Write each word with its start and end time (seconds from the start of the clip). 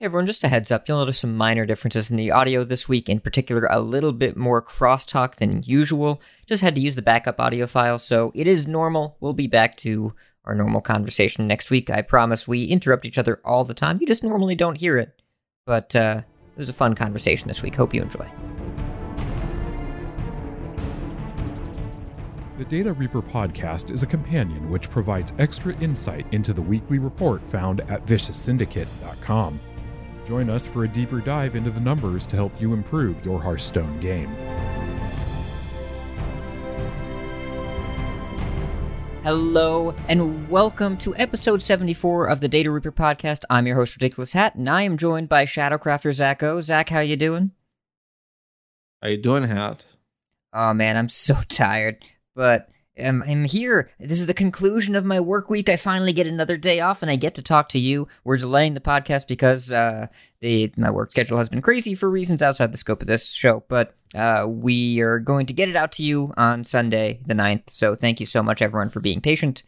Hey 0.00 0.06
everyone, 0.06 0.26
just 0.26 0.42
a 0.44 0.48
heads 0.48 0.70
up, 0.70 0.88
you'll 0.88 0.96
notice 0.96 1.18
some 1.18 1.36
minor 1.36 1.66
differences 1.66 2.10
in 2.10 2.16
the 2.16 2.30
audio 2.30 2.64
this 2.64 2.88
week, 2.88 3.10
in 3.10 3.20
particular 3.20 3.66
a 3.70 3.80
little 3.80 4.12
bit 4.12 4.34
more 4.34 4.62
crosstalk 4.62 5.34
than 5.34 5.62
usual. 5.62 6.22
Just 6.46 6.62
had 6.62 6.74
to 6.76 6.80
use 6.80 6.96
the 6.96 7.02
backup 7.02 7.38
audio 7.38 7.66
file, 7.66 7.98
so 7.98 8.32
it 8.34 8.46
is 8.46 8.66
normal. 8.66 9.18
We'll 9.20 9.34
be 9.34 9.46
back 9.46 9.76
to 9.76 10.14
our 10.46 10.54
normal 10.54 10.80
conversation 10.80 11.46
next 11.46 11.70
week. 11.70 11.90
I 11.90 12.00
promise 12.00 12.48
we 12.48 12.64
interrupt 12.64 13.04
each 13.04 13.18
other 13.18 13.42
all 13.44 13.62
the 13.62 13.74
time. 13.74 13.98
You 14.00 14.06
just 14.06 14.24
normally 14.24 14.54
don't 14.54 14.78
hear 14.78 14.96
it. 14.96 15.20
But 15.66 15.94
uh, 15.94 16.22
it 16.56 16.58
was 16.58 16.70
a 16.70 16.72
fun 16.72 16.94
conversation 16.94 17.48
this 17.48 17.62
week. 17.62 17.74
Hope 17.74 17.92
you 17.92 18.00
enjoy. 18.00 18.26
The 22.56 22.64
Data 22.64 22.94
Reaper 22.94 23.20
podcast 23.20 23.90
is 23.90 24.02
a 24.02 24.06
companion 24.06 24.70
which 24.70 24.88
provides 24.88 25.34
extra 25.38 25.76
insight 25.76 26.24
into 26.32 26.54
the 26.54 26.62
weekly 26.62 26.98
report 26.98 27.46
found 27.48 27.82
at 27.82 28.06
vicioussyndicate.com. 28.06 29.60
Join 30.30 30.48
us 30.48 30.64
for 30.64 30.84
a 30.84 30.88
deeper 30.88 31.18
dive 31.20 31.56
into 31.56 31.72
the 31.72 31.80
numbers 31.80 32.24
to 32.28 32.36
help 32.36 32.52
you 32.60 32.72
improve 32.72 33.26
your 33.26 33.42
Hearthstone 33.42 33.98
game. 33.98 34.28
Hello 39.24 39.92
and 40.08 40.48
welcome 40.48 40.96
to 40.98 41.16
episode 41.16 41.60
74 41.60 42.26
of 42.26 42.40
the 42.40 42.46
Data 42.46 42.70
Reaper 42.70 42.92
podcast. 42.92 43.42
I'm 43.50 43.66
your 43.66 43.74
host, 43.74 43.96
Ridiculous 43.96 44.32
Hat, 44.32 44.54
and 44.54 44.70
I 44.70 44.82
am 44.82 44.96
joined 44.96 45.28
by 45.28 45.46
Shadowcrafter 45.46 46.12
Zach 46.12 46.44
O. 46.44 46.60
Zach, 46.60 46.90
how 46.90 47.00
you 47.00 47.16
doing? 47.16 47.50
How 49.02 49.08
you 49.08 49.16
doing, 49.16 49.42
Hat? 49.42 49.84
Oh 50.52 50.72
man, 50.72 50.96
I'm 50.96 51.08
so 51.08 51.34
tired, 51.48 52.04
but 52.36 52.70
um, 52.98 53.22
I'm 53.26 53.44
here. 53.44 53.90
This 53.98 54.20
is 54.20 54.26
the 54.26 54.34
conclusion 54.34 54.94
of 54.94 55.04
my 55.04 55.20
work 55.20 55.48
week. 55.48 55.68
I 55.68 55.76
finally 55.76 56.12
get 56.12 56.26
another 56.26 56.56
day 56.56 56.80
off, 56.80 57.02
and 57.02 57.10
I 57.10 57.16
get 57.16 57.34
to 57.36 57.42
talk 57.42 57.68
to 57.70 57.78
you. 57.78 58.08
We're 58.24 58.36
delaying 58.36 58.74
the 58.74 58.80
podcast 58.80 59.28
because 59.28 59.70
uh, 59.70 60.08
the 60.40 60.72
my 60.76 60.90
work 60.90 61.10
schedule 61.10 61.38
has 61.38 61.48
been 61.48 61.62
crazy 61.62 61.94
for 61.94 62.10
reasons 62.10 62.42
outside 62.42 62.72
the 62.72 62.78
scope 62.78 63.02
of 63.02 63.06
this 63.06 63.28
show. 63.28 63.64
But 63.68 63.94
uh, 64.14 64.46
we 64.48 65.00
are 65.00 65.20
going 65.20 65.46
to 65.46 65.52
get 65.52 65.68
it 65.68 65.76
out 65.76 65.92
to 65.92 66.02
you 66.02 66.32
on 66.36 66.64
Sunday, 66.64 67.20
the 67.24 67.34
9th. 67.34 67.70
So 67.70 67.94
thank 67.94 68.20
you 68.20 68.26
so 68.26 68.42
much, 68.42 68.60
everyone, 68.60 68.90
for 68.90 69.00
being 69.00 69.20
patient, 69.20 69.62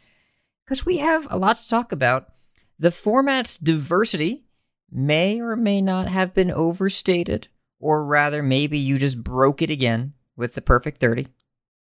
because 0.64 0.84
we 0.84 0.98
have 0.98 1.26
a 1.30 1.38
lot 1.38 1.56
to 1.56 1.68
talk 1.68 1.92
about. 1.92 2.28
The 2.78 2.90
format's 2.90 3.58
diversity 3.58 4.44
may 4.90 5.40
or 5.40 5.54
may 5.54 5.80
not 5.80 6.08
have 6.08 6.34
been 6.34 6.50
overstated, 6.50 7.48
or 7.78 8.04
rather, 8.04 8.42
maybe 8.42 8.78
you 8.78 8.98
just 8.98 9.22
broke 9.22 9.62
it 9.62 9.70
again 9.70 10.14
with 10.36 10.54
the 10.54 10.62
perfect 10.62 10.98
30. 10.98 11.28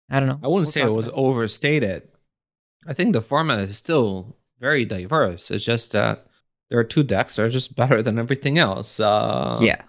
I 0.10 0.20
don't 0.20 0.28
know. 0.30 0.40
I 0.44 0.48
wouldn't 0.48 0.68
We'll 0.68 0.72
say 0.72 0.82
it 0.84 0.92
was 0.92 1.10
overstated. 1.14 2.04
I 2.88 2.94
think 2.94 3.14
the 3.14 3.22
format 3.22 3.60
is 3.60 3.78
still 3.78 4.38
very 4.60 4.86
diverse. 4.86 5.52
It's 5.52 5.66
just 5.66 5.92
that 5.92 6.26
there 6.70 6.80
are 6.80 6.84
two 6.84 7.04
decks 7.04 7.36
that 7.36 7.44
are 7.44 7.50
just 7.50 7.76
better 7.76 8.02
than 8.02 8.18
everything 8.20 8.58
else. 8.58 9.00
Uh, 9.00 9.58
Yeah. 9.62 9.82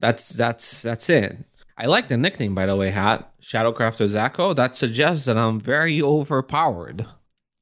that's 0.00 0.28
that's 0.30 0.82
that's 0.82 1.08
it. 1.08 1.36
I 1.78 1.86
like 1.86 2.08
the 2.08 2.16
nickname, 2.16 2.54
by 2.54 2.66
the 2.66 2.76
way, 2.76 2.90
Hat 2.90 3.30
Shadowcrafter 3.42 4.06
Zacho. 4.06 4.54
That 4.56 4.76
suggests 4.76 5.26
that 5.26 5.36
I'm 5.36 5.60
very 5.60 6.00
overpowered. 6.00 7.04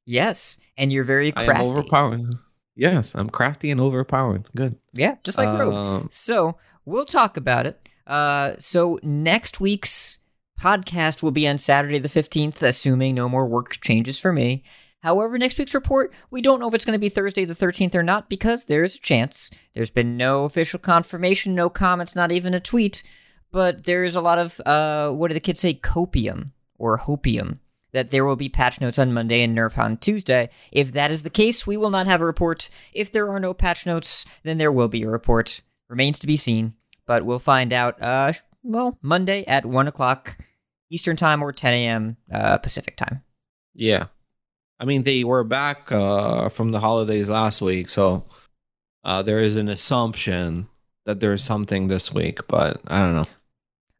Yes, 0.06 0.58
and 0.76 0.92
you're 0.92 1.04
very 1.04 1.32
I 1.34 1.42
am 1.42 1.46
crafty. 1.48 1.66
overpowered. 1.66 2.34
Yes, 2.76 3.14
I'm 3.14 3.28
crafty 3.30 3.70
and 3.70 3.80
overpowered. 3.80 4.46
Good. 4.54 4.76
Yeah, 4.94 5.16
just 5.24 5.38
like 5.38 5.48
Rogue. 5.48 5.74
Um, 5.74 6.08
So 6.12 6.56
we'll 6.84 7.04
talk 7.06 7.36
about 7.36 7.66
it. 7.66 7.80
Uh, 8.06 8.52
so 8.58 8.98
next 9.02 9.60
week's 9.60 10.18
podcast 10.60 11.22
will 11.22 11.30
be 11.30 11.46
on 11.48 11.58
Saturday 11.58 11.98
the 11.98 12.08
fifteenth, 12.08 12.62
assuming 12.62 13.14
no 13.14 13.28
more 13.28 13.46
work 13.46 13.80
changes 13.80 14.18
for 14.18 14.32
me. 14.32 14.62
However, 15.04 15.36
next 15.36 15.58
week's 15.58 15.74
report, 15.74 16.14
we 16.30 16.40
don't 16.40 16.60
know 16.60 16.68
if 16.68 16.72
it's 16.72 16.86
going 16.86 16.94
to 16.94 16.98
be 16.98 17.10
Thursday 17.10 17.44
the 17.44 17.52
13th 17.52 17.94
or 17.94 18.02
not 18.02 18.30
because 18.30 18.64
there's 18.64 18.96
a 18.96 19.00
chance. 19.00 19.50
There's 19.74 19.90
been 19.90 20.16
no 20.16 20.44
official 20.44 20.78
confirmation, 20.78 21.54
no 21.54 21.68
comments, 21.68 22.16
not 22.16 22.32
even 22.32 22.54
a 22.54 22.60
tweet. 22.60 23.02
But 23.52 23.84
there's 23.84 24.16
a 24.16 24.22
lot 24.22 24.38
of, 24.38 24.58
uh, 24.64 25.10
what 25.10 25.28
do 25.28 25.34
the 25.34 25.40
kids 25.40 25.60
say, 25.60 25.74
copium 25.74 26.52
or 26.78 26.96
hopium 26.96 27.58
that 27.92 28.10
there 28.10 28.24
will 28.24 28.34
be 28.34 28.48
patch 28.48 28.80
notes 28.80 28.98
on 28.98 29.12
Monday 29.12 29.42
and 29.42 29.56
Nerf 29.56 29.76
on 29.76 29.98
Tuesday. 29.98 30.48
If 30.72 30.92
that 30.92 31.10
is 31.10 31.22
the 31.22 31.28
case, 31.28 31.66
we 31.66 31.76
will 31.76 31.90
not 31.90 32.06
have 32.06 32.22
a 32.22 32.26
report. 32.26 32.70
If 32.94 33.12
there 33.12 33.28
are 33.28 33.38
no 33.38 33.52
patch 33.52 33.84
notes, 33.84 34.24
then 34.42 34.56
there 34.56 34.72
will 34.72 34.88
be 34.88 35.02
a 35.02 35.08
report. 35.08 35.60
Remains 35.88 36.18
to 36.20 36.26
be 36.26 36.38
seen, 36.38 36.74
but 37.06 37.26
we'll 37.26 37.38
find 37.38 37.74
out, 37.74 38.00
uh, 38.02 38.32
well, 38.62 38.98
Monday 39.02 39.44
at 39.46 39.66
1 39.66 39.86
o'clock 39.86 40.38
Eastern 40.94 41.16
Time 41.16 41.42
or 41.42 41.52
10 41.52 41.74
a.m. 41.74 42.16
Uh, 42.32 42.58
Pacific 42.58 42.96
Time. 42.96 43.22
Yeah. 43.74 44.06
I 44.78 44.84
mean, 44.84 45.02
they 45.02 45.24
were 45.24 45.44
back 45.44 45.90
uh, 45.90 46.48
from 46.48 46.70
the 46.70 46.80
holidays 46.80 47.28
last 47.28 47.60
week, 47.60 47.88
so 47.88 48.24
uh, 49.02 49.22
there 49.22 49.40
is 49.40 49.56
an 49.56 49.68
assumption 49.68 50.68
that 51.04 51.20
there's 51.20 51.42
something 51.44 51.88
this 51.88 52.12
week, 52.12 52.46
but 52.48 52.80
I 52.86 52.98
don't 52.98 53.14
know. 53.14 53.26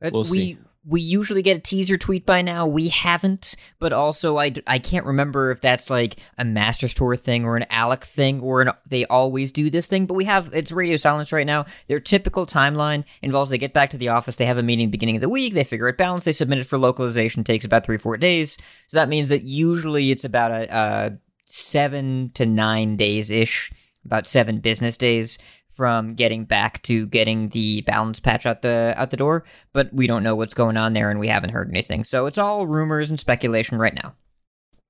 Uh, 0.03 0.10
We'll 0.12 0.22
we, 0.22 0.28
see. 0.28 0.59
We 0.87 1.00
usually 1.00 1.41
get 1.41 1.56
a 1.56 1.61
teaser 1.61 1.97
tweet 1.97 2.27
by 2.27 2.43
now. 2.43 2.67
We 2.67 2.89
haven't, 2.89 3.56
but 3.78 3.95
also 3.95 4.37
I, 4.39 4.53
I 4.67 4.78
can't 4.78 5.06
remember 5.06 5.50
if 5.50 5.62
that's 5.62 5.89
like 5.89 6.17
a 6.37 6.45
Master 6.45 6.89
Store 6.89 7.17
thing 7.17 7.47
or 7.47 7.56
an 7.56 7.65
Alec 7.71 8.05
thing 8.05 8.41
or 8.41 8.61
an 8.61 8.71
they 8.91 9.06
always 9.06 9.50
do 9.50 9.71
this 9.71 9.87
thing. 9.87 10.05
But 10.05 10.15
we 10.15 10.25
have 10.25 10.50
it's 10.53 10.72
radio 10.72 10.97
silence 10.97 11.33
right 11.33 11.47
now. 11.47 11.65
Their 11.87 12.00
typical 12.00 12.47
timeline 12.47 13.05
involves 13.22 13.50
they 13.50 13.59
get 13.59 13.72
back 13.72 13.91
to 13.91 13.97
the 13.97 14.11
office, 14.11 14.37
they 14.37 14.47
have 14.47 14.59
a 14.59 14.62
meeting 14.62 14.91
beginning 14.91 15.17
of 15.17 15.22
the 15.22 15.28
week, 15.28 15.55
they 15.55 15.65
figure 15.65 15.89
it 15.89 15.97
balanced, 15.97 16.27
they 16.27 16.33
submit 16.33 16.59
it 16.59 16.67
for 16.67 16.77
localization, 16.77 17.45
takes 17.45 17.65
about 17.65 17.87
three 17.87 17.99
four 17.99 18.19
days. 18.19 18.59
So 18.89 18.99
that 18.99 19.09
means 19.09 19.31
that 19.31 19.43
usually 19.43 20.11
it's 20.11 20.25
about 20.25 20.51
a, 20.51 20.77
a 20.77 21.19
seven 21.47 22.31
to 22.34 22.45
nine 22.45 22.97
days 22.97 23.31
ish, 23.31 23.72
about 24.05 24.27
seven 24.27 24.59
business 24.59 24.99
days 24.99 25.39
from 25.75 26.15
getting 26.15 26.45
back 26.45 26.81
to 26.85 27.07
getting 27.07 27.49
the 27.51 27.81
balance 27.83 28.21
patch 28.21 28.47
out 28.47 28.62
the 28.62 28.95
out 28.97 29.11
the 29.11 29.17
door, 29.17 29.45
but 29.73 29.93
we 29.93 30.07
don't 30.07 30.23
know 30.23 30.35
what's 30.37 30.55
going 30.55 30.77
on 30.77 30.93
there 30.93 31.11
and 31.11 31.19
we 31.21 31.29
haven't 31.29 31.51
heard 31.51 31.69
anything. 31.69 32.05
So 32.05 32.27
it's 32.27 32.39
all 32.39 32.67
rumors 32.67 33.11
and 33.11 33.19
speculation 33.21 33.79
right 33.79 33.95
now. 33.95 34.15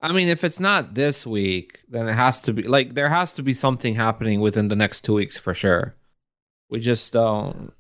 I 0.03 0.13
mean, 0.13 0.29
if 0.29 0.45
it's 0.45 0.61
not 0.61 0.95
this 0.95 1.27
week, 1.27 1.81
then 1.89 2.09
it 2.09 2.13
has 2.13 2.43
to 2.43 2.53
be 2.53 2.63
like 2.65 2.95
there 2.95 3.09
has 3.09 3.33
to 3.35 3.43
be 3.43 3.55
something 3.55 3.95
happening 3.95 4.41
within 4.41 4.69
the 4.69 4.77
next 4.77 5.01
two 5.01 5.15
weeks 5.15 5.39
for 5.39 5.55
sure. 5.55 5.95
We 6.69 6.81
just 6.81 7.13
don't 7.13 7.73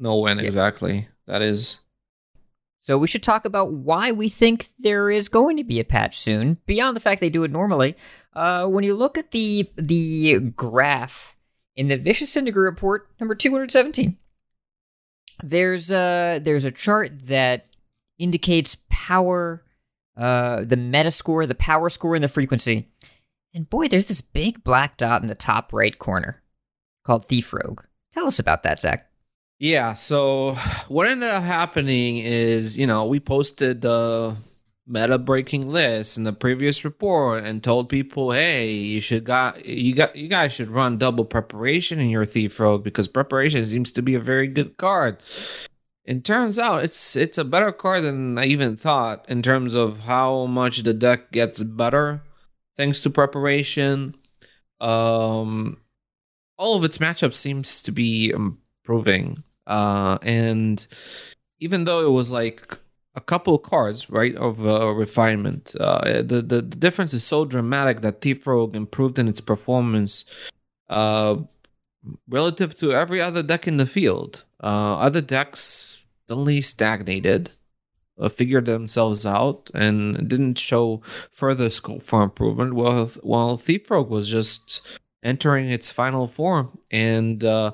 know 0.00 0.18
when 0.18 0.38
Yeah. 0.38 0.44
exactly 0.44 1.08
that 1.26 1.40
is. 1.42 1.78
So 2.80 2.96
we 2.98 3.06
should 3.06 3.22
talk 3.22 3.44
about 3.44 3.72
why 3.74 4.12
we 4.12 4.28
think 4.28 4.68
there 4.78 5.10
is 5.10 5.28
going 5.28 5.56
to 5.58 5.64
be 5.64 5.78
a 5.78 5.84
patch 5.84 6.16
soon, 6.18 6.58
beyond 6.64 6.96
the 6.96 7.00
fact 7.00 7.20
they 7.20 7.28
do 7.28 7.44
it 7.44 7.50
normally. 7.50 7.94
Uh, 8.32 8.66
when 8.66 8.82
you 8.82 8.94
look 8.94 9.18
at 9.18 9.30
the 9.32 9.68
the 9.76 10.40
graph 10.56 11.36
in 11.78 11.86
the 11.86 11.96
Vicious 11.96 12.30
Syndicate 12.32 12.58
report 12.58 13.08
number 13.20 13.36
217, 13.36 14.18
there's 15.44 15.92
a 15.92 16.40
there's 16.42 16.64
a 16.64 16.72
chart 16.72 17.26
that 17.26 17.66
indicates 18.18 18.76
power, 18.90 19.64
uh, 20.16 20.64
the 20.64 20.76
meta 20.76 21.12
score, 21.12 21.46
the 21.46 21.54
power 21.54 21.88
score, 21.88 22.16
and 22.16 22.24
the 22.24 22.28
frequency. 22.28 22.88
And 23.54 23.70
boy, 23.70 23.86
there's 23.86 24.06
this 24.06 24.20
big 24.20 24.64
black 24.64 24.96
dot 24.96 25.22
in 25.22 25.28
the 25.28 25.36
top 25.36 25.72
right 25.72 25.96
corner 25.96 26.42
called 27.04 27.26
Thief 27.26 27.52
Rogue. 27.52 27.82
Tell 28.12 28.26
us 28.26 28.40
about 28.40 28.64
that, 28.64 28.80
Zach. 28.80 29.08
Yeah. 29.60 29.94
So 29.94 30.54
what 30.88 31.06
ended 31.06 31.30
up 31.30 31.44
happening 31.44 32.18
is, 32.18 32.76
you 32.76 32.88
know, 32.88 33.06
we 33.06 33.20
posted 33.20 33.82
the 33.82 34.36
meta 34.88 35.18
breaking 35.18 35.68
list 35.68 36.16
in 36.16 36.24
the 36.24 36.32
previous 36.32 36.84
report 36.84 37.44
and 37.44 37.62
told 37.62 37.88
people, 37.88 38.32
hey, 38.32 38.70
you 38.70 39.00
should 39.00 39.24
got 39.24 39.64
you 39.66 39.94
got 39.94 40.16
you 40.16 40.28
guys 40.28 40.52
should 40.52 40.70
run 40.70 40.98
double 40.98 41.24
preparation 41.24 42.00
in 42.00 42.08
your 42.08 42.24
thief 42.24 42.58
rogue 42.58 42.82
because 42.82 43.06
preparation 43.06 43.64
seems 43.64 43.92
to 43.92 44.02
be 44.02 44.14
a 44.14 44.20
very 44.20 44.48
good 44.48 44.76
card. 44.78 45.18
It 46.04 46.24
turns 46.24 46.58
out 46.58 46.84
it's 46.84 47.16
it's 47.16 47.36
a 47.38 47.44
better 47.44 47.70
card 47.70 48.02
than 48.02 48.38
I 48.38 48.46
even 48.46 48.76
thought 48.76 49.28
in 49.28 49.42
terms 49.42 49.74
of 49.74 50.00
how 50.00 50.46
much 50.46 50.82
the 50.82 50.94
deck 50.94 51.32
gets 51.32 51.62
better 51.62 52.22
thanks 52.76 53.02
to 53.02 53.10
preparation. 53.10 54.14
Um 54.80 55.78
all 56.56 56.76
of 56.76 56.84
its 56.84 56.98
matchups 56.98 57.34
seems 57.34 57.82
to 57.82 57.92
be 57.92 58.30
improving. 58.30 59.42
Uh 59.66 60.18
and 60.22 60.86
even 61.60 61.84
though 61.84 62.06
it 62.06 62.10
was 62.10 62.32
like 62.32 62.78
a 63.18 63.20
couple 63.20 63.56
of 63.56 63.62
cards, 63.62 64.08
right, 64.08 64.34
of 64.36 64.64
uh, 64.64 64.90
refinement. 64.92 65.74
Uh, 65.80 66.22
the, 66.22 66.40
the 66.40 66.62
the 66.62 66.76
difference 66.86 67.12
is 67.12 67.24
so 67.24 67.44
dramatic 67.44 68.00
that 68.00 68.20
Thief 68.20 68.46
Rogue 68.46 68.76
improved 68.76 69.18
in 69.18 69.26
its 69.28 69.40
performance, 69.40 70.24
uh, 70.88 71.36
relative 72.28 72.76
to 72.76 72.92
every 72.92 73.20
other 73.20 73.42
deck 73.42 73.66
in 73.66 73.76
the 73.76 73.86
field. 73.86 74.44
Uh, 74.62 74.96
other 74.98 75.20
decks 75.20 76.04
suddenly 76.28 76.60
stagnated, 76.62 77.50
uh, 78.20 78.28
figured 78.28 78.66
themselves 78.66 79.26
out, 79.26 79.68
and 79.74 80.28
didn't 80.28 80.56
show 80.56 81.02
further 81.32 81.68
scope 81.70 82.02
for 82.02 82.22
improvement. 82.22 82.74
While 82.74 83.06
while 83.22 83.56
Thief 83.56 83.90
Rogue 83.90 84.10
was 84.10 84.28
just 84.28 84.80
entering 85.24 85.68
its 85.68 85.90
final 85.90 86.28
form, 86.28 86.78
and 86.92 87.42
uh, 87.42 87.72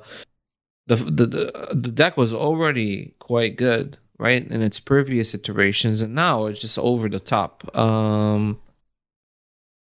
the 0.87 0.96
the 0.96 1.26
the 1.75 1.93
deck 1.93 2.17
was 2.17 2.32
already 2.32 3.14
quite 3.19 3.56
good 3.56 3.99
right? 4.19 4.46
In 4.46 4.62
its 4.62 4.81
previous 4.81 5.34
iterations 5.34 6.00
and 6.00 6.14
now 6.14 6.46
it's 6.46 6.61
just 6.61 6.78
over 6.78 7.08
the 7.08 7.20
top. 7.20 7.76
Um 7.76 8.61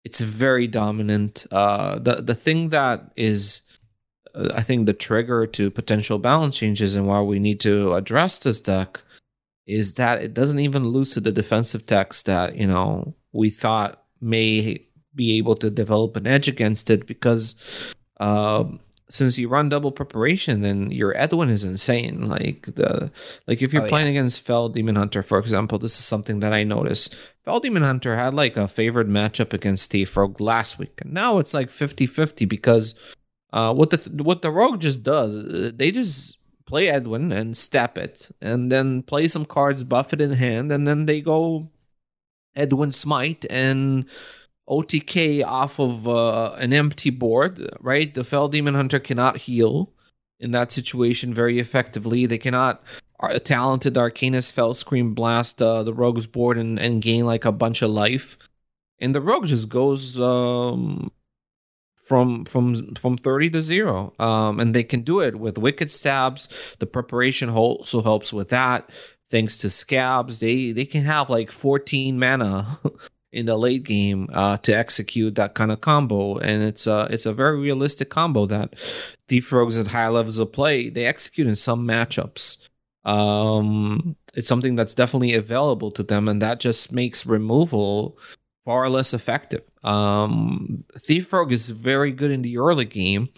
it's 0.03 0.21
very 0.21 0.67
dominant. 0.67 1.45
Uh 1.51 1.99
the 1.99 2.15
the 2.15 2.35
thing 2.35 2.69
that 2.69 3.11
is 3.15 3.61
uh, 4.35 4.49
I 4.55 4.61
think 4.61 4.85
the 4.85 4.93
trigger 4.93 5.47
to 5.47 5.71
potential 5.71 6.19
balance 6.19 6.57
changes 6.57 6.95
and 6.95 7.07
why 7.07 7.21
we 7.21 7.39
need 7.39 7.59
to 7.61 7.93
address 7.93 8.39
this 8.39 8.59
deck 8.59 8.99
is 9.65 9.95
that 9.95 10.21
it 10.21 10.33
doesn't 10.33 10.59
even 10.59 10.85
lose 10.85 11.11
to 11.11 11.19
the 11.19 11.31
defensive 11.31 11.85
decks 11.85 12.23
that 12.23 12.55
you 12.55 12.67
know 12.67 13.13
we 13.33 13.49
thought 13.49 14.03
may 14.21 14.79
be 15.13 15.37
able 15.37 15.55
to 15.55 15.69
develop 15.69 16.15
an 16.15 16.25
edge 16.25 16.47
against 16.47 16.89
it 16.89 17.05
because 17.05 17.55
uh, 18.19 18.63
since 19.09 19.38
you 19.38 19.48
run 19.48 19.69
double 19.69 19.92
preparation, 19.92 20.62
then 20.62 20.92
your 20.92 21.15
Edwin 21.18 21.50
is 21.50 21.63
insane. 21.63 22.27
Like 22.27 22.68
the 22.75 23.12
like 23.48 23.62
if 23.62 23.74
you're 23.74 23.86
oh, 23.86 23.89
playing 23.89 24.07
yeah. 24.07 24.19
against 24.19 24.42
Fel 24.42 24.69
Demon 24.69 24.95
Hunter, 24.95 25.24
for 25.24 25.39
example, 25.39 25.77
this 25.77 25.98
is 25.98 26.06
something 26.06 26.39
that 26.42 26.54
I 26.54 26.63
noticed. 26.63 27.15
Fel 27.45 27.59
Demon 27.59 27.83
Hunter 27.83 28.15
had 28.15 28.33
like 28.33 28.57
a 28.57 28.68
favored 28.68 29.07
matchup 29.07 29.54
against 29.54 29.92
Thief 29.92 30.15
Rogue 30.18 30.42
last 30.42 30.77
week, 30.80 31.00
and 31.01 31.13
now 31.13 31.38
it's 31.38 31.54
like 31.54 31.69
50-50 31.69 32.48
because 32.48 33.00
uh, 33.54 33.74
what 33.74 33.92
the 33.92 34.24
what 34.24 34.42
the 34.42 34.51
Rogue 34.51 34.81
just 34.81 35.04
does, 35.04 35.36
uh, 35.36 35.71
they 35.74 35.92
just 35.92 36.38
play 36.65 36.89
Edwin 36.89 37.31
and 37.31 37.56
step 37.56 37.98
it, 37.98 38.30
and 38.42 38.71
then 38.71 39.04
play 39.04 39.30
some 39.30 39.45
cards, 39.45 39.83
buff 39.86 40.12
it 40.12 40.19
in 40.19 40.33
hand, 40.33 40.71
and 40.71 40.86
then 40.86 41.06
they 41.06 41.21
go 41.21 41.69
Edwin 42.57 42.92
Smite 42.92 43.45
and 43.50 44.06
OTK 44.69 45.45
off 45.45 45.79
of 45.79 46.07
uh, 46.07 46.53
an 46.53 46.73
empty 46.73 47.09
board, 47.09 47.69
right? 47.79 48.13
The 48.13 48.23
Fel 48.23 48.47
Demon 48.49 48.75
Hunter 48.75 48.99
cannot 48.99 49.37
heal 49.37 49.91
in 50.39 50.51
that 50.51 50.71
situation 50.71 51.33
very 51.33 51.59
effectively. 51.59 52.25
They 52.25 52.37
cannot 52.37 52.83
a 53.19 53.39
talented 53.39 53.95
Arcanist 53.95 54.51
Fel 54.51 54.73
Scream 54.73 55.13
blast 55.13 55.61
uh, 55.61 55.83
the 55.83 55.93
Rogue's 55.93 56.27
board 56.27 56.57
and, 56.57 56.79
and 56.79 57.01
gain 57.01 57.25
like 57.25 57.45
a 57.45 57.51
bunch 57.51 57.81
of 57.81 57.89
life. 57.89 58.37
And 58.99 59.15
the 59.15 59.21
Rogue 59.21 59.47
just 59.47 59.69
goes 59.69 60.19
um, 60.19 61.11
from 62.07 62.45
from 62.45 62.95
from 62.95 63.17
30 63.17 63.49
to 63.51 63.61
0 63.61 64.13
um, 64.19 64.59
and 64.59 64.73
they 64.73 64.83
can 64.83 65.01
do 65.01 65.19
it 65.19 65.37
with 65.37 65.57
wicked 65.57 65.91
stabs 65.91 66.75
the 66.79 66.85
preparation 66.85 67.49
also 67.49 68.01
helps 68.01 68.31
with 68.31 68.49
that 68.49 68.89
thanks 69.29 69.57
to 69.57 69.67
scabbs 69.67 70.39
they 70.39 70.71
they 70.71 70.85
can 70.85 71.03
have 71.03 71.29
like 71.29 71.51
14 71.51 72.17
mana 72.17 72.79
in 73.31 73.45
the 73.45 73.57
late 73.57 73.83
game 73.83 74.29
uh, 74.33 74.57
to 74.57 74.71
execute 74.71 75.35
that 75.35 75.53
kind 75.53 75.71
of 75.71 75.81
combo 75.81 76.38
and 76.38 76.63
it's 76.63 76.88
a 76.88 77.07
it's 77.12 77.25
a 77.25 77.33
very 77.33 77.59
realistic 77.59 78.09
combo 78.09 78.45
that 78.45 78.74
thief 79.27 79.51
Rogues 79.51 79.77
at 79.77 79.88
high 79.88 80.07
levels 80.07 80.39
of 80.39 80.51
play 80.51 80.89
they 80.89 81.06
execute 81.06 81.47
in 81.47 81.56
some 81.56 81.88
matchups 81.88 82.68
um, 83.06 84.15
it's 84.33 84.47
something 84.47 84.75
that's 84.75 84.94
definitely 84.94 85.33
available 85.33 85.91
to 85.91 86.03
them 86.03 86.27
and 86.27 86.41
that 86.41 86.59
just 86.59 86.91
makes 86.91 87.25
removal 87.25 88.18
far 88.68 88.89
less 88.89 89.13
effective. 89.13 89.63
Um, 89.85 90.83
Thief 90.97 91.31
Rogue 91.31 91.53
is 91.53 91.69
very 91.69 92.12
good 92.12 92.31
in 92.31 92.41
the 92.41 92.57
early 92.57 92.83
game. 92.83 93.30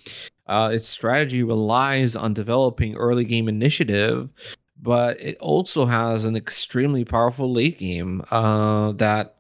Uh, 0.47 0.71
its 0.74 0.89
strategy 0.89 1.44
relies 1.44 2.15
on 2.15 2.33
developing 2.33 2.97
early 2.97 3.25
game 3.25 3.47
initiative, 3.47 4.27
but 4.81 5.21
it 5.21 5.38
also 5.38 5.85
has 5.85 6.25
an 6.25 6.35
extremely 6.35 7.06
powerful 7.06 7.53
late 7.53 7.77
game 7.77 8.24
uh, 8.31 8.92
that 8.94 9.35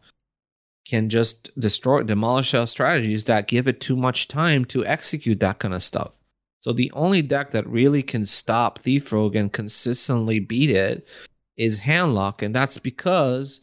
can 0.89 1.09
just 1.09 1.57
destroy, 1.59 2.03
demolish 2.03 2.53
our 2.53 2.67
strategies 2.67 3.25
that 3.25 3.47
give 3.47 3.67
it 3.67 3.79
too 3.79 3.95
much 3.95 4.27
time 4.27 4.65
to 4.65 4.85
execute 4.85 5.39
that 5.39 5.59
kind 5.59 5.73
of 5.73 5.83
stuff. 5.83 6.13
So 6.61 6.73
the 6.73 6.91
only 6.91 7.21
deck 7.21 7.51
that 7.51 7.67
really 7.67 8.03
can 8.03 8.25
stop 8.25 8.79
Thief 8.79 9.11
Rogue 9.13 9.35
and 9.35 9.51
consistently 9.51 10.39
beat 10.39 10.69
it 10.69 11.07
is 11.55 11.79
Handlock, 11.79 12.41
and 12.41 12.53
that's 12.53 12.77
because 12.77 13.61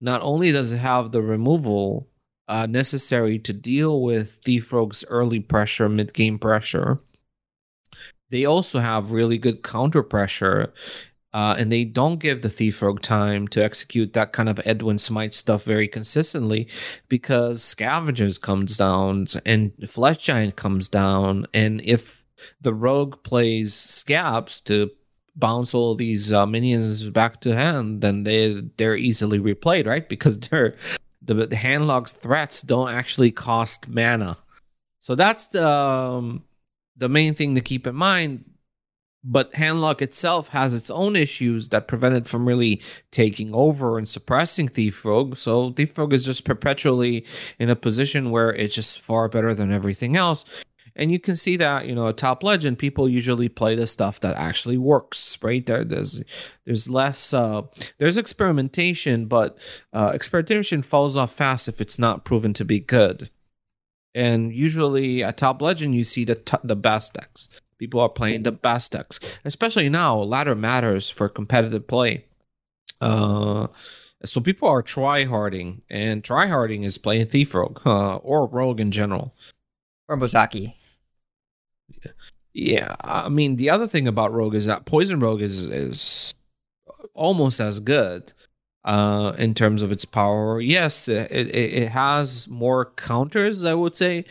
not 0.00 0.20
only 0.22 0.52
does 0.52 0.72
it 0.72 0.78
have 0.78 1.12
the 1.12 1.22
removal 1.22 2.08
uh, 2.48 2.66
necessary 2.66 3.38
to 3.40 3.52
deal 3.52 4.02
with 4.02 4.38
Thief 4.44 4.72
Rogue's 4.72 5.04
early 5.08 5.40
pressure, 5.40 5.88
mid 5.88 6.12
game 6.12 6.38
pressure, 6.38 7.00
they 8.30 8.44
also 8.44 8.78
have 8.78 9.12
really 9.12 9.38
good 9.38 9.62
counter 9.62 10.02
pressure. 10.02 10.72
Uh, 11.34 11.54
and 11.58 11.70
they 11.70 11.84
don't 11.84 12.20
give 12.20 12.40
the 12.40 12.48
Thief 12.48 12.80
Rogue 12.80 13.02
time 13.02 13.46
to 13.48 13.62
execute 13.62 14.14
that 14.14 14.32
kind 14.32 14.48
of 14.48 14.58
Edwin 14.64 14.96
Smite 14.96 15.34
stuff 15.34 15.62
very 15.62 15.86
consistently 15.86 16.68
because 17.08 17.62
Scavengers 17.62 18.38
comes 18.38 18.78
down 18.78 19.26
and 19.44 19.72
Flesh 19.86 20.18
Giant 20.18 20.56
comes 20.56 20.88
down. 20.88 21.46
And 21.52 21.82
if 21.84 22.24
the 22.62 22.72
Rogue 22.72 23.22
plays 23.24 23.74
Scabbs 23.74 24.64
to 24.64 24.90
bounce 25.36 25.74
all 25.74 25.94
these 25.94 26.32
uh, 26.32 26.46
minions 26.46 27.08
back 27.10 27.40
to 27.42 27.54
hand, 27.54 28.00
then 28.00 28.24
they 28.24 28.62
they're 28.76 28.96
easily 28.96 29.38
replayed, 29.38 29.86
right? 29.86 30.08
Because 30.08 30.38
they're 30.48 30.76
the, 31.22 31.34
the 31.34 31.56
handlock's 31.56 32.12
threats 32.12 32.62
don't 32.62 32.90
actually 32.90 33.30
cost 33.30 33.88
mana. 33.88 34.36
So 35.00 35.14
that's 35.14 35.48
the 35.48 35.66
um, 35.66 36.44
the 36.96 37.08
main 37.08 37.34
thing 37.34 37.54
to 37.54 37.60
keep 37.60 37.86
in 37.86 37.94
mind. 37.94 38.44
But 39.24 39.52
handlock 39.52 40.00
itself 40.00 40.48
has 40.48 40.72
its 40.72 40.90
own 40.90 41.16
issues 41.16 41.70
that 41.70 41.88
prevent 41.88 42.14
it 42.14 42.28
from 42.28 42.46
really 42.46 42.80
taking 43.10 43.52
over 43.54 43.98
and 43.98 44.08
suppressing 44.08 44.68
Thief 44.68 45.04
Rogue. 45.04 45.36
So 45.36 45.72
Thief 45.72 45.96
Rogue 45.98 46.12
is 46.12 46.24
just 46.24 46.44
perpetually 46.44 47.26
in 47.58 47.68
a 47.68 47.76
position 47.76 48.30
where 48.30 48.50
it's 48.54 48.74
just 48.74 49.00
far 49.00 49.28
better 49.28 49.54
than 49.54 49.72
everything 49.72 50.16
else. 50.16 50.44
And 50.94 51.12
you 51.12 51.20
can 51.20 51.36
see 51.36 51.56
that 51.56 51.86
you 51.86 51.94
know 51.94 52.08
a 52.08 52.12
top 52.12 52.42
legend 52.42 52.78
people 52.78 53.08
usually 53.08 53.48
play 53.48 53.76
the 53.76 53.86
stuff 53.86 54.20
that 54.20 54.36
actually 54.36 54.78
works 54.78 55.38
right? 55.42 55.64
There 55.64 55.84
there's 55.84 56.22
there's 56.64 56.90
less 56.90 57.32
uh 57.32 57.62
there's 57.98 58.16
experimentation 58.16 59.26
but 59.26 59.58
uh 59.92 60.10
experimentation 60.12 60.82
falls 60.82 61.16
off 61.16 61.32
fast 61.32 61.68
if 61.68 61.80
it's 61.80 61.98
not 61.98 62.24
proven 62.24 62.52
to 62.54 62.64
be 62.64 62.80
good. 62.80 63.30
And 64.14 64.52
usually 64.52 65.22
at 65.22 65.36
top 65.36 65.62
legend 65.62 65.94
you 65.94 66.02
see 66.02 66.24
the 66.24 66.34
t- 66.34 66.56
the 66.64 66.76
best 66.76 67.14
decks 67.14 67.48
people 67.78 68.00
are 68.00 68.08
playing 68.08 68.42
the 68.42 68.52
best 68.52 68.92
decks 68.92 69.20
especially 69.44 69.88
now 69.88 70.16
ladder 70.16 70.54
matters 70.54 71.08
for 71.08 71.28
competitive 71.28 71.86
play 71.86 72.24
uh 73.00 73.66
so 74.24 74.40
people 74.40 74.68
are 74.68 74.82
tryharding 74.82 75.80
and 75.88 76.24
tryharding 76.24 76.84
is 76.84 76.98
playing 76.98 77.26
thief 77.26 77.54
rogue 77.54 77.80
uh, 77.86 78.16
or 78.16 78.46
rogue 78.46 78.80
in 78.80 78.90
general 78.90 79.32
or 80.08 80.16
Mozaki. 80.16 80.74
Yeah, 82.54 82.96
I 83.02 83.28
mean 83.28 83.56
the 83.56 83.70
other 83.70 83.86
thing 83.86 84.08
about 84.08 84.32
Rogue 84.32 84.54
is 84.54 84.66
that 84.66 84.86
Poison 84.86 85.20
Rogue 85.20 85.42
is 85.42 85.66
is 85.66 86.34
almost 87.14 87.60
as 87.60 87.78
good 87.78 88.32
uh, 88.84 89.34
in 89.38 89.54
terms 89.54 89.82
of 89.82 89.92
its 89.92 90.04
power. 90.04 90.60
Yes, 90.60 91.08
it, 91.08 91.30
it, 91.30 91.54
it 91.54 91.88
has 91.90 92.48
more 92.48 92.86
counters, 92.96 93.64
I 93.64 93.74
would 93.74 93.96
say, 93.96 94.24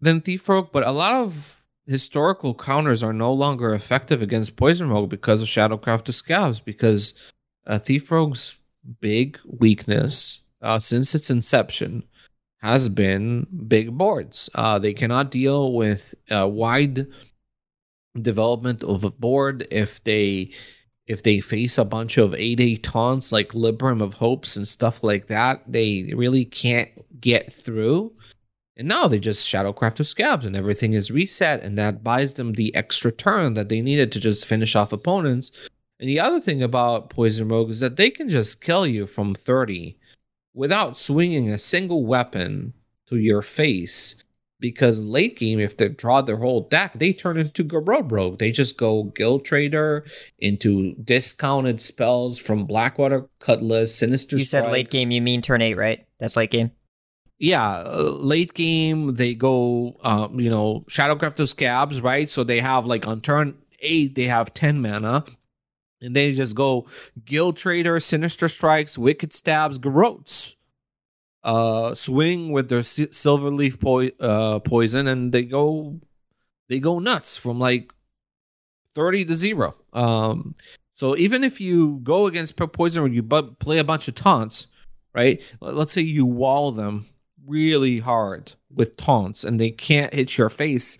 than 0.00 0.20
Thief 0.20 0.48
Rogue, 0.48 0.68
but 0.72 0.86
a 0.86 0.92
lot 0.92 1.14
of 1.14 1.55
historical 1.86 2.54
counters 2.54 3.02
are 3.02 3.12
no 3.12 3.32
longer 3.32 3.74
effective 3.74 4.22
against 4.22 4.56
Poison 4.56 4.88
Rogue 4.90 5.10
because 5.10 5.42
of 5.42 5.48
Shadowcraft 5.48 6.04
Scabbs. 6.12 6.60
Because 6.64 7.14
uh, 7.66 7.78
Thief 7.78 8.10
Rogue's 8.10 8.56
big 9.00 9.38
weakness 9.46 10.40
uh, 10.62 10.78
since 10.78 11.14
its 11.14 11.30
inception 11.30 12.02
has 12.58 12.88
been 12.88 13.46
big 13.68 13.96
boards. 13.96 14.50
Uh, 14.54 14.78
they 14.78 14.92
cannot 14.92 15.30
deal 15.30 15.72
with 15.74 16.14
uh, 16.30 16.46
wide 16.48 17.06
development 18.20 18.82
of 18.82 19.04
a 19.04 19.10
board 19.10 19.66
if 19.70 20.02
they 20.04 20.50
if 21.06 21.22
they 21.22 21.40
face 21.40 21.78
a 21.78 21.84
bunch 21.84 22.18
of 22.18 22.32
8A 22.32 22.82
taunts 22.82 23.30
like 23.30 23.50
Libram 23.50 24.02
of 24.02 24.14
Hopes 24.14 24.56
and 24.56 24.66
stuff 24.66 25.04
like 25.04 25.28
that. 25.28 25.62
They 25.68 26.12
really 26.16 26.44
can't 26.44 26.90
get 27.20 27.52
through. 27.52 28.12
And 28.76 28.88
now 28.88 29.08
they 29.08 29.18
just 29.18 29.46
Shadowcraft 29.46 30.00
of 30.00 30.06
Scabbs 30.06 30.44
and 30.44 30.54
everything 30.54 30.92
is 30.92 31.10
reset, 31.10 31.62
and 31.62 31.78
that 31.78 32.04
buys 32.04 32.34
them 32.34 32.52
the 32.52 32.74
extra 32.74 33.10
turn 33.10 33.54
that 33.54 33.68
they 33.68 33.80
needed 33.80 34.12
to 34.12 34.20
just 34.20 34.46
finish 34.46 34.76
off 34.76 34.92
opponents. 34.92 35.50
And 35.98 36.08
the 36.08 36.20
other 36.20 36.40
thing 36.40 36.62
about 36.62 37.08
Poison 37.08 37.48
Rogue 37.48 37.70
is 37.70 37.80
that 37.80 37.96
they 37.96 38.10
can 38.10 38.28
just 38.28 38.60
kill 38.60 38.86
you 38.86 39.06
from 39.06 39.34
30 39.34 39.96
without 40.52 40.98
swinging 40.98 41.50
a 41.50 41.58
single 41.58 42.04
weapon 42.04 42.74
to 43.06 43.16
your 43.16 43.42
face. 43.42 44.22
Because 44.58 45.04
late 45.04 45.36
game, 45.36 45.60
if 45.60 45.76
they 45.76 45.90
draw 45.90 46.22
their 46.22 46.38
whole 46.38 46.62
deck, 46.62 46.94
they 46.94 47.12
turn 47.12 47.36
into 47.36 47.62
Garrote 47.62 48.10
Rogue. 48.10 48.38
They 48.38 48.50
just 48.50 48.78
go 48.78 49.04
Guild 49.04 49.44
Trader 49.44 50.06
into 50.38 50.94
discounted 50.94 51.82
spells 51.82 52.38
from 52.38 52.64
Blackwater 52.64 53.28
Cutlass, 53.38 53.94
Sinister. 53.94 54.38
You 54.38 54.46
said 54.46 54.70
late 54.72 54.88
game, 54.88 55.10
you 55.10 55.20
mean 55.20 55.42
turn 55.42 55.60
eight, 55.60 55.76
right? 55.76 56.06
That's 56.18 56.38
late 56.38 56.50
game. 56.50 56.70
Yeah, 57.38 57.82
uh, 57.84 58.16
late 58.18 58.54
game 58.54 59.14
they 59.14 59.34
go, 59.34 59.96
um, 60.02 60.40
you 60.40 60.48
know, 60.48 60.84
Shadowcraft 60.88 61.38
of 61.38 61.48
Scabbs, 61.48 62.02
right? 62.02 62.30
So 62.30 62.44
they 62.44 62.60
have 62.60 62.86
like 62.86 63.06
on 63.06 63.20
turn 63.20 63.58
eight 63.80 64.14
they 64.14 64.24
have 64.24 64.54
ten 64.54 64.80
mana 64.80 65.24
and 66.00 66.14
they 66.14 66.32
just 66.32 66.54
go 66.54 66.86
Guild 67.24 67.56
Trader, 67.56 68.00
Sinister 68.00 68.48
Strikes, 68.48 68.98
Wicked 68.98 69.32
Stabs, 69.32 69.78
Garrotes. 69.78 70.54
Uh, 71.44 71.94
swing 71.94 72.50
with 72.50 72.68
their 72.68 72.82
silver 72.82 73.50
leaf 73.50 73.78
po- 73.78 74.10
uh, 74.18 74.58
poison, 74.58 75.06
and 75.06 75.30
they 75.30 75.44
go 75.44 76.00
they 76.68 76.80
go 76.80 76.98
nuts 76.98 77.36
from 77.36 77.60
like 77.60 77.92
thirty 78.94 79.24
to 79.24 79.34
zero. 79.34 79.76
Um, 79.92 80.56
so 80.94 81.16
even 81.16 81.44
if 81.44 81.60
you 81.60 82.00
go 82.02 82.26
against 82.26 82.56
poison 82.56 83.04
or 83.04 83.06
you 83.06 83.22
bu- 83.22 83.54
play 83.60 83.78
a 83.78 83.84
bunch 83.84 84.08
of 84.08 84.16
taunts, 84.16 84.66
right? 85.14 85.40
Let's 85.60 85.92
say 85.92 86.02
you 86.02 86.26
wall 86.26 86.72
them 86.72 87.06
really 87.46 87.98
hard 87.98 88.52
with 88.74 88.96
taunts, 88.96 89.44
and 89.44 89.58
they 89.58 89.70
can't 89.70 90.12
hit 90.12 90.36
your 90.36 90.50
face 90.50 90.98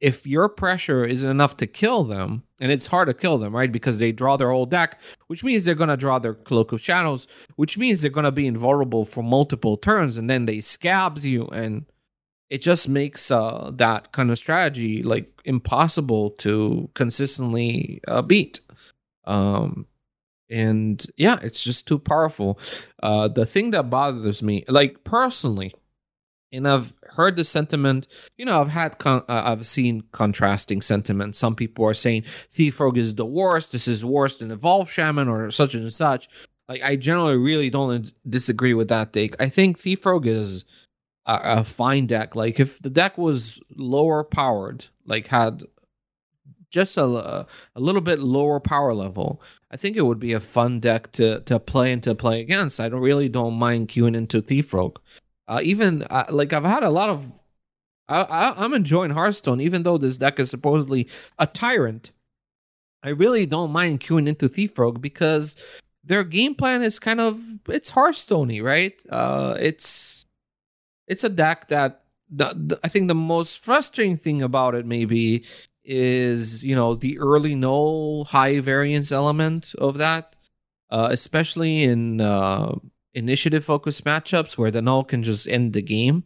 if 0.00 0.26
your 0.26 0.50
pressure 0.50 1.04
isn't 1.04 1.30
enough 1.30 1.56
to 1.56 1.66
kill 1.66 2.04
them, 2.04 2.42
and 2.60 2.70
it's 2.70 2.86
hard 2.86 3.08
to 3.08 3.14
kill 3.14 3.38
them, 3.38 3.54
right? 3.54 3.72
Because 3.72 3.98
they 3.98 4.12
draw 4.12 4.36
their 4.36 4.50
whole 4.50 4.66
deck, 4.66 5.00
which 5.28 5.42
means 5.42 5.64
they're 5.64 5.74
going 5.74 5.88
to 5.88 5.96
draw 5.96 6.18
their 6.18 6.34
Cloak 6.34 6.72
of 6.72 6.80
Shadows, 6.80 7.26
which 7.56 7.78
means 7.78 8.02
they're 8.02 8.10
going 8.10 8.24
to 8.24 8.32
be 8.32 8.46
invulnerable 8.46 9.06
for 9.06 9.22
multiple 9.22 9.78
turns, 9.78 10.18
and 10.18 10.28
then 10.28 10.44
they 10.44 10.58
scabbs 10.58 11.24
you, 11.24 11.46
and 11.48 11.86
it 12.50 12.60
just 12.60 12.88
makes 12.88 13.30
uh, 13.30 13.70
that 13.76 14.12
kind 14.12 14.30
of 14.30 14.38
strategy 14.38 15.02
like 15.02 15.40
impossible 15.46 16.30
to 16.32 16.90
consistently 16.94 18.02
uh, 18.06 18.20
beat. 18.20 18.60
Um, 19.24 19.86
and 20.50 21.04
yeah, 21.16 21.38
it's 21.42 21.64
just 21.64 21.88
too 21.88 21.98
powerful. 21.98 22.58
Uh, 23.02 23.28
the 23.28 23.46
thing 23.46 23.70
that 23.70 23.90
bothers 23.90 24.42
me, 24.42 24.64
like 24.68 25.04
personally, 25.04 25.74
and 26.52 26.68
I've 26.68 26.94
heard 27.02 27.36
the 27.36 27.44
sentiment. 27.44 28.06
You 28.36 28.44
know, 28.44 28.60
I've 28.60 28.68
had 28.68 28.98
con- 28.98 29.24
uh, 29.28 29.42
I've 29.44 29.66
seen 29.66 30.04
contrasting 30.12 30.82
sentiment. 30.82 31.36
Some 31.36 31.54
people 31.54 31.84
are 31.84 31.94
saying 31.94 32.24
Thief 32.50 32.78
Rogue 32.78 32.98
is 32.98 33.14
the 33.14 33.26
worst. 33.26 33.72
This 33.72 33.88
is 33.88 34.04
worse 34.04 34.36
than 34.36 34.50
Evolve 34.50 34.90
Shaman 34.90 35.28
or 35.28 35.50
such 35.50 35.74
and 35.74 35.92
such. 35.92 36.28
Like 36.68 36.82
I 36.82 36.96
generally 36.96 37.36
really 37.36 37.70
don't 37.70 38.12
disagree 38.28 38.74
with 38.74 38.88
that 38.88 39.12
take. 39.12 39.40
I 39.40 39.48
think 39.48 39.78
Thief 39.78 40.06
Rogue 40.06 40.26
is 40.26 40.64
a, 41.26 41.40
a 41.42 41.64
fine 41.64 42.06
deck. 42.06 42.36
Like 42.36 42.58
if 42.60 42.80
the 42.80 42.90
deck 42.90 43.18
was 43.18 43.60
lower 43.76 44.24
powered, 44.24 44.86
like 45.06 45.26
had 45.26 45.62
just 46.74 46.96
a, 46.96 47.04
a 47.04 47.46
little 47.76 48.00
bit 48.00 48.18
lower 48.18 48.58
power 48.58 48.92
level, 48.92 49.40
I 49.70 49.76
think 49.76 49.96
it 49.96 50.04
would 50.04 50.18
be 50.18 50.32
a 50.32 50.40
fun 50.40 50.80
deck 50.80 51.12
to 51.12 51.40
to 51.40 51.60
play 51.60 51.92
and 51.92 52.02
to 52.02 52.14
play 52.14 52.40
against. 52.40 52.80
I 52.80 52.88
don't 52.88 53.00
really 53.00 53.28
don't 53.28 53.54
mind 53.54 53.88
queuing 53.88 54.16
into 54.16 54.42
Thief 54.42 54.74
Rogue. 54.74 54.98
Uh, 55.46 55.60
even 55.62 56.02
uh, 56.10 56.26
like 56.30 56.52
I've 56.52 56.64
had 56.64 56.82
a 56.82 56.90
lot 56.90 57.08
of. 57.08 57.32
I, 58.06 58.54
I, 58.58 58.64
am 58.64 58.74
enjoying 58.74 59.12
Hearthstone, 59.12 59.62
even 59.62 59.82
though 59.82 59.96
this 59.96 60.18
deck 60.18 60.38
is 60.38 60.50
supposedly 60.50 61.08
a 61.38 61.46
tyrant. 61.46 62.10
I 63.02 63.10
really 63.10 63.46
don't 63.46 63.70
mind 63.70 64.00
queuing 64.00 64.28
into 64.28 64.48
Thief 64.48 64.78
Rogue 64.78 65.00
because 65.00 65.56
their 66.02 66.24
game 66.24 66.54
plan 66.54 66.82
is 66.82 66.98
kind 66.98 67.20
of 67.20 67.40
it's 67.68 67.90
Hearthstoney, 67.90 68.62
right? 68.62 68.94
Uh, 69.08 69.56
it's 69.58 70.26
it's 71.06 71.24
a 71.24 71.28
deck 71.28 71.68
that 71.68 72.02
the, 72.30 72.46
the, 72.56 72.80
I 72.82 72.88
think 72.88 73.08
the 73.08 73.14
most 73.14 73.64
frustrating 73.64 74.16
thing 74.16 74.42
about 74.42 74.74
it 74.74 74.86
maybe 74.86 75.44
is 75.84 76.64
you 76.64 76.74
know 76.74 76.94
the 76.94 77.18
early 77.18 77.54
gnoll 77.54 78.26
high 78.26 78.60
variance 78.60 79.12
element 79.12 79.74
of 79.78 79.98
that, 79.98 80.36
uh, 80.90 81.08
especially 81.10 81.84
in 81.84 82.20
uh, 82.20 82.74
initiative 83.14 83.64
focused 83.64 84.04
matchups 84.04 84.56
where 84.56 84.70
the 84.70 84.80
gnoll 84.80 85.06
can 85.06 85.22
just 85.22 85.48
end 85.48 85.72
the 85.72 85.82
game 85.82 86.24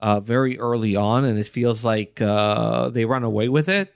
uh, 0.00 0.20
very 0.20 0.58
early 0.58 0.96
on, 0.96 1.24
and 1.24 1.38
it 1.38 1.48
feels 1.48 1.84
like 1.84 2.20
uh, 2.20 2.88
they 2.90 3.04
run 3.04 3.24
away 3.24 3.48
with 3.48 3.68
it. 3.68 3.92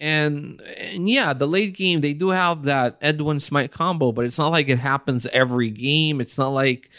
And, 0.00 0.60
and 0.92 1.08
yeah, 1.08 1.32
the 1.32 1.46
late 1.46 1.76
game 1.76 2.00
they 2.00 2.12
do 2.12 2.30
have 2.30 2.64
that 2.64 2.98
Edwin 3.00 3.38
Smite 3.38 3.70
combo, 3.70 4.10
but 4.10 4.24
it's 4.24 4.38
not 4.38 4.48
like 4.48 4.68
it 4.68 4.80
happens 4.80 5.26
every 5.26 5.70
game. 5.70 6.20
It's 6.20 6.36
not 6.36 6.48
like 6.48 6.90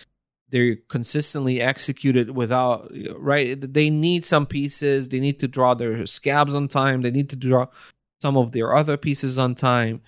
they're 0.54 0.78
consistently 0.88 1.60
executed 1.60 2.32
without 2.32 2.90
right. 3.18 3.60
They 3.60 3.90
need 3.90 4.24
some 4.24 4.46
pieces. 4.46 5.10
They 5.10 5.20
need 5.20 5.40
to 5.42 5.50
draw 5.50 5.74
their 5.74 6.06
scabbs 6.06 6.56
on 6.56 6.70
time. 6.70 7.02
They 7.02 7.12
need 7.12 7.30
to 7.32 7.36
draw 7.36 7.68
some 8.22 8.38
of 8.38 8.54
their 8.54 8.74
other 8.74 8.96
pieces 8.96 9.38
on 9.38 9.56
time 9.56 10.02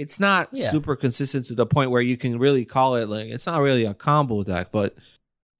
it's 0.00 0.18
not 0.18 0.48
yeah. 0.52 0.70
super 0.70 0.96
consistent 0.96 1.44
to 1.44 1.54
the 1.54 1.66
point 1.66 1.90
where 1.90 2.00
you 2.00 2.16
can 2.16 2.38
really 2.38 2.64
call 2.64 2.94
it 2.94 3.08
like 3.10 3.26
it's 3.26 3.46
not 3.46 3.60
really 3.60 3.84
a 3.84 3.92
combo 3.92 4.42
deck, 4.42 4.68
but 4.72 4.96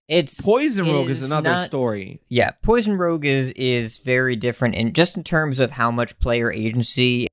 it's 0.08 0.40
Poison 0.40 0.86
Rogue 0.86 1.10
is, 1.10 1.22
is 1.22 1.30
another 1.30 1.50
not, 1.50 1.62
story. 1.62 2.22
Yeah, 2.30 2.52
Poison 2.62 2.96
Rogue 2.96 3.26
is 3.26 3.50
is 3.50 3.98
very 3.98 4.36
different, 4.36 4.76
and 4.76 4.94
just 4.94 5.16
in 5.16 5.24
terms 5.24 5.60
of 5.60 5.72
how 5.72 5.90
much 5.90 6.18
player 6.20 6.50
agency 6.50 7.28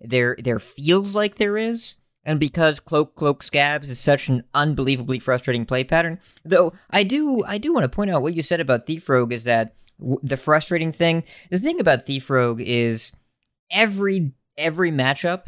there 0.00 0.36
there 0.38 0.60
feels 0.60 1.16
like 1.16 1.36
there 1.36 1.58
is. 1.58 1.96
And 2.24 2.40
because 2.40 2.80
Cloak 2.80 3.14
Cloak 3.14 3.42
Scabbs 3.42 3.88
is 3.88 4.00
such 4.00 4.28
an 4.28 4.44
unbelievably 4.54 5.18
frustrating 5.18 5.66
play 5.66 5.84
pattern, 5.84 6.18
though 6.44 6.72
I 6.90 7.02
do 7.02 7.44
I 7.44 7.58
do 7.58 7.72
want 7.72 7.84
to 7.84 7.88
point 7.88 8.10
out 8.10 8.22
what 8.22 8.34
you 8.34 8.42
said 8.42 8.60
about 8.60 8.86
Thief 8.86 9.08
Rogue 9.08 9.32
is 9.32 9.44
that 9.44 9.74
w- 9.98 10.20
the 10.22 10.36
frustrating 10.36 10.92
thing. 10.92 11.24
The 11.50 11.58
thing 11.58 11.80
about 11.80 12.06
Thief 12.06 12.30
Rogue 12.30 12.60
is 12.60 13.12
every 13.70 14.32
every 14.56 14.90
matchup 14.90 15.46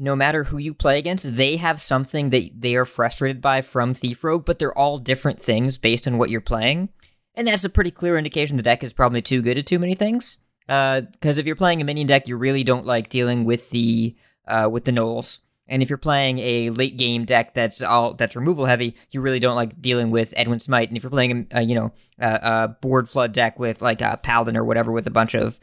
no 0.00 0.16
matter 0.16 0.44
who 0.44 0.56
you 0.56 0.72
play 0.72 0.98
against, 0.98 1.36
they 1.36 1.58
have 1.58 1.78
something 1.78 2.30
that 2.30 2.50
they 2.58 2.74
are 2.74 2.86
frustrated 2.86 3.42
by 3.42 3.60
from 3.60 3.92
Thief 3.92 4.24
Rogue, 4.24 4.46
but 4.46 4.58
they're 4.58 4.76
all 4.76 4.96
different 4.96 5.38
things 5.38 5.76
based 5.76 6.08
on 6.08 6.16
what 6.16 6.30
you're 6.30 6.40
playing. 6.40 6.88
And 7.34 7.46
that's 7.46 7.64
a 7.64 7.68
pretty 7.68 7.90
clear 7.90 8.16
indication 8.16 8.56
the 8.56 8.62
deck 8.62 8.82
is 8.82 8.94
probably 8.94 9.20
too 9.20 9.42
good 9.42 9.58
at 9.58 9.66
too 9.66 9.78
many 9.78 9.94
things. 9.94 10.38
Because 10.66 11.36
uh, 11.36 11.40
if 11.40 11.44
you're 11.44 11.54
playing 11.54 11.82
a 11.82 11.84
minion 11.84 12.06
deck, 12.06 12.28
you 12.28 12.38
really 12.38 12.64
don't 12.64 12.86
like 12.86 13.10
dealing 13.10 13.44
with 13.44 13.68
the 13.70 14.16
uh, 14.48 14.70
with 14.72 14.86
the 14.86 14.92
gnolls. 14.92 15.40
And 15.70 15.82
if 15.82 15.88
you're 15.88 15.96
playing 15.96 16.38
a 16.40 16.70
late 16.70 16.96
game 16.96 17.24
deck 17.24 17.54
that's 17.54 17.80
all 17.80 18.14
that's 18.14 18.36
removal 18.36 18.66
heavy, 18.66 18.96
you 19.12 19.22
really 19.22 19.38
don't 19.38 19.56
like 19.56 19.80
dealing 19.80 20.10
with 20.10 20.34
Edwin 20.36 20.60
Smite. 20.60 20.88
And 20.88 20.96
if 20.96 21.02
you're 21.02 21.10
playing 21.10 21.46
a 21.52 21.62
you 21.62 21.76
know 21.76 21.92
a, 22.18 22.40
a 22.42 22.68
board 22.68 23.08
flood 23.08 23.32
deck 23.32 23.58
with 23.58 23.80
like 23.80 24.02
a 24.02 24.18
paladin 24.22 24.56
or 24.56 24.64
whatever 24.64 24.92
with 24.92 25.06
a 25.06 25.10
bunch 25.10 25.34
of 25.34 25.58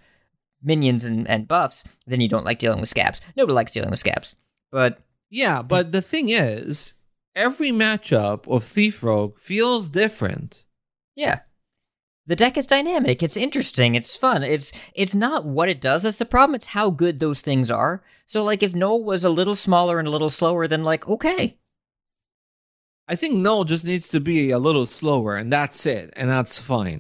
minions 0.63 1.05
and, 1.05 1.29
and 1.29 1.47
buffs, 1.47 1.83
then 2.07 2.21
you 2.21 2.27
don't 2.27 2.45
like 2.45 2.57
dealing 2.57 2.79
with 2.79 2.91
scabbs. 2.91 3.19
Nobody 3.35 3.53
likes 3.53 3.73
dealing 3.73 3.91
with 3.91 4.03
scabbs. 4.03 4.35
But 4.71 4.99
yeah, 5.29 5.61
but 5.61 5.91
the 5.91 6.01
thing 6.01 6.29
is, 6.29 6.93
every 7.35 7.71
matchup 7.71 8.47
of 8.47 8.63
Thief 8.63 9.03
Rogue 9.03 9.37
feels 9.37 9.89
different. 9.89 10.65
Yeah. 11.15 11.39
The 12.27 12.35
deck 12.35 12.57
is 12.57 12.67
dynamic. 12.67 13.23
It's 13.23 13.37
interesting. 13.37 13.95
It's 13.95 14.17
fun. 14.17 14.43
It's 14.43 14.73
it's 14.93 15.15
not 15.15 15.45
what 15.45 15.69
it 15.69 15.79
does 15.79 16.03
that's 16.03 16.17
the 16.17 16.25
problem. 16.25 16.55
It's 16.55 16.67
how 16.67 16.89
good 16.89 17.19
those 17.19 17.41
things 17.41 17.71
are. 17.71 18.03
So 18.25 18.43
like 18.43 18.61
if 18.61 18.73
Gnoll 18.73 19.05
was 19.05 19.23
a 19.23 19.29
little 19.29 19.55
smaller 19.55 19.97
and 19.97 20.07
a 20.07 20.11
little 20.11 20.29
slower, 20.29 20.67
then 20.67 20.83
like 20.83 21.07
okay. 21.07 21.57
I 23.07 23.15
think 23.15 23.35
Gnoll 23.35 23.65
just 23.65 23.85
needs 23.85 24.09
to 24.09 24.19
be 24.19 24.51
a 24.51 24.59
little 24.59 24.85
slower, 24.85 25.37
and 25.37 25.51
that's 25.51 25.85
it, 25.85 26.13
and 26.17 26.29
that's 26.29 26.59
fine. 26.59 26.99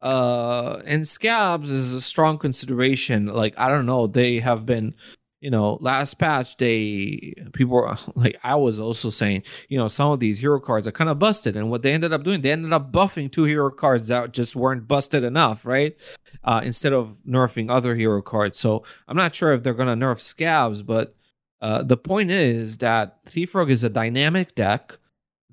Uh, 0.00 0.80
and 0.86 1.02
Scabbs 1.02 1.70
is 1.70 1.92
a 1.92 2.00
strong 2.00 2.38
consideration. 2.38 3.26
Like 3.26 3.58
I 3.58 3.68
don't 3.68 3.84
know, 3.84 4.06
they 4.06 4.40
have 4.40 4.64
been 4.64 4.94
you 5.42 5.50
know, 5.50 5.76
last 5.80 6.14
patch 6.14 6.56
they 6.56 7.34
people 7.52 7.74
were 7.74 7.96
like 8.14 8.38
I 8.44 8.54
was 8.54 8.78
also 8.78 9.10
saying, 9.10 9.42
you 9.68 9.76
know, 9.76 9.88
some 9.88 10.12
of 10.12 10.20
these 10.20 10.38
hero 10.38 10.60
cards 10.60 10.86
are 10.86 10.92
kind 10.92 11.10
of 11.10 11.18
busted, 11.18 11.56
and 11.56 11.68
what 11.68 11.82
they 11.82 11.92
ended 11.92 12.12
up 12.12 12.22
doing, 12.22 12.40
they 12.40 12.52
ended 12.52 12.72
up 12.72 12.92
buffing 12.92 13.30
two 13.30 13.44
hero 13.44 13.70
cards 13.70 14.08
that 14.08 14.32
just 14.32 14.54
weren't 14.54 14.86
busted 14.86 15.24
enough, 15.24 15.66
right? 15.66 15.96
Uh, 16.44 16.62
instead 16.64 16.92
of 16.92 17.16
nerfing 17.28 17.70
other 17.70 17.96
hero 17.96 18.22
cards. 18.22 18.58
So 18.60 18.84
I'm 19.08 19.16
not 19.16 19.34
sure 19.34 19.52
if 19.52 19.64
they're 19.64 19.74
gonna 19.74 19.96
nerf 19.96 20.20
scabbs, 20.20 20.86
but 20.86 21.16
uh, 21.60 21.82
the 21.82 21.96
point 21.96 22.30
is 22.30 22.78
that 22.78 23.18
Thief 23.26 23.54
Rogue 23.54 23.70
is 23.70 23.82
a 23.82 23.90
dynamic 23.90 24.54
deck 24.54 24.96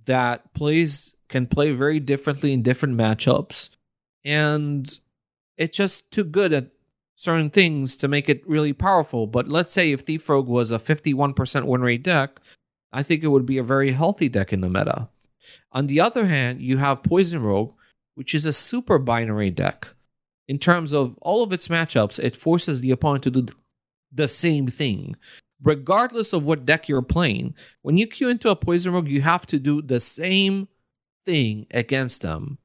that 0.05 0.53
plays 0.53 1.15
can 1.29 1.47
play 1.47 1.71
very 1.71 1.99
differently 1.99 2.53
in 2.53 2.61
different 2.61 2.95
matchups, 2.95 3.69
and 4.23 4.99
it's 5.57 5.75
just 5.75 6.11
too 6.11 6.23
good 6.23 6.53
at 6.53 6.69
certain 7.19 7.49
things 7.49 7.97
to 7.97 8.07
make 8.07 8.29
it 8.29 8.47
really 8.47 8.71
powerful. 8.71 9.27
But 9.27 9.49
let's 9.49 9.73
say 9.73 9.91
if 9.91 10.01
Thief 10.01 10.29
Rogue 10.29 10.47
was 10.47 10.71
a 10.71 10.79
51% 10.79 11.65
win 11.65 11.81
rate 11.81 12.01
deck, 12.01 12.39
I 12.93 13.03
think 13.03 13.23
it 13.23 13.27
would 13.27 13.45
be 13.45 13.57
a 13.57 13.63
very 13.63 13.91
healthy 13.91 14.29
deck 14.29 14.53
in 14.53 14.61
the 14.61 14.69
meta. 14.69 15.09
On 15.73 15.87
the 15.87 15.99
other 15.99 16.25
hand, 16.25 16.61
you 16.61 16.77
have 16.77 17.03
Poison 17.03 17.43
Rogue, 17.43 17.73
which 18.15 18.33
is 18.33 18.45
a 18.45 18.53
super 18.53 18.97
binary 18.97 19.51
deck. 19.51 19.89
In 20.47 20.57
terms 20.57 20.93
of 20.93 21.17
all 21.21 21.43
of 21.43 21.51
its 21.51 21.67
matchups, 21.67 22.23
it 22.23 22.37
forces 22.37 22.79
the 22.79 22.91
opponent 22.91 23.25
to 23.25 23.31
do 23.31 23.47
the 24.13 24.29
same 24.29 24.67
thing. 24.67 25.17
Regardless 25.61 26.31
of 26.31 26.45
what 26.45 26.65
deck 26.65 26.87
you're 26.87 27.01
playing, 27.01 27.53
when 27.81 27.97
you 27.97 28.07
queue 28.07 28.29
into 28.29 28.49
a 28.49 28.55
Poison 28.55 28.93
Rogue, 28.93 29.09
you 29.09 29.21
have 29.21 29.45
to 29.47 29.59
do 29.59 29.81
the 29.81 29.99
same 29.99 30.69
thing 31.25 31.67
against 31.71 32.21
them. 32.21 32.59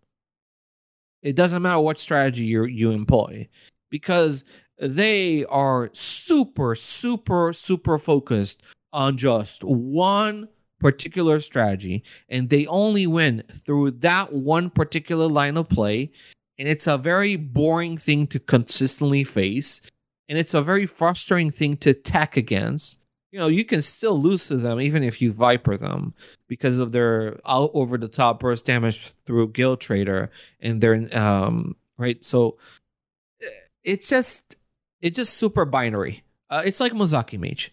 It 1.23 1.34
doesn't 1.34 1.62
matter 1.62 1.80
what 1.80 1.99
strategy 1.99 2.44
you 2.44 2.64
you 2.66 2.92
employ 2.92 3.49
because 3.94 4.44
they 4.80 5.44
are 5.44 5.88
super, 5.92 6.74
super, 6.74 7.52
super 7.52 7.96
focused 7.96 8.60
on 8.92 9.16
just 9.16 9.62
one 9.62 10.48
particular 10.80 11.38
strategy 11.38 12.02
and 12.28 12.50
they 12.50 12.66
only 12.66 13.06
win 13.06 13.44
through 13.64 13.92
that 13.92 14.32
one 14.32 14.68
particular 14.68 15.28
line 15.28 15.56
of 15.56 15.68
play. 15.68 16.10
And 16.58 16.66
it's 16.66 16.88
a 16.88 16.98
very 16.98 17.36
boring 17.36 17.96
thing 17.96 18.26
to 18.28 18.40
consistently 18.40 19.22
face. 19.22 19.80
And 20.28 20.36
it's 20.36 20.54
a 20.54 20.60
very 20.60 20.86
frustrating 20.86 21.52
thing 21.52 21.76
to 21.76 21.90
attack 21.90 22.36
against. 22.36 22.98
You 23.30 23.38
know, 23.38 23.46
you 23.46 23.64
can 23.64 23.80
still 23.80 24.20
lose 24.20 24.48
to 24.48 24.56
them 24.56 24.80
even 24.80 25.04
if 25.04 25.22
you 25.22 25.32
Viper 25.32 25.76
them 25.76 26.14
because 26.48 26.78
of 26.78 26.90
their 26.90 27.38
out 27.46 27.70
over 27.74 27.96
the 27.96 28.08
top 28.08 28.40
burst 28.40 28.64
damage 28.64 29.14
through 29.24 29.52
Guild 29.52 29.80
Trader 29.80 30.32
and 30.58 30.80
their 30.80 31.16
um 31.16 31.76
right. 31.96 32.24
So 32.24 32.58
it's 33.84 34.08
just 34.08 34.56
it's 35.00 35.16
just 35.16 35.34
super 35.34 35.64
binary. 35.64 36.22
Uh, 36.50 36.62
it's 36.64 36.80
like 36.80 36.92
Mozaki 36.92 37.38
Mage. 37.38 37.72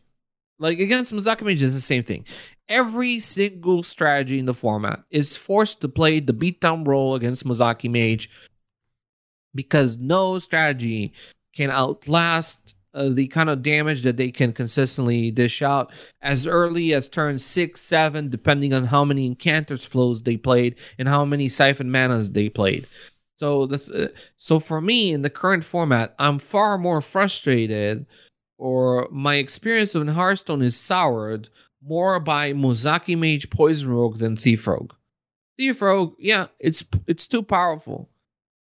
Like 0.60 0.80
against 0.80 1.14
Mozaki 1.14 1.44
Mage 1.44 1.64
is 1.64 1.74
the 1.74 1.82
same 1.82 2.04
thing. 2.04 2.26
Every 2.70 3.20
single 3.20 3.84
strategy 3.84 4.38
in 4.38 4.46
the 4.46 4.54
format 4.54 5.02
is 5.10 5.36
forced 5.36 5.82
to 5.82 5.90
play 5.90 6.20
the 6.20 6.34
beatdown 6.34 6.86
role 6.88 7.16
against 7.16 7.46
Mozaki 7.46 7.90
Mage 7.90 8.30
because 9.56 9.98
no 9.98 10.40
strategy 10.40 11.14
can 11.54 11.70
outlast 11.72 12.76
uh, 12.94 13.10
the 13.10 13.28
kind 13.28 13.50
of 13.50 13.62
damage 13.62 14.04
that 14.04 14.18
they 14.18 14.32
can 14.32 14.52
consistently 14.52 15.32
dish 15.32 15.62
out 15.62 15.92
as 16.22 16.46
early 16.46 16.94
as 16.94 17.08
turn 17.08 17.40
six, 17.40 17.80
seven, 17.82 18.30
depending 18.30 18.74
on 18.74 18.84
how 18.86 19.06
many 19.06 19.30
Incanter's 19.30 19.86
flows 19.86 20.22
they 20.22 20.38
played 20.38 20.76
and 20.98 21.08
how 21.08 21.24
many 21.24 21.48
Siphon 21.48 21.90
Manas 21.90 22.32
they 22.32 22.50
played. 22.50 22.86
So 23.42 23.66
the 23.66 23.80
th- 23.80 24.12
so 24.38 24.60
for 24.60 24.82
me 24.82 25.12
in 25.12 25.24
the 25.24 25.30
current 25.32 25.64
format, 25.64 26.14
I'm 26.20 26.38
far 26.38 26.78
more 26.78 27.02
frustrated, 27.02 28.06
or 28.60 29.08
my 29.10 29.38
experience 29.38 29.96
of 29.96 30.08
Hearthstone 30.08 30.62
is 30.62 30.78
soured 30.78 31.50
more 31.84 32.20
by 32.20 32.54
Mozaki 32.54 33.18
Mage 33.18 33.50
Poison 33.50 33.90
Rogue 33.90 34.20
than 34.20 34.38
Thief 34.38 34.68
Rogue. 34.68 34.94
Thief 35.58 35.82
Rogue, 35.82 36.14
yeah, 36.20 36.50
it's 36.60 36.86
it's 37.08 37.26
too 37.26 37.42
powerful, 37.42 38.12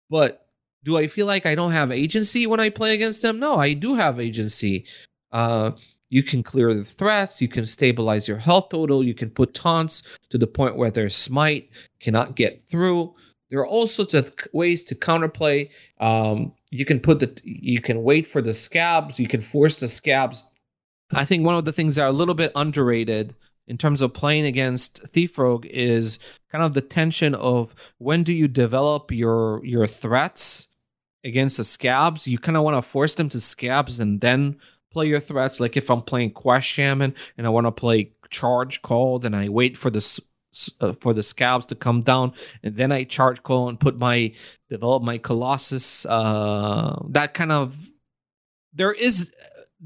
but 0.08 0.46
do 0.82 0.96
I 0.96 1.08
feel 1.08 1.26
like 1.26 1.44
I 1.44 1.54
don't 1.54 1.72
have 1.72 1.92
agency 1.92 2.46
when 2.46 2.58
I 2.58 2.70
play 2.70 2.94
against 2.94 3.20
them? 3.20 3.38
No, 3.38 3.56
I 3.56 3.74
do 3.74 3.96
have 3.96 4.18
agency. 4.18 4.86
Uh, 5.30 5.72
you 6.08 6.22
can 6.22 6.42
clear 6.42 6.72
the 6.72 6.84
threats. 6.84 7.42
You 7.42 7.48
can 7.48 7.66
stabilize 7.66 8.26
your 8.26 8.38
health 8.38 8.70
total. 8.70 9.04
You 9.04 9.12
can 9.12 9.28
put 9.28 9.52
taunts 9.52 10.04
to 10.30 10.38
the 10.38 10.46
point 10.46 10.78
where 10.78 10.90
their 10.90 11.10
smite 11.10 11.68
cannot 12.00 12.34
get 12.34 12.62
through. 12.70 13.14
There 13.50 13.60
are 13.60 13.66
all 13.66 13.86
sorts 13.86 14.14
of 14.14 14.32
ways 14.52 14.84
to 14.84 14.94
counterplay. 14.94 15.70
Um, 15.98 16.52
you 16.70 16.84
can 16.84 17.00
put 17.00 17.20
the 17.20 17.36
you 17.44 17.80
can 17.80 18.02
wait 18.02 18.26
for 18.26 18.40
the 18.40 18.50
scabbs. 18.50 19.18
You 19.18 19.28
can 19.28 19.40
force 19.40 19.80
the 19.80 19.86
scabbs. 19.86 20.42
I 21.12 21.24
think 21.24 21.44
one 21.44 21.56
of 21.56 21.64
the 21.64 21.72
things 21.72 21.96
that 21.96 22.02
are 22.02 22.08
a 22.08 22.12
little 22.12 22.34
bit 22.34 22.52
underrated 22.54 23.34
in 23.66 23.76
terms 23.76 24.02
of 24.02 24.14
playing 24.14 24.46
against 24.46 25.02
Thief 25.08 25.38
Rogue 25.38 25.66
is 25.66 26.18
kind 26.50 26.64
of 26.64 26.74
the 26.74 26.80
tension 26.80 27.34
of 27.34 27.74
when 27.98 28.22
do 28.22 28.34
you 28.34 28.48
develop 28.48 29.10
your 29.10 29.64
your 29.64 29.86
threats 29.86 30.68
against 31.24 31.56
the 31.56 31.62
scabbs, 31.62 32.26
you 32.26 32.38
kind 32.38 32.56
of 32.56 32.62
want 32.62 32.76
to 32.76 32.82
force 32.82 33.14
them 33.14 33.28
to 33.30 33.38
scabbs 33.38 34.00
and 34.00 34.20
then 34.20 34.56
play 34.90 35.06
your 35.06 35.20
threats. 35.20 35.60
Like 35.60 35.76
if 35.76 35.90
I'm 35.90 36.02
playing 36.02 36.32
Quest 36.32 36.66
Shaman 36.66 37.14
and 37.36 37.46
I 37.46 37.50
want 37.50 37.66
to 37.66 37.72
play 37.72 38.12
Charge 38.28 38.82
Call, 38.82 39.18
then 39.18 39.34
I 39.34 39.48
wait 39.48 39.76
for 39.76 39.90
the 39.90 40.00
uh, 40.80 40.92
for 40.92 41.12
the 41.12 41.22
scabbs 41.22 41.66
to 41.66 41.74
come 41.74 42.02
down, 42.02 42.32
and 42.62 42.74
then 42.74 42.92
I 42.92 43.04
charge 43.04 43.42
call 43.42 43.68
and 43.68 43.78
put 43.78 43.98
my 43.98 44.32
develop 44.68 45.02
my 45.02 45.18
Colossus. 45.18 46.06
Uh, 46.06 47.00
that 47.10 47.34
kind 47.34 47.52
of 47.52 47.90
there 48.72 48.92
is 48.92 49.32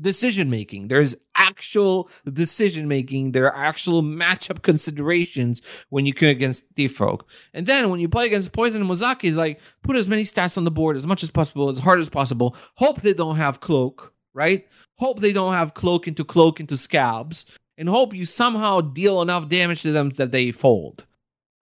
decision 0.00 0.50
making. 0.50 0.88
There's 0.88 1.16
actual 1.36 2.08
decision 2.32 2.88
making. 2.88 3.32
There 3.32 3.46
are 3.46 3.56
actual 3.56 4.02
matchup 4.02 4.62
considerations 4.62 5.62
when 5.90 6.06
you 6.06 6.12
go 6.12 6.28
against 6.28 6.64
Thief 6.74 7.00
Rogue. 7.00 7.22
And 7.52 7.66
then 7.66 7.90
when 7.90 8.00
you 8.00 8.08
play 8.08 8.26
against 8.26 8.52
Poison 8.52 8.80
and 8.80 8.90
Mozaki, 8.90 9.28
it's 9.28 9.36
like 9.36 9.60
put 9.82 9.96
as 9.96 10.08
many 10.08 10.22
stats 10.22 10.58
on 10.58 10.64
the 10.64 10.70
board 10.70 10.96
as 10.96 11.06
much 11.06 11.22
as 11.22 11.30
possible, 11.30 11.68
as 11.68 11.78
hard 11.78 12.00
as 12.00 12.10
possible. 12.10 12.56
Hope 12.76 13.00
they 13.00 13.14
don't 13.14 13.36
have 13.36 13.60
cloak, 13.60 14.12
right? 14.32 14.66
Hope 14.96 15.20
they 15.20 15.32
don't 15.32 15.54
have 15.54 15.74
cloak 15.74 16.08
into 16.08 16.24
cloak 16.24 16.60
into 16.60 16.74
scabbs, 16.74 17.44
and 17.76 17.88
hope 17.88 18.14
you 18.14 18.24
somehow 18.24 18.80
deal 18.80 19.22
enough 19.22 19.48
damage 19.48 19.82
to 19.82 19.92
them 19.92 20.10
that 20.10 20.32
they 20.32 20.52
fold. 20.52 21.04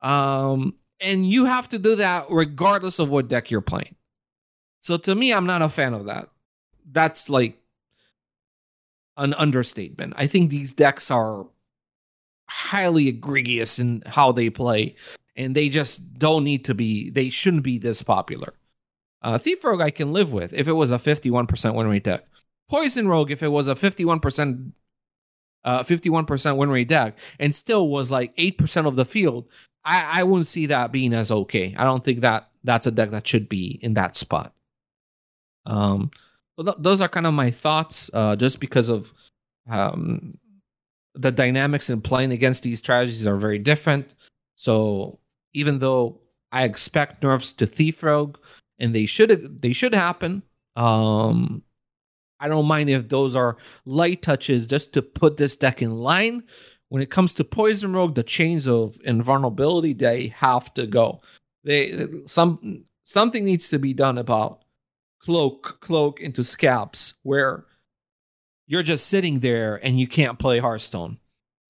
Um, 0.01 0.75
and 1.01 1.27
you 1.27 1.47
have 1.47 1.69
to 1.71 1.79
do 1.79 1.97
that 1.97 2.27
regardless 2.31 2.99
of 2.99 3.11
what 3.11 3.29
deck 3.29 3.51
you're 3.51 3.61
playing. 3.61 3.95
So 4.81 4.97
to 4.99 5.15
me, 5.15 5.33
I'm 5.33 5.47
not 5.47 5.63
a 5.63 5.69
fan 5.69 5.95
of 5.95 6.07
that. 6.07 6.29
That's 6.91 7.31
like 7.31 7.59
an 9.17 9.35
understatement. 9.35 10.15
I 10.17 10.27
think 10.27 10.51
these 10.51 10.75
decks 10.75 11.11
are 11.11 11.47
highly 12.49 13.09
egregious 13.09 13.79
in 13.79 14.03
how 14.07 14.33
they 14.33 14.51
play, 14.51 14.97
and 15.37 15.55
they 15.55 15.69
just 15.69 16.19
don't 16.19 16.45
need 16.45 16.65
to 16.67 16.75
be. 16.75 17.11
They 17.11 17.31
shouldn't 17.31 17.63
be 17.63 17.79
this 17.79 18.03
popular. 18.03 18.53
Uh, 19.23 19.39
Thief 19.39 19.63
Rogue 19.63 19.81
I 19.81 19.91
can 19.91 20.13
live 20.13 20.33
with 20.33 20.53
if 20.53 20.67
it 20.67 20.73
was 20.73 20.91
a 20.91 20.99
51% 20.99 21.75
win 21.75 21.87
rate 21.87 22.05
deck. 22.05 22.27
Poison 22.69 23.07
Rogue 23.07 23.31
if 23.31 23.43
it 23.43 23.49
was 23.49 23.69
a 23.69 23.75
51% 23.75 24.73
uh, 25.65 25.83
51% 25.83 26.57
win 26.57 26.71
rate 26.71 26.89
deck 26.89 27.19
and 27.39 27.55
still 27.55 27.89
was 27.89 28.11
like 28.11 28.35
8% 28.37 28.87
of 28.87 28.97
the 28.97 29.05
field. 29.05 29.49
I, 29.85 30.21
I 30.21 30.23
wouldn't 30.23 30.47
see 30.47 30.67
that 30.67 30.93
being 30.93 31.13
as 31.13 31.31
okay. 31.31 31.75
I 31.77 31.85
don't 31.85 32.05
think 32.05 32.21
that 32.21 32.51
that's 32.65 32.87
a 32.87 32.91
deck 32.91 33.11
that 33.11 33.27
should 33.27 33.49
be 33.49 33.79
in 33.83 33.95
that 33.95 34.17
spot. 34.17 34.55
Um, 35.67 36.11
so 36.57 36.65
th- 36.65 36.77
those 36.79 37.01
are 37.01 37.09
kind 37.09 37.27
of 37.27 37.35
my 37.35 37.51
thoughts, 37.51 38.11
uh, 38.15 38.37
just 38.37 38.61
because 38.61 38.89
of 38.89 39.13
um, 39.69 40.39
the 41.15 41.33
dynamics 41.33 41.91
in 41.91 42.01
playing 42.01 42.33
against 42.33 42.63
these 42.63 42.79
strategies 42.79 43.27
are 43.27 43.37
very 43.37 43.59
different. 43.59 44.15
So 44.57 45.19
even 45.53 45.79
though 45.79 46.21
I 46.53 46.65
expect 46.65 47.23
nerfs 47.23 47.53
to 47.55 47.67
Thief 47.67 48.03
Rogue, 48.03 48.39
and 48.79 48.95
they 48.95 49.07
should 49.07 49.61
they 49.63 49.73
should 49.73 49.95
happen, 49.95 50.43
um, 50.77 51.63
I 52.43 52.49
don't 52.49 52.67
mind 52.67 52.91
if 52.91 53.09
those 53.09 53.37
are 53.37 53.57
light 53.87 54.21
touches 54.21 54.67
just 54.67 54.93
to 54.95 55.03
put 55.03 55.37
this 55.37 55.57
deck 55.57 55.81
in 55.81 55.95
line. 55.95 56.43
When 56.89 57.01
it 57.01 57.11
comes 57.11 57.33
to 57.35 57.45
Poison 57.45 57.95
Rogue, 57.95 58.17
the 58.17 58.23
chains 58.23 58.69
of 58.69 58.99
invulnerability 59.05 59.95
they 59.95 60.27
have 60.29 60.75
to 60.75 60.87
go. 60.87 61.23
They 61.65 62.07
some 62.27 62.85
something 63.05 63.45
needs 63.45 63.69
to 63.71 63.79
be 63.79 63.95
done 63.95 64.19
about 64.19 64.65
cloak 65.21 65.79
cloak 65.81 66.21
into 66.21 66.43
scabbs 66.43 67.15
where 67.23 67.65
you're 68.67 68.83
just 68.83 69.07
sitting 69.07 69.39
there 69.39 69.79
and 69.83 69.99
you 70.01 70.09
can't 70.09 70.39
play 70.39 70.59
Hearthstone. 70.59 71.19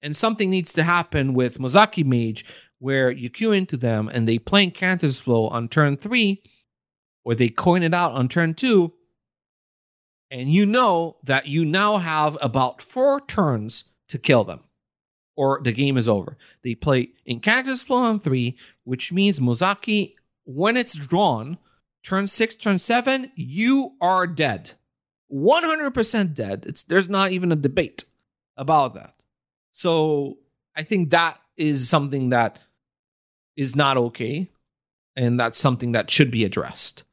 And 0.01 0.15
something 0.15 0.49
needs 0.49 0.73
to 0.73 0.83
happen 0.83 1.33
with 1.33 1.59
Mozaki 1.59 2.03
Mage 2.03 2.45
where 2.79 3.11
you 3.11 3.29
queue 3.29 3.53
into 3.53 3.77
them 3.77 4.09
and 4.11 4.27
they 4.27 4.37
play 4.37 4.67
Incanter's 4.67 5.19
Flow 5.21 5.47
on 5.47 5.69
turn 5.69 5.95
three, 5.95 6.43
or 7.23 7.33
they 7.33 7.47
coin 7.47 7.83
it 7.83 7.93
out 7.93 8.11
on 8.11 8.27
turn 8.27 8.53
two, 8.53 8.93
and 10.33 10.49
you 10.49 10.65
know 10.65 11.15
that 11.23 11.45
you 11.45 11.63
now 11.63 11.99
have 11.99 12.39
about 12.41 12.81
four 12.81 13.21
turns 13.21 13.83
to 14.09 14.17
kill 14.17 14.43
them, 14.43 14.61
or 15.35 15.61
the 15.63 15.71
game 15.71 15.95
is 15.95 16.09
over. 16.09 16.39
They 16.63 16.73
play 16.73 17.11
Incanter's 17.29 17.83
Flow 17.83 17.97
on 17.97 18.19
three, 18.19 18.57
which 18.83 19.13
means 19.13 19.39
Mozaki, 19.39 20.15
when 20.45 20.75
it's 20.75 20.95
drawn, 20.95 21.59
turn 22.03 22.25
six, 22.25 22.55
turn 22.55 22.79
seven, 22.79 23.31
you 23.35 23.93
are 24.01 24.25
dead. 24.25 24.71
100% 25.31 26.33
dead. 26.33 26.65
It's 26.65 26.81
there's 26.81 27.09
not 27.09 27.31
even 27.31 27.51
a 27.51 27.55
debate 27.55 28.03
about 28.57 28.95
that. 28.95 29.13
So 29.71 30.39
I 30.75 30.81
think 30.81 31.11
that 31.11 31.39
is 31.57 31.87
something 31.87 32.29
that 32.29 32.57
is 33.55 33.75
not 33.75 33.97
okay, 33.97 34.49
and 35.15 35.39
that's 35.39 35.59
something 35.59 35.91
that 35.91 36.09
should 36.09 36.31
be 36.31 36.43
addressed. 36.43 37.03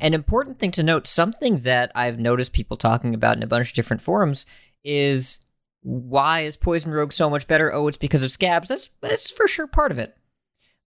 An 0.00 0.14
important 0.14 0.58
thing 0.58 0.70
to 0.72 0.82
note, 0.82 1.06
something 1.06 1.60
that 1.60 1.92
I've 1.94 2.18
noticed 2.18 2.52
people 2.52 2.76
talking 2.76 3.14
about 3.14 3.36
in 3.36 3.42
a 3.42 3.46
bunch 3.46 3.68
of 3.70 3.74
different 3.74 4.02
forums, 4.02 4.46
is 4.84 5.40
why 5.82 6.40
is 6.40 6.56
Poison 6.56 6.92
Rogue 6.92 7.12
so 7.12 7.28
much 7.28 7.46
better? 7.46 7.72
Oh, 7.72 7.88
it's 7.88 7.96
because 7.96 8.22
of 8.22 8.30
scabbs. 8.30 8.68
That's 8.68 8.88
that's 9.00 9.30
for 9.30 9.46
sure 9.46 9.66
part 9.66 9.92
of 9.92 9.98
it. 9.98 10.16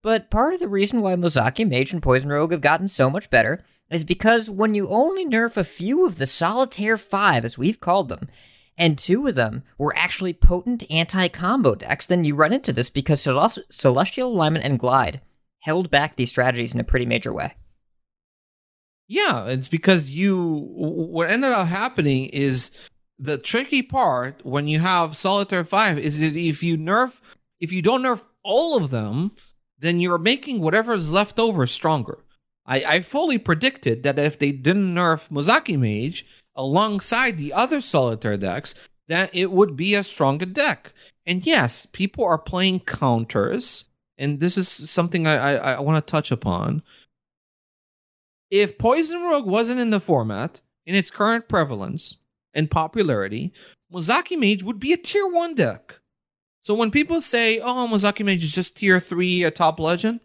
But 0.03 0.31
part 0.31 0.55
of 0.55 0.61
the 0.61 0.69
reason 0.69 1.01
why 1.03 1.15
Mozaki 1.15 1.69
Mage 1.69 1.93
and 1.93 2.03
Poison 2.03 2.31
Rogue 2.31 2.53
have 2.53 2.63
gotten 2.63 2.89
so 2.89 3.11
much 3.11 3.29
better 3.29 3.63
is 3.91 4.03
because 4.03 4.49
when 4.49 4.75
you 4.75 4.89
only 4.89 5.27
nerf 5.27 5.57
a 5.57 5.65
few 5.65 6.07
of 6.07 6.17
the 6.17 6.27
Solitaire 6.27 6.97
5, 6.97 7.45
as 7.45 7.59
we've 7.59 7.81
called 7.81 8.09
them, 8.09 8.29
and 8.79 8.97
two 8.97 9.27
of 9.27 9.35
them 9.35 9.63
were 9.77 9.95
actually 9.97 10.33
potent 10.33 10.85
anti 10.91 11.29
combo 11.29 11.75
decks, 11.75 12.07
then 12.07 12.25
you 12.25 12.35
run 12.35 12.53
into 12.53 12.73
this 12.73 12.89
because 12.89 13.21
Celestial 13.21 14.33
Alignment 14.33 14.65
and 14.65 14.79
Glide 14.79 15.21
held 15.61 15.91
back 15.91 16.17
these 16.17 16.31
strategies 16.31 16.73
in 16.73 16.81
a 16.81 16.85
pretty 16.85 17.05
major 17.05 17.33
way. 17.33 17.55
Yeah, 19.11 19.49
it's 19.49 19.67
because 19.67 20.09
you. 20.09 20.69
What 20.71 21.31
ended 21.31 21.51
up 21.51 21.67
happening 21.67 22.31
is 22.33 22.71
the 23.19 23.39
tricky 23.39 23.83
part 23.83 24.41
when 24.47 24.69
you 24.69 24.79
have 24.79 25.17
Solitaire 25.17 25.65
5 25.65 25.99
is 25.99 26.21
that 26.21 26.37
if 26.37 26.63
you 26.63 26.79
nerf, 26.79 27.21
if 27.59 27.73
you 27.73 27.83
don't 27.83 28.03
nerf 28.03 28.23
all 28.45 28.77
of 28.77 28.91
them, 28.91 29.33
then 29.81 29.99
you're 29.99 30.17
making 30.17 30.61
whatever 30.61 30.95
is 30.95 31.11
left 31.11 31.41
over 31.41 31.67
stronger. 31.67 32.21
I, 32.67 32.85
I 32.87 33.01
fully 33.01 33.37
predicted 33.37 34.05
that 34.05 34.17
if 34.17 34.39
they 34.39 34.53
didn't 34.53 34.95
nerf 34.95 35.29
Mozaki 35.29 35.77
Mage 35.77 36.25
alongside 36.55 37.37
the 37.37 37.53
other 37.53 37.81
solitaire 37.81 38.37
decks, 38.37 38.77
that 39.09 39.35
it 39.35 39.51
would 39.51 39.75
be 39.75 39.97
a 39.97 40.05
stronger 40.05 40.47
deck. 40.47 40.93
And 41.27 41.45
yes, 41.45 41.85
people 41.85 42.25
are 42.25 42.39
playing 42.39 42.81
counters, 42.81 43.87
and 44.19 44.39
this 44.39 44.57
is 44.57 44.69
something 44.69 45.27
I, 45.27 45.57
I, 45.57 45.73
I 45.73 45.81
want 45.81 45.97
to 46.07 46.13
touch 46.13 46.31
upon. 46.31 46.85
If 48.51 48.79
Poison 48.79 49.23
Rogue 49.23 49.47
wasn't 49.47 49.81
in 49.81 49.91
the 49.91 50.01
format, 50.01 50.61
in 50.87 50.95
its 50.95 51.11
current 51.11 51.49
prevalence 51.49 52.19
and 52.53 52.71
popularity, 52.71 53.53
Mozaki 53.93 54.37
Mage 54.37 54.63
would 54.63 54.81
be 54.81 54.93
a 54.93 54.97
tier 54.97 55.27
1 55.27 55.55
deck. 55.55 56.01
So 56.61 56.75
when 56.75 56.91
people 56.91 57.21
say, 57.21 57.61
"Oh, 57.61 57.87
Mozaki 57.89 58.25
Mage 58.25 58.43
is 58.43 58.55
just 58.55 58.77
tier 58.77 59.01
three, 59.01 59.45
a 59.45 59.51
top 59.51 59.81
legend," 59.81 60.21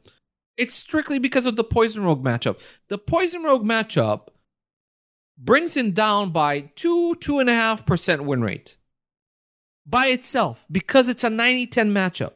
it's 0.58 0.76
strictly 0.76 1.20
because 1.20 1.46
of 1.46 1.56
the 1.56 1.64
Poison 1.64 2.04
Rogue 2.04 2.24
matchup. 2.24 2.60
The 2.88 2.98
Poison 2.98 3.44
Rogue 3.44 3.64
matchup 3.64 4.30
brings 5.38 5.78
him 5.78 5.92
down 5.92 6.32
by 6.32 6.62
two, 6.76 7.16
two 7.16 7.40
and 7.40 7.50
a 7.50 7.54
half 7.54 7.86
percent 7.86 8.24
win 8.26 8.42
rate 8.42 8.78
by 9.86 10.08
itself 10.08 10.66
because 10.72 11.08
it's 11.10 11.24
a 11.24 11.30
90-10 11.30 11.92
matchup. 11.92 12.34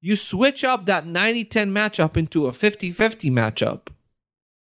You 0.00 0.16
switch 0.16 0.64
up 0.64 0.86
that 0.86 1.04
90-10 1.04 1.72
matchup 1.72 2.16
into 2.16 2.46
a 2.46 2.52
50-50 2.52 3.30
matchup. 3.30 3.88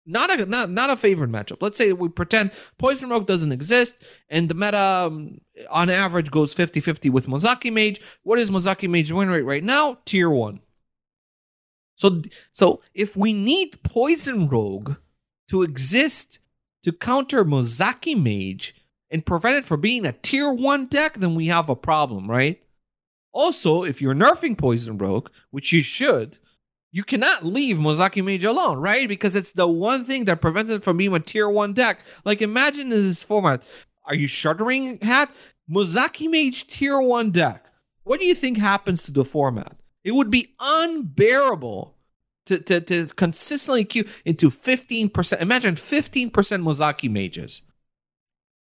Not 0.07 0.31
a 0.39 0.47
not 0.47 0.71
not 0.71 0.91
a 0.91 0.97
favorite 0.97 1.31
matchup. 1.31 1.61
Let's 1.61 1.77
say 1.77 1.93
we 1.93 2.09
pretend 2.09 2.53
Poison 2.79 3.11
Rogue 3.11 3.27
doesn't 3.27 3.53
exist 3.53 4.03
and 4.29 4.49
the 4.49 4.55
meta 4.55 4.79
um, 4.79 5.41
on 5.71 5.91
average 5.91 6.31
goes 6.31 6.55
50-50 6.55 7.11
with 7.11 7.27
Mozaki 7.27 7.73
Mage. 7.73 8.01
What 8.23 8.39
is 8.39 8.51
Mozaki 8.51 8.89
Mage 8.89 9.13
win 9.13 9.29
rate 9.29 9.43
right 9.43 9.65
now? 9.65 9.99
Tier 10.05 10.31
1. 10.31 10.61
So 11.97 12.23
so 12.53 12.83
if 12.95 13.17
we 13.17 13.33
need 13.33 13.83
Poison 13.83 14.49
Rogue 14.49 14.95
to 15.49 15.63
exist 15.63 16.39
to 16.83 16.93
counter 16.93 17.45
Mozaki 17.45 18.15
Mage 18.15 18.75
and 19.11 19.27
prevent 19.27 19.57
it 19.57 19.65
from 19.65 19.81
being 19.81 20.07
a 20.07 20.13
tier 20.13 20.53
1 20.53 20.87
deck, 20.87 21.15
then 21.15 21.35
we 21.35 21.47
have 21.47 21.69
a 21.69 21.77
problem, 21.77 22.31
right? 22.31 22.63
Also, 23.33 23.85
if 23.85 24.01
you're 24.01 24.15
nerfing 24.15 24.57
Poison 24.57 24.97
Rogue, 24.99 25.29
which 25.51 25.73
you 25.73 25.83
should, 25.83 26.39
you 26.93 27.05
cannot 27.05 27.45
leave 27.45 27.77
Mozaki 27.77 28.25
Mage 28.25 28.45
alone, 28.45 28.79
right? 28.79 29.09
Because 29.09 29.37
it's 29.37 29.53
the 29.53 29.67
one 29.67 30.05
thing 30.05 30.25
that 30.27 30.41
prevents 30.41 30.71
it 30.71 30.83
from 30.83 30.97
being 30.97 31.15
a 31.15 31.21
tier 31.21 31.49
one 31.49 31.73
deck. 31.73 32.01
Like, 32.25 32.41
imagine 32.41 32.89
this 32.89 33.23
format. 33.23 33.63
Are 34.05 34.15
you 34.15 34.27
shuddering, 34.27 34.99
Hat? 35.03 35.31
Mozaki 35.71 36.31
Mage 36.31 36.67
tier 36.67 37.01
one 37.01 37.31
deck. 37.31 37.67
What 38.05 38.21
do 38.21 38.27
you 38.27 38.35
think 38.35 38.59
happens 38.59 39.03
to 39.05 39.13
the 39.13 39.25
format? 39.25 39.75
It 40.05 40.13
would 40.13 40.31
be 40.31 40.55
unbearable 40.61 41.97
to, 42.47 42.59
to, 42.59 42.81
to 42.81 43.07
consistently 43.17 43.85
queue 43.85 44.05
into 44.25 44.51
15%. 44.51 45.41
Imagine 45.41 45.75
15% 45.75 46.31
Mozaki 46.31 47.11
Mages. 47.11 47.63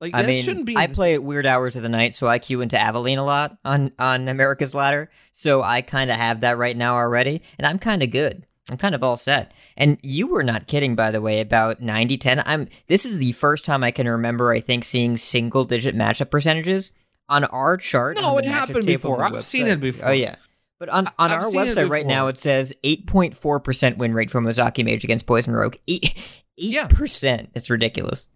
Like 0.01 0.15
I 0.15 0.25
mean, 0.25 0.43
shouldn't 0.43 0.65
be. 0.65 0.75
I 0.75 0.87
play 0.87 1.13
at 1.13 1.23
weird 1.23 1.45
hours 1.45 1.75
of 1.75 1.83
the 1.83 1.89
night, 1.89 2.15
so 2.15 2.27
I 2.27 2.39
queue 2.39 2.61
into 2.61 2.75
Avaline 2.75 3.19
a 3.19 3.23
lot 3.23 3.57
on 3.63 3.91
on 3.99 4.27
America's 4.27 4.73
Ladder. 4.73 5.11
So 5.31 5.61
I 5.61 5.81
kind 5.81 6.09
of 6.09 6.17
have 6.17 6.41
that 6.41 6.57
right 6.57 6.75
now 6.75 6.95
already, 6.95 7.43
and 7.59 7.67
I'm 7.67 7.77
kind 7.77 8.01
of 8.01 8.09
good. 8.09 8.47
I'm 8.69 8.77
kind 8.77 8.95
of 8.95 9.03
all 9.03 9.17
set. 9.17 9.51
And 9.77 9.99
you 10.01 10.27
were 10.27 10.43
not 10.43 10.67
kidding, 10.67 10.95
by 10.95 11.11
the 11.11 11.21
way, 11.21 11.39
about 11.39 11.81
90-10. 11.81 12.43
I'm. 12.45 12.67
This 12.87 13.05
is 13.05 13.19
the 13.19 13.31
first 13.33 13.63
time 13.63 13.83
I 13.83 13.91
can 13.91 14.07
remember. 14.07 14.51
I 14.51 14.59
think 14.59 14.83
seeing 14.83 15.17
single 15.17 15.65
digit 15.65 15.95
matchup 15.95 16.31
percentages 16.31 16.91
on 17.29 17.43
our 17.45 17.77
chart. 17.77 18.17
No, 18.21 18.37
it 18.39 18.45
happened 18.45 18.85
before. 18.85 19.23
I've 19.23 19.45
seen 19.45 19.67
it 19.67 19.79
before. 19.79 20.09
Oh 20.09 20.13
yeah. 20.13 20.35
But 20.79 20.89
on, 20.89 21.07
on 21.19 21.31
our 21.31 21.43
website 21.43 21.91
right 21.91 22.07
now, 22.07 22.25
it 22.25 22.39
says 22.39 22.73
8.4% 22.83 23.97
win 23.97 24.15
rate 24.15 24.31
for 24.31 24.41
Mozaki 24.41 24.83
Mage 24.83 25.03
against 25.03 25.27
Poison 25.27 25.53
Rogue. 25.53 25.75
8, 25.87 26.01
8%. 26.59 27.23
Yeah. 27.23 27.45
It's 27.53 27.69
ridiculous. 27.69 28.27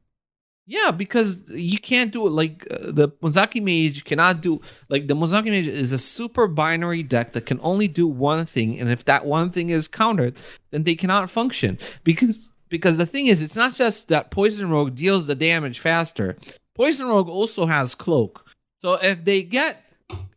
Yeah, 0.67 0.89
because 0.89 1.47
you 1.51 1.78
can't 1.78 2.12
do 2.12 2.25
it 2.25 2.32
like 2.32 2.65
uh, 2.71 2.91
the 2.91 3.10
Mozaki 3.21 3.62
Mage 3.62 4.04
cannot 4.04 4.41
do 4.41 4.62
like 4.89 5.08
the 5.08 5.13
Mozaki 5.13 5.51
Mage 5.51 5.67
is 5.67 5.91
a 5.91 5.99
super 5.99 6.47
binary 6.47 7.04
deck 7.04 7.34
that 7.34 7.45
can 7.45 7.60
only 7.62 7.88
do 7.88 8.08
one 8.08 8.45
thing, 8.47 8.80
and 8.80 8.89
if 8.89 9.06
that 9.06 9.25
one 9.25 9.51
thing 9.51 9.69
is 9.69 9.88
countered, 9.88 10.38
then 10.71 10.84
they 10.84 10.95
cannot 10.95 11.30
function 11.30 11.78
because 12.04 12.49
because 12.69 12.97
the 12.97 13.06
thing 13.06 13.28
is, 13.28 13.41
it's 13.41 13.56
not 13.56 13.73
just 13.73 14.08
that 14.08 14.32
Poison 14.32 14.71
Rogue 14.71 14.95
deals 14.95 15.28
the 15.28 15.36
damage 15.36 15.80
faster. 15.80 16.36
Poison 16.73 17.08
Rogue 17.08 17.30
also 17.30 17.67
has 17.67 17.93
Cloak, 17.93 18.49
so 18.82 18.95
if 19.04 19.23
they 19.23 19.43
get 19.43 19.84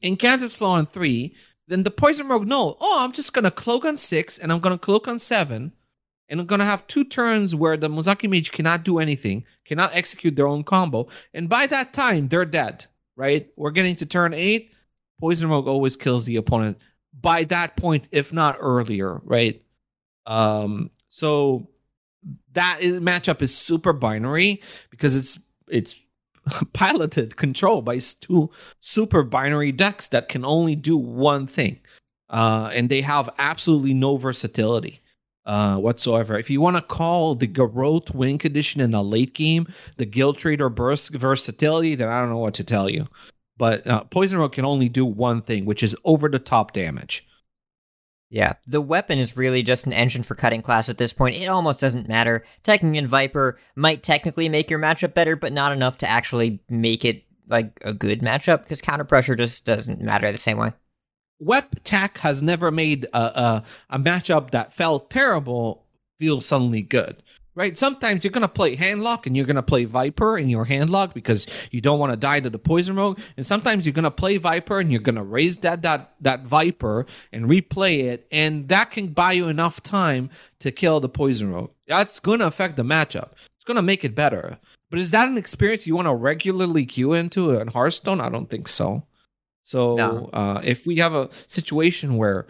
Incanter's 0.02 0.56
Flow 0.56 0.70
on 0.70 0.84
three, 0.84 1.34
then 1.68 1.84
the 1.84 1.90
Poison 1.90 2.28
Rogue 2.28 2.46
no, 2.46 2.76
oh, 2.78 2.98
I'm 3.00 3.12
just 3.12 3.32
gonna 3.32 3.50
Cloak 3.50 3.86
on 3.86 3.96
six 3.96 4.38
and 4.38 4.52
I'm 4.52 4.60
gonna 4.60 4.76
Cloak 4.76 5.08
on 5.08 5.18
seven 5.18 5.72
and 6.28 6.40
I'm 6.40 6.46
gonna 6.46 6.64
have 6.64 6.86
two 6.86 7.04
turns 7.04 7.54
where 7.54 7.76
the 7.76 7.88
Mozaki 7.88 8.28
Mage 8.28 8.52
cannot 8.52 8.84
do 8.84 8.98
anything, 8.98 9.44
cannot 9.64 9.94
execute 9.94 10.36
their 10.36 10.46
own 10.46 10.62
combo, 10.62 11.08
and 11.32 11.48
by 11.48 11.66
that 11.66 11.92
time 11.92 12.28
they're 12.28 12.44
dead. 12.44 12.86
Right? 13.16 13.48
We're 13.56 13.72
getting 13.72 13.96
to 13.96 14.06
turn 14.06 14.32
eight. 14.32 14.72
Poison 15.20 15.50
Rogue 15.50 15.66
always 15.66 15.96
kills 15.96 16.24
the 16.24 16.36
opponent 16.36 16.78
by 17.20 17.42
that 17.44 17.76
point, 17.76 18.06
if 18.12 18.32
not 18.32 18.56
earlier. 18.60 19.20
Right? 19.24 19.62
Um. 20.26 20.90
So 21.08 21.68
that 22.52 22.78
is, 22.80 23.00
matchup 23.00 23.42
is 23.42 23.56
super 23.56 23.92
binary 23.92 24.62
because 24.90 25.16
it's 25.16 25.40
it's 25.68 26.00
piloted, 26.72 27.36
controlled 27.36 27.84
by 27.84 27.98
two 27.98 28.50
super 28.80 29.22
binary 29.22 29.72
decks 29.72 30.08
that 30.08 30.28
can 30.28 30.44
only 30.44 30.76
do 30.76 30.96
one 30.96 31.46
thing, 31.46 31.80
uh, 32.30 32.70
and 32.74 32.88
they 32.88 33.00
have 33.00 33.30
absolutely 33.38 33.94
no 33.94 34.16
versatility 34.16 35.00
uh, 35.48 35.78
whatsoever. 35.78 36.38
If 36.38 36.50
you 36.50 36.60
want 36.60 36.76
to 36.76 36.82
call 36.82 37.34
the 37.34 37.46
Garrote 37.46 38.14
win 38.14 38.38
condition 38.38 38.80
in 38.80 38.94
a 38.94 39.02
late 39.02 39.34
game 39.34 39.66
the 39.96 40.06
Guild 40.06 40.36
Trader 40.38 40.68
burst 40.68 41.14
versatility, 41.14 41.94
then 41.94 42.08
I 42.08 42.20
don't 42.20 42.28
know 42.28 42.38
what 42.38 42.54
to 42.54 42.64
tell 42.64 42.88
you. 42.88 43.06
But 43.56 43.84
uh, 43.86 44.04
Poison 44.04 44.38
Rogue 44.38 44.52
can 44.52 44.64
only 44.64 44.88
do 44.88 45.04
one 45.04 45.42
thing, 45.42 45.64
which 45.64 45.82
is 45.82 45.96
over 46.04 46.28
the 46.28 46.38
top 46.38 46.72
damage. 46.72 47.26
Yeah, 48.30 48.52
the 48.66 48.82
weapon 48.82 49.18
is 49.18 49.38
really 49.38 49.62
just 49.62 49.86
an 49.86 49.94
engine 49.94 50.22
for 50.22 50.34
Cutlass 50.34 50.90
at 50.90 50.98
this 50.98 51.14
point. 51.14 51.34
It 51.34 51.48
almost 51.48 51.80
doesn't 51.80 52.08
matter. 52.08 52.44
Taking 52.62 52.94
in 52.94 53.06
Viper 53.06 53.58
might 53.74 54.02
technically 54.02 54.50
make 54.50 54.68
your 54.68 54.78
matchup 54.78 55.14
better, 55.14 55.34
but 55.34 55.52
not 55.52 55.72
enough 55.72 55.96
to 55.98 56.08
actually 56.08 56.60
make 56.68 57.06
it 57.06 57.24
like 57.48 57.80
a 57.82 57.94
good 57.94 58.20
matchup 58.20 58.64
because 58.64 58.82
counter 58.82 59.04
pressure 59.04 59.34
just 59.34 59.64
doesn't 59.64 60.02
matter 60.02 60.30
the 60.30 60.36
same 60.36 60.58
way. 60.58 60.72
Wep 61.40 61.74
Tech 61.84 62.18
has 62.18 62.42
never 62.42 62.70
made 62.70 63.06
a, 63.12 63.18
a, 63.18 63.64
a 63.90 63.98
matchup 63.98 64.50
that 64.50 64.72
felt 64.72 65.10
terrible 65.10 65.84
feel 66.18 66.40
suddenly 66.40 66.82
good. 66.82 67.22
Right? 67.54 67.76
Sometimes 67.76 68.22
you're 68.22 68.30
gonna 68.30 68.46
play 68.46 68.76
handlock 68.76 69.26
and 69.26 69.36
you're 69.36 69.46
gonna 69.46 69.64
play 69.64 69.84
Viper 69.84 70.38
in 70.38 70.48
your 70.48 70.64
handlock 70.64 71.12
because 71.12 71.48
you 71.72 71.80
don't 71.80 71.98
want 71.98 72.12
to 72.12 72.16
die 72.16 72.38
to 72.38 72.50
the 72.50 72.58
poison 72.58 72.94
rogue. 72.94 73.18
And 73.36 73.44
sometimes 73.44 73.84
you're 73.84 73.92
gonna 73.92 74.12
play 74.12 74.36
Viper 74.36 74.78
and 74.78 74.92
you're 74.92 75.00
gonna 75.00 75.24
raise 75.24 75.58
that 75.58 75.82
that 75.82 76.14
that 76.20 76.44
Viper 76.44 77.06
and 77.32 77.46
replay 77.46 78.04
it, 78.04 78.28
and 78.30 78.68
that 78.68 78.92
can 78.92 79.08
buy 79.08 79.32
you 79.32 79.48
enough 79.48 79.82
time 79.82 80.30
to 80.60 80.70
kill 80.70 81.00
the 81.00 81.08
poison 81.08 81.52
rogue. 81.52 81.72
That's 81.88 82.20
gonna 82.20 82.46
affect 82.46 82.76
the 82.76 82.84
matchup. 82.84 83.32
It's 83.56 83.64
gonna 83.66 83.82
make 83.82 84.04
it 84.04 84.14
better. 84.14 84.56
But 84.90 85.00
is 85.00 85.10
that 85.10 85.26
an 85.26 85.36
experience 85.36 85.84
you 85.84 85.96
want 85.96 86.06
to 86.06 86.14
regularly 86.14 86.86
queue 86.86 87.12
into 87.12 87.50
in 87.50 87.68
Hearthstone? 87.68 88.20
I 88.20 88.30
don't 88.30 88.48
think 88.48 88.68
so. 88.68 89.02
So 89.68 89.96
no. 89.96 90.30
uh, 90.32 90.62
if 90.64 90.86
we 90.86 90.96
have 90.96 91.12
a 91.12 91.28
situation 91.46 92.16
where 92.16 92.46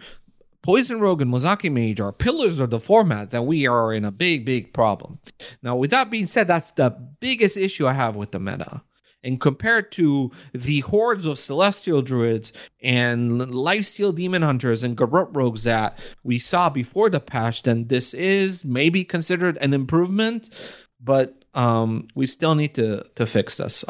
Poison 0.61 1.01
Rogue 1.01 1.21
and 1.21 1.29
Mozaki 1.29 1.69
Mage 1.69 1.99
are 1.99 2.13
pillars 2.13 2.59
of 2.59 2.69
the 2.69 2.79
format, 2.79 3.31
then 3.31 3.45
we 3.45 3.67
are 3.67 3.91
in 3.91 4.05
a 4.05 4.11
big, 4.11 4.45
big 4.45 4.71
problem. 4.71 5.19
Now, 5.61 5.75
with 5.75 5.91
that 5.91 6.09
being 6.09 6.27
said, 6.27 6.47
that's 6.47 6.71
the 6.71 6.91
biggest 7.19 7.57
issue 7.57 7.85
I 7.87 7.91
have 7.91 8.15
with 8.15 8.31
the 8.31 8.39
meta. 8.39 8.83
And 9.21 9.37
compared 9.37 9.91
to 9.93 10.31
the 10.53 10.79
hordes 10.79 11.25
of 11.25 11.37
Celestial 11.37 12.01
Druids 12.01 12.53
and 12.81 13.41
Lifesteal 13.41 14.15
Demon 14.15 14.41
Hunters 14.41 14.85
and 14.85 14.95
Garrote 14.95 15.35
Rogues 15.35 15.63
that 15.63 15.99
we 16.23 16.39
saw 16.39 16.69
before 16.69 17.09
the 17.09 17.19
patch, 17.19 17.63
then 17.63 17.87
this 17.87 18.13
is 18.13 18.63
maybe 18.63 19.03
considered 19.03 19.57
an 19.57 19.73
improvement, 19.73 20.49
but 21.01 21.43
um, 21.53 22.07
we 22.15 22.27
still 22.27 22.55
need 22.55 22.75
to 22.75 23.03
to 23.15 23.25
fix 23.25 23.57
this 23.57 23.83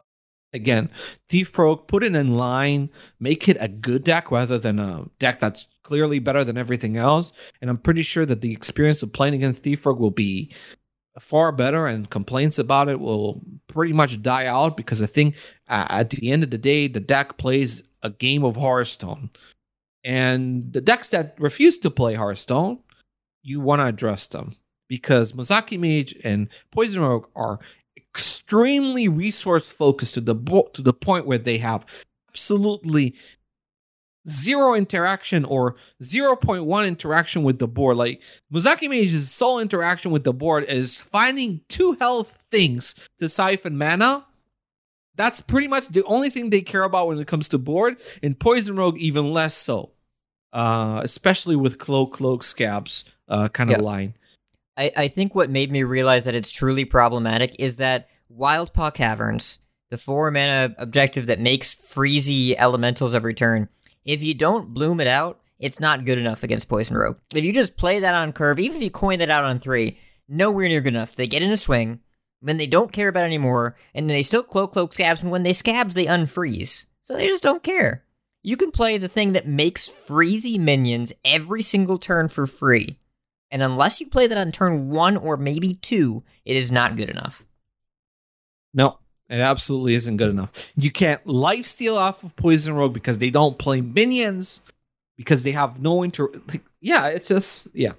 again, 0.53 0.89
Thief 1.27 1.57
Rogue, 1.57 1.87
put 1.87 2.03
it 2.03 2.15
in 2.15 2.35
line, 2.35 2.89
make 3.19 3.47
it 3.47 3.57
a 3.59 3.67
good 3.67 4.03
deck 4.03 4.31
rather 4.31 4.57
than 4.57 4.79
a 4.79 5.05
deck 5.19 5.39
that's 5.39 5.67
clearly 5.83 6.19
better 6.19 6.43
than 6.43 6.57
everything 6.57 6.97
else. 6.97 7.33
And 7.61 7.69
I'm 7.69 7.77
pretty 7.77 8.03
sure 8.03 8.25
that 8.25 8.41
the 8.41 8.51
experience 8.51 9.03
of 9.03 9.13
playing 9.13 9.33
against 9.33 9.63
Thief 9.63 9.85
Rogue 9.85 9.99
will 9.99 10.11
be 10.11 10.51
far 11.19 11.51
better, 11.51 11.87
and 11.87 12.09
complaints 12.09 12.59
about 12.59 12.89
it 12.89 12.99
will 12.99 13.41
pretty 13.67 13.93
much 13.93 14.21
die 14.21 14.45
out 14.45 14.77
because 14.77 15.01
I 15.01 15.05
think 15.05 15.37
uh, 15.67 15.85
at 15.89 16.09
the 16.11 16.31
end 16.31 16.43
of 16.43 16.51
the 16.51 16.57
day, 16.57 16.87
the 16.87 16.99
deck 16.99 17.37
plays 17.37 17.83
a 18.03 18.09
game 18.09 18.43
of 18.43 18.55
Hearthstone. 18.55 19.29
And 20.03 20.71
the 20.71 20.81
decks 20.81 21.09
that 21.09 21.35
refuse 21.39 21.77
to 21.79 21.91
play 21.91 22.13
Hearthstone, 22.13 22.79
you 23.43 23.59
want 23.59 23.81
to 23.81 23.87
address 23.87 24.27
them 24.27 24.55
because 24.87 25.33
Mozaki 25.33 25.77
Mage 25.77 26.15
and 26.23 26.47
Poison 26.71 27.01
Rogue 27.01 27.27
are 27.35 27.59
extremely 28.19 29.07
resource 29.07 29.71
focused 29.71 30.15
to 30.15 30.19
the 30.19 30.35
bo- 30.35 30.69
to 30.73 30.81
the 30.81 30.91
point 30.91 31.25
where 31.25 31.37
they 31.37 31.57
have 31.57 31.85
absolutely 32.29 33.15
zero 34.27 34.73
interaction 34.73 35.45
or 35.45 35.77
0.1 36.03 36.85
interaction 36.85 37.43
with 37.43 37.59
the 37.59 37.67
board. 37.67 37.95
Like 37.95 38.21
Mozaki 38.53 38.89
Mage's 38.89 39.31
sole 39.31 39.59
interaction 39.59 40.11
with 40.11 40.25
the 40.25 40.33
board 40.33 40.65
is 40.65 41.01
finding 41.01 41.61
two 41.69 41.93
health 41.93 42.43
things 42.51 42.93
to 43.19 43.29
siphon 43.29 43.77
mana. 43.77 44.25
That's 45.15 45.39
pretty 45.39 45.69
much 45.69 45.87
the 45.87 46.03
only 46.03 46.29
thing 46.29 46.49
they 46.49 46.61
care 46.61 46.83
about 46.83 47.07
when 47.07 47.19
it 47.19 47.27
comes 47.27 47.47
to 47.49 47.57
board, 47.57 47.97
and 48.21 48.37
Poison 48.37 48.75
Rogue 48.75 48.97
even 48.97 49.31
less 49.31 49.55
so. 49.55 49.91
Uh, 50.51 50.99
especially 51.03 51.55
with 51.55 51.77
cloak, 51.77 52.13
cloak, 52.13 52.41
scabbs 52.41 53.05
uh, 53.29 53.47
kind 53.47 53.71
of 53.71 53.81
line. 53.81 54.13
I, 54.79 54.91
I 54.95 55.07
think 55.09 55.35
what 55.35 55.49
made 55.49 55.71
me 55.71 55.83
realize 55.83 56.23
that 56.23 56.35
it's 56.35 56.51
truly 56.51 56.85
problematic 56.85 57.53
is 57.59 57.75
that 57.77 58.07
Wildpaw 58.35 58.93
Caverns, 58.93 59.59
the 59.89 59.97
four 59.97 60.31
mana 60.31 60.73
objective 60.77 61.25
that 61.25 61.41
makes 61.41 61.75
freezy 61.75 62.55
elementals 62.57 63.13
of 63.13 63.25
return, 63.25 63.67
if 64.05 64.23
you 64.23 64.33
don't 64.33 64.73
bloom 64.73 65.01
it 65.01 65.07
out, 65.07 65.41
it's 65.59 65.81
not 65.81 66.05
good 66.05 66.17
enough 66.17 66.43
against 66.43 66.69
Poison 66.69 66.95
Rogue. 66.95 67.17
If 67.35 67.43
you 67.43 67.51
just 67.51 67.75
play 67.75 67.99
that 67.99 68.15
on 68.15 68.31
curve, 68.31 68.57
even 68.59 68.77
if 68.77 68.83
you 68.83 68.89
coin 68.89 69.19
that 69.19 69.29
out 69.29 69.43
on 69.43 69.59
three, 69.59 69.99
nowhere 70.29 70.69
near 70.69 70.79
good 70.79 70.93
enough. 70.93 71.13
They 71.13 71.27
get 71.27 71.41
in 71.41 71.51
a 71.51 71.57
swing, 71.57 71.99
then 72.41 72.55
they 72.55 72.67
don't 72.67 72.93
care 72.93 73.09
about 73.09 73.25
anymore, 73.25 73.75
and 73.93 74.09
then 74.09 74.15
they 74.15 74.23
still 74.23 74.43
cloak 74.43 74.71
cloak 74.71 74.93
scabbs, 74.93 75.21
and 75.21 75.29
when 75.29 75.43
they 75.43 75.51
scabbs, 75.51 75.93
they 75.93 76.05
unfreeze. 76.05 76.85
So 77.01 77.15
they 77.15 77.27
just 77.27 77.43
don't 77.43 77.63
care. 77.63 78.05
You 78.41 78.55
can 78.55 78.71
play 78.71 78.97
the 78.97 79.09
thing 79.09 79.33
that 79.33 79.45
makes 79.45 79.89
freezy 79.89 80.57
minions 80.57 81.11
every 81.25 81.61
single 81.61 81.97
turn 81.97 82.29
for 82.29 82.47
free 82.47 82.97
And 83.51 83.63
unless 83.63 83.99
you 83.99 84.07
play 84.07 84.27
that 84.27 84.37
on 84.37 84.51
turn 84.51 84.89
one 84.89 85.17
or 85.17 85.37
maybe 85.37 85.73
two, 85.73 86.23
it 86.45 86.55
is 86.55 86.71
not 86.71 86.95
good 86.95 87.09
enough. 87.09 87.45
No, 88.73 88.99
it 89.29 89.39
absolutely 89.39 89.95
isn't 89.95 90.17
good 90.17 90.29
enough. 90.29 90.71
You 90.75 90.91
can't 90.91 91.25
life 91.25 91.65
steal 91.65 91.97
off 91.97 92.23
of 92.23 92.35
Poison 92.35 92.75
Rogue 92.75 92.93
because 92.93 93.17
they 93.17 93.29
don't 93.29 93.57
play 93.57 93.81
minions 93.81 94.61
because 95.17 95.43
they 95.43 95.51
have 95.51 95.81
no 95.81 96.03
inter. 96.03 96.29
Like, 96.47 96.63
yeah, 96.81 97.07
it's 97.07 97.27
just 97.27 97.67
yeah. 97.73 97.93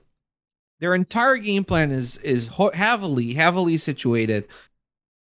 Their 0.79 0.95
entire 0.95 1.37
game 1.37 1.65
plan 1.65 1.91
is 1.91 2.17
is 2.19 2.49
heavily 2.75 3.35
heavily 3.35 3.77
situated 3.77 4.49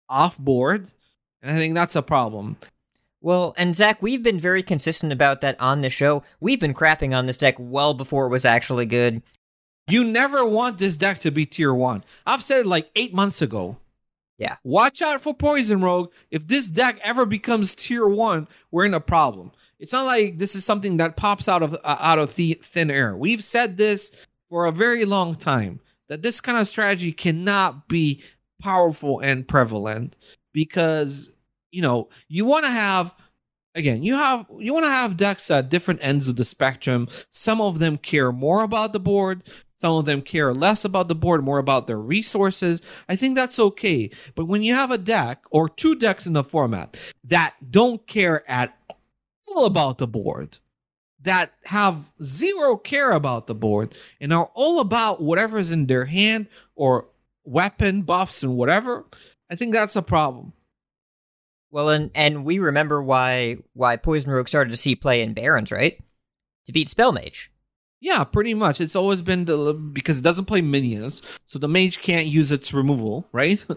off 0.08 0.38
board, 0.38 0.92
and 1.42 1.52
I 1.52 1.58
think 1.58 1.74
that's 1.74 1.96
a 1.96 2.02
problem. 2.02 2.58
Well, 3.22 3.54
and 3.58 3.76
Zach, 3.76 4.02
we've 4.02 4.24
been 4.24 4.40
very 4.40 4.64
consistent 4.64 5.12
about 5.12 5.42
that 5.42 5.60
on 5.60 5.82
the 5.82 5.90
show. 5.90 6.24
We've 6.40 6.60
been 6.60 6.74
crapping 6.74 7.16
on 7.16 7.26
this 7.26 7.38
deck 7.38 7.56
well 7.60 7.94
before 7.94 8.28
it 8.28 8.30
was 8.30 8.46
actually 8.46 8.86
good. 8.86 9.22
You 9.90 10.04
never 10.04 10.46
want 10.46 10.78
this 10.78 10.98
deck 10.98 11.20
to 11.20 11.32
be 11.32 11.46
tier 11.46 11.74
one. 11.74 12.04
I've 12.26 12.44
said 12.44 12.62
it 12.62 12.68
like 12.68 12.90
eight 12.96 13.14
months 13.14 13.42
ago. 13.42 13.78
Yeah. 14.38 14.56
Watch 14.64 15.02
out 15.02 15.22
for 15.22 15.34
Poison 15.34 15.82
Rogue. 15.82 16.12
If 16.32 16.48
this 16.48 16.70
deck 16.70 17.00
ever 17.04 17.26
becomes 17.26 17.76
tier 17.76 18.08
one, 18.08 18.48
we're 18.72 18.86
in 18.86 18.94
a 18.94 19.02
problem. 19.02 19.52
It's 19.80 19.94
not 19.94 20.06
like 20.06 20.38
this 20.38 20.56
is 20.56 20.66
something 20.66 20.98
that 20.98 21.18
pops 21.18 21.48
out 21.48 21.64
of 21.64 21.74
uh, 21.74 21.98
out 22.00 22.20
of 22.20 22.36
the 22.36 22.54
thin 22.62 22.92
air. 22.92 23.16
We've 23.16 23.44
said 23.44 23.78
this 23.78 24.12
for 24.50 24.66
a 24.66 24.72
very 24.72 25.06
long 25.06 25.36
time 25.36 25.80
that 26.10 26.22
this 26.22 26.42
kind 26.42 26.58
of 26.58 26.68
strategy 26.68 27.12
cannot 27.12 27.88
be 27.88 28.22
powerful 28.62 29.20
and 29.20 29.48
prevalent 29.48 30.18
because 30.54 31.38
you 31.72 31.82
know 31.82 32.10
you 32.28 32.46
want 32.46 32.66
to 32.66 32.72
have 32.72 33.16
again 33.76 34.04
you 34.04 34.16
have 34.16 34.46
you 34.58 34.74
want 34.74 34.86
to 34.86 34.92
have 34.92 35.16
decks 35.16 35.50
at 35.50 35.70
different 35.70 36.04
ends 36.04 36.28
of 36.28 36.36
the 36.36 36.44
spectrum 36.44 37.08
some 37.30 37.62
of 37.62 37.80
them 37.80 37.96
care 37.98 38.34
more 38.34 38.64
about 38.64 38.92
the 38.92 39.00
board 39.00 39.44
some 39.80 39.94
of 39.94 40.06
them 40.06 40.22
care 40.22 40.54
less 40.54 40.84
about 40.86 41.08
the 41.08 41.16
board 41.16 41.44
more 41.44 41.60
about 41.60 41.88
their 41.88 42.00
resources 42.00 42.82
i 43.08 43.16
think 43.16 43.36
that's 43.36 43.60
okay 43.60 44.10
but 44.36 44.46
when 44.46 44.62
you 44.62 44.74
have 44.76 44.92
a 44.92 44.98
deck 44.98 45.44
or 45.52 45.68
two 45.70 45.96
decks 45.96 46.28
in 46.28 46.34
the 46.34 46.44
format 46.44 47.00
that 47.24 47.56
don't 47.70 48.06
care 48.08 48.44
at 48.50 48.78
all 49.48 49.66
about 49.66 49.98
the 49.98 50.08
board 50.08 50.58
that 51.22 51.52
have 51.66 52.12
zero 52.24 52.78
care 52.78 53.12
about 53.12 53.48
the 53.48 53.56
board 53.56 53.96
and 54.22 54.32
are 54.32 54.50
all 54.54 54.80
about 54.80 55.22
whatever's 55.22 55.72
in 55.72 55.86
their 55.88 56.06
hand 56.06 56.48
or 56.76 57.08
weapon 57.44 58.02
buffs 58.04 58.44
and 58.44 58.56
whatever 58.56 59.06
i 59.50 59.56
think 59.56 59.74
that's 59.74 59.96
a 59.96 60.02
problem 60.02 60.54
Well, 61.72 61.90
and 61.90 62.10
and 62.16 62.46
we 62.46 62.60
remember 62.60 63.04
why 63.04 63.58
why 63.74 63.96
Poison 63.98 64.32
Rogue 64.32 64.48
started 64.48 64.72
to 64.72 64.78
see 64.78 64.96
play 64.96 65.22
in 65.22 65.34
Barrens, 65.34 65.72
right? 65.72 66.00
To 66.66 66.74
beat 66.74 66.88
Spellmage. 66.88 67.50
Yeah, 68.02 68.24
pretty 68.24 68.54
much. 68.54 68.80
It's 68.80 68.96
always 68.96 69.22
been 69.22 69.46
the 69.46 69.74
because 69.74 70.20
it 70.20 70.24
doesn't 70.24 70.46
play 70.46 70.62
minions, 70.62 71.22
so 71.46 71.60
the 71.60 71.68
mage 71.68 72.02
can't 72.02 72.28
use 72.28 72.52
its 72.52 72.74
removal, 72.74 73.28
right? 73.34 73.64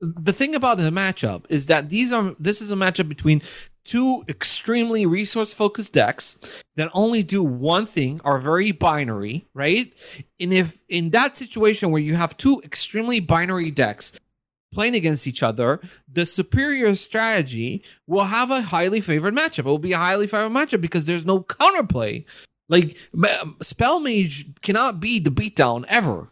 the 0.00 0.32
thing 0.32 0.54
about 0.54 0.78
the 0.78 0.90
matchup 0.90 1.44
is 1.48 1.66
that 1.66 1.88
these 1.88 2.12
are 2.12 2.34
this 2.38 2.60
is 2.60 2.70
a 2.70 2.76
matchup 2.76 3.08
between 3.08 3.42
two 3.84 4.22
extremely 4.28 5.06
resource 5.06 5.52
focused 5.52 5.92
decks 5.92 6.62
that 6.76 6.90
only 6.92 7.22
do 7.22 7.42
one 7.42 7.86
thing 7.86 8.20
are 8.24 8.38
very 8.38 8.70
binary 8.70 9.46
right 9.54 9.92
and 10.38 10.52
if 10.52 10.80
in 10.88 11.10
that 11.10 11.36
situation 11.36 11.90
where 11.90 12.02
you 12.02 12.14
have 12.14 12.36
two 12.36 12.60
extremely 12.64 13.18
binary 13.18 13.70
decks 13.70 14.12
playing 14.72 14.94
against 14.94 15.26
each 15.26 15.42
other 15.42 15.80
the 16.12 16.24
superior 16.24 16.94
strategy 16.94 17.82
will 18.06 18.24
have 18.24 18.50
a 18.50 18.60
highly 18.62 19.00
favored 19.00 19.34
matchup 19.34 19.60
it 19.60 19.64
will 19.64 19.78
be 19.78 19.92
a 19.92 19.98
highly 19.98 20.26
favored 20.26 20.52
matchup 20.52 20.80
because 20.80 21.06
there's 21.06 21.26
no 21.26 21.40
counterplay 21.40 22.24
like 22.68 22.96
spell 23.62 24.00
mage 24.00 24.46
cannot 24.60 25.00
be 25.00 25.18
the 25.18 25.30
beatdown 25.30 25.84
ever 25.88 26.30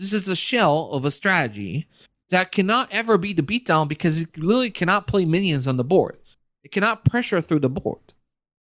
this 0.00 0.14
is 0.14 0.28
a 0.28 0.36
shell 0.36 0.88
of 0.92 1.04
a 1.04 1.10
strategy 1.10 1.86
that 2.30 2.52
cannot 2.52 2.88
ever 2.90 3.18
be 3.18 3.32
the 3.32 3.42
beatdown 3.42 3.86
because 3.86 4.20
it 4.20 4.38
literally 4.38 4.70
cannot 4.70 5.06
play 5.06 5.24
minions 5.24 5.68
on 5.68 5.76
the 5.76 5.84
board. 5.84 6.16
It 6.64 6.72
cannot 6.72 7.04
pressure 7.04 7.40
through 7.42 7.60
the 7.60 7.68
board. 7.68 8.00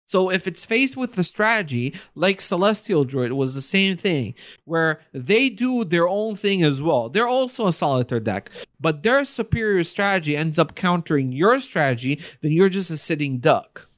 So 0.06 0.30
if 0.30 0.46
it's 0.46 0.64
faced 0.64 0.96
with 0.96 1.14
the 1.14 1.24
strategy 1.24 1.94
like 2.14 2.40
Celestial 2.40 3.04
Druid 3.04 3.32
was 3.32 3.54
the 3.54 3.60
same 3.60 3.96
thing, 3.96 4.34
where 4.64 5.00
they 5.12 5.50
do 5.50 5.84
their 5.84 6.08
own 6.08 6.36
thing 6.36 6.62
as 6.62 6.80
well. 6.82 7.08
They're 7.08 7.26
also 7.26 7.66
a 7.66 7.72
solitaire 7.72 8.20
deck, 8.20 8.50
but 8.80 9.02
their 9.02 9.24
superior 9.24 9.82
strategy 9.82 10.36
ends 10.36 10.60
up 10.60 10.76
countering 10.76 11.32
your 11.32 11.60
strategy, 11.60 12.20
then 12.40 12.52
you're 12.52 12.68
just 12.68 12.90
a 12.90 12.96
sitting 12.96 13.38
duck. 13.38 13.90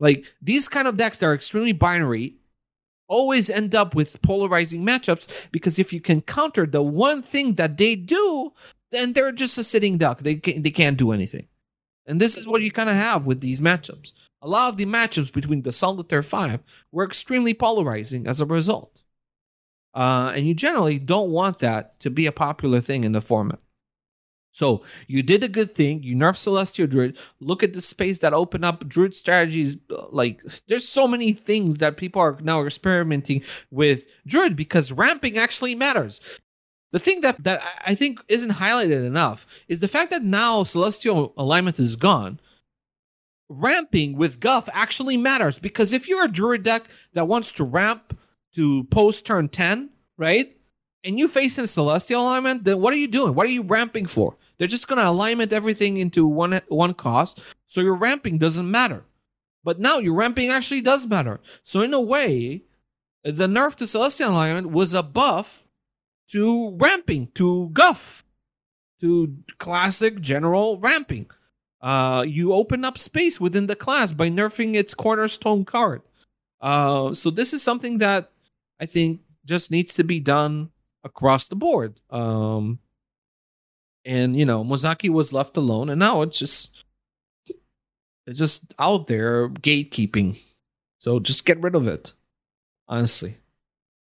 Like 0.00 0.26
these 0.42 0.68
kind 0.68 0.88
of 0.88 0.96
decks 0.96 1.18
that 1.18 1.26
are 1.26 1.34
extremely 1.34 1.72
binary 1.72 2.36
always 3.08 3.50
end 3.50 3.74
up 3.74 3.94
with 3.94 4.20
polarizing 4.22 4.84
matchups 4.84 5.48
because 5.52 5.78
if 5.78 5.92
you 5.92 6.00
can 6.00 6.20
counter 6.20 6.66
the 6.66 6.82
one 6.82 7.22
thing 7.22 7.54
that 7.54 7.76
they 7.76 7.96
do, 7.96 8.52
then 8.90 9.12
they're 9.12 9.32
just 9.32 9.58
a 9.58 9.64
sitting 9.64 9.98
duck. 9.98 10.20
They 10.20 10.36
can, 10.36 10.62
they 10.62 10.70
can't 10.70 10.98
do 10.98 11.12
anything. 11.12 11.46
And 12.06 12.20
this 12.20 12.36
is 12.36 12.46
what 12.46 12.62
you 12.62 12.70
kind 12.70 12.90
of 12.90 12.96
have 12.96 13.26
with 13.26 13.40
these 13.40 13.60
matchups. 13.60 14.12
A 14.42 14.48
lot 14.48 14.70
of 14.70 14.76
the 14.76 14.86
matchups 14.86 15.32
between 15.32 15.62
the 15.62 15.72
Solitaire 15.72 16.22
5 16.22 16.60
were 16.92 17.04
extremely 17.04 17.54
polarizing 17.54 18.26
as 18.26 18.40
a 18.40 18.46
result. 18.46 19.02
Uh, 19.94 20.32
and 20.34 20.46
you 20.46 20.54
generally 20.54 20.98
don't 20.98 21.30
want 21.30 21.60
that 21.60 21.98
to 22.00 22.10
be 22.10 22.26
a 22.26 22.32
popular 22.32 22.80
thing 22.80 23.04
in 23.04 23.12
the 23.12 23.20
format. 23.20 23.60
So 24.54 24.82
you 25.08 25.24
did 25.24 25.42
a 25.42 25.48
good 25.48 25.74
thing. 25.74 26.04
You 26.04 26.14
nerf 26.14 26.36
Celestial 26.36 26.86
Druid. 26.86 27.18
Look 27.40 27.64
at 27.64 27.74
the 27.74 27.80
space 27.82 28.20
that 28.20 28.32
opened 28.32 28.64
up 28.64 28.88
Druid 28.88 29.14
strategies. 29.16 29.76
Uh, 29.90 30.06
like 30.10 30.40
there's 30.68 30.88
so 30.88 31.08
many 31.08 31.32
things 31.32 31.78
that 31.78 31.96
people 31.96 32.22
are 32.22 32.38
now 32.40 32.64
experimenting 32.64 33.42
with 33.72 34.06
Druid 34.26 34.54
because 34.54 34.92
ramping 34.92 35.38
actually 35.38 35.74
matters. 35.74 36.20
The 36.92 37.00
thing 37.00 37.22
that 37.22 37.42
that 37.42 37.62
I 37.84 37.96
think 37.96 38.20
isn't 38.28 38.52
highlighted 38.52 39.04
enough 39.04 39.44
is 39.66 39.80
the 39.80 39.88
fact 39.88 40.12
that 40.12 40.22
now 40.22 40.62
Celestial 40.62 41.34
alignment 41.36 41.80
is 41.80 41.96
gone. 41.96 42.38
Ramping 43.48 44.16
with 44.16 44.38
Guff 44.38 44.68
actually 44.72 45.16
matters 45.16 45.58
because 45.58 45.92
if 45.92 46.06
you're 46.06 46.26
a 46.26 46.30
Druid 46.30 46.62
deck 46.62 46.84
that 47.14 47.26
wants 47.26 47.50
to 47.54 47.64
ramp 47.64 48.16
to 48.54 48.84
post 48.84 49.26
turn 49.26 49.48
10, 49.48 49.90
right? 50.16 50.56
And 51.02 51.18
you 51.18 51.26
face 51.26 51.58
in 51.58 51.66
Celestial 51.66 52.22
alignment, 52.22 52.64
then 52.64 52.80
what 52.80 52.94
are 52.94 52.98
you 52.98 53.08
doing? 53.08 53.34
What 53.34 53.46
are 53.46 53.50
you 53.50 53.62
ramping 53.62 54.06
for? 54.06 54.36
They're 54.58 54.68
just 54.68 54.88
gonna 54.88 55.04
alignment 55.04 55.52
everything 55.52 55.96
into 55.96 56.26
one 56.26 56.60
one 56.68 56.94
cost, 56.94 57.40
so 57.66 57.80
your 57.80 57.96
ramping 57.96 58.38
doesn't 58.38 58.70
matter. 58.70 59.04
But 59.64 59.80
now 59.80 59.98
your 59.98 60.14
ramping 60.14 60.50
actually 60.50 60.82
does 60.82 61.06
matter. 61.06 61.40
So 61.62 61.80
in 61.80 61.94
a 61.94 62.00
way, 62.00 62.64
the 63.22 63.46
nerf 63.46 63.74
to 63.76 63.86
Celestial 63.86 64.30
alignment 64.30 64.70
was 64.70 64.92
a 64.92 65.02
buff 65.02 65.66
to 66.28 66.76
ramping, 66.78 67.28
to 67.34 67.70
guff, 67.70 68.24
to 69.00 69.36
classic 69.58 70.20
general 70.20 70.78
ramping. 70.78 71.30
Uh, 71.80 72.24
you 72.26 72.52
open 72.52 72.84
up 72.84 72.96
space 72.98 73.40
within 73.40 73.66
the 73.66 73.76
class 73.76 74.12
by 74.12 74.28
nerfing 74.28 74.74
its 74.74 74.94
cornerstone 74.94 75.64
card. 75.64 76.02
Uh, 76.60 77.12
so 77.12 77.30
this 77.30 77.52
is 77.52 77.62
something 77.62 77.98
that 77.98 78.30
I 78.80 78.86
think 78.86 79.20
just 79.44 79.70
needs 79.70 79.94
to 79.94 80.04
be 80.04 80.20
done 80.20 80.70
across 81.04 81.48
the 81.48 81.56
board. 81.56 82.00
Um, 82.08 82.78
and 84.04 84.36
you 84.38 84.44
know, 84.44 84.64
Mozaki 84.64 85.08
was 85.10 85.32
left 85.32 85.56
alone, 85.56 85.88
and 85.90 85.98
now 85.98 86.22
it's 86.22 86.38
just 86.38 86.74
it's 88.26 88.38
just 88.38 88.72
out 88.78 89.06
there 89.06 89.48
gatekeeping. 89.48 90.38
So 90.98 91.20
just 91.20 91.44
get 91.44 91.60
rid 91.60 91.74
of 91.74 91.86
it. 91.86 92.12
Honestly, 92.88 93.36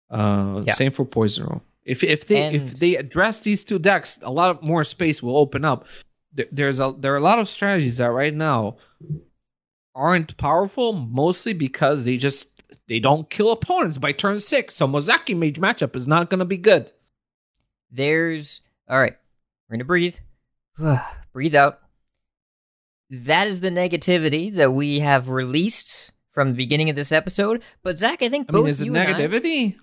uh, 0.09 0.63
Yeah. 0.65 0.73
same 0.73 0.91
for 0.91 1.05
Poison 1.05 1.45
Rogue. 1.45 1.61
If 1.83 2.03
if 2.03 2.27
they 2.27 2.41
And- 2.43 2.55
if 2.55 2.79
they 2.79 2.95
address 2.95 3.41
these 3.41 3.63
two 3.63 3.79
decks, 3.79 4.19
a 4.23 4.31
lot 4.31 4.63
more 4.63 4.83
space 4.83 5.21
will 5.23 5.37
open 5.37 5.65
up. 5.65 5.85
There- 6.33 6.47
There's 6.51 6.79
a 6.79 6.93
there 6.97 7.13
are 7.13 7.17
a 7.17 7.21
lot 7.21 7.39
of 7.39 7.49
strategies 7.49 7.97
that 7.97 8.07
right 8.11 8.33
now 8.33 8.77
aren't 9.95 10.37
powerful, 10.37 10.93
mostly 10.93 11.53
because 11.53 12.05
they 12.05 12.17
just 12.17 12.47
they 12.87 12.99
don't 12.99 13.29
kill 13.29 13.51
opponents 13.51 13.97
by 13.97 14.11
turn 14.13 14.39
six. 14.39 14.75
So 14.75 14.87
Mozaki 14.87 15.35
Mage 15.35 15.59
matchup 15.59 15.95
is 15.95 16.07
not 16.07 16.29
going 16.29 16.39
to 16.39 16.45
be 16.45 16.57
good. 16.57 16.91
There's 17.89 18.61
all 18.87 18.99
right. 18.99 19.17
We're 19.71 19.77
gonna 19.77 19.85
breathe. 19.85 20.17
breathe 21.33 21.55
out. 21.55 21.79
That 23.09 23.47
is 23.47 23.61
the 23.61 23.69
negativity 23.69 24.53
that 24.55 24.71
we 24.73 24.99
have 24.99 25.29
released 25.29 26.11
from 26.29 26.49
the 26.49 26.55
beginning 26.55 26.89
of 26.89 26.95
this 26.97 27.11
episode. 27.13 27.63
But 27.81 27.97
Zach, 27.97 28.21
I 28.21 28.27
think 28.29 28.47
I 28.49 28.51
both 28.51 28.63
mean, 28.63 28.69
is 28.71 28.81
it 28.81 28.85
you 28.85 28.95
and 28.95 29.15
I- 29.15 29.19
negativity? 29.19 29.75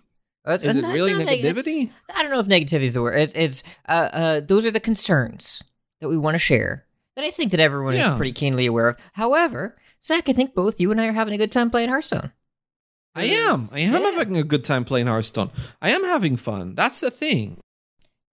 Uh, 0.46 0.52
it's- 0.52 0.62
Is 0.70 0.76
it 0.76 0.82
not- 0.82 0.94
really 0.94 1.14
not 1.14 1.24
neg- 1.26 1.40
negativity? 1.40 1.90
I 2.14 2.22
don't 2.22 2.30
know 2.30 2.38
if 2.40 2.46
negativity 2.48 2.82
is 2.82 2.94
the 2.94 3.02
word. 3.02 3.18
It's 3.18 3.32
it's 3.34 3.62
uh, 3.88 4.08
uh 4.12 4.40
those 4.40 4.64
are 4.66 4.70
the 4.70 4.80
concerns 4.80 5.62
that 6.00 6.08
we 6.08 6.16
want 6.18 6.34
to 6.34 6.38
share 6.38 6.86
that 7.16 7.24
I 7.24 7.30
think 7.30 7.50
that 7.50 7.60
everyone 7.60 7.94
Yeah. 7.94 8.12
is 8.12 8.16
pretty 8.16 8.32
keenly 8.32 8.66
aware 8.66 8.88
of. 8.88 8.96
However, 9.14 9.74
Zach, 10.02 10.28
I 10.28 10.32
think 10.34 10.54
both 10.54 10.80
you 10.80 10.90
and 10.90 11.00
I 11.00 11.06
are 11.08 11.12
having 11.12 11.34
a 11.34 11.38
good 11.38 11.52
time 11.52 11.70
playing 11.70 11.88
Hearthstone. 11.88 12.32
I 13.14 13.24
am. 13.24 13.68
I 13.72 13.80
am 13.80 13.92
Yeah. 13.92 14.10
having 14.12 14.36
a 14.36 14.42
good 14.44 14.64
time 14.64 14.84
playing 14.84 15.06
Hearthstone. 15.06 15.50
I 15.82 15.90
am 15.90 16.04
having 16.04 16.36
fun. 16.36 16.74
That's 16.74 17.00
the 17.00 17.10
thing. 17.10 17.58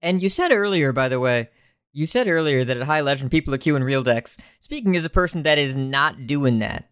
And 0.02 0.22
you 0.22 0.30
said 0.30 0.52
earlier, 0.52 0.92
by 0.94 1.10
the 1.10 1.20
way, 1.20 1.50
you 1.92 2.06
said 2.06 2.28
earlier 2.28 2.64
that 2.64 2.78
at 2.78 2.84
High 2.84 3.02
Legend 3.02 3.32
people 3.32 3.54
are 3.54 3.58
queuing 3.58 3.84
real 3.84 4.04
decks. 4.04 4.38
Speaking 4.60 4.96
as 4.96 5.06
a 5.06 5.10
person 5.10 5.44
that 5.44 5.58
is 5.58 5.76
not 5.78 6.28
doing 6.28 6.60
that, 6.60 6.90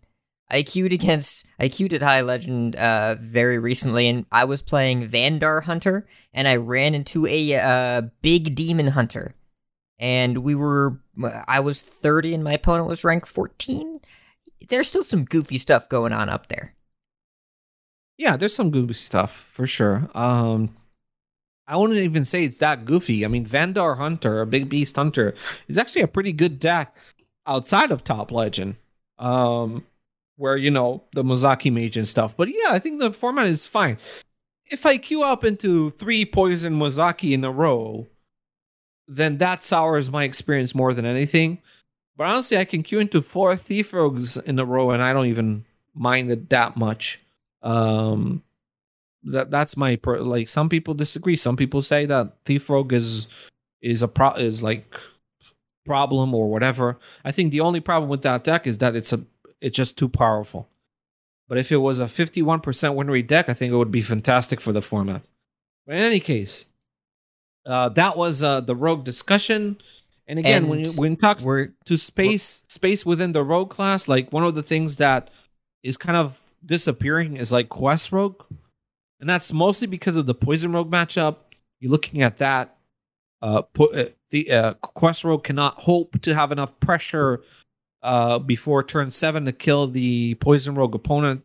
I 0.50 0.64
queued 0.64 0.94
against 0.94 1.46
I 1.60 1.68
queued 1.68 1.94
at 1.94 2.02
High 2.02 2.22
Legend 2.22 2.76
uh, 2.76 3.16
very 3.20 3.60
recently, 3.60 4.08
and 4.08 4.26
I 4.32 4.46
was 4.46 4.62
playing 4.62 5.10
Vanndar 5.10 5.64
Hunter, 5.64 6.08
and 6.34 6.48
I 6.48 6.56
ran 6.56 6.96
into 6.96 7.26
a 7.26 7.56
uh, 7.56 8.02
big 8.22 8.56
demon 8.56 8.88
hunter, 8.88 9.36
and 10.00 10.38
we 10.40 10.56
were 10.56 11.00
I 11.48 11.60
was 11.60 11.82
thirty, 11.82 12.34
and 12.34 12.44
my 12.44 12.54
opponent 12.54 12.88
was 12.88 13.04
ranked 13.04 13.28
fourteen. 13.28 14.00
There's 14.70 14.88
still 14.88 15.04
some 15.04 15.26
goofy 15.26 15.58
stuff 15.58 15.90
going 15.90 16.14
on 16.14 16.30
up 16.30 16.48
there. 16.48 16.76
Yeah, 18.18 18.38
there's 18.38 18.56
some 18.56 18.72
goofy 18.72 18.94
stuff 18.94 19.34
for 19.34 19.68
sure. 19.68 20.10
Um, 20.14 20.76
I 21.68 21.78
wouldn't 21.78 22.00
even 22.00 22.26
say 22.26 22.44
it's 22.44 22.58
that 22.58 22.86
goofy. 22.86 23.24
I 23.24 23.28
mean, 23.28 23.46
Vanndar 23.46 23.98
Hunter, 23.98 24.42
a 24.42 24.46
big 24.46 24.70
beast 24.70 24.96
hunter, 24.96 25.34
is 25.68 25.78
actually 25.78 26.02
a 26.02 26.08
pretty 26.08 26.34
good 26.34 26.60
deck 26.60 26.96
outside 27.48 27.92
of 27.92 28.04
Top 28.04 28.32
Legend. 28.32 28.76
Um, 29.18 29.86
where 30.38 30.58
you 30.58 30.72
know 30.72 31.04
the 31.14 31.24
Mozaki 31.24 31.72
Mage 31.72 31.98
and 31.98 32.08
stuff. 32.08 32.36
But 32.36 32.50
yeah, 32.50 32.72
I 32.72 32.80
think 32.80 33.00
the 33.00 33.14
format 33.14 33.48
is 33.48 33.68
fine. 33.68 33.98
If 34.66 34.86
I 34.86 34.98
queue 34.98 35.24
up 35.24 35.44
into 35.44 35.92
three 35.92 36.26
Poison 36.26 36.74
Mozaki 36.74 37.34
in 37.34 37.44
a 37.44 37.52
row, 37.52 38.08
then 39.08 39.38
that 39.38 39.64
sours 39.64 40.12
my 40.12 40.24
experience 40.24 40.74
more 40.74 40.94
than 40.94 41.06
anything. 41.06 41.60
But 42.16 42.28
honestly, 42.28 42.58
I 42.58 42.66
can 42.66 42.84
queue 42.84 43.00
into 43.00 43.22
four 43.22 43.56
Thief 43.56 43.94
Rogues 43.94 44.38
in 44.38 44.60
a 44.60 44.66
row, 44.66 44.92
and 44.92 45.02
I 45.02 45.14
don't 45.14 45.28
even 45.28 45.66
mind 45.94 46.32
it 46.32 46.50
that 46.50 46.78
much. 46.78 47.20
Um, 47.62 48.44
that 49.26 49.52
that's 49.52 49.78
my 49.78 49.96
per- 49.96 50.20
like. 50.20 50.50
Some 50.50 50.70
people 50.70 50.94
disagree. 50.94 51.36
Some 51.36 51.56
people 51.56 51.82
say 51.82 52.06
that 52.06 52.34
Thief 52.46 52.70
Rogue 52.70 52.94
is 52.94 53.28
is 53.82 54.02
a 54.02 54.08
pro 54.08 54.32
is 54.32 54.64
like 54.64 54.96
problem 55.86 56.34
or 56.34 56.50
whatever. 56.50 57.00
I 57.26 57.32
think 57.32 57.52
the 57.52 57.62
only 57.62 57.80
problem 57.80 58.10
with 58.10 58.22
that 58.24 58.44
deck 58.44 58.68
is 58.68 58.80
that 58.80 58.96
it's 58.96 59.14
a 59.14 59.24
it's 59.62 59.78
just 59.78 59.98
too 59.98 60.10
powerful. 60.10 60.70
But 61.48 61.58
if 61.58 61.72
it 61.72 61.78
was 61.78 62.00
a 62.00 62.06
51% 62.06 62.96
win 62.96 63.12
rate 63.12 63.28
deck, 63.28 63.50
I 63.50 63.54
think 63.54 63.74
it 63.74 63.76
would 63.76 63.92
be 63.92 64.02
fantastic 64.02 64.62
for 64.62 64.72
the 64.72 64.82
format. 64.82 65.24
But 65.86 65.98
in 65.98 66.02
any 66.02 66.20
case, 66.20 66.66
uh, 67.66 67.90
that 67.90 68.18
was 68.18 68.42
uh, 68.42 68.62
the 68.62 68.76
rogue 68.76 69.04
discussion. 69.04 69.78
And 70.26 70.40
again, 70.40 70.64
And 70.64 70.70
when 70.70 70.80
you 70.80 70.92
when 70.94 71.12
you 71.12 71.18
talk 71.18 71.42
We're 71.42 71.74
to 71.86 71.98
space 71.98 72.62
space 72.70 73.06
within 73.06 73.34
the 73.34 73.44
rogue 73.44 73.70
class, 73.70 74.08
like 74.08 74.32
one 74.32 74.44
of 74.44 74.56
the 74.56 74.64
things 74.64 74.98
that 74.98 75.30
is 75.84 75.98
kind 75.98 76.16
of 76.18 76.42
disappearing 76.66 77.36
is 77.36 77.52
like 77.52 77.68
quest 77.68 78.14
rogue, 78.14 78.42
and 79.24 79.30
that's 79.30 79.54
mostly 79.54 79.88
because 79.88 80.18
of 80.18 80.26
the 80.26 80.34
poison 80.34 80.74
rogue 80.74 80.92
matchup. 80.92 81.38
You're 81.80 81.92
looking 81.92 82.24
at 82.24 82.40
that. 82.40 82.76
Uh, 83.42 83.62
pu- 83.62 83.90
uh, 83.94 84.10
the 84.32 84.52
uh, 84.52 84.74
quest 84.74 85.24
rogue 85.24 85.46
cannot 85.46 85.76
hope 85.76 86.20
to 86.24 86.36
have 86.36 86.52
enough 86.52 86.78
pressure 86.82 87.42
uh, 88.02 88.38
before 88.38 88.84
turn 88.84 89.10
seven 89.10 89.46
to 89.46 89.54
kill 89.54 89.88
the 89.88 90.36
poison 90.36 90.76
rogue 90.76 90.94
opponent 90.94 91.42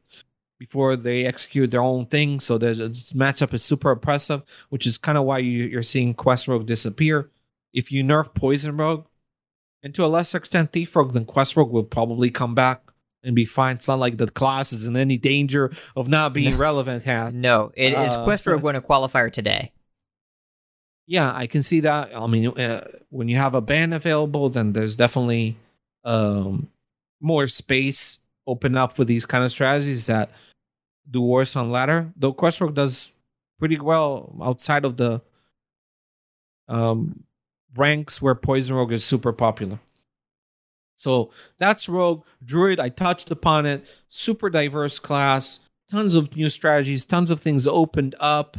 before 0.58 0.96
they 0.96 1.24
execute 1.24 1.70
their 1.70 1.80
own 1.80 2.06
thing. 2.06 2.40
So 2.40 2.58
this 2.58 3.12
matchup 3.12 3.54
is 3.54 3.62
super 3.62 3.92
oppressive, 3.92 4.42
which 4.70 4.84
is 4.84 4.98
kind 4.98 5.16
of 5.16 5.22
why 5.22 5.38
you, 5.38 5.66
you're 5.66 5.84
seeing 5.84 6.14
quest 6.14 6.48
rogue 6.48 6.66
disappear. 6.66 7.30
If 7.74 7.92
you 7.92 8.02
nerf 8.02 8.34
poison 8.34 8.76
rogue, 8.76 9.06
and 9.84 9.94
to 9.94 10.04
a 10.04 10.08
lesser 10.08 10.38
extent 10.38 10.72
thief 10.72 10.96
rogue, 10.96 11.12
then 11.12 11.26
quest 11.26 11.54
rogue 11.56 11.70
will 11.70 11.84
probably 11.84 12.32
come 12.32 12.56
back 12.56 12.87
and 13.22 13.34
be 13.34 13.44
fine. 13.44 13.76
It's 13.76 13.88
not 13.88 13.98
like 13.98 14.16
the 14.16 14.28
class 14.28 14.72
is 14.72 14.86
in 14.86 14.96
any 14.96 15.18
danger 15.18 15.72
of 15.96 16.08
not 16.08 16.32
being 16.32 16.56
relevant. 16.56 17.04
Hat. 17.04 17.34
no, 17.34 17.70
it 17.76 17.92
is 17.92 18.16
Uh, 18.16 18.24
Quest 18.24 18.46
Rogue 18.46 18.62
won 18.62 18.76
a 18.76 18.82
qualifier 18.82 19.30
today. 19.30 19.72
Yeah, 21.06 21.34
I 21.34 21.46
can 21.46 21.62
see 21.62 21.80
that. 21.80 22.14
I 22.14 22.26
mean, 22.26 22.48
uh, 22.48 22.86
when 23.08 23.28
you 23.28 23.36
have 23.36 23.54
a 23.54 23.62
ban 23.62 23.92
available, 23.92 24.50
then 24.50 24.74
there's 24.74 24.94
definitely 24.94 25.56
um, 26.04 26.68
more 27.20 27.46
space 27.46 28.18
open 28.46 28.76
up 28.76 28.92
for 28.92 29.04
these 29.04 29.26
kind 29.26 29.44
of 29.44 29.50
strategies 29.50 30.06
that 30.06 30.30
do 31.10 31.22
worse 31.22 31.56
on 31.56 31.70
ladder. 31.70 32.12
Though 32.16 32.32
Quest 32.32 32.60
Rogue 32.60 32.74
does 32.74 33.12
pretty 33.58 33.78
well 33.78 34.36
outside 34.42 34.84
of 34.84 34.96
the 34.96 35.22
um, 36.68 37.24
ranks 37.74 38.20
where 38.20 38.34
Poison 38.34 38.76
Rogue 38.76 38.92
is 38.92 39.04
super 39.04 39.32
popular. 39.32 39.80
So 40.98 41.30
that's 41.58 41.88
Rogue. 41.88 42.24
Druid, 42.44 42.80
I 42.80 42.88
touched 42.88 43.30
upon 43.30 43.66
it. 43.66 43.86
Super 44.08 44.50
diverse 44.50 44.98
class. 44.98 45.60
Tons 45.90 46.14
of 46.14 46.36
new 46.36 46.50
strategies, 46.50 47.06
tons 47.06 47.30
of 47.30 47.40
things 47.40 47.66
opened 47.66 48.14
up 48.20 48.58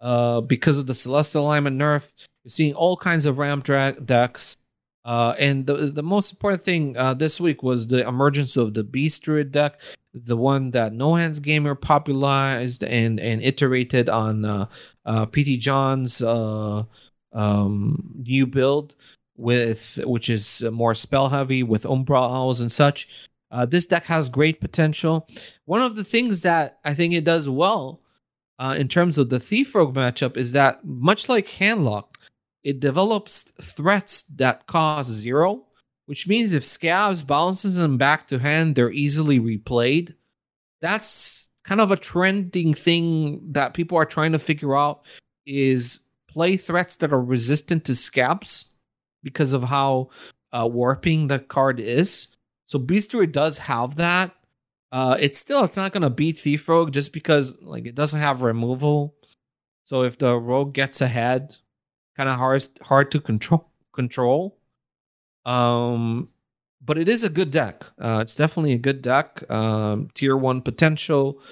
uh, 0.00 0.42
because 0.42 0.78
of 0.78 0.86
the 0.86 0.94
Celestial 0.94 1.42
Alignment 1.42 1.76
nerf. 1.76 2.12
You're 2.44 2.50
seeing 2.50 2.74
all 2.74 2.96
kinds 2.96 3.26
of 3.26 3.38
ramp 3.38 3.64
dra- 3.64 3.96
decks. 4.04 4.56
Uh, 5.04 5.34
and 5.40 5.66
the, 5.66 5.74
the 5.74 6.02
most 6.02 6.32
important 6.32 6.62
thing 6.62 6.96
uh, 6.96 7.14
this 7.14 7.40
week 7.40 7.62
was 7.62 7.88
the 7.88 8.06
emergence 8.06 8.56
of 8.56 8.74
the 8.74 8.84
Beast 8.84 9.22
Druid 9.22 9.50
deck, 9.50 9.80
the 10.12 10.36
one 10.36 10.70
that 10.72 10.92
No 10.92 11.14
Hands 11.14 11.40
Gamer 11.40 11.74
popularized 11.74 12.84
and, 12.84 13.18
and 13.18 13.40
iterated 13.42 14.10
on 14.10 14.44
uh, 14.44 14.66
uh, 15.06 15.24
PT 15.26 15.58
John's 15.58 16.20
uh, 16.20 16.82
um, 17.32 18.14
new 18.18 18.46
build, 18.46 18.94
with 19.38 19.98
which 20.04 20.28
is 20.28 20.62
more 20.72 20.94
spell 20.94 21.28
heavy 21.28 21.62
with 21.62 21.84
Umbral 21.84 22.30
Owls 22.30 22.60
and 22.60 22.70
such. 22.70 23.08
Uh, 23.50 23.64
this 23.64 23.86
deck 23.86 24.04
has 24.04 24.28
great 24.28 24.60
potential. 24.60 25.26
One 25.64 25.80
of 25.80 25.96
the 25.96 26.04
things 26.04 26.42
that 26.42 26.80
I 26.84 26.92
think 26.92 27.14
it 27.14 27.24
does 27.24 27.48
well 27.48 28.02
uh, 28.58 28.74
in 28.78 28.88
terms 28.88 29.16
of 29.16 29.30
the 29.30 29.40
Thief 29.40 29.74
Rogue 29.74 29.94
matchup 29.94 30.36
is 30.36 30.52
that 30.52 30.84
much 30.84 31.28
like 31.28 31.46
Handlock, 31.46 32.16
it 32.64 32.80
develops 32.80 33.42
threats 33.62 34.24
that 34.34 34.66
cost 34.66 35.08
zero, 35.08 35.64
which 36.06 36.26
means 36.26 36.52
if 36.52 36.64
Scabbs 36.64 37.26
balances 37.26 37.76
them 37.76 37.96
back 37.96 38.26
to 38.28 38.38
hand, 38.38 38.74
they're 38.74 38.90
easily 38.90 39.38
replayed. 39.40 40.14
That's 40.82 41.46
kind 41.64 41.80
of 41.80 41.90
a 41.90 41.96
trending 41.96 42.74
thing 42.74 43.40
that 43.52 43.74
people 43.74 43.96
are 43.96 44.04
trying 44.04 44.32
to 44.32 44.38
figure 44.38 44.76
out 44.76 45.06
is 45.46 46.00
play 46.28 46.56
threats 46.56 46.96
that 46.96 47.12
are 47.12 47.22
resistant 47.22 47.84
to 47.84 47.92
Scabbs 47.92 48.72
because 49.22 49.52
of 49.52 49.62
how 49.62 50.10
uh, 50.52 50.68
warping 50.70 51.28
the 51.28 51.38
card 51.38 51.80
is. 51.80 52.28
So 52.66 52.78
Beast 52.78 53.10
Druid 53.10 53.32
does 53.32 53.58
have 53.58 53.96
that. 53.96 54.34
Uh, 54.90 55.16
it's 55.20 55.38
still 55.38 55.64
it's 55.64 55.76
not 55.76 55.92
gonna 55.92 56.10
beat 56.10 56.38
Thief 56.38 56.68
Rogue 56.68 56.92
just 56.92 57.12
because 57.12 57.60
like 57.62 57.86
it 57.86 57.94
doesn't 57.94 58.20
have 58.20 58.42
removal. 58.42 59.14
So 59.84 60.02
if 60.02 60.18
the 60.18 60.38
rogue 60.38 60.74
gets 60.74 61.00
ahead, 61.00 61.54
kind 62.16 62.28
of 62.28 62.36
hard 62.36 62.66
hard 62.82 63.10
to 63.10 63.20
control 63.20 63.70
control. 63.92 64.58
Um, 65.44 66.28
but 66.84 66.98
it 66.98 67.08
is 67.08 67.24
a 67.24 67.28
good 67.28 67.50
deck. 67.50 67.84
Uh, 67.98 68.20
it's 68.22 68.34
definitely 68.34 68.72
a 68.72 68.78
good 68.78 69.02
deck. 69.02 69.48
Um, 69.50 70.08
tier 70.14 70.36
one 70.36 70.62
potential, 70.62 71.42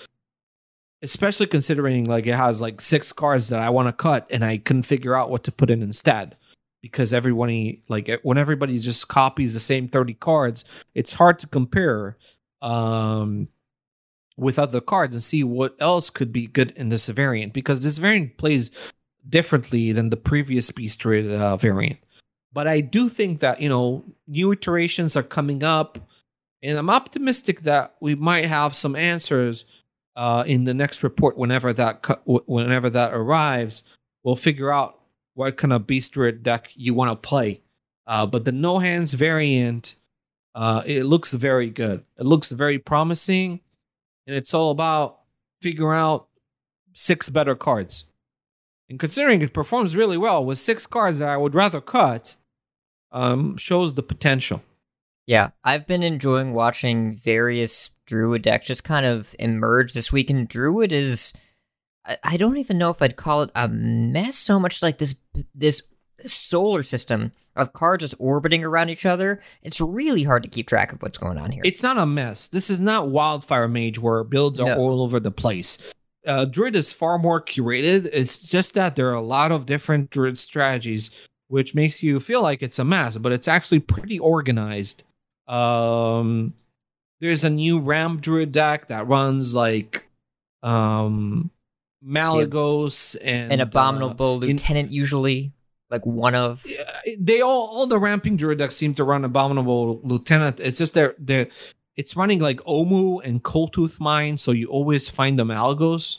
especially 1.03 1.47
considering 1.47 2.05
like 2.05 2.27
it 2.27 2.35
has 2.35 2.61
like 2.61 2.81
six 2.81 3.13
cards 3.13 3.49
that 3.49 3.61
I 3.61 3.69
want 3.69 3.89
to 3.89 3.93
cut 3.93 4.27
and 4.31 4.45
I 4.45 4.59
couldn't 4.59 4.85
figure 4.85 5.15
out 5.15 5.31
what 5.31 5.45
to 5.45 5.53
put 5.53 5.71
in 5.71 5.83
instead 5.83 6.37
because 6.91 7.13
everybody 7.13 7.83
like 7.89 8.11
when 8.23 8.39
everybody 8.39 8.79
just 8.79 9.09
copies 9.09 9.55
the 9.55 9.61
same 9.61 9.89
30 9.89 10.15
cards 10.15 10.65
it's 10.95 11.13
hard 11.13 11.39
to 11.39 11.47
compare 11.47 12.17
um 12.63 13.49
with 14.37 14.59
other 14.59 14.81
cards 14.81 15.15
and 15.15 15.23
see 15.23 15.43
what 15.43 15.75
else 15.81 16.11
could 16.11 16.33
be 16.33 16.47
good 16.47 16.71
in 16.73 16.89
this 16.89 17.09
variant 17.09 17.53
because 17.53 17.81
this 17.81 17.99
variant 17.99 18.37
plays 18.37 18.71
differently 19.29 19.93
than 19.93 20.11
the 20.11 20.17
previous 20.17 20.71
beast 20.71 21.05
uh, 21.05 21.57
variant. 21.57 21.99
But 22.53 22.69
i 22.69 22.81
do 22.81 23.09
think 23.09 23.41
that 23.41 23.61
you 23.61 23.69
know 23.69 24.05
new 24.27 24.53
iterations 24.53 25.17
are 25.17 25.23
coming 25.23 25.63
up 25.63 25.99
and 26.63 26.79
i'm 26.79 26.91
optimistic 26.91 27.63
that 27.63 27.95
we 28.01 28.15
might 28.15 28.47
have 28.47 28.75
some 28.75 28.97
answers 28.97 29.65
uh, 30.17 30.45
in 30.47 30.65
the 30.65 30.75
next 30.75 31.03
report 31.03 31.37
whenever 31.37 31.73
that 31.73 32.05
whenever 32.25 32.91
that 32.91 33.13
arrives. 33.13 33.85
We'll 34.25 34.37
figure 34.37 34.73
out 34.73 34.99
what 35.37 35.59
kind 35.59 35.73
of 35.73 35.87
beast 35.87 36.17
deck 36.43 36.71
you 36.75 36.95
want 36.95 37.11
to 37.11 37.29
play. 37.29 37.61
Uh, 38.07 38.27
but 38.27 38.45
the 38.45 38.53
no 38.53 38.79
hands 38.79 39.13
variant, 39.13 39.95
uh, 40.55 40.83
it 40.87 41.05
looks 41.05 41.33
very 41.35 41.69
good. 41.69 42.03
It 42.19 42.25
looks 42.25 42.49
very 42.49 42.79
promising, 42.79 43.61
and 44.27 44.35
it's 44.35 44.55
all 44.55 44.71
about 44.71 45.21
figuring 45.61 45.99
out 45.99 46.29
six 46.95 47.29
better 47.29 47.55
cards. 47.55 48.05
And 48.89 48.99
considering 48.99 49.43
it 49.43 49.53
performs 49.53 49.95
really 49.95 50.17
well 50.17 50.45
with 50.45 50.59
six 50.59 50.87
cards 50.87 51.19
that 51.19 51.29
I 51.29 51.37
would 51.37 51.55
rather 51.55 51.81
cut, 51.81 52.37
um, 53.13 53.57
shows 53.59 53.93
the 53.93 54.03
potential. 54.03 54.63
Yeah, 55.27 55.51
I've 55.65 55.87
been 55.87 56.03
enjoying 56.03 56.55
watching 56.55 57.13
various 57.13 57.91
Druid 58.07 58.43
decks 58.43 58.69
just 58.69 58.85
kind 58.85 59.05
of 59.05 59.35
emerge 59.39 59.93
this 59.93 60.13
week, 60.13 60.31
and 60.31 60.49
Druid 60.49 60.93
is. 60.93 61.35
I- 62.23 62.37
don't 62.37 62.57
even 62.59 62.79
know 62.79 62.91
if 62.91 63.03
I'd 63.03 63.17
call 63.17 63.43
it 63.43 63.51
a 63.55 63.69
mess 63.69 64.37
so 64.37 64.59
much 64.61 64.83
like 64.83 64.99
this 64.99 65.15
this 65.55 65.83
solar 66.25 66.83
system 66.83 67.33
of 67.57 67.73
cards 67.73 68.03
just 68.03 68.15
orbiting 68.19 68.65
around 68.65 68.89
each 68.89 69.05
other. 69.07 69.41
It's 69.63 69.81
really 69.81 70.23
hard 70.23 70.43
to 70.45 70.49
keep 70.49 70.67
track 70.67 70.93
of 70.93 71.03
what's 71.03 71.19
going 71.19 71.39
on 71.39 71.51
here. 71.53 71.63
It's 71.65 71.83
not 71.83 71.99
a 71.99 72.07
mess. 72.07 72.49
This 72.49 72.71
is 72.71 72.81
not 72.81 73.11
Wildfire 73.11 73.69
Mage 73.69 73.99
where 73.99 74.25
builds 74.25 74.59
are 74.59 74.67
No. 74.69 74.77
all 74.79 75.03
over 75.03 75.21
the 75.21 75.31
place. 75.31 75.79
Uh, 76.27 76.45
Druid 76.45 76.75
is 76.75 76.93
far 76.93 77.19
more 77.19 77.41
curated. 77.41 78.09
It's 78.13 78.51
just 78.51 78.75
that 78.75 78.97
there 78.97 79.09
are 79.11 79.15
a 79.15 79.21
lot 79.21 79.53
of 79.53 79.67
different 79.67 80.11
Druid 80.11 80.39
strategies, 80.39 81.11
which 81.49 81.75
makes 81.75 82.03
you 82.03 82.19
feel 82.19 82.43
like 82.43 82.63
it's 82.63 82.79
a 82.79 82.85
mess, 82.85 83.17
but 83.19 83.31
it's 83.33 83.47
actually 83.47 83.81
pretty 83.81 84.19
organized. 84.19 85.05
Um, 85.47 86.55
there's 87.21 87.45
a 87.45 87.51
new 87.51 87.79
Ram 87.79 88.21
Druid 88.21 88.53
deck 88.53 88.89
that 88.89 89.07
runs 89.07 89.55
like 89.55 90.09
um 90.63 91.51
Malygos 92.05 93.17
and 93.23 93.53
An 93.53 93.61
uh, 93.61 93.65
abominable 93.65 94.43
in- 94.43 94.51
lieutenant, 94.51 94.91
usually 94.91 95.53
like 95.91 96.05
one 96.05 96.35
of. 96.35 96.65
they 97.19 97.41
all 97.41 97.67
all 97.67 97.87
the 97.87 97.99
ramping 97.99 98.37
druid 98.37 98.59
decks 98.59 98.77
seem 98.77 98.95
to 98.95 99.05
run 99.05 99.25
abominable 99.25 100.01
lieutenant. 100.03 100.61
It's 100.61 100.79
just 100.79 100.95
they're 100.95 101.15
they're 101.19 101.49
it's 101.97 102.17
running 102.17 102.41
like 102.41 102.59
Omu 102.61 103.25
and 103.25 103.43
Coldtooth 103.43 103.99
Mine, 104.01 104.37
so 104.37 104.53
you 104.53 104.69
always 104.69 105.09
find 105.09 105.39
the 105.39 105.45
Malygos. 105.45 106.19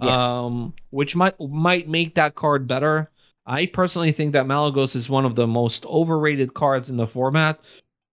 Yes. 0.00 0.10
Um, 0.10 0.74
which 0.90 1.14
might 1.14 1.38
might 1.40 1.88
make 1.88 2.14
that 2.14 2.34
card 2.34 2.66
better. 2.66 3.10
I 3.46 3.66
personally 3.66 4.12
think 4.12 4.32
that 4.32 4.46
Malygos 4.46 4.96
is 4.96 5.10
one 5.10 5.26
of 5.26 5.34
the 5.34 5.46
most 5.46 5.84
overrated 5.86 6.54
cards 6.54 6.88
in 6.88 6.96
the 6.96 7.06
format 7.06 7.60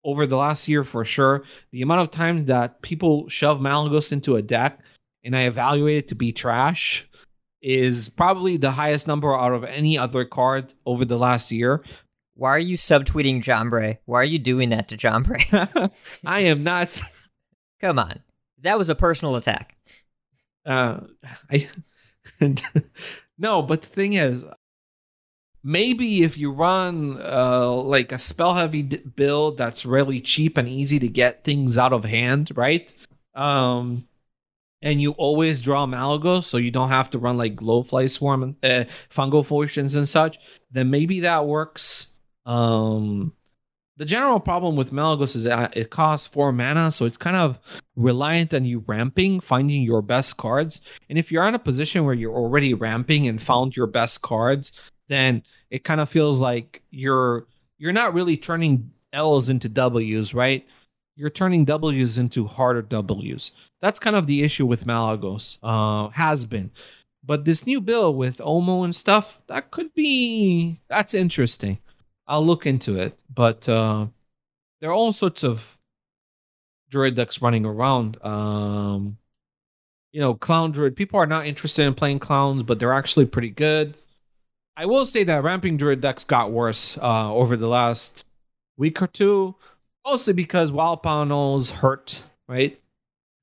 over 0.04 0.26
the 0.28 0.38
last 0.38 0.68
year 0.68 0.84
for 0.84 1.06
sure. 1.06 1.44
The 1.72 1.82
amount 1.82 2.02
of 2.02 2.12
times 2.12 2.46
that 2.46 2.82
people 2.82 3.30
shove 3.30 3.60
Malygos 3.60 4.12
into 4.12 4.36
a 4.36 4.42
deck 4.42 4.80
and 5.24 5.36
I 5.36 5.44
evaluate 5.44 5.98
it 5.98 6.08
to 6.10 6.16
be 6.16 6.32
trash 6.32 7.08
is 7.62 8.10
probably 8.10 8.58
the 8.58 8.72
highest 8.72 9.08
number 9.08 9.36
out 9.36 9.54
of 9.54 9.64
any 9.64 9.98
other 9.98 10.26
card 10.26 10.74
over 10.86 11.06
the 11.06 11.18
last 11.18 11.52
year. 11.52 11.84
Why 12.36 12.50
are 12.50 12.60
you 12.60 12.76
subtweeting 12.76 13.44
Jambre? 13.44 14.00
Why 14.06 14.20
are 14.20 14.26
you 14.26 14.40
doing 14.40 14.70
that 14.70 14.88
to 14.88 14.98
Jambre? 14.98 15.92
I 16.26 16.40
am 16.42 16.64
not. 16.64 17.00
Come 17.80 18.00
on. 18.00 18.24
That 18.62 18.78
was 18.78 18.90
a 18.90 18.96
personal 18.96 19.36
attack. 19.36 19.76
Uh, 20.66 21.02
I 21.52 21.68
no, 23.38 23.62
but 23.62 23.82
the 23.82 23.88
thing 23.88 24.14
is, 24.14 24.46
maybe 25.64 26.24
if 26.24 26.38
you 26.38 26.52
run 26.52 27.20
uh 27.22 27.72
like 27.72 28.12
a 28.12 28.18
spell 28.18 28.56
heavy 28.56 28.82
d- 28.82 28.98
build 29.16 29.58
that's 29.58 29.86
really 29.86 30.20
cheap 30.20 30.58
and 30.58 30.68
easy 30.68 30.98
to 31.00 31.08
get 31.08 31.44
things 31.44 31.78
out 31.78 31.94
of 31.94 32.04
hand, 32.04 32.52
right? 32.56 32.94
Um, 33.36 34.08
and 34.82 35.02
you 35.02 35.12
always 35.12 35.62
draw 35.62 35.86
Malygos, 35.86 36.46
so 36.46 36.58
you 36.58 36.72
don't 36.72 36.90
have 36.90 37.10
to 37.12 37.20
run 37.20 37.38
like 37.38 37.56
Glowfly 37.56 38.10
Swarm 38.10 38.44
and 38.44 38.56
uh, 38.64 38.86
Fungal 39.10 39.46
Fortunes 39.46 39.96
and 39.96 40.08
such. 40.08 40.38
Then 40.72 40.90
maybe 40.90 41.22
that 41.22 41.46
works. 41.46 42.08
Um, 42.46 43.34
the 43.98 44.06
general 44.06 44.40
problem 44.40 44.76
with 44.76 44.92
Malygos 44.92 45.36
is 45.36 45.44
that 45.44 45.78
it 45.78 45.92
costs 45.92 46.26
four 46.26 46.52
mana, 46.52 46.90
so 46.92 47.06
it's 47.06 47.18
kind 47.18 47.36
of 47.36 47.60
reliant 47.96 48.54
on 48.54 48.66
you 48.66 48.84
ramping, 48.88 49.40
finding 49.40 49.84
your 49.84 50.02
best 50.02 50.38
cards. 50.38 50.82
And 51.10 51.20
if 51.20 51.32
you're 51.32 51.46
in 51.48 51.54
a 51.54 51.60
position 51.60 52.06
where 52.06 52.16
you're 52.16 52.34
already 52.34 52.74
ramping 52.74 53.28
and 53.28 53.40
found 53.40 53.76
your 53.76 53.88
best 53.88 54.24
cards, 54.24 54.72
then 55.08 55.44
it 55.70 55.84
kind 55.84 56.02
of 56.02 56.10
feels 56.10 56.40
like 56.40 56.82
you're 56.90 57.46
you're 57.78 57.94
not 57.94 58.14
really 58.14 58.38
turning 58.38 58.92
L's 59.14 59.50
into 59.50 59.70
W's, 59.70 60.34
right? 60.34 60.66
You're 61.16 61.30
turning 61.30 61.66
W's 61.66 62.18
into 62.18 62.48
harder 62.48 62.82
W's. 62.82 63.52
That's 63.82 64.00
kind 64.00 64.16
of 64.16 64.28
the 64.28 64.44
issue 64.44 64.66
with 64.66 64.86
Malygos. 64.86 65.58
Uh, 65.62 66.10
has 66.10 66.46
been. 66.46 66.72
But 67.24 67.46
this 67.46 67.66
new 67.68 67.82
bill 67.82 68.14
with 68.14 68.38
Omo 68.38 68.84
and 68.84 68.96
stuff, 68.96 69.42
that 69.48 69.72
could 69.72 69.94
be 69.94 70.80
that's 70.90 71.14
interesting. 71.14 71.78
I'll 72.28 72.46
look 72.46 72.66
into 72.66 73.00
it. 73.00 73.18
But 73.34 73.68
uh, 73.70 74.08
there 74.80 74.90
are 74.90 74.94
all 74.94 75.14
sorts 75.14 75.44
of 75.44 75.78
druid 76.90 77.16
decks 77.16 77.42
running 77.42 77.66
around. 77.66 78.24
Um, 78.24 79.18
you 80.12 80.22
know, 80.22 80.34
clown 80.34 80.72
druid. 80.72 80.96
People 80.96 81.20
are 81.20 81.28
not 81.28 81.46
interested 81.46 81.86
in 81.86 81.94
playing 81.94 82.20
clowns, 82.20 82.64
but 82.64 82.80
they're 82.80 82.94
actually 82.94 83.26
pretty 83.26 83.50
good. 83.50 83.96
I 84.76 84.86
will 84.86 85.06
say 85.06 85.24
that 85.24 85.44
ramping 85.44 85.78
druid 85.78 86.02
decks 86.02 86.26
got 86.26 86.52
worse 86.52 86.98
uh, 86.98 87.34
over 87.34 87.56
the 87.56 87.68
last 87.68 88.26
week 88.78 89.02
or 89.02 89.08
two, 89.08 89.56
mostly 90.06 90.34
because 90.34 90.72
wild 90.72 91.04
panels 91.04 91.72
hurt. 91.72 92.24
Right, 92.48 92.82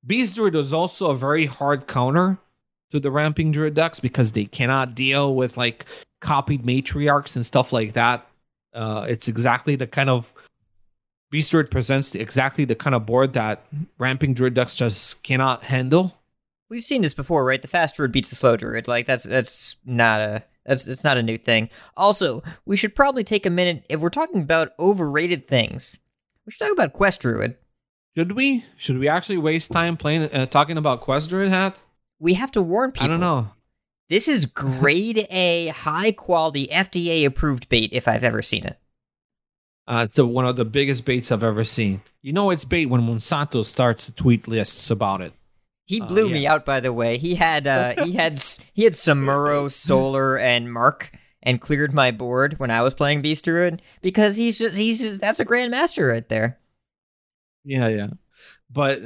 beast 0.06 0.34
druid 0.34 0.54
was 0.54 0.72
also 0.72 1.10
a 1.10 1.16
very 1.16 1.46
hard 1.46 1.86
counter 1.86 2.38
to 2.90 3.00
the 3.00 3.10
ramping 3.10 3.52
druid 3.52 3.74
decks 3.74 4.00
because 4.00 4.32
they 4.32 4.44
cannot 4.44 4.94
deal 4.94 5.34
with 5.34 5.56
like 5.56 5.86
copied 6.20 6.64
matriarchs 6.64 7.36
and 7.36 7.44
stuff 7.46 7.72
like 7.72 7.94
that. 7.94 8.26
Uh, 8.74 9.06
it's 9.08 9.28
exactly 9.28 9.76
the 9.76 9.86
kind 9.86 10.10
of 10.10 10.34
Beast 11.30 11.50
Druid 11.50 11.70
presents 11.70 12.14
exactly 12.14 12.64
the 12.64 12.74
kind 12.74 12.94
of 12.94 13.04
board 13.04 13.34
that 13.34 13.66
ramping 13.98 14.32
druid 14.32 14.54
decks 14.54 14.74
just 14.74 15.22
cannot 15.22 15.62
handle. 15.62 16.14
We've 16.70 16.84
seen 16.84 17.02
this 17.02 17.14
before, 17.14 17.44
right? 17.44 17.60
The 17.60 17.68
fast 17.68 17.96
druid 17.96 18.12
beats 18.12 18.30
the 18.30 18.36
slow 18.36 18.56
druid. 18.56 18.88
Like 18.88 19.06
that's 19.06 19.24
that's 19.24 19.76
not 19.84 20.20
a 20.20 20.44
that's 20.64 20.86
it's 20.86 21.04
not 21.04 21.18
a 21.18 21.22
new 21.22 21.38
thing. 21.38 21.68
Also, 21.96 22.42
we 22.64 22.76
should 22.76 22.94
probably 22.94 23.24
take 23.24 23.46
a 23.46 23.50
minute 23.50 23.84
if 23.90 24.00
we're 24.00 24.10
talking 24.10 24.42
about 24.42 24.72
overrated 24.78 25.46
things. 25.46 25.98
We 26.48 26.52
should 26.52 26.64
talk 26.64 26.72
about 26.72 26.94
Quest 26.94 27.20
Druid. 27.20 27.56
Should 28.16 28.32
we? 28.32 28.64
Should 28.78 28.96
we 28.96 29.06
actually 29.06 29.36
waste 29.36 29.70
time 29.70 29.98
playing 29.98 30.22
uh, 30.32 30.46
talking 30.46 30.78
about 30.78 31.02
Quest 31.02 31.28
Druid 31.28 31.50
hat? 31.50 31.76
We 32.18 32.32
have 32.34 32.50
to 32.52 32.62
warn 32.62 32.90
people. 32.92 33.04
I 33.04 33.08
don't 33.10 33.20
know. 33.20 33.50
This 34.08 34.28
is 34.28 34.46
grade 34.46 35.26
A, 35.28 35.66
high 35.68 36.10
quality, 36.12 36.66
FDA 36.68 37.26
approved 37.26 37.68
bait 37.68 37.90
if 37.92 38.08
I've 38.08 38.24
ever 38.24 38.40
seen 38.40 38.64
it. 38.64 38.78
Uh, 39.86 40.06
it's 40.08 40.18
a, 40.18 40.24
one 40.24 40.46
of 40.46 40.56
the 40.56 40.64
biggest 40.64 41.04
baits 41.04 41.30
I've 41.30 41.42
ever 41.42 41.64
seen. 41.64 42.00
You 42.22 42.32
know 42.32 42.48
it's 42.48 42.64
bait 42.64 42.86
when 42.86 43.02
Monsanto 43.02 43.62
starts 43.62 44.06
to 44.06 44.12
tweet 44.12 44.48
lists 44.48 44.90
about 44.90 45.20
it. 45.20 45.34
He 45.84 46.00
Uh, 46.00 46.06
blew 46.06 46.30
me 46.30 46.46
out, 46.46 46.64
by 46.64 46.80
the 46.80 46.94
way. 46.94 47.18
He 47.18 47.34
had 47.34 47.66
uh, 47.66 48.02
he 48.06 48.12
had 48.14 48.42
he 48.72 48.84
had 48.84 48.94
Samuro, 48.94 49.70
Solar, 49.70 50.38
and 50.38 50.72
Mark, 50.72 51.10
and 51.48 51.62
cleared 51.62 51.94
my 51.94 52.10
board 52.10 52.58
when 52.58 52.70
I 52.70 52.82
was 52.82 52.94
playing 52.94 53.22
Beast 53.22 53.46
Druid 53.46 53.80
because 54.02 54.36
he's 54.36 54.58
just, 54.58 54.76
he's 54.76 55.00
just, 55.00 55.22
that's 55.22 55.40
a 55.40 55.46
grandmaster 55.46 56.06
right 56.06 56.28
there. 56.28 56.58
Yeah, 57.64 57.88
yeah. 57.88 58.08
But 58.70 59.00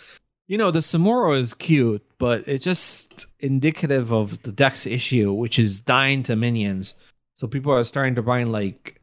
you 0.48 0.58
know, 0.58 0.72
the 0.72 0.80
Samuro 0.80 1.38
is 1.38 1.54
cute, 1.54 2.04
but 2.18 2.42
it's 2.48 2.64
just 2.64 3.26
indicative 3.38 4.12
of 4.12 4.42
the 4.42 4.50
deck's 4.50 4.84
issue, 4.84 5.32
which 5.32 5.60
is 5.60 5.78
dying 5.78 6.24
to 6.24 6.34
minions. 6.34 6.96
So 7.36 7.46
people 7.46 7.72
are 7.72 7.84
starting 7.84 8.16
to 8.16 8.22
find 8.24 8.50
like 8.50 9.00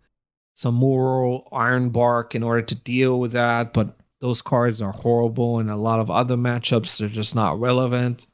Samuro, 0.53 1.47
Iron 1.53 1.89
Bark 1.89 2.36
in 2.36 2.43
order 2.43 2.63
to 2.63 2.75
deal 2.75 3.17
with 3.17 3.31
that, 3.31 3.71
but 3.71 3.97
those 4.19 4.41
cards 4.41 4.81
are 4.81 4.91
horrible 4.91 5.59
and 5.59 5.71
a 5.71 5.77
lot 5.77 6.01
of 6.01 6.11
other 6.11 6.36
matchups 6.36 6.99
are 6.99 7.07
just 7.07 7.34
not 7.34 7.61
relevant. 7.61 8.27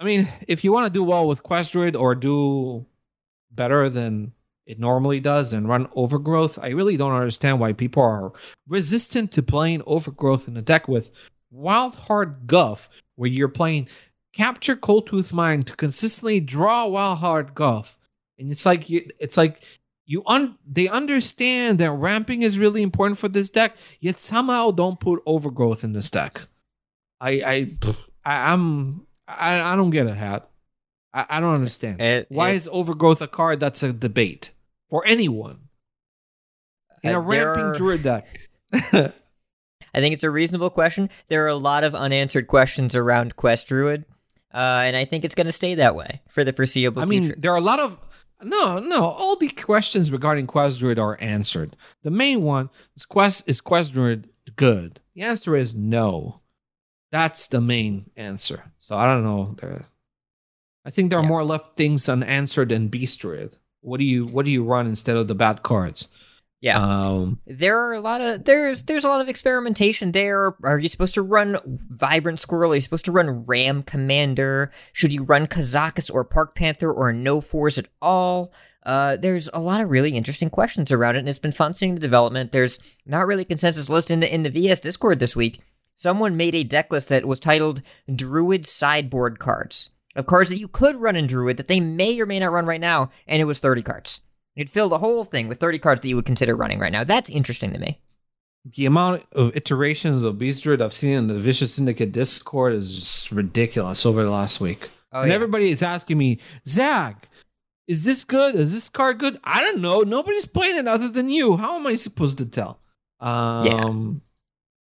I 0.00 0.04
mean, 0.04 0.26
if 0.48 0.64
you 0.64 0.72
want 0.72 0.88
to 0.88 0.92
do 0.92 1.04
well 1.04 1.28
with 1.28 1.44
Quest 1.44 1.72
Druid 1.72 1.94
or 1.94 2.16
do 2.16 2.84
better 3.58 3.90
than 3.90 4.32
it 4.66 4.78
normally 4.78 5.18
does 5.18 5.52
and 5.52 5.68
run 5.68 5.88
Overgrowth, 5.94 6.58
I 6.62 6.68
really 6.68 6.96
don't 6.96 7.12
understand 7.12 7.58
why 7.58 7.72
people 7.72 8.02
are 8.02 8.32
resistant 8.68 9.32
to 9.32 9.42
playing 9.42 9.82
Overgrowth 9.86 10.46
in 10.46 10.56
a 10.56 10.62
deck 10.62 10.88
with 10.88 11.10
Wildheart 11.52 12.46
Guff, 12.46 12.88
where 13.16 13.28
you're 13.28 13.48
playing 13.48 13.88
Capture 14.32 14.76
Coldtooth 14.76 15.32
Mine 15.32 15.62
to 15.62 15.74
consistently 15.74 16.38
draw 16.38 16.86
Wildheart 16.86 17.54
Guff. 17.54 17.98
And 18.38 18.52
it's 18.52 18.64
like 18.64 18.88
you, 18.88 19.06
it's 19.18 19.36
like 19.36 19.64
you 20.06 20.22
un 20.26 20.56
they 20.70 20.86
understand 20.88 21.78
that 21.80 21.90
ramping 21.90 22.42
is 22.42 22.58
really 22.58 22.82
important 22.82 23.18
for 23.18 23.28
this 23.28 23.50
deck, 23.50 23.76
yet 24.00 24.20
somehow 24.20 24.70
don't 24.70 25.00
put 25.00 25.22
Overgrowth 25.26 25.82
in 25.82 25.92
this 25.92 26.10
deck. 26.10 26.46
I 27.20 27.30
I, 27.30 27.76
I 28.24 28.52
I'm 28.52 29.06
I, 29.26 29.60
I 29.60 29.76
don't 29.76 29.90
get 29.90 30.06
it, 30.06 30.16
hat. 30.16 30.47
I, 31.14 31.26
I 31.30 31.40
don't 31.40 31.54
understand. 31.54 32.00
It- 32.00 32.26
Why 32.30 32.50
is 32.50 32.68
Overgrowth 32.70 33.20
a 33.22 33.28
card 33.28 33.60
that's 33.60 33.82
a 33.82 33.92
debate 33.92 34.52
for 34.90 35.04
anyone 35.06 35.58
in 37.02 37.10
Uh, 37.10 37.12
a 37.12 37.12
there 37.12 37.20
ramping 37.20 37.64
are- 37.64 37.74
druid 37.74 38.02
deck? 38.02 38.26
I 39.94 40.00
think 40.00 40.12
it's 40.12 40.22
a 40.22 40.30
reasonable 40.30 40.70
question. 40.70 41.08
There 41.28 41.44
are 41.44 41.48
a 41.48 41.54
lot 41.56 41.82
of 41.84 41.94
unanswered 41.94 42.46
questions 42.46 42.94
around 42.94 43.36
Quest 43.36 43.68
Druid, 43.68 44.04
uh, 44.52 44.82
and 44.84 44.94
I 44.96 45.04
think 45.06 45.24
it's 45.24 45.34
going 45.34 45.46
to 45.46 45.52
stay 45.52 45.74
that 45.76 45.94
way 45.94 46.20
for 46.28 46.44
the 46.44 46.52
foreseeable 46.52 47.00
I 47.02 47.06
mean, 47.06 47.22
future. 47.22 47.36
there 47.40 47.52
are 47.52 47.56
a 47.56 47.62
lot 47.62 47.80
of 47.80 47.98
no, 48.42 48.78
no. 48.78 49.02
All 49.02 49.34
the 49.36 49.48
questions 49.48 50.12
regarding 50.12 50.46
Quest 50.46 50.78
Druid 50.80 50.98
are 50.98 51.16
answered. 51.20 51.74
The 52.02 52.10
main 52.10 52.42
one 52.42 52.68
is 52.96 53.06
Quest 53.06 53.48
is 53.48 53.60
Quest 53.60 53.94
Druid 53.94 54.28
good? 54.56 55.00
The 55.14 55.22
answer 55.22 55.56
is 55.56 55.74
no. 55.74 56.40
That's 57.10 57.48
the 57.48 57.60
main 57.62 58.10
answer. 58.14 58.70
So 58.78 58.96
I 58.96 59.06
don't 59.06 59.24
know. 59.24 59.56
I 60.84 60.90
think 60.90 61.10
there 61.10 61.18
are 61.18 61.22
Yeah. 61.22 61.28
more 61.28 61.44
left 61.44 61.76
things 61.76 62.08
unanswered 62.08 62.70
than 62.70 62.88
Beast 62.88 63.20
Druid. 63.20 63.56
What 63.80 63.98
do 63.98 64.04
you 64.04 64.24
What 64.26 64.44
do 64.44 64.50
you 64.50 64.64
run 64.64 64.86
instead 64.86 65.16
of 65.16 65.28
the 65.28 65.34
bad 65.34 65.62
cards? 65.62 66.08
yeah. 66.60 66.78
Um, 66.78 67.38
there 67.46 67.78
are 67.78 67.92
a 67.92 68.00
lot 68.00 68.20
of 68.20 68.44
there's 68.44 68.82
there's 68.82 69.04
a 69.04 69.08
lot 69.08 69.20
of 69.20 69.28
experimentation 69.28 70.10
there. 70.12 70.54
Are 70.64 70.78
you 70.78 70.88
supposed 70.88 71.14
to 71.14 71.22
run 71.22 71.56
Vibrant 71.64 72.40
Squirrel? 72.40 72.72
Are 72.72 72.74
you 72.74 72.80
supposed 72.80 73.04
to 73.04 73.12
run 73.12 73.44
Ram 73.46 73.82
Commander? 73.84 74.70
Should 74.92 75.12
you 75.12 75.22
run 75.24 75.46
Kazakus 75.46 76.12
or 76.12 76.24
Park 76.24 76.54
Panther 76.56 76.92
or 76.92 77.12
no 77.12 77.40
fours 77.40 77.78
at 77.78 77.86
all? 78.02 78.52
Uh, 78.84 79.16
there's 79.16 79.48
a 79.52 79.60
lot 79.60 79.80
of 79.82 79.90
really 79.90 80.12
interesting 80.16 80.48
questions 80.48 80.90
around 80.90 81.14
it, 81.16 81.18
and 81.20 81.28
it's 81.28 81.38
been 81.38 81.52
fun 81.52 81.74
seeing 81.74 81.94
the 81.94 82.00
development. 82.00 82.52
There's 82.52 82.78
not 83.04 83.26
really 83.26 83.44
consensus 83.44 83.90
list 83.90 84.10
in 84.10 84.20
the 84.20 84.32
in 84.34 84.42
the 84.44 84.50
VS 84.50 84.80
Discord 84.80 85.18
this 85.20 85.36
week. 85.36 85.60
Someone 85.94 86.36
made 86.36 86.54
a 86.54 86.64
deck 86.64 86.90
list 86.92 87.08
that 87.10 87.26
was 87.26 87.38
titled 87.38 87.82
Druid 88.12 88.64
Sideboard 88.66 89.38
Cards 89.38 89.90
of 90.18 90.26
cards 90.26 90.50
that 90.50 90.58
you 90.58 90.68
could 90.68 90.96
run 90.96 91.16
in 91.16 91.26
Druid 91.26 91.56
that 91.56 91.68
they 91.68 91.80
may 91.80 92.20
or 92.20 92.26
may 92.26 92.38
not 92.40 92.52
run 92.52 92.66
right 92.66 92.80
now, 92.80 93.10
and 93.26 93.40
it 93.40 93.46
was 93.46 93.60
30 93.60 93.82
cards. 93.82 94.20
It 94.56 94.68
filled 94.68 94.92
the 94.92 94.98
whole 94.98 95.24
thing 95.24 95.48
with 95.48 95.58
30 95.58 95.78
cards 95.78 96.00
that 96.00 96.08
you 96.08 96.16
would 96.16 96.24
consider 96.26 96.56
running 96.56 96.78
right 96.80 96.92
now. 96.92 97.04
That's 97.04 97.30
interesting 97.30 97.72
to 97.72 97.78
me. 97.78 98.00
the 98.76 98.86
amount 98.86 99.24
of 99.32 99.56
iterations 99.56 100.24
of 100.24 100.38
Beast 100.38 100.62
Druid 100.62 100.82
I've 100.82 100.92
seen 100.92 101.14
in 101.14 101.28
the 101.28 101.34
Vicious 101.34 101.74
Syndicate 101.74 102.12
Discord 102.12 102.74
is 102.74 102.94
just 102.94 103.30
ridiculous 103.32 104.04
over 104.04 104.24
the 104.24 104.30
last 104.30 104.60
week. 104.60 104.90
Oh, 105.12 105.22
and 105.22 105.30
yeah. 105.30 105.34
everybody 105.34 105.70
is 105.70 105.82
asking 105.82 106.18
me, 106.18 106.38
Zach, 106.66 107.28
is 107.86 108.04
this 108.04 108.24
good? 108.24 108.54
Is 108.54 108.74
this 108.74 108.88
card 108.90 109.18
good? 109.18 109.38
I 109.44 109.62
don't 109.62 109.80
know. 109.80 110.00
Nobody's 110.02 110.44
playing 110.44 110.76
it 110.76 110.88
other 110.88 111.08
than 111.08 111.28
you. 111.30 111.56
How 111.56 111.76
am 111.78 111.86
I 111.86 111.94
supposed 111.94 112.38
to 112.38 112.46
tell? 112.46 112.80
Um, 113.20 114.20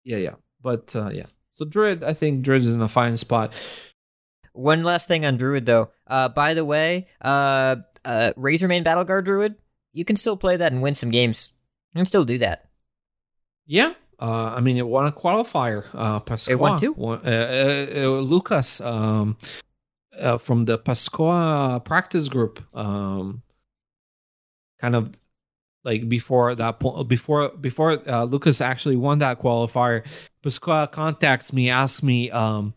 yeah, 0.04 0.16
yeah. 0.16 0.34
But 0.60 0.96
uh, 0.96 1.10
yeah. 1.12 1.26
So 1.52 1.64
Druid, 1.64 2.02
I 2.02 2.14
think 2.14 2.42
Druid 2.42 2.62
is 2.62 2.74
in 2.74 2.82
a 2.82 2.88
fine 2.88 3.16
spot. 3.16 3.52
One 4.58 4.82
last 4.82 5.06
thing 5.06 5.24
on 5.24 5.36
Druid, 5.36 5.66
though. 5.66 5.90
Uh, 6.08 6.28
by 6.28 6.54
the 6.54 6.64
way, 6.64 7.06
uh, 7.22 7.76
uh, 8.04 8.32
Razormane 8.36 8.82
Battleguard 8.84 9.24
Druid, 9.24 9.54
you 9.92 10.04
can 10.04 10.16
still 10.16 10.36
play 10.36 10.56
that 10.56 10.72
and 10.72 10.82
win 10.82 10.96
some 10.96 11.10
games. 11.10 11.52
You 11.94 12.00
can 12.00 12.06
still 12.06 12.24
do 12.24 12.38
that. 12.38 12.68
Yeah. 13.66 13.94
Uh, 14.18 14.54
I 14.56 14.60
mean, 14.60 14.76
it 14.76 14.88
won 14.88 15.06
a 15.06 15.12
qualifier. 15.12 15.84
Uh, 15.94 16.18
Pasqua, 16.18 16.50
It 16.50 16.58
won 16.58 16.78
two? 16.80 16.92
won- 16.94 17.20
uh, 17.24 17.86
uh, 17.94 18.00
uh, 18.00 18.08
Lucas 18.20 18.80
um, 18.80 19.36
uh, 20.18 20.38
from 20.38 20.64
the 20.64 20.76
Pasqua 20.76 21.84
practice 21.84 22.26
group, 22.26 22.60
um, 22.76 23.42
kind 24.80 24.96
of 24.96 25.14
like 25.84 26.08
before 26.08 26.56
that 26.56 26.80
point, 26.80 27.06
before 27.08 27.50
before 27.50 28.02
uh, 28.10 28.24
Lucas 28.24 28.60
actually 28.60 28.96
won 28.96 29.18
that 29.20 29.38
qualifier. 29.40 30.04
Pasqua 30.42 30.90
contacts 30.90 31.52
me, 31.52 31.70
asks 31.70 32.02
me, 32.02 32.28
um, 32.32 32.74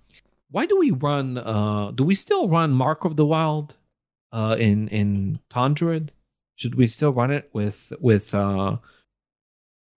"Why 0.51 0.65
do 0.65 0.77
we 0.77 0.91
run? 0.91 1.37
Uh, 1.37 1.91
do 1.91 2.03
we 2.03 2.15
still 2.15 2.47
run 2.47 2.71
Mark 2.71 3.05
of 3.05 3.15
the 3.15 3.25
Wild 3.25 3.75
uh, 4.31 4.55
in 4.59 4.87
in 4.89 5.39
Taunt 5.49 5.77
Druid? 5.77 6.11
Should 6.55 6.75
we 6.75 6.87
still 6.87 7.11
run 7.11 7.31
it 7.31 7.49
with 7.53 7.91
with 7.99 8.33
uh, 8.35 8.77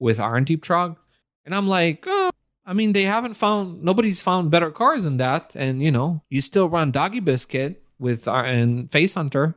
with 0.00 0.18
Irondeep 0.18 0.60
Trogg?" 0.60 0.96
And 1.44 1.54
I'm 1.54 1.68
like, 1.68 2.04
oh, 2.06 2.30
I 2.64 2.72
mean, 2.72 2.92
they 2.92 3.02
haven't 3.02 3.34
found 3.34 3.82
nobody's 3.82 4.22
found 4.22 4.50
better 4.50 4.70
cars 4.70 5.04
than 5.04 5.18
that, 5.18 5.52
and 5.54 5.82
you 5.82 5.90
know, 5.90 6.22
you 6.30 6.40
still 6.40 6.68
run 6.68 6.90
Doggy 6.90 7.20
Biscuit 7.20 7.82
with 7.98 8.26
uh, 8.26 8.42
and 8.46 8.90
Face 8.90 9.14
Hunter 9.14 9.54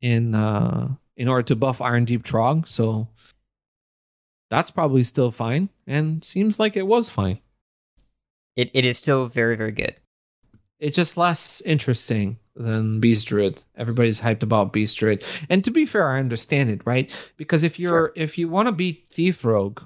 in 0.00 0.34
uh 0.34 0.88
in 1.16 1.28
order 1.28 1.42
to 1.44 1.56
buff 1.56 1.78
Irondeep 1.78 2.22
Trogg, 2.22 2.68
so 2.68 3.08
that's 4.50 4.70
probably 4.70 5.04
still 5.04 5.30
fine, 5.30 5.68
and 5.86 6.22
seems 6.24 6.58
like 6.58 6.76
it 6.76 6.86
was 6.86 7.08
fine. 7.08 7.40
It 8.56 8.70
it 8.74 8.84
is 8.84 8.98
still 8.98 9.26
very 9.26 9.56
very 9.56 9.72
good. 9.72 9.94
It's 10.78 10.96
just 10.96 11.16
less 11.16 11.60
interesting 11.62 12.38
than 12.54 13.00
Beast 13.00 13.26
Druid. 13.28 13.62
Everybody's 13.76 14.20
hyped 14.20 14.42
about 14.42 14.72
Beast 14.72 14.98
Druid, 14.98 15.24
and 15.48 15.64
to 15.64 15.70
be 15.70 15.84
fair, 15.84 16.08
I 16.10 16.20
understand 16.20 16.70
it, 16.70 16.80
right? 16.84 17.10
Because 17.36 17.62
if 17.62 17.78
you're 17.78 17.90
Sure. 17.90 18.12
if 18.16 18.38
you 18.38 18.48
want 18.48 18.68
to 18.68 18.72
beat 18.72 19.08
Thief 19.10 19.44
Rogue, 19.44 19.80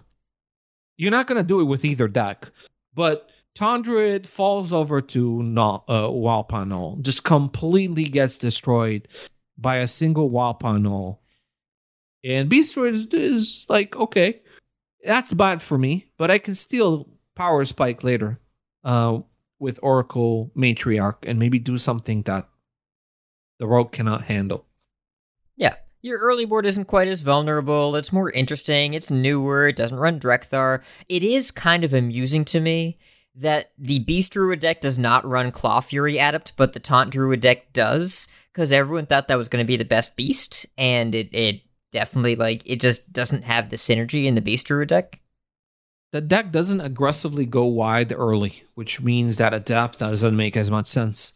you're 0.96 1.10
not 1.10 1.26
gonna 1.26 1.42
do 1.42 1.60
it 1.60 1.64
with 1.64 1.84
either 1.84 2.08
deck. 2.08 2.50
But 2.94 3.30
Taunt 3.54 3.84
Druid 3.84 4.26
falls 4.26 4.72
over 4.72 5.00
to 5.00 5.42
no, 5.42 5.84
uh, 5.88 6.08
Wildpaw 6.08 6.66
Gnoll, 6.66 7.00
just 7.02 7.24
completely 7.24 8.04
gets 8.04 8.38
destroyed 8.38 9.08
by 9.58 9.76
a 9.76 9.88
single 9.88 10.30
Wildpaw 10.30 10.80
Gnoll. 10.80 11.18
And 12.24 12.48
Beast 12.48 12.74
Druid 12.74 12.94
is, 12.94 13.06
is 13.12 13.66
like, 13.68 13.96
okay, 13.96 14.42
that's 15.04 15.32
bad 15.32 15.62
for 15.62 15.78
me, 15.78 16.10
but 16.18 16.30
I 16.30 16.38
can 16.38 16.54
still 16.54 17.08
power 17.34 17.64
spike 17.64 18.04
later 18.04 18.38
uh, 18.84 19.20
with 19.60 19.78
Oracle 19.82 20.50
Matriarch 20.56 21.18
and 21.22 21.38
maybe 21.38 21.60
do 21.60 21.78
something 21.78 22.22
that 22.22 22.48
the 23.58 23.66
rogue 23.68 23.92
cannot 23.92 24.24
handle. 24.24 24.66
Yeah. 25.56 25.74
Your 26.02 26.18
early 26.18 26.46
board 26.46 26.64
isn't 26.64 26.86
quite 26.86 27.08
as 27.08 27.22
vulnerable. 27.22 27.94
It's 27.94 28.12
more 28.12 28.30
interesting. 28.30 28.94
It's 28.94 29.10
newer. 29.10 29.68
It 29.68 29.76
doesn't 29.76 29.98
run 29.98 30.18
Drekthar. 30.18 30.82
It 31.10 31.22
is 31.22 31.50
kind 31.50 31.84
of 31.84 31.92
amusing 31.92 32.46
to 32.46 32.60
me 32.60 32.98
that 33.34 33.72
the 33.76 33.98
Beast 33.98 34.32
Druid 34.32 34.60
deck 34.60 34.80
does 34.80 34.98
not 34.98 35.26
run 35.26 35.52
Clawfury 35.52 36.14
Adept, 36.14 36.54
but 36.56 36.72
the 36.72 36.80
Taunt 36.80 37.10
Druid 37.10 37.40
deck 37.40 37.72
does, 37.74 38.26
because 38.52 38.72
everyone 38.72 39.06
thought 39.06 39.28
that 39.28 39.38
was 39.38 39.48
going 39.48 39.62
to 39.62 39.68
be 39.68 39.76
the 39.76 39.84
best 39.84 40.16
beast, 40.16 40.66
and 40.76 41.14
it, 41.14 41.28
it 41.32 41.60
definitely, 41.92 42.34
like, 42.34 42.62
it 42.64 42.80
just 42.80 43.12
doesn't 43.12 43.44
have 43.44 43.70
the 43.70 43.76
synergy 43.76 44.24
in 44.24 44.34
the 44.34 44.40
Beast 44.40 44.66
Druid 44.66 44.88
deck. 44.88 45.20
The 46.12 46.20
deck 46.20 46.50
doesn't 46.50 46.80
aggressively 46.80 47.46
go 47.46 47.66
wide 47.66 48.12
early, 48.12 48.64
which 48.74 49.00
means 49.00 49.36
that 49.36 49.54
a 49.54 49.58
Adept 49.58 50.00
doesn't 50.00 50.34
make 50.34 50.56
as 50.56 50.70
much 50.70 50.88
sense. 50.88 51.34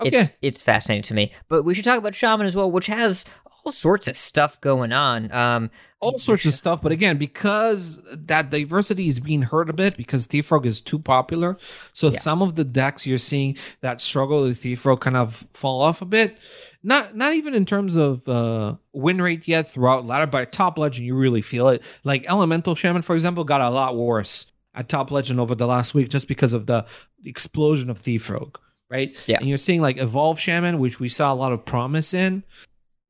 Okay. 0.00 0.08
It's 0.18 0.36
it's 0.42 0.62
fascinating 0.62 1.02
to 1.04 1.14
me. 1.14 1.32
But 1.48 1.64
we 1.64 1.74
should 1.74 1.84
talk 1.84 1.98
about 1.98 2.14
Shaman 2.14 2.46
as 2.46 2.56
well, 2.56 2.70
which 2.70 2.86
has 2.86 3.24
all 3.64 3.72
sorts 3.72 4.08
of 4.08 4.16
stuff 4.16 4.60
going 4.60 4.92
on. 4.92 5.30
Um, 5.32 5.70
all 6.00 6.16
sorts 6.18 6.46
of 6.46 6.54
stuff. 6.54 6.80
But 6.80 6.92
again, 6.92 7.18
because 7.18 8.02
that 8.26 8.50
diversity 8.50 9.08
is 9.08 9.20
being 9.20 9.42
hurt 9.42 9.68
a 9.68 9.74
bit 9.74 9.96
because 9.98 10.24
Thief 10.26 10.50
Rogue 10.50 10.64
is 10.64 10.80
too 10.80 10.98
popular, 10.98 11.58
so 11.92 12.08
Yeah. 12.10 12.18
some 12.20 12.40
of 12.40 12.54
the 12.54 12.64
decks 12.64 13.06
you're 13.06 13.18
seeing 13.18 13.56
that 13.82 14.00
struggle 14.00 14.42
with 14.42 14.58
Thief 14.58 14.86
Rogue 14.86 15.00
kind 15.02 15.16
of 15.16 15.46
fall 15.52 15.82
off 15.82 16.00
a 16.00 16.06
bit. 16.06 16.38
Not 16.82 17.14
not 17.14 17.34
even 17.34 17.52
in 17.54 17.66
terms 17.66 17.96
of 17.96 18.26
uh, 18.26 18.76
win 18.94 19.20
rate 19.20 19.46
yet 19.46 19.68
throughout 19.68 20.06
ladder, 20.06 20.26
but 20.26 20.50
top 20.52 20.78
legend 20.78 21.06
you 21.06 21.14
really 21.14 21.42
feel 21.42 21.68
it. 21.68 21.82
Like 22.04 22.24
Elemental 22.30 22.74
Shaman, 22.74 23.02
for 23.02 23.14
example, 23.14 23.44
got 23.44 23.60
a 23.60 23.68
lot 23.68 23.94
worse 23.96 24.50
at 24.74 24.88
top 24.88 25.10
legend 25.10 25.38
over 25.40 25.54
the 25.54 25.66
last 25.66 25.92
week 25.94 26.08
just 26.08 26.26
because 26.28 26.54
of 26.54 26.64
the 26.66 26.86
explosion 27.26 27.90
of 27.90 27.98
Thief 27.98 28.30
Rogue, 28.30 28.56
right? 28.90 29.24
Yeah. 29.28 29.38
And 29.38 29.48
you're 29.48 29.58
seeing 29.58 29.80
like 29.80 29.98
Evolve 29.98 30.38
Shaman, 30.38 30.78
which 30.78 31.00
we 31.00 31.08
saw 31.08 31.32
a 31.32 31.34
lot 31.34 31.52
of 31.52 31.64
promise 31.64 32.12
in, 32.12 32.42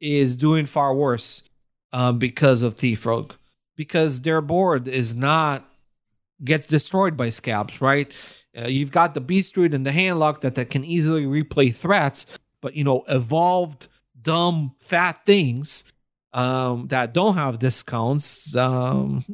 is 0.00 0.36
doing 0.36 0.66
far 0.66 0.94
worse 0.94 1.42
um, 1.92 2.18
because 2.18 2.62
of 2.62 2.74
Thief 2.74 3.04
Rogue. 3.06 3.32
Because 3.76 4.20
their 4.20 4.40
board 4.40 4.88
is 4.88 5.16
not 5.16 5.66
gets 6.44 6.66
destroyed 6.66 7.16
by 7.16 7.28
scabbs, 7.28 7.80
right? 7.80 8.12
Uh, 8.56 8.66
you've 8.66 8.90
got 8.90 9.14
the 9.14 9.20
Beast 9.20 9.54
Druid 9.54 9.74
and 9.74 9.86
the 9.86 9.90
Handlock 9.90 10.40
that, 10.40 10.54
that 10.56 10.70
can 10.70 10.84
easily 10.84 11.24
replay 11.24 11.74
threats, 11.74 12.26
but 12.60 12.74
you 12.74 12.84
know, 12.84 13.04
evolved, 13.08 13.88
dumb, 14.22 14.74
fat 14.80 15.24
things 15.24 15.84
um, 16.32 16.88
that 16.88 17.14
don't 17.14 17.34
have 17.34 17.58
discounts 17.58 18.54
um, 18.56 19.24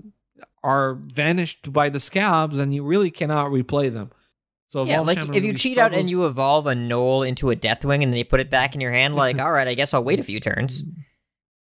are 0.62 0.94
vanished 0.94 1.72
by 1.72 1.88
the 1.88 1.99
scabbs, 1.99 2.59
and 2.59 2.74
you 2.74 2.82
really 2.82 3.11
cannot 3.11 3.51
replay 3.51 3.92
them. 3.92 4.11
So 4.69 4.85
yeah, 4.85 5.01
like 5.01 5.23
if 5.35 5.45
you 5.45 5.53
cheat 5.53 5.79
out 5.79 5.95
and 5.95 6.11
you 6.11 6.27
evolve 6.27 6.67
a 6.67 6.73
gnoll 6.75 7.27
into 7.27 7.51
a 7.51 7.57
Deathwing 7.57 8.03
and 8.03 8.12
then 8.12 8.17
you 8.17 8.25
put 8.25 8.41
it 8.41 8.51
back 8.51 8.75
in 8.75 8.81
your 8.81 8.91
hand, 8.93 9.14
like, 9.14 9.39
all 9.41 9.53
right, 9.53 9.69
I 9.69 9.75
guess 9.75 9.95
I'll 9.95 10.03
wait 10.05 10.19
a 10.19 10.25
few 10.25 10.41
turns. 10.41 10.85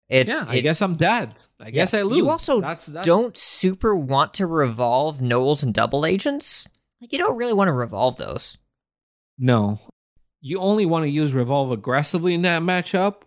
It's 0.09 0.31
yeah, 0.31 0.45
I 0.47 0.55
it- 0.55 0.61
guess 0.63 0.81
I'm 0.81 0.95
dead. 0.95 1.33
I 1.59 1.69
guess 1.69 1.93
I 1.93 2.01
lose. 2.01 2.17
You 2.17 2.29
also 2.29 2.61
that's, 2.61 2.87
that's, 2.87 3.05
don't 3.05 3.37
super 3.37 3.95
want 3.95 4.33
to 4.35 4.47
revolve 4.47 5.19
Gnolls 5.19 5.63
and 5.63 5.73
double 5.73 6.05
agents. 6.05 6.67
Like 6.99 7.13
you 7.13 7.19
don't 7.19 7.37
really 7.37 7.53
want 7.53 7.67
to 7.67 7.73
revolve 7.73 8.17
those. 8.17 8.57
No. 9.37 9.79
You 10.41 10.59
only 10.59 10.85
want 10.85 11.03
to 11.03 11.09
use 11.09 11.33
Revolve 11.33 11.71
aggressively 11.71 12.33
in 12.33 12.41
that 12.43 12.61
matchup. 12.61 13.23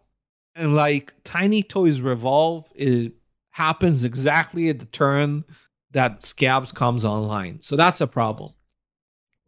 And 0.54 0.74
like 0.74 1.14
Tiny 1.24 1.62
Toys 1.62 2.00
Revolve, 2.00 2.64
it 2.74 3.12
happens 3.50 4.04
exactly 4.04 4.68
at 4.68 4.78
the 4.78 4.86
turn 4.86 5.44
that 5.92 6.20
Scabbs 6.20 6.74
comes 6.74 7.04
online. 7.04 7.60
So 7.62 7.76
that's 7.76 8.00
a 8.00 8.06
problem. 8.06 8.52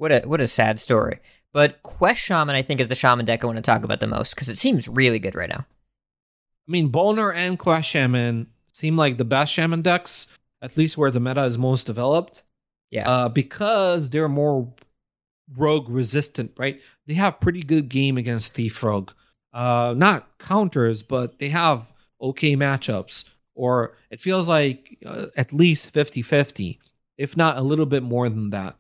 What 0.04 0.12
a 0.12 0.20
what 0.28 0.42
a 0.42 0.46
sad 0.46 0.78
story. 0.80 1.20
But 1.54 1.82
Quest 1.82 2.20
Shaman, 2.20 2.54
I 2.54 2.60
think, 2.60 2.78
is 2.78 2.88
the 2.88 2.94
Shaman 2.94 3.24
deck 3.24 3.42
I 3.42 3.46
want 3.46 3.56
to 3.56 3.62
talk 3.62 3.84
about 3.84 4.00
the 4.00 4.06
most 4.06 4.34
because 4.34 4.50
it 4.50 4.58
seems 4.58 4.86
really 4.86 5.18
good 5.18 5.34
right 5.34 5.48
now. 5.48 5.64
I 5.64 6.70
mean, 6.70 6.92
Bolner 6.92 7.34
and 7.34 7.58
Quest 7.58 7.88
Shaman 7.88 8.48
seem 8.70 8.98
like 8.98 9.16
the 9.16 9.24
best 9.24 9.50
Shaman 9.50 9.80
decks, 9.80 10.26
at 10.60 10.76
least 10.76 10.98
where 10.98 11.10
the 11.10 11.20
meta 11.20 11.44
is 11.44 11.56
most 11.56 11.86
developed. 11.86 12.42
Yeah. 12.90 13.08
Uh, 13.08 13.28
because 13.30 14.10
they're 14.10 14.28
more 14.28 14.70
rogue 15.56 15.88
resistant, 15.88 16.52
right? 16.58 16.82
They 17.06 17.14
have 17.14 17.40
pretty 17.40 17.62
good 17.62 17.88
game 17.88 18.18
against 18.18 18.52
Thief 18.52 18.82
Rogue. 18.82 19.10
Uh, 19.54 19.94
not 19.96 20.36
counters, 20.38 21.02
but 21.02 21.38
they 21.38 21.48
have 21.48 21.90
okay 22.20 22.56
matchups. 22.56 23.30
Or 23.54 23.96
it 24.10 24.20
feels 24.20 24.48
like 24.48 24.98
uh, 25.06 25.28
at 25.38 25.54
least 25.54 25.94
50 25.94 26.20
50, 26.20 26.78
if 27.16 27.38
not 27.38 27.56
a 27.56 27.62
little 27.62 27.86
bit 27.86 28.02
more 28.02 28.28
than 28.28 28.50
that. 28.50 28.76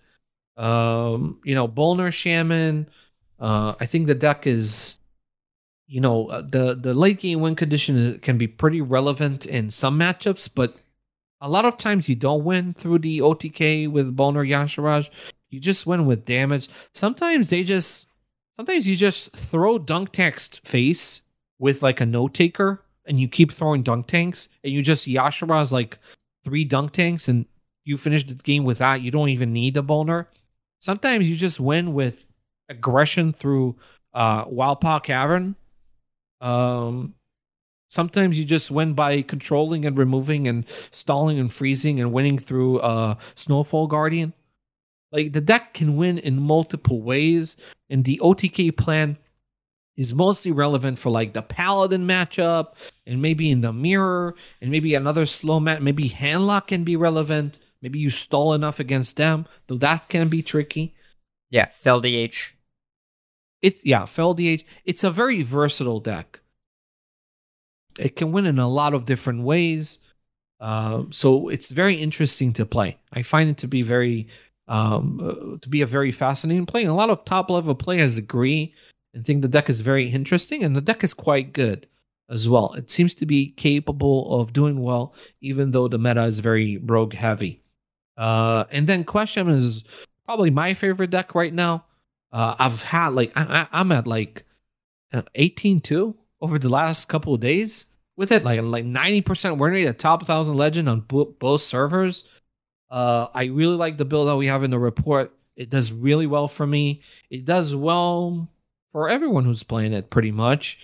Um, 0.56 1.40
you 1.44 1.54
know, 1.54 1.66
Bolner 1.66 2.12
Shaman, 2.12 2.88
uh, 3.40 3.74
I 3.80 3.86
think 3.86 4.06
the 4.06 4.14
deck 4.14 4.46
is 4.46 4.98
you 5.86 6.00
know 6.00 6.26
uh, 6.28 6.42
the 6.42 6.74
the 6.74 6.94
late 6.94 7.20
game 7.20 7.40
win 7.40 7.56
condition 7.56 8.18
can 8.20 8.38
be 8.38 8.46
pretty 8.46 8.80
relevant 8.80 9.46
in 9.46 9.70
some 9.70 9.98
matchups, 9.98 10.48
but 10.54 10.76
a 11.40 11.48
lot 11.48 11.64
of 11.64 11.76
times 11.76 12.08
you 12.08 12.14
don't 12.14 12.44
win 12.44 12.72
through 12.72 13.00
the 13.00 13.18
OTK 13.18 13.90
with 13.90 14.16
Boner 14.16 14.44
Yasharaj. 14.44 15.10
You 15.50 15.60
just 15.60 15.86
win 15.86 16.06
with 16.06 16.24
damage. 16.24 16.68
Sometimes 16.92 17.50
they 17.50 17.64
just 17.64 18.08
sometimes 18.56 18.86
you 18.86 18.96
just 18.96 19.32
throw 19.36 19.78
dunk 19.78 20.12
text 20.12 20.66
face 20.66 21.22
with 21.58 21.82
like 21.82 22.00
a 22.00 22.06
no 22.06 22.28
taker, 22.28 22.84
and 23.06 23.18
you 23.18 23.28
keep 23.28 23.52
throwing 23.52 23.82
dunk 23.82 24.06
tanks 24.06 24.48
and 24.62 24.72
you 24.72 24.82
just 24.82 25.06
Yasharaj 25.06 25.72
like 25.72 25.98
three 26.44 26.64
dunk 26.64 26.92
tanks 26.92 27.28
and 27.28 27.46
you 27.84 27.96
finish 27.96 28.24
the 28.24 28.34
game 28.34 28.64
with 28.64 28.78
that. 28.78 29.02
You 29.02 29.10
don't 29.10 29.28
even 29.28 29.52
need 29.52 29.76
a 29.76 29.82
boner. 29.82 30.28
Sometimes 30.84 31.26
you 31.26 31.34
just 31.34 31.58
win 31.60 31.94
with 31.94 32.26
aggression 32.68 33.32
through 33.32 33.74
uh 34.12 34.44
Wildpaw 34.44 35.02
Cavern. 35.02 35.56
Um 36.42 37.14
Sometimes 37.88 38.38
you 38.38 38.44
just 38.44 38.70
win 38.70 38.92
by 38.92 39.22
controlling 39.22 39.86
and 39.86 39.96
removing 39.96 40.46
and 40.46 40.68
stalling 40.68 41.38
and 41.38 41.50
freezing 41.50 42.00
and 42.00 42.12
winning 42.12 42.36
through 42.36 42.80
uh 42.80 43.14
Snowfall 43.34 43.86
Guardian. 43.86 44.34
Like 45.10 45.32
the 45.32 45.40
deck 45.40 45.72
can 45.72 45.96
win 45.96 46.18
in 46.18 46.38
multiple 46.38 47.00
ways, 47.00 47.56
and 47.88 48.04
the 48.04 48.20
OTK 48.22 48.76
plan 48.76 49.16
is 49.96 50.14
mostly 50.14 50.52
relevant 50.52 50.98
for 50.98 51.08
like 51.08 51.32
the 51.32 51.40
paladin 51.40 52.06
matchup 52.06 52.74
and 53.06 53.22
maybe 53.22 53.50
in 53.50 53.62
the 53.62 53.72
mirror 53.72 54.34
and 54.60 54.70
maybe 54.70 54.94
another 54.94 55.24
slow 55.24 55.60
mat 55.60 55.82
maybe 55.82 56.10
handlock 56.10 56.66
can 56.66 56.84
be 56.84 56.96
relevant 56.96 57.58
maybe 57.84 57.98
you 57.98 58.08
stall 58.08 58.54
enough 58.54 58.80
against 58.80 59.18
them 59.18 59.46
though 59.66 59.76
that 59.76 60.08
can 60.08 60.28
be 60.28 60.42
tricky. 60.42 60.94
Yeah, 61.50 61.66
Fel 61.70 62.00
DH. 62.00 62.54
it's 63.62 63.84
yeah 63.84 64.06
fel 64.06 64.34
dh 64.34 64.64
it's 64.84 65.04
a 65.04 65.10
very 65.10 65.42
versatile 65.42 66.00
deck. 66.00 66.40
It 67.98 68.16
can 68.16 68.32
win 68.32 68.46
in 68.46 68.58
a 68.58 68.66
lot 68.68 68.94
of 68.94 69.04
different 69.04 69.42
ways. 69.42 69.98
Uh, 70.60 71.04
so 71.10 71.48
it's 71.48 71.70
very 71.70 71.94
interesting 71.94 72.52
to 72.54 72.64
play. 72.66 72.98
I 73.12 73.22
find 73.22 73.50
it 73.50 73.58
to 73.58 73.68
be 73.68 73.82
very 73.82 74.28
um, 74.66 75.20
uh, 75.22 75.58
to 75.60 75.68
be 75.68 75.82
a 75.82 75.86
very 75.86 76.10
fascinating 76.10 76.66
play. 76.66 76.82
And 76.82 76.90
a 76.90 76.94
lot 76.94 77.10
of 77.10 77.24
top 77.24 77.50
level 77.50 77.74
players 77.74 78.16
agree 78.16 78.74
and 79.12 79.24
think 79.24 79.42
the 79.42 79.48
deck 79.48 79.68
is 79.68 79.82
very 79.82 80.08
interesting 80.08 80.64
and 80.64 80.74
the 80.74 80.80
deck 80.80 81.04
is 81.04 81.12
quite 81.14 81.52
good 81.52 81.86
as 82.30 82.48
well. 82.48 82.72
It 82.72 82.90
seems 82.90 83.14
to 83.16 83.26
be 83.26 83.52
capable 83.52 84.40
of 84.40 84.54
doing 84.54 84.80
well 84.80 85.14
even 85.42 85.70
though 85.72 85.86
the 85.86 85.98
meta 85.98 86.24
is 86.24 86.40
very 86.40 86.78
rogue 86.78 87.12
heavy 87.12 87.60
uh, 88.16 88.64
and 88.70 88.86
then 88.86 89.04
question 89.04 89.48
is 89.48 89.84
probably 90.24 90.50
my 90.50 90.74
favorite 90.74 91.10
deck 91.10 91.34
right 91.34 91.52
now 91.52 91.84
uh, 92.34 92.56
I've 92.58 92.82
had 92.82 93.10
like 93.10 93.32
I, 93.36 93.68
I'm 93.72 93.92
at 93.92 94.06
like 94.08 94.44
18 95.36 95.80
2 95.80 96.14
over 96.40 96.58
the 96.58 96.68
last 96.68 97.08
couple 97.08 97.32
of 97.32 97.40
days 97.40 97.86
with 98.16 98.32
it, 98.32 98.44
like 98.44 98.60
like 98.62 98.84
90% 98.84 99.58
win 99.58 99.72
rate 99.72 99.86
at 99.86 99.98
top 99.98 100.26
thousand 100.26 100.56
legend 100.56 100.88
on 100.88 101.00
bo- 101.00 101.34
both 101.38 101.60
servers. 101.60 102.28
Uh, 102.90 103.28
I 103.34 103.44
really 103.44 103.76
like 103.76 103.96
the 103.96 104.04
build 104.04 104.28
that 104.28 104.36
we 104.36 104.46
have 104.46 104.64
in 104.64 104.70
the 104.70 104.78
report. 104.78 105.32
It 105.56 105.70
does 105.70 105.92
really 105.92 106.26
well 106.26 106.48
for 106.48 106.66
me. 106.66 107.02
It 107.30 107.44
does 107.44 107.74
well 107.74 108.48
for 108.92 109.08
everyone 109.08 109.44
who's 109.44 109.62
playing 109.62 109.92
it, 109.92 110.10
pretty 110.10 110.32
much. 110.32 110.80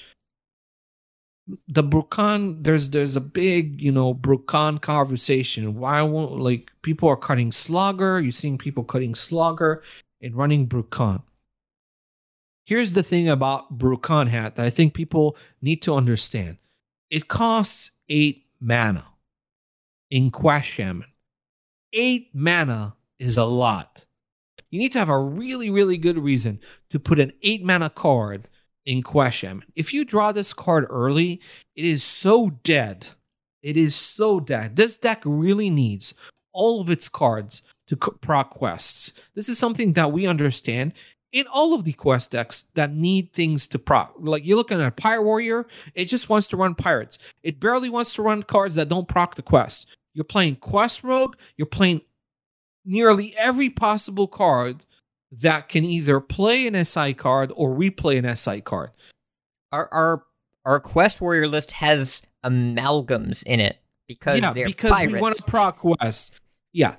The 1.69 1.83
Brukan, 1.83 2.63
there's 2.63 2.91
there's 2.91 3.17
a 3.17 3.21
big 3.21 3.81
you 3.81 3.93
know 3.93 4.15
Brukan 4.15 4.81
conversation. 4.81 5.77
Why 5.77 6.03
won't 6.03 6.39
like 6.39 6.71
people 6.83 7.09
are 7.09 7.17
cutting 7.17 7.51
Slogger? 7.51 8.21
You're 8.21 8.33
seeing 8.33 8.59
people 8.59 8.85
cutting 8.85 9.15
Slogger 9.15 9.83
and 10.21 10.35
running 10.35 10.67
Brukan. 10.69 11.23
Here's 12.67 12.93
the 12.93 13.03
thing 13.03 13.29
about 13.29 13.79
Brukan 13.79 14.29
hat 14.29 14.57
that 14.57 14.67
I 14.67 14.71
think 14.71 14.95
people 14.95 15.37
need 15.63 15.83
to 15.83 15.95
understand. 15.95 16.59
It 17.11 17.29
costs 17.29 17.91
eight 18.09 18.47
mana 18.61 19.05
in 20.11 20.31
Quest 20.31 20.69
Shaman. 20.69 21.09
Eight 21.93 22.29
mana 22.33 22.95
is 23.19 23.37
a 23.37 23.45
lot. 23.45 24.07
You 24.71 24.79
need 24.79 24.93
to 24.93 24.99
have 24.99 25.09
a 25.09 25.19
really, 25.19 25.71
really 25.71 25.97
good 25.97 26.19
reason 26.19 26.61
to 26.91 27.01
put 27.01 27.19
an 27.19 27.33
eight 27.43 27.65
mana 27.65 27.91
card 27.91 28.49
in 28.87 29.03
question. 29.03 29.63
If 29.75 29.93
you 29.93 30.05
draw 30.05 30.33
this 30.33 30.53
card 30.53 30.87
early, 30.91 31.41
it 31.77 31.85
is 31.85 32.03
so 32.03 32.51
dead. 32.65 33.09
It 33.63 33.77
is 33.77 33.95
so 33.95 34.41
dead. 34.41 34.77
This 34.77 34.97
deck 34.97 35.23
really 35.25 35.71
needs 35.71 36.15
all 36.53 36.81
of 36.81 36.91
its 36.91 37.09
cards 37.09 37.63
to 37.89 37.97
proc 37.97 38.51
quests. 38.51 39.13
This 39.35 39.49
is 39.49 39.59
something 39.59 39.93
that 39.95 40.13
we 40.13 40.27
understand 40.27 40.93
in 41.33 41.47
all 41.53 41.75
of 41.75 41.85
the 41.85 41.93
quest 41.93 42.33
decks 42.33 42.65
that 42.75 42.93
need 42.93 43.33
things 43.33 43.67
to 43.69 43.79
proc. 43.79 44.15
Like 44.19 44.45
you're 44.45 44.57
looking 44.57 44.81
at 44.81 44.87
a 44.87 44.91
Pirate 44.91 45.23
Warrior, 45.23 45.67
it 45.95 46.07
just 46.07 46.29
wants 46.29 46.49
to 46.49 46.57
run 46.57 46.75
pirates. 46.75 47.19
It 47.43 47.61
barely 47.61 47.89
wants 47.89 48.15
to 48.15 48.23
run 48.23 48.43
cards 48.43 48.75
that 48.77 48.89
don't 48.89 49.09
proc 49.09 49.35
the 49.35 49.43
quest. 49.43 49.87
You're 50.15 50.25
playing 50.25 50.57
Quest 50.57 51.05
Rogue, 51.05 51.37
you're 51.57 51.67
playing 51.67 52.01
nearly 52.85 53.35
every 53.37 53.71
possible 53.71 54.27
card 54.27 54.85
that 55.33 55.69
can 55.69 55.85
either 55.85 56.21
play 56.21 56.67
an 56.67 56.85
SI 56.85 57.15
card 57.15 57.53
or 57.55 57.71
replay 57.71 58.19
an 58.19 58.37
SI 58.37 58.61
card. 58.61 58.91
Our 59.73 59.89
our 59.93 60.25
our 60.65 60.81
quest 60.81 61.21
warrior 61.21 61.47
list 61.47 61.73
has 61.73 62.23
amalgams 62.45 63.43
in 63.47 63.61
it 63.61 63.79
because 64.07 64.41
yeah, 64.41 64.53
they're 64.53 64.67
because 64.67 64.91
pirates. 64.91 65.13
we 65.13 65.21
want 65.21 65.37
to 65.37 65.43
proc 65.45 65.79
quest. 65.79 66.39
Yeah. 66.73 66.97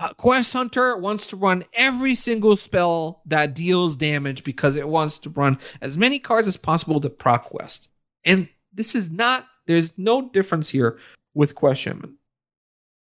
Uh, 0.00 0.12
quest 0.14 0.52
Hunter 0.52 0.96
wants 0.96 1.26
to 1.26 1.36
run 1.36 1.64
every 1.72 2.14
single 2.14 2.56
spell 2.56 3.20
that 3.26 3.54
deals 3.54 3.96
damage 3.96 4.44
because 4.44 4.76
it 4.76 4.88
wants 4.88 5.18
to 5.18 5.30
run 5.30 5.58
as 5.80 5.98
many 5.98 6.20
cards 6.20 6.46
as 6.46 6.56
possible 6.56 7.00
to 7.00 7.10
proc 7.10 7.44
quest. 7.44 7.90
And 8.24 8.48
this 8.72 8.94
is 8.94 9.10
not, 9.10 9.46
there's 9.66 9.98
no 9.98 10.28
difference 10.30 10.68
here 10.68 10.98
with 11.34 11.54
Quest 11.54 11.82
Shaman. 11.82 12.17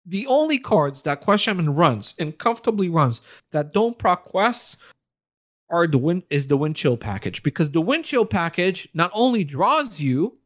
The 0.07 0.27
only 0.27 0.59
cards 0.59 1.03
that 1.03 1.21
Quest 1.21 1.45
Shaman 1.45 1.75
runs 1.75 2.15
and 2.19 2.37
comfortably 2.37 2.89
runs 2.89 3.23
that 3.53 3.73
don't 3.73 3.99
proc 3.99 4.25
quests 4.25 4.77
are 5.71 5.87
the 5.87 5.99
wind 5.99 6.25
is 6.31 6.47
the 6.47 6.57
wind 6.57 6.77
chill 6.77 6.97
package 6.97 7.43
because 7.43 7.71
the 7.71 7.81
wind 7.81 8.05
chill 8.05 8.25
package 8.25 8.89
not 8.93 9.11
only 9.15 9.45
draws 9.45 10.01
you 10.01 10.37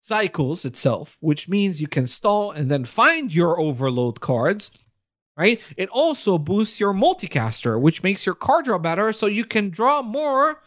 cycles 0.00 0.64
itself, 0.64 1.16
which 1.20 1.48
means 1.48 1.80
you 1.80 1.86
can 1.86 2.06
stall 2.06 2.50
and 2.50 2.70
then 2.70 2.84
find 2.84 3.32
your 3.32 3.60
overload 3.60 4.20
cards, 4.20 4.76
right? 5.36 5.60
It 5.76 5.88
also 5.90 6.38
boosts 6.38 6.80
your 6.80 6.92
multicaster, 6.92 7.80
which 7.80 8.02
makes 8.02 8.26
your 8.26 8.34
card 8.34 8.64
draw 8.64 8.78
better 8.78 9.12
so 9.12 9.26
you 9.26 9.44
can 9.44 9.70
draw 9.70 10.02
more, 10.02 10.60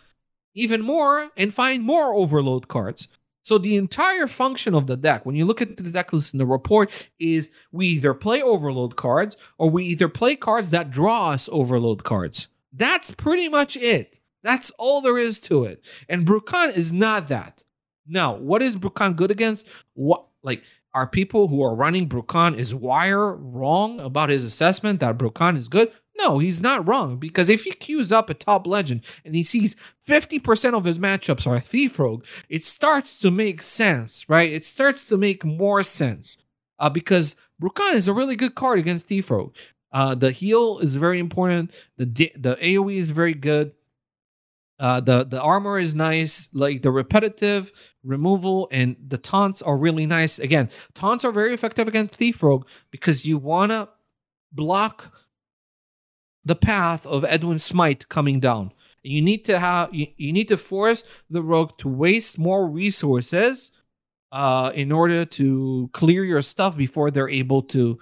even 0.53 0.81
more, 0.81 1.29
and 1.35 1.53
find 1.53 1.83
more 1.83 2.13
overload 2.13 2.69
cards. 2.69 3.09
So 3.45 3.59
the 3.59 3.75
entire 3.75 4.25
function 4.25 4.73
of 4.73 4.87
the 4.87 4.97
deck, 4.97 5.23
when 5.23 5.35
you 5.35 5.45
look 5.45 5.61
at 5.61 5.77
the 5.77 5.91
deck 5.91 6.11
list 6.11 6.33
in 6.33 6.39
the 6.39 6.47
report, 6.47 6.91
is 7.19 7.51
we 7.71 7.85
either 7.85 8.15
play 8.15 8.41
overload 8.41 8.95
cards 8.95 9.37
or 9.59 9.69
we 9.69 9.85
either 9.85 10.09
play 10.09 10.35
cards 10.35 10.71
that 10.71 10.89
draw 10.89 11.29
us 11.29 11.47
overload 11.51 12.03
cards. 12.03 12.47
That's 12.73 13.11
pretty 13.11 13.47
much 13.47 13.77
it. 13.77 14.19
That's 14.41 14.71
all 14.79 14.99
there 14.99 15.19
is 15.19 15.39
to 15.41 15.65
it. 15.65 15.85
And 16.09 16.25
Brukan 16.25 16.75
is 16.75 16.91
not 16.91 17.27
that. 17.27 17.63
Now, 18.07 18.33
what 18.33 18.63
is 18.63 18.77
Brukan 18.77 19.15
good 19.15 19.29
against? 19.29 19.67
What 19.93 20.25
like 20.41 20.63
are 20.95 21.05
people 21.05 21.49
who 21.49 21.61
are 21.61 21.75
running 21.75 22.07
Brukan 22.07 22.57
is 22.57 22.73
Wire 22.73 23.35
wrong 23.35 23.99
about 23.99 24.29
his 24.29 24.45
assessment 24.45 25.01
that 25.01 25.17
Brukan 25.17 25.57
is 25.57 25.67
good? 25.67 25.91
No, 26.17 26.39
he's 26.39 26.61
not 26.61 26.87
wrong 26.87 27.17
because 27.17 27.49
if 27.49 27.65
he 27.65 27.71
queues 27.71 28.13
up 28.13 28.29
a 28.29 28.33
top 28.33 28.65
legend 28.65 29.01
and 29.25 29.35
he 29.35 29.43
sees 29.43 29.75
50% 30.07 30.73
of 30.73 30.85
his 30.85 30.97
matchups 30.97 31.45
are 31.45 31.59
Thief 31.59 31.99
Rogue, 31.99 32.23
it 32.47 32.63
starts 32.63 33.19
to 33.19 33.29
make 33.29 33.61
sense, 33.61 34.27
right? 34.29 34.49
It 34.49 34.63
starts 34.63 35.07
to 35.09 35.17
make 35.17 35.43
more 35.43 35.83
sense 35.83 36.37
uh, 36.79 36.89
because 36.89 37.35
Brukan 37.61 37.95
is 37.95 38.07
a 38.07 38.13
really 38.13 38.37
good 38.37 38.55
card 38.55 38.79
against 38.79 39.07
Thief 39.07 39.29
Rogue. 39.29 39.53
Uh, 39.91 40.15
the 40.15 40.31
heal 40.31 40.79
is 40.79 40.95
very 40.95 41.19
important. 41.19 41.71
The 41.97 42.05
the 42.35 42.55
AOE 42.61 42.95
is 42.95 43.09
very 43.09 43.33
good. 43.33 43.73
Uh, 44.77 44.99
the 44.99 45.23
the 45.23 45.41
armor 45.41 45.79
is 45.79 45.95
nice. 45.95 46.49
Like 46.53 46.81
the 46.81 46.91
repetitive 46.91 47.71
removal 48.03 48.67
and 48.71 48.95
the 49.07 49.17
taunts 49.17 49.61
are 49.61 49.77
really 49.77 50.05
nice. 50.05 50.37
Again, 50.39 50.69
taunts 50.93 51.23
are 51.23 51.31
very 51.31 51.53
effective 51.53 51.87
against 51.87 52.15
Thief 52.15 52.43
Rogue 52.43 52.67
because 52.91 53.25
you 53.25 53.37
wanna 53.37 53.89
block 54.51 55.13
the 56.43 56.55
path 56.55 57.05
of 57.05 57.25
Edwin 57.25 57.59
Smite 57.59 58.07
coming 58.09 58.39
down. 58.39 58.71
You 59.01 59.21
need 59.21 59.45
to 59.45 59.59
have 59.59 59.93
you, 59.93 60.07
you 60.17 60.33
need 60.33 60.47
to 60.49 60.57
force 60.57 61.03
the 61.29 61.41
rogue 61.41 61.77
to 61.79 61.87
waste 61.87 62.37
more 62.37 62.67
resources 62.67 63.71
uh, 64.31 64.71
in 64.73 64.91
order 64.91 65.25
to 65.25 65.89
clear 65.93 66.23
your 66.23 66.41
stuff 66.41 66.75
before 66.75 67.11
they're 67.11 67.29
able 67.29 67.61
to 67.61 67.99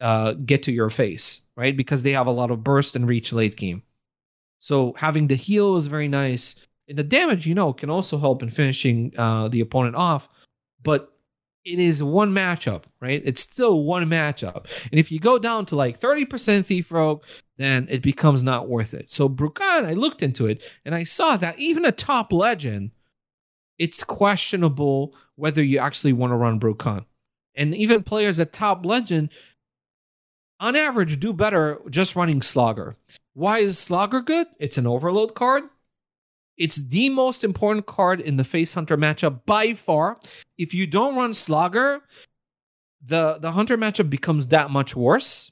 uh, 0.00 0.32
get 0.32 0.62
to 0.64 0.72
your 0.72 0.90
face, 0.90 1.42
right? 1.56 1.76
Because 1.76 2.02
they 2.02 2.12
have 2.12 2.26
a 2.26 2.32
lot 2.32 2.50
of 2.50 2.62
burst 2.62 2.96
and 2.96 3.08
reach 3.08 3.32
late 3.32 3.56
game. 3.56 3.82
So 4.66 4.94
having 4.96 5.28
the 5.28 5.36
heal 5.36 5.76
is 5.76 5.86
very 5.86 6.08
nice. 6.08 6.56
And 6.88 6.98
the 6.98 7.04
damage, 7.04 7.46
you 7.46 7.54
know, 7.54 7.72
can 7.72 7.88
also 7.88 8.18
help 8.18 8.42
in 8.42 8.50
finishing 8.50 9.12
uh, 9.16 9.46
the 9.46 9.60
opponent 9.60 9.94
off. 9.94 10.28
But 10.82 11.12
it 11.64 11.78
is 11.78 12.02
one 12.02 12.32
matchup, 12.32 12.82
right? 12.98 13.22
It's 13.24 13.40
still 13.40 13.84
one 13.84 14.06
matchup. 14.06 14.66
And 14.90 14.98
if 14.98 15.12
you 15.12 15.20
go 15.20 15.38
down 15.38 15.66
to 15.66 15.76
like 15.76 16.00
30% 16.00 16.66
Thief 16.66 16.90
Rogue, 16.90 17.22
then 17.58 17.86
it 17.88 18.02
becomes 18.02 18.42
not 18.42 18.68
worth 18.68 18.92
it. 18.92 19.08
So 19.08 19.28
Brukan, 19.28 19.84
I 19.84 19.92
looked 19.92 20.24
into 20.24 20.46
it 20.46 20.64
and 20.84 20.96
I 20.96 21.04
saw 21.04 21.36
that 21.36 21.60
even 21.60 21.84
a 21.84 21.92
top 21.92 22.32
legend, 22.32 22.90
it's 23.78 24.02
questionable 24.02 25.14
whether 25.36 25.62
you 25.62 25.78
actually 25.78 26.12
want 26.12 26.32
to 26.32 26.36
run 26.36 26.58
Brukan. 26.58 27.04
And 27.54 27.72
even 27.72 28.02
players 28.02 28.40
at 28.40 28.52
top 28.52 28.84
legend, 28.84 29.28
on 30.58 30.74
average, 30.74 31.20
do 31.20 31.32
better 31.32 31.80
just 31.88 32.16
running 32.16 32.42
Slogger. 32.42 32.96
Why 33.36 33.58
is 33.58 33.78
Slogger 33.78 34.22
good? 34.22 34.46
It's 34.58 34.78
an 34.78 34.86
overload 34.86 35.34
card. 35.34 35.64
It's 36.56 36.76
the 36.76 37.10
most 37.10 37.44
important 37.44 37.84
card 37.84 38.18
in 38.18 38.38
the 38.38 38.44
Face 38.44 38.72
Hunter 38.72 38.96
matchup 38.96 39.44
by 39.44 39.74
far. 39.74 40.18
If 40.56 40.72
you 40.72 40.86
don't 40.86 41.16
run 41.16 41.34
Slogger, 41.34 42.00
the 43.04 43.36
the 43.38 43.52
Hunter 43.52 43.76
matchup 43.76 44.08
becomes 44.08 44.46
that 44.46 44.70
much 44.70 44.96
worse. 44.96 45.50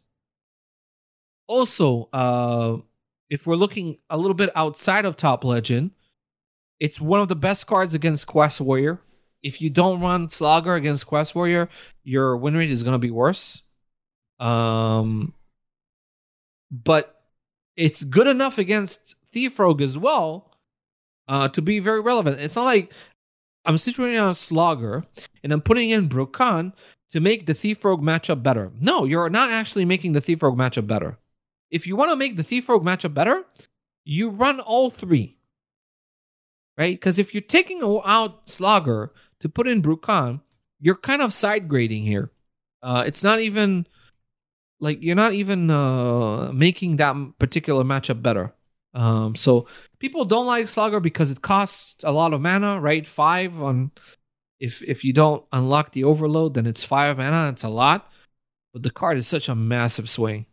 Also, 1.46 2.08
uh, 2.14 2.78
if 3.28 3.46
we're 3.46 3.54
looking 3.54 3.98
a 4.08 4.16
little 4.16 4.32
bit 4.32 4.48
outside 4.56 5.04
of 5.04 5.14
Top 5.14 5.44
Legend, 5.44 5.90
it's 6.80 7.02
one 7.02 7.20
of 7.20 7.28
the 7.28 7.36
best 7.36 7.66
cards 7.66 7.94
against 7.94 8.26
Quest 8.26 8.62
Warrior. 8.62 8.98
if 9.42 9.60
you 9.60 9.68
don't 9.68 10.00
run 10.00 10.30
Slogger 10.30 10.74
against 10.74 11.06
Quest 11.06 11.34
Warrior, 11.34 11.68
your 12.02 12.34
win 12.38 12.56
rate 12.56 12.70
is 12.70 12.82
going 12.82 12.94
to 12.94 12.98
be 12.98 13.10
worse. 13.10 13.60
Um, 14.40 15.34
but 16.70 17.13
it's 17.76 18.04
good 18.04 18.26
enough 18.26 18.58
against 18.58 19.14
Thief 19.32 19.58
Rogue 19.58 19.82
as 19.82 19.98
well 19.98 20.52
uh, 21.28 21.48
to 21.48 21.62
be 21.62 21.80
very 21.80 22.00
relevant. 22.00 22.40
It's 22.40 22.56
not 22.56 22.64
like 22.64 22.92
I'm 23.64 23.76
situating 23.76 24.22
on 24.22 24.34
Slogger 24.34 25.04
and 25.42 25.52
I'm 25.52 25.60
putting 25.60 25.90
in 25.90 26.08
Brukan 26.08 26.72
to 27.12 27.20
make 27.20 27.46
the 27.46 27.54
Thief 27.54 27.84
Rogue 27.84 28.02
matchup 28.02 28.42
better. 28.42 28.72
No, 28.80 29.04
you're 29.04 29.30
not 29.30 29.50
actually 29.50 29.84
making 29.84 30.12
the 30.12 30.20
Thief 30.20 30.42
Rogue 30.42 30.58
matchup 30.58 30.86
better. 30.86 31.18
If 31.70 31.86
you 31.86 31.96
want 31.96 32.10
to 32.10 32.16
make 32.16 32.36
the 32.36 32.42
Thief 32.42 32.68
Rogue 32.68 32.84
matchup 32.84 33.14
better, 33.14 33.44
you 34.04 34.30
run 34.30 34.60
all 34.60 34.90
three. 34.90 35.38
Right? 36.76 36.94
Because 36.94 37.18
if 37.18 37.32
you're 37.32 37.40
taking 37.40 37.80
out 38.04 38.48
Slogger 38.48 39.12
to 39.40 39.48
put 39.48 39.68
in 39.68 39.82
Brukan, 39.82 40.40
you're 40.80 40.96
kind 40.96 41.22
of 41.22 41.32
side 41.32 41.68
grading 41.68 42.02
here. 42.02 42.30
Uh, 42.82 43.04
it's 43.06 43.22
not 43.22 43.40
even 43.40 43.86
like 44.84 45.02
you're 45.02 45.16
not 45.16 45.32
even 45.32 45.70
uh, 45.70 46.52
making 46.52 46.96
that 46.96 47.16
particular 47.38 47.82
matchup 47.82 48.22
better. 48.22 48.54
Um, 48.92 49.34
so 49.34 49.66
people 49.98 50.24
don't 50.24 50.46
like 50.46 50.68
Slogger 50.68 51.00
because 51.00 51.30
it 51.30 51.42
costs 51.42 51.96
a 52.04 52.12
lot 52.12 52.32
of 52.32 52.40
mana, 52.40 52.78
right? 52.80 53.04
Five 53.04 53.60
on 53.60 53.90
if 54.60 54.82
if 54.82 55.02
you 55.02 55.12
don't 55.12 55.42
unlock 55.52 55.92
the 55.92 56.04
overload, 56.04 56.54
then 56.54 56.66
it's 56.66 56.84
five 56.84 57.16
mana. 57.16 57.48
It's 57.48 57.64
a 57.64 57.68
lot, 57.68 58.12
but 58.72 58.82
the 58.82 58.90
card 58.90 59.16
is 59.16 59.26
such 59.26 59.48
a 59.48 59.54
massive 59.54 60.08
swing. 60.08 60.46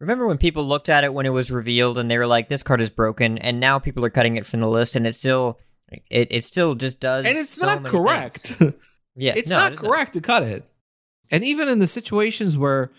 Remember 0.00 0.26
when 0.26 0.38
people 0.38 0.64
looked 0.64 0.88
at 0.88 1.04
it 1.04 1.12
when 1.12 1.26
it 1.26 1.30
was 1.30 1.50
revealed 1.50 1.98
and 1.98 2.10
they 2.10 2.16
were 2.16 2.26
like, 2.26 2.48
"This 2.48 2.62
card 2.62 2.80
is 2.80 2.90
broken," 2.90 3.36
and 3.38 3.60
now 3.60 3.78
people 3.78 4.04
are 4.04 4.10
cutting 4.10 4.38
it 4.38 4.46
from 4.46 4.60
the 4.60 4.68
list, 4.68 4.96
and 4.96 5.06
it 5.06 5.12
still, 5.12 5.60
it, 6.10 6.28
it 6.30 6.44
still 6.44 6.74
just 6.74 6.98
does. 6.98 7.26
And 7.26 7.36
it's 7.36 7.54
so 7.54 7.66
not 7.66 7.84
correct. 7.84 8.60
Yeah, 9.16 9.34
it's 9.36 9.50
no, 9.50 9.56
not 9.56 9.72
it 9.72 9.78
correct 9.78 10.14
to 10.14 10.20
cut 10.20 10.44
it. 10.44 10.64
And 11.30 11.44
even 11.44 11.68
in 11.68 11.80
the 11.80 11.88
situations 11.88 12.56
where 12.56 12.90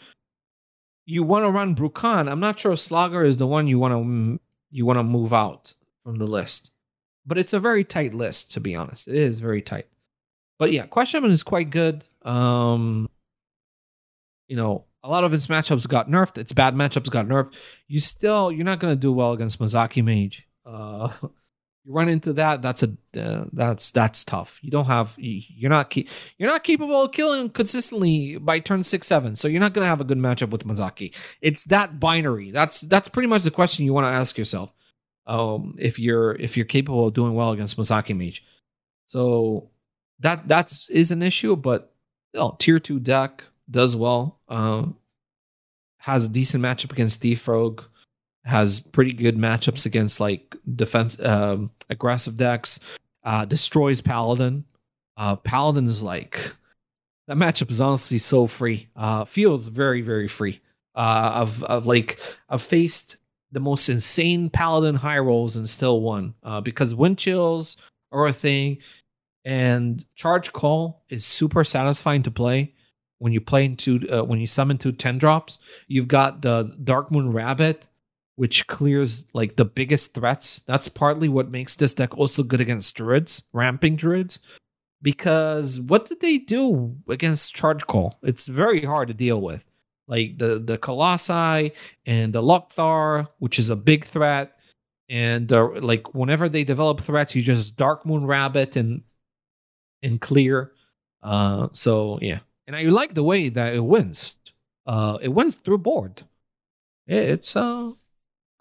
you 1.12 1.24
want 1.24 1.44
to 1.46 1.52
run 1.52 1.76
Brukan, 1.76 2.32
I'm 2.32 2.40
not 2.40 2.60
sure 2.60 2.78
Slogger 2.78 3.26
is 3.26 3.38
the 3.38 3.48
one 3.48 3.68
you 3.68 3.80
want 3.80 3.94
to 3.94 4.40
you 4.72 4.86
want 4.86 4.98
to 4.98 5.04
move 5.04 5.34
out 5.34 5.74
from 6.04 6.18
the 6.18 6.26
list. 6.26 6.72
But 7.26 7.38
it's 7.38 7.54
a 7.54 7.60
very 7.60 7.84
tight 7.84 8.14
list, 8.14 8.54
to 8.54 8.62
be 8.62 8.76
honest. 8.76 9.08
It 9.08 9.16
is 9.16 9.40
very 9.40 9.62
tight. 9.62 9.88
But 10.58 10.72
yeah, 10.72 10.86
Quest 10.86 11.12
Shaman 11.12 11.32
is 11.32 11.44
quite 11.44 11.70
good. 11.70 12.08
Um, 12.24 13.10
you 14.48 14.56
know, 14.56 14.86
a 15.04 15.10
lot 15.10 15.24
of 15.24 15.34
its 15.34 15.48
matchups 15.48 15.88
got 15.88 16.10
nerfed. 16.10 16.38
Its 16.38 16.54
bad 16.54 16.76
matchups 16.76 17.12
got 17.12 17.28
nerfed. 17.28 17.54
You 17.88 18.00
still, 18.00 18.52
you're 18.52 18.66
not 18.66 18.80
to 18.80 18.96
do 18.96 19.12
well 19.12 19.34
against 19.34 19.60
Mozaki 19.60 20.04
Mage. 20.04 20.48
Uh, 20.66 21.10
you 21.84 21.94
run 21.94 22.10
into 22.10 22.34
that. 22.34 22.62
That's 22.62 22.84
a 22.84 22.90
uh, 23.20 23.46
that's 23.54 23.92
that's 23.92 24.24
tough. 24.24 24.60
You 24.62 24.72
don't 24.72 24.86
have 24.86 25.16
you're 25.18 25.70
not 25.70 25.96
you're 25.96 26.50
not 26.50 26.64
capable 26.64 27.04
of 27.04 27.12
killing 27.12 27.50
consistently 27.50 28.38
by 28.38 28.60
turn 28.60 28.84
six 28.84 29.08
seven. 29.08 29.36
So 29.36 29.48
you're 29.48 29.60
not 29.60 29.74
going 29.74 29.84
to 29.84 29.90
have 29.90 30.02
a 30.02 30.06
good 30.06 30.18
matchup 30.18 30.50
with 30.50 30.66
Mozaki. 30.66 31.16
It's 31.42 31.66
that 31.66 32.00
binary. 32.00 32.52
That's 32.52 32.82
that's 32.82 33.08
pretty 33.08 33.28
much 33.28 33.44
the 33.44 33.52
question 33.52 33.86
you 33.86 33.94
want 33.94 34.06
to 34.06 34.12
ask 34.12 34.38
yourself. 34.38 34.72
Um, 35.26 35.76
if 35.80 36.00
you're 36.00 36.34
if 36.34 36.58
you're 36.58 36.66
capable 36.66 37.08
of 37.08 37.14
doing 37.14 37.34
well 37.34 37.52
against 37.52 37.78
Mozaki 37.78 38.16
Mage. 38.16 38.44
So 39.08 39.70
that 40.20 40.48
that's 40.48 40.90
is 40.90 41.12
an 41.12 41.22
issue, 41.22 41.56
but 41.56 41.94
oh, 42.36 42.56
tier 42.60 42.80
two 42.80 43.00
deck 43.00 43.44
does 43.70 43.96
well. 43.96 44.40
Um, 44.48 44.98
has 45.98 46.26
a 46.26 46.30
decent 46.30 46.64
matchup 46.64 46.92
against 46.92 47.22
Thief 47.22 47.48
Rogue. 47.48 47.84
Has 48.44 48.80
pretty 48.80 49.14
good 49.14 49.38
matchups 49.38 49.86
against 49.86 50.20
like 50.20 50.56
defense 50.76 51.20
um, 51.24 51.70
aggressive 51.90 52.38
decks. 52.38 52.80
Uh, 53.24 53.46
destroys 53.46 54.02
Paladin. 54.02 54.66
Uh, 55.16 55.36
Paladin 55.36 55.86
is 55.86 56.02
like 56.02 56.56
that 57.28 57.38
matchup 57.38 57.70
is 57.70 57.82
honestly 57.82 58.18
so 58.18 58.48
free. 58.48 58.90
Uh, 58.96 59.26
feels 59.26 59.68
very 59.68 60.02
very 60.02 60.28
free. 60.28 60.60
Uh, 60.96 61.46
I've 61.46 61.64
I've 61.70 61.86
like 61.86 62.20
I've 62.50 62.64
faced 62.64 63.18
the 63.52 63.60
most 63.60 63.90
insane 63.90 64.50
Paladin 64.50 64.96
high 64.96 65.20
rolls 65.20 65.56
and 65.56 65.70
still 65.70 66.02
won. 66.02 66.34
Uh, 66.44 66.62
because 66.62 66.96
wind 66.96 67.18
chills 67.18 67.78
are 68.12 68.28
a 68.28 68.34
thing 68.34 68.78
and 69.46 70.06
charge 70.16 70.54
call 70.54 71.04
is 71.10 71.26
super 71.26 71.64
satisfying 71.64 72.24
to 72.24 72.32
play 72.32 72.74
when 73.20 73.34
you 73.34 73.42
play 73.42 73.66
into 73.66 74.00
uh, 74.12 74.24
when 74.24 74.40
you 74.40 74.48
summon 74.48 74.78
two 74.78 74.92
10 74.92 75.18
drops 75.18 75.58
you've 75.88 76.08
got 76.08 76.42
the 76.42 76.76
dark 76.84 77.12
moon 77.12 77.32
rabbit 77.32 77.88
which 78.42 78.66
clears 78.66 79.28
like 79.34 79.56
the 79.56 79.66
biggest 79.66 80.16
threats 80.16 80.62
that's 80.66 80.88
partly 80.88 81.30
what 81.30 81.52
makes 81.52 81.76
this 81.76 81.94
deck 81.94 82.18
also 82.18 82.42
good 82.42 82.60
against 82.60 82.96
druids 82.96 83.44
ramping 83.54 83.96
druids 83.96 84.40
because 85.04 85.80
what 85.82 86.06
did 86.06 86.20
they 86.22 86.40
do 86.40 86.96
against 87.08 87.54
charge 87.54 87.86
call 87.86 88.18
it's 88.24 88.48
very 88.48 88.82
hard 88.82 89.08
to 89.08 89.14
deal 89.14 89.42
with 89.42 89.64
like 90.12 90.38
the 90.38 90.60
the 90.60 90.78
colossi 90.78 91.72
and 92.06 92.34
the 92.34 92.42
Lokthar, 92.42 93.28
which 93.40 93.58
is 93.58 93.70
a 93.70 93.76
big 93.76 94.04
threat 94.04 94.58
and 95.10 95.52
uh, 95.54 95.70
like 95.80 96.14
whenever 96.14 96.50
they 96.50 96.64
develop 96.64 97.00
threats 97.00 97.34
you 97.34 97.42
just 97.42 97.76
dark 97.78 98.06
moon 98.06 98.26
rabbit 98.26 98.76
and 98.76 99.02
and 100.04 100.20
clear. 100.20 100.74
Uh, 101.24 101.70
so 101.72 102.20
yeah, 102.22 102.40
and 102.68 102.76
I 102.76 102.84
like 102.84 103.14
the 103.14 103.24
way 103.24 103.50
that 103.50 103.74
it 103.74 103.86
wins. 103.86 104.36
Uh, 104.86 105.18
it 105.22 105.30
wins 105.30 105.56
through 105.56 105.78
board. 105.78 106.24
It's 107.08 107.56
a 107.56 107.94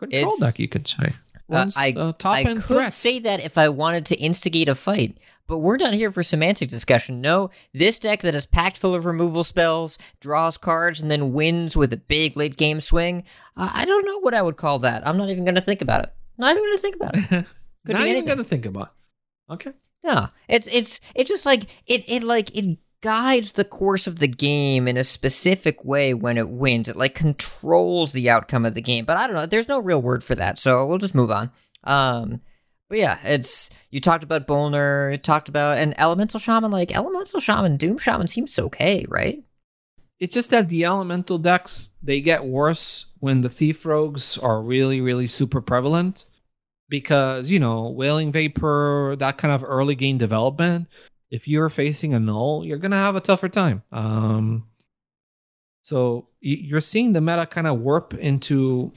control 0.06 0.32
It's- 0.34 0.40
deck, 0.40 0.58
you 0.58 0.68
could 0.68 0.86
say. 0.88 1.12
Uh, 1.52 1.68
I 1.76 1.92
uh, 1.96 2.12
top 2.12 2.34
I 2.36 2.44
could 2.44 2.62
threats. 2.64 2.94
say 2.94 3.18
that 3.20 3.40
if 3.40 3.58
I 3.58 3.68
wanted 3.70 4.06
to 4.06 4.14
instigate 4.20 4.68
a 4.68 4.74
fight, 4.76 5.18
but 5.48 5.58
we're 5.58 5.78
not 5.78 5.94
here 5.94 6.12
for 6.12 6.22
semantic 6.22 6.68
discussion. 6.68 7.20
No, 7.20 7.50
this 7.74 7.98
deck 7.98 8.22
that 8.22 8.36
is 8.36 8.46
packed 8.46 8.78
full 8.78 8.94
of 8.94 9.04
removal 9.04 9.42
spells, 9.42 9.98
draws 10.20 10.56
cards, 10.56 11.00
and 11.02 11.10
then 11.10 11.32
wins 11.32 11.76
with 11.76 11.92
a 11.92 11.96
big 11.96 12.36
late 12.36 12.56
game 12.56 12.80
swing. 12.80 13.24
Uh, 13.56 13.68
I 13.74 13.84
don't 13.84 14.06
know 14.06 14.20
what 14.20 14.32
I 14.32 14.42
would 14.42 14.56
call 14.58 14.78
that. 14.80 15.04
I'm 15.04 15.16
not 15.16 15.28
even 15.28 15.44
going 15.44 15.56
to 15.56 15.60
think 15.60 15.82
about 15.82 16.04
it. 16.04 16.12
Not 16.38 16.52
even 16.52 16.62
going 16.62 16.76
to 16.76 16.80
think 16.82 16.94
about 16.96 17.16
it. 17.16 17.28
Could 17.86 17.96
Not 17.96 18.06
even 18.06 18.26
gonna 18.26 18.44
think 18.44 18.66
about. 18.66 18.92
it. 19.48 19.52
Okay. 19.54 19.72
No, 20.04 20.28
it's 20.48 20.66
it's 20.68 21.00
it's 21.16 21.28
just 21.30 21.46
like 21.46 21.64
it 21.86 22.04
it 22.08 22.22
like 22.22 22.54
it 22.56 22.78
guides 23.02 23.52
the 23.52 23.64
course 23.64 24.06
of 24.06 24.18
the 24.18 24.28
game 24.28 24.86
in 24.86 24.96
a 24.96 25.04
specific 25.04 25.84
way 25.84 26.12
when 26.14 26.36
it 26.36 26.50
wins. 26.50 26.88
It 26.88 26.96
like 26.96 27.14
controls 27.14 28.12
the 28.12 28.28
outcome 28.30 28.66
of 28.66 28.74
the 28.74 28.82
game. 28.82 29.04
But 29.04 29.16
I 29.16 29.26
don't 29.26 29.36
know. 29.36 29.46
There's 29.46 29.68
no 29.68 29.80
real 29.80 30.02
word 30.02 30.22
for 30.22 30.34
that, 30.34 30.58
so 30.58 30.86
we'll 30.86 30.98
just 30.98 31.14
move 31.14 31.30
on. 31.30 31.50
Um, 31.84 32.40
but 32.88 32.98
yeah, 32.98 33.18
it's 33.24 33.70
you 33.90 34.00
talked 34.00 34.24
about 34.24 34.46
Bolner, 34.46 35.12
you 35.12 35.18
talked 35.18 35.48
about 35.48 35.78
an 35.78 35.94
Elemental 35.98 36.40
Shaman. 36.40 36.70
Like 36.70 36.94
Elemental 36.94 37.40
Shaman, 37.40 37.76
Doom 37.76 37.98
Shaman 37.98 38.26
seems 38.26 38.58
okay, 38.58 39.06
right? 39.08 39.42
It's 40.18 40.34
just 40.34 40.50
that 40.50 40.68
the 40.68 40.84
elemental 40.84 41.38
decks 41.38 41.90
they 42.02 42.20
get 42.20 42.44
worse 42.44 43.06
when 43.20 43.40
the 43.40 43.48
thief 43.48 43.86
rogues 43.86 44.36
are 44.36 44.60
really, 44.60 45.00
really 45.00 45.26
super 45.26 45.62
prevalent. 45.62 46.24
Because, 46.90 47.48
you 47.48 47.60
know, 47.60 47.88
Wailing 47.88 48.32
Vapor, 48.32 49.14
that 49.20 49.38
kind 49.38 49.54
of 49.54 49.62
early 49.64 49.94
game 49.94 50.18
development, 50.18 50.88
if 51.30 51.46
you're 51.46 51.68
facing 51.68 52.14
a 52.14 52.20
null, 52.20 52.64
you're 52.64 52.78
gonna 52.78 52.96
have 52.96 53.16
a 53.16 53.20
tougher 53.20 53.48
time. 53.48 53.82
Um 53.92 54.66
so 55.82 56.28
you're 56.40 56.80
seeing 56.80 57.12
the 57.12 57.20
meta 57.20 57.46
kind 57.46 57.66
of 57.66 57.80
warp 57.80 58.14
into 58.14 58.92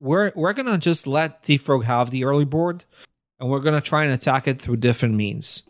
we're 0.00 0.32
we're 0.34 0.52
gonna 0.52 0.78
just 0.78 1.06
let 1.06 1.44
Thief 1.44 1.68
Rogue 1.68 1.84
have 1.84 2.10
the 2.10 2.24
early 2.24 2.44
board 2.44 2.84
and 3.38 3.50
we're 3.50 3.60
gonna 3.60 3.80
try 3.80 4.04
and 4.04 4.12
attack 4.12 4.48
it 4.48 4.60
through 4.60 4.76
different 4.76 5.14
means. 5.14 5.68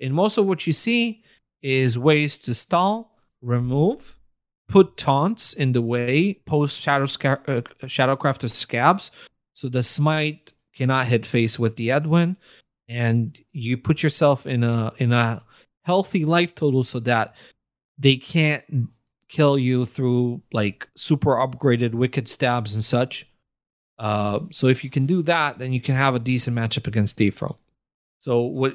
And 0.00 0.14
most 0.14 0.38
of 0.38 0.46
what 0.46 0.66
you 0.66 0.72
see 0.72 1.22
is 1.62 1.98
ways 1.98 2.38
to 2.38 2.54
stall, 2.54 3.18
remove, 3.42 4.16
put 4.68 4.96
taunts 4.96 5.54
in 5.54 5.72
the 5.72 5.82
way 5.82 6.34
post 6.46 6.80
Shadow 6.80 7.06
Sca- 7.06 7.42
uh, 7.48 7.62
scabbs, 7.82 9.10
so 9.54 9.68
the 9.68 9.82
smite 9.82 10.54
cannot 10.74 11.06
hit 11.06 11.26
face 11.26 11.58
with 11.58 11.74
the 11.76 11.90
Edwin, 11.90 12.36
and 12.88 13.36
you 13.52 13.76
put 13.76 14.02
yourself 14.02 14.46
in 14.46 14.62
a 14.62 14.92
in 14.98 15.12
a 15.12 15.42
healthy 15.88 16.24
life 16.26 16.54
total 16.54 16.84
so 16.84 17.00
that 17.00 17.34
they 17.98 18.16
can't 18.16 18.62
kill 19.28 19.58
you 19.58 19.86
through 19.86 20.40
like 20.52 20.86
super 20.96 21.34
upgraded 21.36 21.92
wicked 21.94 22.28
stabs 22.28 22.74
and 22.74 22.84
such. 22.84 23.26
Uh, 23.98 24.40
so 24.50 24.68
if 24.68 24.84
you 24.84 24.90
can 24.90 25.06
do 25.06 25.22
that, 25.22 25.58
then 25.58 25.72
you 25.72 25.80
can 25.80 25.94
have 25.96 26.14
a 26.14 26.18
decent 26.20 26.56
matchup 26.56 26.86
against 26.86 27.16
Thief 27.16 27.40
Rogue. 27.42 27.56
So 28.20 28.42
what 28.42 28.74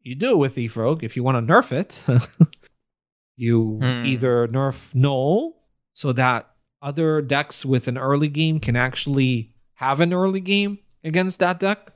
you 0.00 0.14
do 0.14 0.36
with 0.38 0.54
Thief 0.54 0.76
Rogue, 0.76 1.04
if 1.04 1.16
you 1.16 1.22
want 1.22 1.36
to 1.46 1.52
nerf 1.52 1.70
it, 1.70 2.02
you 3.36 3.78
Hmm. 3.82 4.04
either 4.04 4.48
nerf 4.48 4.92
gnoll 4.94 5.52
so 5.92 6.12
that 6.12 6.50
other 6.82 7.20
decks 7.22 7.64
with 7.64 7.88
an 7.88 7.98
early 7.98 8.28
game 8.28 8.58
can 8.60 8.76
actually 8.76 9.54
have 9.74 10.00
an 10.00 10.12
early 10.12 10.40
game 10.40 10.78
against 11.02 11.38
that 11.40 11.58
deck, 11.60 11.92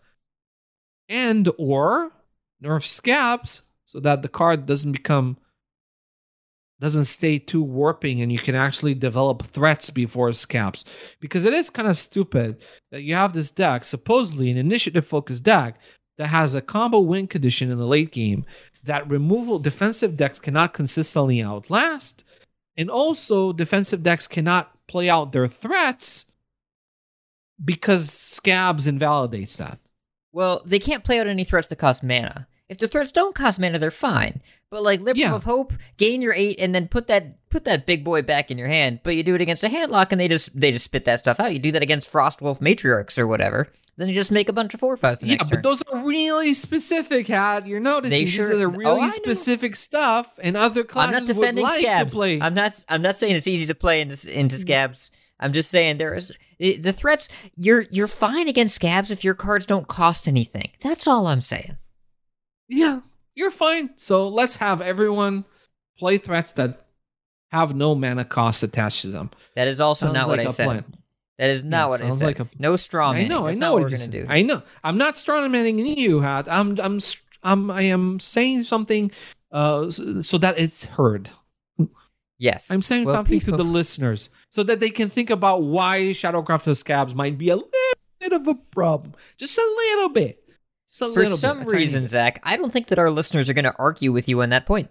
and 1.08 1.48
or 1.58 2.12
nerf 2.62 2.84
scabbs 2.86 3.62
so 3.88 4.00
that 4.00 4.22
the 4.22 4.28
card 4.28 4.66
doesn't 4.66 4.92
become 4.92 5.36
doesn't 6.80 7.06
stay 7.06 7.40
too 7.40 7.62
warping 7.62 8.22
and 8.22 8.30
you 8.30 8.38
can 8.38 8.54
actually 8.54 8.94
develop 8.94 9.42
threats 9.42 9.90
before 9.90 10.30
scabbs 10.30 10.84
because 11.18 11.44
it 11.44 11.52
is 11.52 11.70
kind 11.70 11.88
of 11.88 11.98
stupid 11.98 12.62
that 12.92 13.02
you 13.02 13.14
have 13.14 13.32
this 13.32 13.50
deck 13.50 13.84
supposedly 13.84 14.48
an 14.48 14.56
initiative 14.56 15.04
focused 15.04 15.42
deck 15.42 15.80
that 16.18 16.28
has 16.28 16.54
a 16.54 16.60
combo 16.60 17.00
win 17.00 17.26
condition 17.26 17.70
in 17.70 17.78
the 17.78 17.86
late 17.86 18.12
game 18.12 18.44
that 18.84 19.08
removal 19.08 19.58
defensive 19.58 20.16
decks 20.16 20.38
cannot 20.38 20.74
consistently 20.74 21.42
outlast, 21.42 22.24
and 22.76 22.90
also 22.90 23.52
defensive 23.52 24.02
decks 24.02 24.26
cannot 24.26 24.72
play 24.86 25.08
out 25.08 25.32
their 25.32 25.46
threats 25.46 26.26
because 27.64 28.08
scabbs 28.08 28.88
invalidates 28.88 29.56
that. 29.56 29.78
Well, 30.32 30.62
they 30.64 30.78
can't 30.78 31.04
play 31.04 31.20
out 31.20 31.26
any 31.26 31.44
threats 31.44 31.68
that 31.68 31.76
cost 31.76 32.02
mana. 32.02 32.46
If 32.68 32.78
the 32.78 32.88
threats 32.88 33.10
don't 33.12 33.34
cost 33.34 33.58
mana, 33.58 33.78
they're 33.78 33.90
fine. 33.90 34.42
But 34.70 34.82
like 34.82 35.00
Liberum 35.00 35.16
Yeah. 35.16 35.34
of 35.34 35.44
Hope, 35.44 35.72
gain 35.96 36.20
your 36.20 36.34
eight 36.34 36.60
and 36.60 36.74
then 36.74 36.88
put 36.88 37.06
that 37.06 37.48
put 37.48 37.64
that 37.64 37.86
big 37.86 38.04
boy 38.04 38.20
back 38.20 38.50
in 38.50 38.58
your 38.58 38.68
hand. 38.68 39.00
But 39.02 39.16
you 39.16 39.22
do 39.22 39.34
it 39.34 39.40
against 39.40 39.64
a 39.64 39.68
handlock 39.68 40.12
and 40.12 40.20
they 40.20 40.28
just 40.28 40.58
they 40.58 40.70
just 40.72 40.84
spit 40.84 41.06
that 41.06 41.20
stuff 41.20 41.40
out. 41.40 41.52
You 41.52 41.58
do 41.58 41.72
that 41.72 41.82
against 41.82 42.12
Frostwolf 42.12 42.60
Matriarchs 42.60 43.18
or 43.18 43.26
whatever. 43.26 43.68
Then 43.96 44.06
you 44.08 44.14
just 44.14 44.30
make 44.30 44.48
a 44.48 44.52
bunch 44.52 44.74
of 44.74 44.80
four 44.80 44.96
fives 44.96 45.24
Yeah, 45.24 45.38
but 45.40 45.54
turn. 45.54 45.62
those 45.62 45.82
are 45.82 46.04
really 46.04 46.54
specific, 46.54 47.26
Hat. 47.26 47.66
You're 47.66 47.80
noticing 47.80 48.10
They 48.10 48.24
these 48.24 48.32
sure- 48.32 48.52
are 48.52 48.56
the 48.56 48.66
oh, 48.66 48.68
really 48.68 49.00
know. 49.00 49.10
specific 49.10 49.74
stuff, 49.74 50.28
and 50.40 50.56
other 50.56 50.84
classes 50.84 51.16
I'm 51.16 51.24
not 51.24 51.34
defending 51.34 51.64
would 51.64 51.70
like 51.70 51.84
scabbs. 51.84 52.10
to 52.10 52.14
play. 52.16 52.40
I'm 52.40 52.54
not. 52.54 52.84
I'm 52.88 53.02
not 53.02 53.16
saying 53.16 53.34
it's 53.34 53.48
easy 53.48 53.66
to 53.66 53.74
play 53.74 54.00
into 54.00 54.12
into 54.32 54.54
mm-hmm. 54.56 54.70
scabbs. 54.70 55.10
I'm 55.40 55.52
just 55.52 55.70
saying 55.70 55.96
there 55.96 56.14
is 56.14 56.32
the 56.58 56.76
the 56.76 56.92
threats. 56.92 57.28
You're 57.56 57.86
you're 57.90 58.06
fine 58.06 58.46
against 58.46 58.80
scabbs 58.80 59.10
if 59.10 59.24
your 59.24 59.34
cards 59.34 59.66
don't 59.66 59.88
cost 59.88 60.28
anything. 60.28 60.70
That's 60.80 61.08
all 61.08 61.26
I'm 61.26 61.40
saying. 61.40 61.76
Yeah, 62.68 63.00
you're 63.34 63.50
fine. 63.50 63.90
So 63.96 64.28
let's 64.28 64.56
have 64.56 64.80
everyone 64.80 65.44
play 65.98 66.18
threats 66.18 66.52
that 66.52 66.86
have 67.50 67.74
no 67.74 67.94
mana 67.94 68.24
cost 68.24 68.62
attached 68.62 69.02
to 69.02 69.08
them. 69.08 69.30
That 69.56 69.68
is 69.68 69.80
also 69.80 70.06
Sounds 70.06 70.14
not 70.14 70.28
like 70.28 70.38
what 70.38 70.46
I 70.46 70.50
a 70.50 70.52
said. 70.52 70.64
plan. 70.66 70.84
That 71.38 71.50
is 71.50 71.64
not 71.64 71.76
Yeah, 71.84 71.86
what 71.88 72.02
I 72.02 72.10
said. 72.16 72.26
like 72.26 72.40
a- 72.40 72.48
no 72.58 72.76
straw 72.76 73.12
I 73.12 73.26
know, 73.26 73.44
That's 73.44 73.56
I 73.56 73.58
know 73.58 73.72
what 73.72 73.82
what 73.82 73.82
we're 73.84 73.96
you're 73.96 73.98
gonna 73.98 74.10
do. 74.10 74.26
I 74.28 74.42
know. 74.42 74.62
I'm 74.84 74.98
not 74.98 75.16
strong 75.16 75.50
manning 75.50 75.78
you, 75.78 76.20
Hat. 76.20 76.46
I'm 76.50 76.78
I'm 76.80 76.98
I'm 77.42 77.70
I 77.70 77.82
am 77.82 78.18
saying 78.20 78.64
something 78.64 79.10
uh 79.52 79.86
s- 79.86 80.00
so 80.22 80.36
that 80.38 80.58
it's 80.58 80.84
heard. 80.84 81.30
yes, 82.38 82.70
I'm 82.70 82.82
saying 82.82 83.04
Well, 83.04 83.14
something 83.14 83.40
to 83.40 83.52
the 83.52 83.64
listeners 83.64 84.30
so 84.50 84.62
that 84.64 84.80
they 84.80 84.90
can 84.90 85.08
think 85.10 85.30
about 85.30 85.62
why 85.62 86.00
Shadowcrafter 86.10 86.74
Scabbs 86.82 87.14
might 87.14 87.38
be 87.38 87.50
a 87.50 87.56
little 87.56 87.70
bit 88.20 88.32
of 88.32 88.46
a 88.48 88.54
problem. 88.54 89.14
Just 89.36 89.56
a 89.58 89.74
little 89.94 90.08
bit. 90.10 90.42
Just 90.88 91.02
a 91.02 91.06
For 91.12 91.20
little 91.20 91.36
some 91.38 91.58
bit. 91.60 91.68
a 91.68 91.70
reason, 91.70 92.04
bit. 92.04 92.10
Zach, 92.10 92.40
I 92.44 92.56
don't 92.56 92.72
think 92.72 92.86
that 92.88 92.98
our 92.98 93.10
listeners 93.10 93.48
are 93.50 93.54
going 93.54 93.64
to 93.64 93.74
argue 93.78 94.10
with 94.12 94.28
you 94.28 94.40
on 94.42 94.50
that 94.50 94.66
point. 94.66 94.90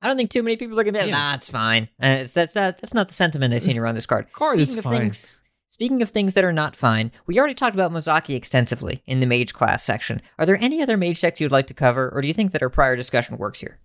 I 0.00 0.06
don't 0.06 0.16
think 0.16 0.30
too 0.30 0.42
many 0.42 0.56
people 0.56 0.78
are 0.78 0.84
going 0.84 0.94
to 0.94 1.00
be 1.00 1.06
like, 1.06 1.10
Yeah. 1.14 1.18
"Nah, 1.30 1.34
it's 1.34 1.50
fine." 1.50 1.84
Uh, 2.02 2.18
it's, 2.20 2.32
that's 2.34 2.54
not 2.54 2.78
that's 2.80 2.94
not 2.94 3.08
the 3.08 3.14
sentiment 3.14 3.52
I've 3.52 3.62
seen 3.62 3.76
around 3.78 3.94
this 3.96 4.06
card. 4.06 4.32
Card 4.32 4.58
is 4.60 4.68
Speaking 4.68 4.78
of 4.78 4.84
fine. 4.84 4.98
things, 5.00 5.36
speaking 5.70 6.02
of 6.02 6.10
things 6.10 6.34
that 6.34 6.44
are 6.44 6.52
not 6.52 6.76
fine, 6.76 7.10
we 7.26 7.38
already 7.38 7.54
talked 7.54 7.74
about 7.74 7.90
Mozaki 7.92 8.34
extensively 8.36 9.02
in 9.06 9.20
the 9.20 9.26
mage 9.26 9.52
class 9.52 9.82
section. 9.82 10.22
Are 10.38 10.46
there 10.46 10.56
any 10.62 10.82
other 10.82 10.96
mage 10.96 11.20
decks 11.20 11.40
you'd 11.40 11.52
like 11.52 11.66
to 11.66 11.74
cover, 11.74 12.10
or 12.14 12.20
do 12.22 12.28
you 12.28 12.34
think 12.34 12.52
that 12.52 12.62
our 12.62 12.70
prior 12.70 12.94
discussion 12.96 13.38
works 13.38 13.60
here? 13.60 13.78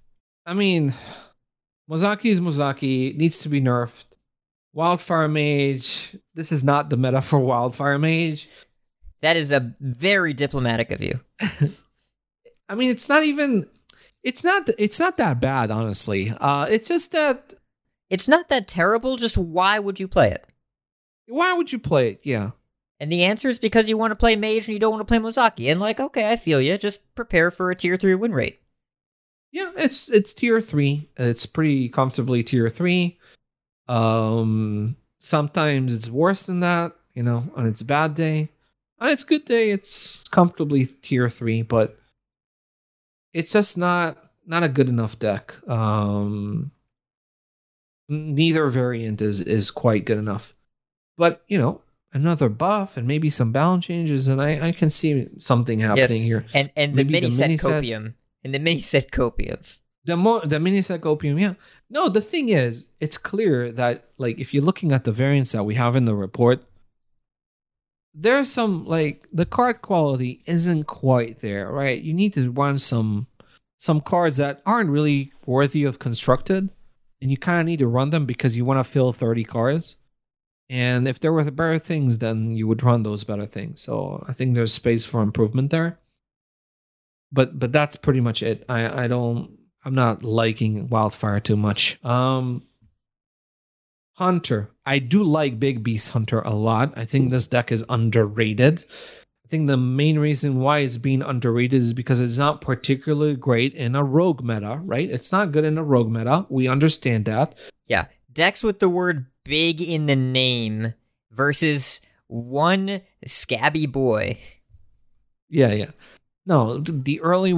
I 0.45 0.53
mean, 0.53 0.93
Mozaki 1.89 2.25
is 2.25 2.39
Mozaki. 2.39 3.15
Needs 3.17 3.39
to 3.39 3.49
be 3.49 3.59
nerfed. 3.59 4.05
Wildfire 4.73 5.27
Mage. 5.27 6.15
This 6.35 6.51
is 6.51 6.63
not 6.63 6.89
the 6.89 6.97
meta 6.97 7.21
for 7.21 7.39
Wildfire 7.39 7.97
Mage. 7.99 8.47
That 9.23 9.37
is 9.37 9.53
a 9.53 9.73
very 9.79 10.33
diplomatic 10.33 10.91
of 10.91 11.01
you. 11.01 11.19
I 12.69 12.75
mean, 12.75 12.91
it's 12.91 13.07
not 13.07 13.23
even. 13.23 13.65
It's 14.21 14.43
not. 14.43 14.69
It's 14.77 14.99
not 14.99 15.15
that 15.15 15.39
bad, 15.39 15.71
honestly. 15.71 16.33
Uh, 16.41 16.67
it's 16.69 16.89
just 16.89 17.13
that. 17.13 17.53
It's 18.09 18.27
not 18.27 18.49
that 18.49 18.67
terrible. 18.67 19.15
Just 19.15 19.37
why 19.37 19.79
would 19.79 19.97
you 19.97 20.09
play 20.09 20.29
it? 20.29 20.45
Why 21.27 21.53
would 21.53 21.71
you 21.71 21.79
play 21.79 22.09
it? 22.09 22.19
Yeah. 22.23 22.51
And 22.99 23.09
the 23.09 23.23
answer 23.23 23.47
is 23.47 23.59
because 23.59 23.87
you 23.87 23.97
want 23.97 24.11
to 24.11 24.15
play 24.15 24.35
mage 24.35 24.67
and 24.67 24.73
you 24.73 24.79
don't 24.79 24.91
want 24.91 25.01
to 25.01 25.11
play 25.11 25.19
Mozaki. 25.19 25.71
And 25.71 25.79
like, 25.79 26.01
okay, 26.01 26.31
I 26.31 26.35
feel 26.35 26.59
you. 26.59 26.77
Just 26.77 27.15
prepare 27.15 27.49
for 27.49 27.71
a 27.71 27.75
tier 27.75 27.95
three 27.95 28.15
win 28.15 28.33
rate. 28.33 28.59
Yeah, 29.53 29.71
it's 29.77 30.09
it's 30.09 30.33
tier 30.33 30.59
three. 30.59 31.09
It's 31.15 31.45
pretty 31.45 31.87
comfortably 31.87 32.43
tier 32.43 32.69
three. 32.69 33.19
Um, 33.87 34.97
sometimes 35.19 35.93
it's 35.93 36.09
worse 36.09 36.45
than 36.45 36.59
that. 36.59 36.91
You 37.13 37.23
know, 37.23 37.49
on 37.55 37.67
its 37.67 37.83
bad 37.83 38.15
day, 38.15 38.49
on 39.03 39.09
its 39.11 39.23
good 39.23 39.45
day, 39.45 39.69
it's 39.71 40.23
comfortably 40.29 40.85
tier 40.85 41.29
three. 41.29 41.61
But 41.61 41.99
it's 43.33 43.51
just 43.51 43.77
not 43.77 44.17
not 44.47 44.63
a 44.63 44.69
good 44.69 44.89
enough 44.89 45.19
deck. 45.19 45.55
Um, 45.69 46.71
neither 48.09 48.67
variant 48.67 49.21
is 49.21 49.41
is 49.41 49.71
quite 49.71 50.05
good 50.05 50.17
enough. 50.17 50.53
But 51.17 51.43
you 51.47 51.57
know, 51.59 51.81
another 52.13 52.49
buff 52.49 52.97
and 52.97 53.07
maybe 53.07 53.29
some 53.29 53.51
balance 53.51 53.85
changes, 53.85 54.27
and 54.27 54.41
I 54.41 54.67
I 54.67 54.71
can 54.71 54.89
see 54.89 55.27
something 55.37 55.79
happening 55.79 56.21
Yes. 56.21 56.29
here. 56.31 56.45
And 56.53 56.71
and 56.75 56.95
the 56.95 57.03
mini 57.03 57.27
the 57.27 57.31
set 57.31 57.47
mini 57.47 57.57
set- 57.57 57.83
copium. 57.83 58.13
And 58.43 58.53
the 58.53 58.59
mini 58.59 58.79
set 58.79 59.11
copium. 59.11 59.77
the 60.05 60.17
mo 60.17 60.41
the 60.41 60.59
mini 60.59 60.81
set 60.81 61.05
opium 61.05 61.39
yeah 61.39 61.53
no 61.89 62.09
the 62.09 62.19
thing 62.19 62.49
is 62.49 62.87
it's 62.99 63.17
clear 63.17 63.71
that 63.71 64.09
like 64.17 64.37
if 64.37 64.53
you're 64.53 64.61
looking 64.69 64.91
at 64.91 65.05
the 65.05 65.13
variants 65.13 65.53
that 65.53 65.63
we 65.63 65.75
have 65.75 65.95
in 65.95 66.03
the 66.03 66.13
report 66.13 66.65
there's 68.13 68.51
some 68.51 68.85
like 68.85 69.27
the 69.33 69.45
card 69.45 69.81
quality 69.81 70.41
isn't 70.45 70.85
quite 70.85 71.37
there 71.37 71.71
right 71.71 72.01
you 72.01 72.13
need 72.13 72.33
to 72.33 72.51
run 72.51 72.77
some 72.77 73.27
some 73.79 73.99
cards 73.99 74.37
that 74.37 74.61
aren't 74.65 74.89
really 74.89 75.31
worthy 75.45 75.83
of 75.83 75.99
constructed 75.99 76.69
and 77.21 77.31
you 77.31 77.37
kind 77.37 77.59
of 77.59 77.65
need 77.65 77.79
to 77.79 77.87
run 77.87 78.09
them 78.11 78.25
because 78.25 78.55
you 78.55 78.65
want 78.65 78.79
to 78.79 78.83
fill 78.83 79.13
30 79.13 79.43
cards 79.43 79.95
and 80.69 81.07
if 81.07 81.19
there 81.19 81.33
were 81.33 81.49
better 81.49 81.79
things 81.79 82.19
then 82.19 82.51
you 82.51 82.67
would 82.67 82.83
run 82.83 83.03
those 83.03 83.23
better 83.23 83.45
things 83.45 83.81
so 83.81 84.23
i 84.27 84.33
think 84.33 84.53
there's 84.53 84.73
space 84.73 85.05
for 85.05 85.21
improvement 85.21 85.71
there 85.71 85.99
but 87.33 87.57
but 87.57 87.73
that's 87.73 87.95
pretty 87.95 88.21
much 88.21 88.43
it. 88.43 88.63
I 88.69 89.05
I 89.05 89.07
don't 89.07 89.57
I'm 89.83 89.95
not 89.95 90.23
liking 90.23 90.87
Wildfire 90.87 91.41
too 91.41 91.57
much. 91.57 91.99
Um 92.05 92.63
Hunter. 94.13 94.69
I 94.85 94.99
do 94.99 95.23
like 95.23 95.59
Big 95.59 95.83
Beast 95.83 96.11
Hunter 96.11 96.41
a 96.41 96.53
lot. 96.53 96.93
I 96.95 97.05
think 97.05 97.29
this 97.29 97.47
deck 97.47 97.71
is 97.71 97.83
underrated. 97.89 98.85
I 99.45 99.47
think 99.49 99.67
the 99.67 99.77
main 99.77 100.19
reason 100.19 100.59
why 100.59 100.79
it's 100.79 100.97
being 100.97 101.21
underrated 101.21 101.81
is 101.81 101.93
because 101.93 102.21
it's 102.21 102.37
not 102.37 102.61
particularly 102.61 103.35
great 103.35 103.73
in 103.73 103.95
a 103.95 104.03
rogue 104.03 104.43
meta, 104.43 104.79
right? 104.83 105.09
It's 105.09 105.31
not 105.31 105.51
good 105.51 105.65
in 105.65 105.77
a 105.77 105.83
rogue 105.83 106.11
meta. 106.11 106.45
We 106.49 106.67
understand 106.67 107.25
that. 107.25 107.55
Yeah. 107.87 108.05
Decks 108.31 108.63
with 108.63 108.79
the 108.79 108.89
word 108.89 109.27
big 109.43 109.81
in 109.81 110.05
the 110.05 110.15
name 110.15 110.93
versus 111.31 112.01
one 112.27 113.01
scabby 113.25 113.85
boy. 113.85 114.37
Yeah, 115.49 115.71
yeah. 115.71 115.91
No, 116.45 116.77
the 116.77 117.21
early 117.21 117.53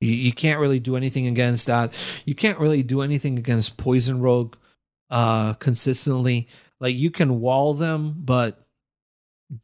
you, 0.00 0.12
you 0.12 0.32
can't 0.32 0.60
really 0.60 0.80
do 0.80 0.96
anything 0.96 1.26
against 1.26 1.66
that. 1.66 1.92
You 2.24 2.34
can't 2.34 2.58
really 2.58 2.82
do 2.82 3.02
anything 3.02 3.38
against 3.38 3.76
poison 3.76 4.20
rogue 4.20 4.56
uh 5.10 5.54
consistently. 5.54 6.48
Like 6.80 6.96
you 6.96 7.10
can 7.10 7.40
wall 7.40 7.74
them, 7.74 8.14
but 8.18 8.64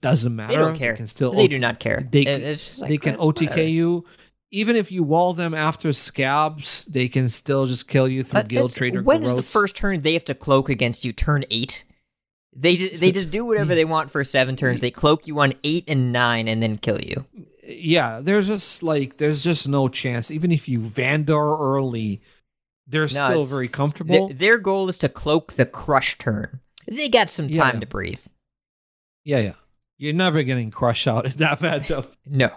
doesn't 0.00 0.34
matter. 0.34 0.52
They 0.52 0.58
don't 0.58 0.74
care. 0.76 0.92
They 0.92 0.96
can 0.98 1.06
still 1.08 1.32
They 1.32 1.44
OT 1.44 1.48
do 1.48 1.58
not 1.58 1.78
care. 1.78 2.06
They 2.10 2.24
like, 2.24 2.88
they 2.88 2.98
can 2.98 3.16
OTK 3.16 3.48
whatever. 3.48 3.62
you. 3.62 4.04
Even 4.50 4.76
if 4.76 4.92
you 4.92 5.02
wall 5.02 5.32
them 5.32 5.52
after 5.52 5.88
scabbs, 5.88 6.84
they 6.84 7.08
can 7.08 7.28
still 7.28 7.66
just 7.66 7.88
kill 7.88 8.06
you 8.08 8.22
through 8.22 8.40
Uh, 8.40 8.44
guild 8.44 8.74
trader. 8.74 9.02
When 9.02 9.24
is 9.24 9.34
the 9.34 9.42
first 9.42 9.76
turn 9.76 10.00
they 10.02 10.12
have 10.14 10.24
to 10.26 10.34
cloak 10.34 10.68
against 10.68 11.04
you? 11.04 11.12
Turn 11.12 11.44
eight. 11.50 11.84
They 12.56 12.76
they 12.76 13.10
just 13.10 13.30
do 13.30 13.44
whatever 13.44 13.74
they 13.74 13.84
want 13.84 14.10
for 14.10 14.22
seven 14.22 14.54
turns. 14.54 14.80
They 14.80 14.92
cloak 14.92 15.26
you 15.26 15.40
on 15.40 15.54
eight 15.64 15.84
and 15.88 16.12
nine 16.12 16.46
and 16.46 16.62
then 16.62 16.76
kill 16.76 17.00
you. 17.00 17.26
yeah, 17.64 18.20
there's 18.22 18.46
just 18.46 18.82
like 18.84 19.16
there's 19.16 19.42
just 19.42 19.66
no 19.68 19.88
chance. 19.88 20.30
Even 20.30 20.52
if 20.52 20.68
you 20.68 20.78
Vandar 20.80 21.58
early, 21.58 22.22
they're 22.86 23.02
No, 23.02 23.08
still 23.08 23.44
very 23.44 23.68
comfortable. 23.68 24.28
their 24.28 24.58
goal 24.58 24.88
is 24.88 24.98
to 24.98 25.08
cloak 25.08 25.54
the 25.54 25.66
crush 25.66 26.18
turn. 26.18 26.60
They 26.86 27.08
got 27.08 27.30
some 27.30 27.48
Yeah, 27.48 27.62
time 27.64 27.74
yeah. 27.76 27.80
to 27.80 27.86
breathe. 27.86 28.20
yeah, 29.24 29.40
yeah. 29.40 29.52
You're 29.96 30.12
never 30.12 30.42
getting 30.42 30.70
crush 30.70 31.06
out 31.06 31.24
in 31.26 31.32
that 31.38 31.58
matchup. 31.60 32.08
No. 32.26 32.50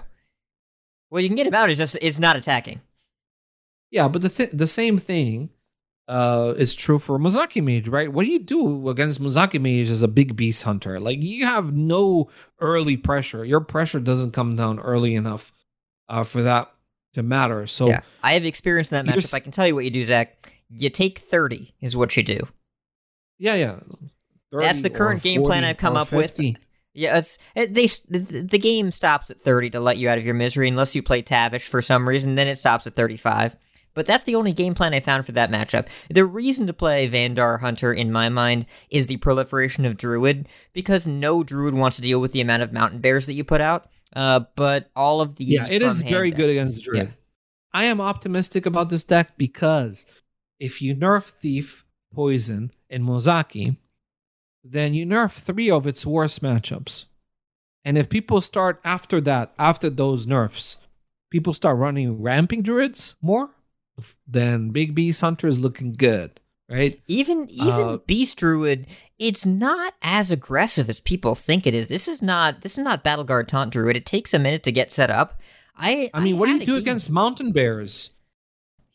Well, 1.09 1.21
you 1.21 1.29
can 1.29 1.35
get 1.37 1.47
him 1.47 1.53
out. 1.53 1.69
It's 1.69 1.77
just 1.77 1.97
it's 2.01 2.19
not 2.19 2.35
attacking. 2.35 2.81
Yeah, 3.91 4.07
but 4.09 4.21
the 4.21 4.29
th- 4.29 4.49
the 4.51 4.67
same 4.67 4.97
thing 4.97 5.49
uh, 6.09 6.53
is 6.57 6.75
true 6.75 6.99
for 6.99 7.17
Mozaki 7.17 7.61
Mage, 7.63 7.87
right? 7.87 8.11
What 8.11 8.25
do 8.25 8.31
you 8.31 8.39
do 8.39 8.89
against 8.89 9.21
Mozaki 9.21 9.61
Mage 9.61 9.89
as 9.89 10.03
a 10.03 10.07
big 10.09 10.35
beast 10.35 10.63
hunter? 10.63 10.99
Like 10.99 11.21
you 11.21 11.45
have 11.45 11.73
no 11.73 12.27
early 12.59 12.97
pressure. 12.97 13.45
Your 13.45 13.61
pressure 13.61 13.99
doesn't 14.01 14.31
come 14.31 14.55
down 14.57 14.79
early 14.79 15.15
enough 15.15 15.53
uh, 16.09 16.23
for 16.25 16.41
that 16.41 16.69
to 17.13 17.23
matter. 17.23 17.67
So 17.67 17.87
yeah, 17.87 18.01
I 18.23 18.33
have 18.33 18.45
experience 18.45 18.91
in 18.91 19.05
that 19.05 19.15
matchup. 19.15 19.33
I 19.33 19.39
can 19.39 19.51
tell 19.51 19.67
you 19.67 19.75
what 19.75 19.83
you 19.85 19.91
do, 19.91 20.03
Zach. 20.03 20.53
You 20.69 20.89
take 20.89 21.19
thirty 21.19 21.73
is 21.81 21.95
what 21.95 22.15
you 22.17 22.23
do. 22.23 22.39
yeah, 23.37 23.55
yeah. 23.55 23.79
That's 24.51 24.81
the 24.81 24.89
current 24.89 25.21
game 25.23 25.43
plan 25.43 25.63
I've 25.63 25.77
come 25.77 25.97
up 25.97 26.11
with. 26.11 26.31
50. 26.31 26.57
Yeah, 26.93 27.17
it's, 27.17 27.37
it, 27.55 27.73
they 27.73 27.85
the, 27.85 28.47
the 28.49 28.57
game 28.57 28.91
stops 28.91 29.29
at 29.29 29.39
thirty 29.41 29.69
to 29.71 29.79
let 29.79 29.97
you 29.97 30.09
out 30.09 30.17
of 30.17 30.25
your 30.25 30.33
misery 30.33 30.67
unless 30.67 30.95
you 30.95 31.03
play 31.03 31.21
Tavish 31.21 31.67
for 31.67 31.81
some 31.81 32.07
reason. 32.07 32.35
Then 32.35 32.47
it 32.47 32.57
stops 32.57 32.87
at 32.87 32.95
thirty-five. 32.95 33.55
But 33.93 34.05
that's 34.05 34.25
the 34.25 34.35
only 34.35 34.53
game 34.53 34.75
plan 34.75 34.93
I 34.93 34.99
found 34.99 35.25
for 35.25 35.31
that 35.31 35.51
matchup. 35.51 35.87
The 36.09 36.23
reason 36.23 36.67
to 36.67 36.73
play 36.73 37.09
Vanndar 37.09 37.59
Hunter, 37.61 37.91
in 37.91 38.11
my 38.11 38.29
mind, 38.29 38.67
is 38.91 39.07
the 39.07 39.17
proliferation 39.17 39.85
of 39.85 39.97
Druid, 39.97 40.47
because 40.71 41.07
no 41.07 41.43
Druid 41.43 41.73
wants 41.73 41.95
to 41.95 42.03
deal 42.03 42.21
with 42.21 42.31
the 42.31 42.41
amount 42.41 42.61
of 42.61 42.71
Mountain 42.71 42.99
Bears 42.99 43.25
that 43.25 43.33
you 43.33 43.43
put 43.43 43.59
out. 43.59 43.89
Uh, 44.17 44.39
but 44.55 44.89
all 44.95 45.21
of 45.21 45.35
the 45.35 45.45
Yeah, 45.45 45.67
it 45.69 45.83
is 45.83 46.01
very 46.01 46.31
good 46.31 46.49
against 46.49 46.83
Druid. 46.83 47.09
I 47.71 47.85
am 47.85 48.01
optimistic 48.01 48.65
about 48.65 48.89
this 48.89 49.05
deck 49.05 49.37
because 49.37 50.07
if 50.59 50.81
you 50.81 50.95
nerf 50.95 51.29
Thief, 51.29 51.85
Poison, 52.13 52.71
and 52.89 53.03
Mozaki, 53.03 53.77
then 54.63 54.95
you 54.95 55.05
nerf 55.05 55.37
three 55.39 55.69
of 55.69 55.85
its 55.85 56.03
worst 56.03 56.41
matchups. 56.41 57.05
And 57.85 57.95
if 57.95 58.09
people 58.09 58.41
start 58.41 58.81
after 58.83 59.21
that, 59.21 59.53
after 59.59 59.89
those 59.91 60.25
nerfs, 60.25 60.77
people 61.29 61.53
start 61.53 61.77
running 61.77 62.19
ramping 62.19 62.63
druids 62.63 63.15
more, 63.21 63.51
then 64.25 64.71
Big 64.71 64.95
Beast 64.95 65.21
Hunter 65.21 65.47
is 65.47 65.59
looking 65.59 65.93
good, 65.93 66.39
right? 66.69 66.99
Even 67.07 67.47
even 67.51 67.87
Uh, 67.87 67.97
Beast 67.97 68.39
Druid, 68.39 68.87
it's 69.19 69.45
not 69.45 69.93
as 70.01 70.31
aggressive 70.31 70.89
as 70.89 70.99
people 70.99 71.33
think 71.35 71.65
it 71.65 71.73
is. 71.73 71.87
This 71.87 72.07
is 72.07 72.21
not 72.21 72.61
this 72.61 72.77
is 72.77 72.83
not 72.83 73.03
Battle 73.03 73.23
Guard 73.23 73.47
Taunt 73.47 73.71
Druid. 73.71 73.95
It 73.97 74.05
takes 74.05 74.33
a 74.33 74.39
minute 74.39 74.63
to 74.63 74.71
get 74.71 74.91
set 74.91 75.09
up. 75.09 75.39
I 75.75 76.09
I 76.13 76.19
mean, 76.21 76.37
what 76.37 76.47
do 76.47 76.53
you 76.53 76.59
do 76.59 76.65
game- 76.73 76.81
against 76.81 77.09
Mountain 77.09 77.51
Bears? 77.51 78.11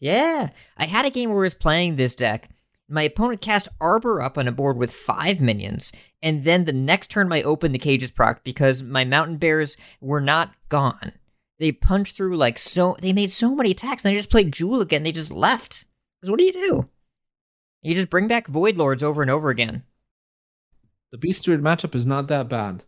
Yeah, 0.01 0.51
I 0.77 0.87
had 0.87 1.07
a 1.07 1.11
game 1.11 1.31
where 1.31 1.39
I 1.39 1.43
was 1.43 1.55
playing 1.55 1.97
this 1.97 2.14
deck. 2.14 2.49
My 2.89 3.03
opponent 3.03 3.41
cast 3.41 3.68
Arbor 3.81 4.20
up 4.20 4.37
on 4.37 4.49
a 4.49 4.53
board 4.53 4.77
with 4.77 4.93
five 4.93 5.41
minions, 5.41 5.93
and 6.20 6.45
then 6.45 6.64
the 6.64 6.73
next 6.73 7.11
turn 7.11 7.33
I 7.33 7.43
opened 7.43 7.75
the 7.75 7.79
cages 7.79 8.11
proc 8.11 8.43
because 8.45 8.83
my 8.83 9.05
mountain 9.05 9.37
bears 9.39 9.77
were 10.01 10.20
not 10.20 10.53
gone. 10.68 11.12
They 11.59 11.70
punched 11.73 12.16
through 12.16 12.37
like 12.37 12.59
so. 12.59 12.97
They 13.01 13.12
made 13.12 13.31
so 13.31 13.55
many 13.55 13.70
attacks, 13.70 14.05
and 14.05 14.12
I 14.12 14.16
just 14.16 14.31
played 14.31 14.53
Jewel 14.53 14.81
again. 14.81 15.05
They 15.05 15.12
just 15.12 15.31
left. 15.33 15.85
'Cause 16.20 16.31
what 16.31 16.39
do 16.39 16.45
you 16.45 16.53
do? 16.53 16.89
You 17.83 17.95
just 17.95 18.11
bring 18.11 18.27
back 18.29 18.47
Void 18.49 18.77
Lords 18.77 19.03
over 19.03 19.23
and 19.23 19.31
over 19.31 19.49
again. 19.51 19.85
The 21.13 21.19
Beast 21.19 21.45
Druid 21.45 21.61
matchup 21.63 21.95
is 21.95 22.07
not 22.07 22.29
that 22.29 22.49
bad. 22.49 22.83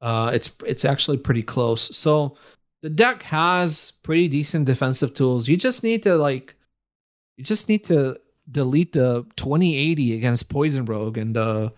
Uh, 0.00 0.30
it's 0.32 0.54
it's 0.66 0.84
actually 0.84 1.16
pretty 1.18 1.42
close. 1.42 1.94
So 1.96 2.36
the 2.82 2.90
deck 2.90 3.22
has 3.22 3.92
pretty 4.02 4.28
decent 4.28 4.66
defensive 4.66 5.12
tools. 5.14 5.48
You 5.48 5.56
just 5.56 5.82
need 5.82 6.02
to 6.04 6.16
like, 6.16 6.54
you 7.36 7.44
just 7.44 7.68
need 7.68 7.84
to 7.84 8.18
delete 8.50 8.92
the 8.92 9.24
2080 9.36 10.14
against 10.16 10.48
Poison 10.48 10.84
Rogue 10.86 11.18
and 11.18 11.36
uh, 11.36 11.70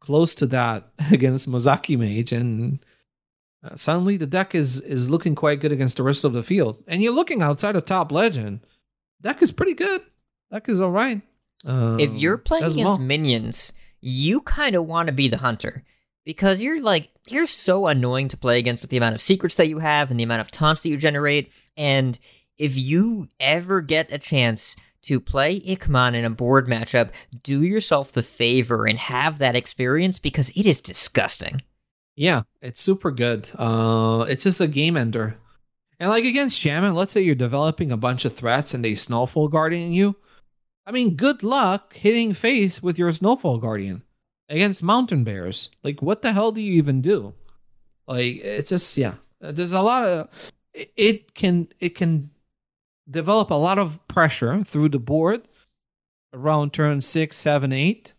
close 0.00 0.34
to 0.36 0.46
that 0.46 0.88
against 1.12 1.48
Mozaki 1.48 1.96
Mage, 1.98 2.32
and 2.32 2.84
uh, 3.64 3.76
suddenly 3.76 4.16
the 4.16 4.26
deck 4.26 4.54
is 4.54 4.80
is 4.80 5.08
looking 5.10 5.34
quite 5.36 5.60
good 5.60 5.72
against 5.72 5.96
the 5.96 6.02
rest 6.02 6.24
of 6.24 6.32
the 6.32 6.42
field. 6.42 6.82
And 6.88 7.02
you're 7.02 7.12
looking 7.14 7.42
outside 7.42 7.76
of 7.76 7.84
top 7.84 8.10
legend, 8.10 8.60
deck 9.22 9.42
is 9.42 9.52
pretty 9.52 9.74
good. 9.74 10.02
Deck 10.52 10.68
is 10.68 10.80
all 10.80 10.90
right. 10.90 11.20
if 11.64 11.70
Um, 11.70 12.16
you're 12.16 12.38
playing 12.38 12.64
against 12.64 12.84
well. 12.84 12.98
minions, 12.98 13.72
you 14.00 14.40
kind 14.42 14.74
of 14.74 14.86
want 14.86 15.08
to 15.08 15.12
be 15.12 15.28
the 15.28 15.38
hunter 15.38 15.84
because 16.24 16.62
you're 16.62 16.82
like 16.82 17.10
you're 17.28 17.46
so 17.46 17.86
annoying 17.86 18.28
to 18.28 18.36
play 18.36 18.58
against 18.58 18.82
with 18.82 18.90
the 18.90 18.96
amount 18.96 19.14
of 19.14 19.20
secrets 19.20 19.54
that 19.56 19.68
you 19.68 19.78
have 19.78 20.10
and 20.10 20.20
the 20.20 20.24
amount 20.24 20.40
of 20.40 20.50
taunts 20.50 20.82
that 20.82 20.88
you 20.88 20.96
generate. 20.96 21.50
And 21.76 22.18
if 22.58 22.76
you 22.76 23.28
ever 23.40 23.80
get 23.80 24.12
a 24.12 24.18
chance 24.18 24.76
to 25.02 25.20
play 25.20 25.60
Ikman 25.60 26.14
in 26.14 26.24
a 26.24 26.30
board 26.30 26.66
matchup, 26.66 27.10
do 27.42 27.62
yourself 27.62 28.12
the 28.12 28.22
favor 28.22 28.86
and 28.86 28.98
have 28.98 29.38
that 29.38 29.56
experience 29.56 30.18
because 30.18 30.50
it 30.50 30.66
is 30.66 30.80
disgusting. 30.80 31.62
Yeah, 32.14 32.42
it's 32.60 32.80
super 32.80 33.10
good. 33.10 33.48
Uh, 33.54 34.26
it's 34.28 34.44
just 34.44 34.60
a 34.60 34.66
game 34.66 34.96
ender. 34.96 35.36
And 36.00 36.10
like 36.10 36.24
against 36.24 36.58
Shaman, 36.58 36.94
let's 36.94 37.12
say 37.12 37.22
you're 37.22 37.34
developing 37.34 37.90
a 37.90 37.96
bunch 37.96 38.24
of 38.24 38.34
threats 38.34 38.74
and 38.74 38.84
they 38.84 38.94
Snowfall 38.96 39.48
Guardian 39.48 39.92
you. 39.92 40.16
I 40.88 40.90
mean, 40.90 41.16
good 41.16 41.42
luck 41.42 41.92
hitting 41.94 42.32
face 42.32 42.82
with 42.82 42.98
your 42.98 43.12
Snowfall 43.12 43.58
Guardian 43.58 44.02
against 44.48 44.82
Mountain 44.82 45.22
Bears. 45.22 45.70
Like, 45.84 46.00
what 46.00 46.22
the 46.22 46.32
hell 46.32 46.50
do 46.50 46.62
you 46.62 46.72
even 46.78 47.02
do? 47.02 47.34
Like, 48.06 48.36
it's 48.36 48.70
just 48.70 48.96
yeah. 48.96 49.14
Uh, 49.42 49.52
there's 49.52 49.74
a 49.74 49.82
lot 49.82 50.02
of 50.04 50.28
it- 50.72 50.92
it 50.96 51.34
can 51.34 51.68
it 51.78 51.90
can 51.94 52.30
develop 53.10 53.50
a 53.50 53.54
lot 53.54 53.78
of 53.78 54.00
pressure 54.08 54.62
through 54.62 54.88
the 54.88 54.98
board 54.98 55.42
around 56.32 56.72
turn 56.72 57.02
six, 57.02 57.36
seven, 57.36 57.70
eight. 57.70 58.14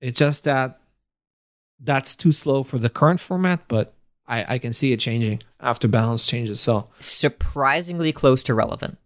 It's 0.00 0.18
just 0.18 0.42
that 0.44 0.80
that's 1.78 2.16
too 2.16 2.32
slow 2.32 2.64
for 2.64 2.78
the 2.78 2.90
current 2.90 3.20
format, 3.20 3.60
but 3.68 3.94
I, 4.26 4.54
I 4.54 4.58
can 4.58 4.72
see 4.72 4.92
it 4.92 4.98
changing 4.98 5.40
after 5.60 5.86
balance 5.86 6.26
changes. 6.26 6.60
So 6.60 6.88
Surprisingly 6.98 8.10
close 8.10 8.42
to 8.44 8.54
relevant. 8.54 8.98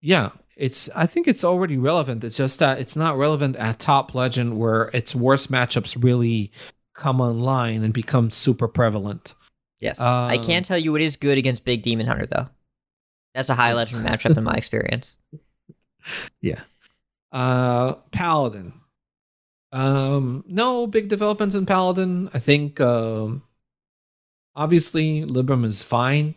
yeah, 0.00 0.30
it's 0.56 0.88
I 0.94 1.06
think 1.06 1.26
it's 1.28 1.44
already 1.44 1.78
relevant. 1.78 2.22
It's 2.24 2.36
just 2.36 2.58
that 2.58 2.78
it's 2.78 2.96
not 2.96 3.16
relevant 3.16 3.56
at 3.56 3.78
top 3.78 4.14
legend 4.14 4.58
where 4.58 4.90
its 4.92 5.14
worst 5.14 5.50
matchups 5.50 6.02
really 6.02 6.50
come 6.94 7.20
online 7.20 7.82
and 7.82 7.94
become 7.94 8.30
super 8.30 8.68
prevalent. 8.68 9.34
Yes. 9.80 10.00
I 10.00 10.36
Um, 10.36 10.42
can 10.42 10.62
tell 10.62 10.76
you 10.78 10.94
it 10.96 11.02
is 11.02 11.16
good 11.16 11.38
against 11.38 11.64
Big 11.64 11.82
Demon 11.82 12.06
Hunter 12.06 12.26
though. 12.26 12.48
That's 13.34 13.48
a 13.48 13.54
high 13.54 13.72
legend 13.72 14.04
matchup 14.06 14.36
in 14.36 14.44
my 14.44 14.54
experience. 14.54 15.16
Yeah. 16.40 16.62
Uh 17.30 17.94
Paladin. 18.10 18.72
Um 19.72 20.44
no 20.48 20.86
big 20.86 21.08
developments 21.08 21.54
in 21.54 21.66
Paladin. 21.66 22.30
I 22.34 22.38
think 22.38 22.80
um 22.80 23.42
obviously 24.56 25.22
Libram 25.22 25.64
is 25.64 25.82
fine. 25.82 26.34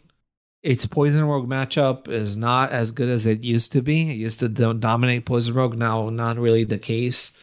Its 0.64 0.86
Poison 0.86 1.26
Rogue 1.26 1.50
matchup 1.50 2.08
is 2.08 2.38
not 2.38 2.72
as 2.72 2.92
good 2.92 3.10
as 3.10 3.26
it 3.26 3.44
used 3.44 3.74
to 3.74 3.82
be. 3.82 4.10
It 4.12 4.16
used 4.16 4.40
to 4.40 4.48
dominate 4.48 5.26
Poison 5.26 5.54
Rogue, 5.54 5.78
now 5.78 6.10
not 6.10 6.38
really 6.38 6.64
the 6.64 6.78
case. 6.78 7.34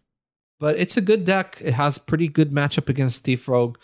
But 0.58 0.78
it's 0.78 0.96
a 0.96 1.02
good 1.02 1.26
deck. 1.26 1.58
It 1.60 1.72
has 1.72 1.98
pretty 1.98 2.28
good 2.28 2.50
matchup 2.50 2.88
against 2.88 3.24
Thief 3.24 3.46
Rogue. 3.46 3.76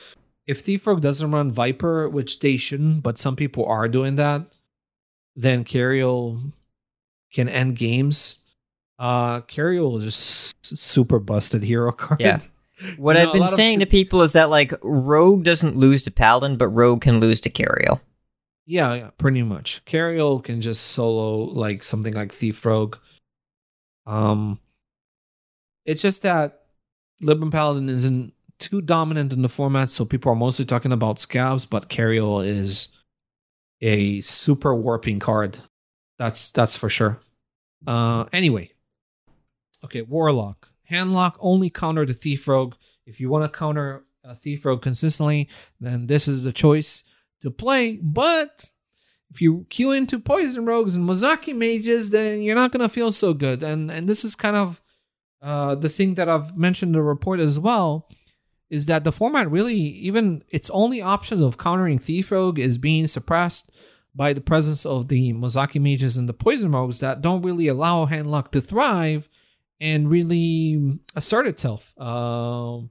If 0.46 0.60
Thief 0.60 0.86
Rogue 0.86 1.02
doesn't 1.02 1.30
run 1.30 1.50
Viper, 1.50 2.08
which 2.08 2.40
they 2.40 2.56
shouldn't, 2.56 3.02
but 3.02 3.18
some 3.18 3.36
people 3.36 3.66
are 3.66 3.88
doing 3.88 4.16
that, 4.16 4.46
then 5.34 5.64
Cariel 5.64 6.40
can 7.32 7.48
end 7.48 7.76
games. 7.76 8.38
Uh 8.98 9.40
Cariel 9.42 9.98
is 9.98 10.04
just 10.04 10.78
super 10.78 11.18
busted 11.18 11.62
hero 11.62 11.92
card. 11.92 12.20
Yeah. 12.20 12.40
What 12.98 13.16
You 13.16 13.22
I've 13.22 13.32
been 13.32 13.40
lot 13.40 13.50
of 13.50 13.56
saying 13.56 13.80
to 13.80 13.86
people 13.86 14.20
is 14.20 14.32
that 14.32 14.50
like 14.50 14.70
Rogue 14.82 15.44
doesn't 15.44 15.76
lose 15.76 16.02
to 16.02 16.10
Paladin, 16.10 16.58
but 16.58 16.68
Rogue 16.68 17.00
can 17.00 17.20
lose 17.20 17.40
to 17.40 17.50
Cariel. 17.50 18.02
Yeah, 18.66 19.10
pretty 19.16 19.42
much. 19.42 19.84
Cariel 19.84 20.42
can 20.42 20.60
just 20.60 20.88
solo 20.88 21.44
like 21.44 21.84
something 21.84 22.14
like 22.14 22.32
Thief 22.32 22.64
Rogue. 22.66 22.96
Um 24.06 24.58
it's 25.84 26.02
just 26.02 26.22
that 26.22 26.64
Libram 27.22 27.52
Paladin 27.52 27.88
isn't 27.88 28.34
too 28.58 28.80
dominant 28.80 29.32
in 29.32 29.42
the 29.42 29.48
format, 29.48 29.90
so 29.90 30.04
people 30.04 30.32
are 30.32 30.36
mostly 30.36 30.64
talking 30.64 30.92
about 30.92 31.18
scabbs, 31.18 31.68
but 31.68 31.88
Cariel 31.88 32.44
is 32.44 32.88
a 33.82 34.20
super 34.22 34.74
warping 34.74 35.20
card. 35.20 35.58
That's 36.18 36.50
that's 36.50 36.76
for 36.76 36.88
sure. 36.90 37.20
Uh 37.86 38.24
anyway. 38.32 38.72
Okay, 39.84 40.02
Warlock. 40.02 40.68
Handlock 40.90 41.36
only 41.38 41.70
counter 41.70 42.04
the 42.04 42.14
Thief 42.14 42.48
Rogue. 42.48 42.74
If 43.06 43.20
you 43.20 43.28
want 43.28 43.44
to 43.44 43.58
counter 43.58 44.04
a 44.24 44.34
Thief 44.34 44.64
Rogue 44.64 44.82
consistently, 44.82 45.48
then 45.80 46.08
this 46.08 46.26
is 46.26 46.42
the 46.42 46.52
choice 46.52 47.04
to 47.46 47.50
play. 47.50 47.98
But 48.02 48.70
if 49.30 49.40
you 49.40 49.66
queue 49.70 49.92
into 49.92 50.18
Poison 50.18 50.66
Rogues 50.66 50.94
and 50.94 51.08
Mozaki 51.08 51.54
Mages, 51.54 52.10
then 52.10 52.42
you're 52.42 52.54
not 52.54 52.72
gonna 52.72 52.88
feel 52.88 53.12
so 53.12 53.34
good. 53.34 53.62
And 53.62 53.90
and 53.90 54.08
this 54.08 54.24
is 54.24 54.34
kind 54.34 54.56
of 54.56 54.82
uh, 55.42 55.74
the 55.74 55.88
thing 55.88 56.14
that 56.14 56.28
I've 56.28 56.56
mentioned 56.56 56.90
in 56.90 56.94
the 56.94 57.02
report 57.02 57.40
as 57.40 57.58
well 57.58 58.08
is 58.68 58.86
that 58.86 59.04
the 59.04 59.12
format 59.12 59.50
really 59.50 59.76
even 59.76 60.42
its 60.48 60.70
only 60.70 61.00
option 61.00 61.42
of 61.42 61.58
countering 61.58 61.98
Thief 61.98 62.32
Rogue 62.32 62.58
is 62.58 62.78
being 62.78 63.06
suppressed 63.06 63.70
by 64.14 64.32
the 64.32 64.40
presence 64.40 64.86
of 64.86 65.08
the 65.08 65.32
Mozaki 65.34 65.80
Mages 65.80 66.16
and 66.16 66.28
the 66.28 66.32
Poison 66.32 66.72
Rogues 66.72 67.00
that 67.00 67.20
don't 67.20 67.42
really 67.42 67.68
allow 67.68 68.06
Handlock 68.06 68.50
to 68.52 68.60
thrive 68.60 69.28
and 69.78 70.10
really 70.10 70.98
assert 71.14 71.46
itself. 71.46 71.98
Um, 72.00 72.90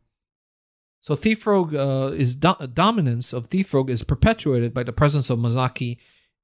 so 1.06 1.14
Thief 1.14 1.46
Rogue 1.46 1.76
uh, 1.76 2.14
is 2.16 2.36
do- 2.36 2.68
dominance 2.74 3.32
of 3.32 3.46
Thief 3.46 3.72
Rogue 3.76 3.92
is 3.92 4.02
perpetuated 4.02 4.74
by 4.74 4.82
the 4.82 4.92
presence 4.92 5.30
of 5.30 5.38
Mozaki 5.38 6.00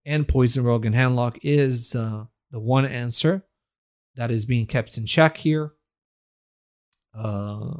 and 0.05 0.27
Poison 0.27 0.63
Rogue, 0.63 0.85
and 0.85 0.93
Handlock 0.93 1.39
is 1.41 1.95
uh, 1.95 2.25
the 2.51 2.59
one 2.59 2.85
answer 2.85 3.43
that 4.17 4.29
is 4.29 4.45
being 4.45 4.67
kept 4.67 4.99
in 4.99 5.07
check 5.07 5.37
here. 5.37 5.73
Uh, 7.17 7.71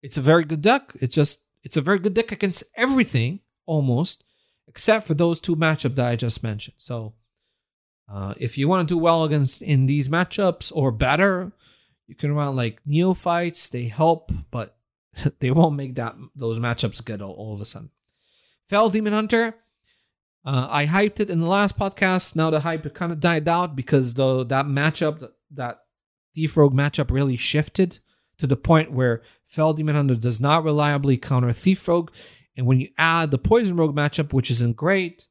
it's 0.00 0.16
a 0.16 0.20
very 0.20 0.44
good 0.44 0.62
deck. 0.62 0.92
It's 1.00 1.16
just 1.16 1.42
it's 1.64 1.76
a 1.76 1.80
very 1.80 1.98
good 1.98 2.14
deck 2.14 2.30
against 2.30 2.62
everything 2.76 3.40
almost, 3.66 4.22
except 4.68 5.08
for 5.08 5.14
those 5.14 5.40
two 5.40 5.56
matchups 5.56 5.96
that 5.96 6.08
I 6.08 6.14
just 6.14 6.44
mentioned. 6.44 6.76
So, 6.78 7.14
uh, 8.08 8.34
if 8.36 8.56
you 8.56 8.68
want 8.68 8.88
to 8.88 8.94
do 8.94 8.98
well 8.98 9.24
against 9.24 9.60
in 9.60 9.86
these 9.86 10.06
matchups 10.06 10.70
or 10.72 10.92
better, 10.92 11.50
you 12.06 12.14
can 12.14 12.32
run 12.32 12.54
like 12.54 12.78
neophytes. 12.86 13.68
They 13.68 13.86
help, 13.86 14.30
but 14.52 14.76
they 15.40 15.50
won't 15.50 15.76
make 15.76 15.94
that 15.96 16.16
those 16.34 16.58
matchups 16.58 17.04
good 17.04 17.22
all, 17.22 17.32
all 17.32 17.54
of 17.54 17.60
a 17.60 17.64
sudden. 17.64 17.90
Fel 18.68 18.90
Demon 18.90 19.12
Hunter. 19.12 19.56
Uh, 20.44 20.68
I 20.70 20.86
hyped 20.86 21.20
it 21.20 21.28
in 21.28 21.40
the 21.40 21.46
last 21.46 21.78
podcast. 21.78 22.34
Now 22.34 22.50
the 22.50 22.60
hype 22.60 22.94
kind 22.94 23.12
of 23.12 23.20
died 23.20 23.46
out 23.48 23.76
because 23.76 24.14
the 24.14 24.44
that 24.46 24.66
matchup 24.66 25.28
that, 25.52 25.80
Thief 26.32 26.56
Rogue 26.56 26.74
matchup 26.74 27.10
really 27.10 27.36
shifted 27.36 27.98
to 28.38 28.46
the 28.46 28.56
point 28.56 28.92
where 28.92 29.22
Fel 29.44 29.72
Demon 29.72 29.96
Hunter 29.96 30.14
does 30.14 30.40
not 30.40 30.62
reliably 30.62 31.16
counter 31.16 31.52
Thief 31.52 31.86
Rogue, 31.88 32.12
and 32.56 32.66
when 32.66 32.80
you 32.80 32.86
add 32.96 33.32
the 33.32 33.38
Poison 33.38 33.76
Rogue 33.76 33.96
matchup, 33.96 34.32
which 34.32 34.48
isn't 34.48 34.76
great, 34.76 35.26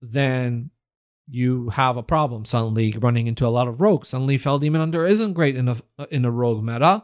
then 0.00 0.70
you 1.26 1.68
have 1.70 1.96
a 1.96 2.02
problem 2.02 2.44
suddenly 2.44 2.96
running 3.00 3.26
into 3.26 3.44
a 3.44 3.48
lot 3.48 3.66
of 3.66 3.80
rogues. 3.80 4.10
Suddenly, 4.10 4.38
Fel 4.38 4.60
Demon 4.60 4.80
Hunter 4.80 5.04
isn't 5.04 5.32
great 5.32 5.56
in 5.56 5.68
a 5.68 5.76
in 6.10 6.24
a 6.24 6.30
rogue 6.30 6.62
meta, 6.62 7.02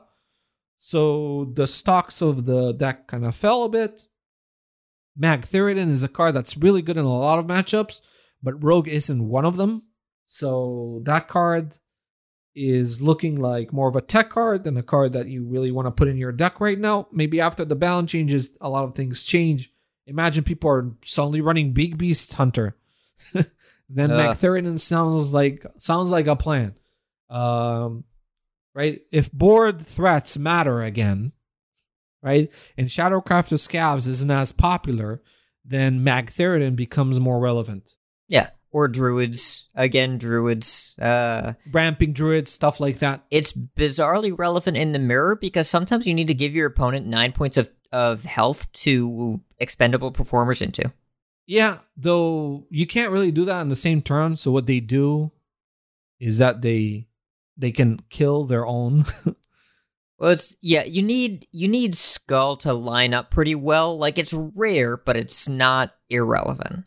so 0.85 1.45
the 1.55 1.69
stocks 1.69 2.21
of 2.21 2.45
the 2.45 2.73
deck 2.73 3.07
kind 3.07 3.25
of 3.25 3.37
fell 3.37 3.63
a 3.63 3.69
bit. 3.69 4.09
Magtheridon 5.19 5.89
is 5.89 6.03
a 6.03 6.09
card 6.09 6.35
that's 6.35 6.57
really 6.57 6.83
good 6.83 6.97
in 6.97 7.05
a 7.05 7.09
lot 7.09 7.39
of 7.39 7.47
matchups, 7.47 8.01
but 8.43 8.63
Rogue 8.63 8.89
isn't 8.89 9.29
one 9.29 9.45
of 9.45 9.57
them. 9.57 9.85
So 10.27 11.01
that 11.05 11.29
card 11.29 11.77
is 12.57 13.01
looking 13.01 13.37
like 13.37 13.73
more 13.73 13.89
of 13.89 13.95
a 13.95 14.01
tech 14.01 14.31
card 14.31 14.65
than 14.65 14.77
a 14.77 14.83
card 14.83 15.13
that 15.13 15.29
you 15.29 15.45
really 15.47 15.71
want 15.71 15.87
to 15.87 15.93
put 15.93 16.09
in 16.09 16.17
your 16.17 16.33
deck 16.33 16.61
right 16.61 16.79
now. 16.79 17.07
Maybe 17.13 17.41
after 17.41 17.65
the 17.65 17.77
balance 17.77 18.11
changes, 18.11 18.51
a 18.61 18.69
lot 18.69 18.83
of 18.83 18.97
things 18.97 19.23
change. 19.23 19.73
Imagine 20.09 20.43
people 20.43 20.69
are 20.69 20.91
suddenly 21.05 21.43
running 21.43 21.73
Big 21.73 21.97
Beast 21.97 22.33
Hunter. 22.33 22.77
then 23.33 23.47
uh. 24.11 24.19
Magtheridon 24.19 24.81
sounds 24.81 25.33
like 25.33 25.65
sounds 25.79 26.11
like 26.11 26.27
a 26.27 26.35
plan. 26.35 26.75
Um, 27.31 28.03
right? 28.75 29.01
If 29.11 29.33
board 29.33 29.81
threats 29.81 30.39
matter 30.39 30.83
again, 30.83 31.33
right? 32.23 32.51
And 32.77 32.89
Shadowcrafter 32.89 33.59
Scabbs 33.59 34.07
isn't 34.07 34.31
as 34.31 34.53
popular, 34.53 35.23
then 35.65 36.05
Magtheridon 36.05 36.77
becomes 36.77 37.21
more 37.21 37.41
relevant. 37.41 37.97
Yeah. 38.29 38.51
Or 38.71 38.89
druids. 38.89 39.69
Again, 39.75 40.19
druids. 40.19 40.99
Uh 40.99 41.55
ramping 41.71 42.13
druids, 42.13 42.51
stuff 42.51 42.81
like 42.81 42.99
that. 42.99 43.25
It's 43.31 43.53
bizarrely 43.53 44.37
relevant 44.37 44.77
in 44.77 44.93
the 44.93 44.99
mirror 44.99 45.37
because 45.37 45.69
sometimes 45.69 46.07
you 46.07 46.15
need 46.15 46.29
to 46.29 46.35
give 46.35 46.55
your 46.55 46.67
opponent 46.67 47.07
nine 47.07 47.33
points 47.33 47.57
of, 47.57 47.69
of 47.93 48.25
health 48.25 48.73
to 48.73 49.43
expendable 49.59 50.11
performers 50.11 50.63
into. 50.63 50.93
Yeah, 51.47 51.79
though 51.97 52.67
you 52.71 52.87
can't 52.87 53.13
really 53.13 53.33
do 53.33 53.45
that 53.45 53.61
in 53.61 53.69
the 53.69 53.77
same 53.77 54.01
turn. 54.01 54.37
So 54.37 54.51
what 54.51 54.67
they 54.67 54.81
do 54.81 55.33
is 56.19 56.39
that 56.39 56.63
they 56.63 57.09
they 57.57 57.73
can 57.73 58.01
kill 58.11 58.45
their 58.45 58.67
own 58.67 59.05
Well, 60.23 60.31
it's 60.31 60.55
yeah. 60.63 60.85
You 60.85 61.03
need 61.03 61.49
you 61.51 61.67
need 61.67 61.97
Skull 61.97 62.55
to 62.59 62.73
line 62.73 63.13
up 63.13 63.33
pretty 63.33 63.57
well. 63.57 63.99
Like 63.99 64.19
it's 64.19 64.33
rare, 64.33 64.97
but 64.97 65.17
it's 65.17 65.49
not 65.49 65.97
irrelevant. 66.09 66.87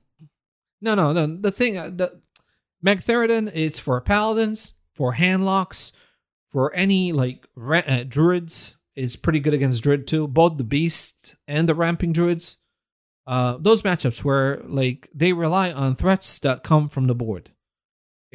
No, 0.80 0.96
no, 0.96 1.12
no. 1.12 1.28
The 1.28 1.52
thing, 1.52 1.78
uh, 1.78 1.90
the 1.90 2.22
Magtheridon, 2.82 3.52
it's 3.54 3.78
for 3.78 4.00
paladins, 4.00 4.76
for 4.94 5.12
handlocks, 5.12 5.92
for 6.50 6.74
any 6.74 7.12
like 7.12 7.46
uh, 7.58 8.06
druids. 8.08 8.78
Is 8.96 9.18
pretty 9.18 9.42
good 9.42 9.54
against 9.54 9.84
druid 9.84 10.08
too. 10.08 10.30
Both 10.30 10.58
the 10.58 10.64
beast 10.64 11.36
and 11.46 11.68
the 11.68 11.76
ramping 11.76 12.14
druids. 12.14 12.60
Uh, 13.28 13.58
those 13.60 13.82
matchups 13.82 14.24
where 14.24 14.62
like 14.64 15.10
they 15.14 15.34
rely 15.34 15.74
on 15.74 15.96
threats 15.96 16.40
that 16.40 16.64
come 16.64 16.88
from 16.88 17.08
the 17.08 17.16
board. 17.16 17.52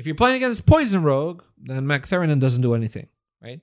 If 0.01 0.07
you're 0.07 0.15
playing 0.15 0.37
against 0.37 0.65
poison 0.65 1.03
rogue, 1.03 1.43
then 1.59 1.85
Magtheridon 1.85 2.41
doesn't 2.41 2.63
do 2.63 2.73
anything, 2.73 3.09
right? 3.43 3.61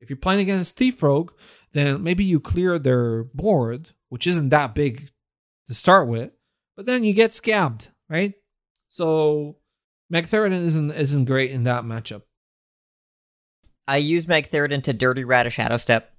If 0.00 0.08
you're 0.08 0.16
playing 0.16 0.38
against 0.38 0.76
Thief 0.76 1.02
Rogue, 1.02 1.32
then 1.72 2.04
maybe 2.04 2.22
you 2.22 2.38
clear 2.38 2.78
their 2.78 3.24
board, 3.24 3.90
which 4.08 4.28
isn't 4.28 4.50
that 4.50 4.72
big 4.72 5.10
to 5.66 5.74
start 5.74 6.06
with, 6.06 6.30
but 6.76 6.86
then 6.86 7.02
you 7.02 7.12
get 7.12 7.32
scabbed, 7.32 7.88
right? 8.08 8.34
So 8.88 9.56
Magtheridon 10.14 10.62
isn't 10.62 10.92
isn't 10.92 11.24
great 11.24 11.50
in 11.50 11.64
that 11.64 11.82
matchup. 11.82 12.22
I 13.88 13.96
use 13.96 14.26
Magtheridon 14.26 14.84
to 14.84 14.92
dirty 14.92 15.24
rat 15.24 15.48
a 15.48 15.50
Shadow 15.50 15.76
Step 15.76 16.14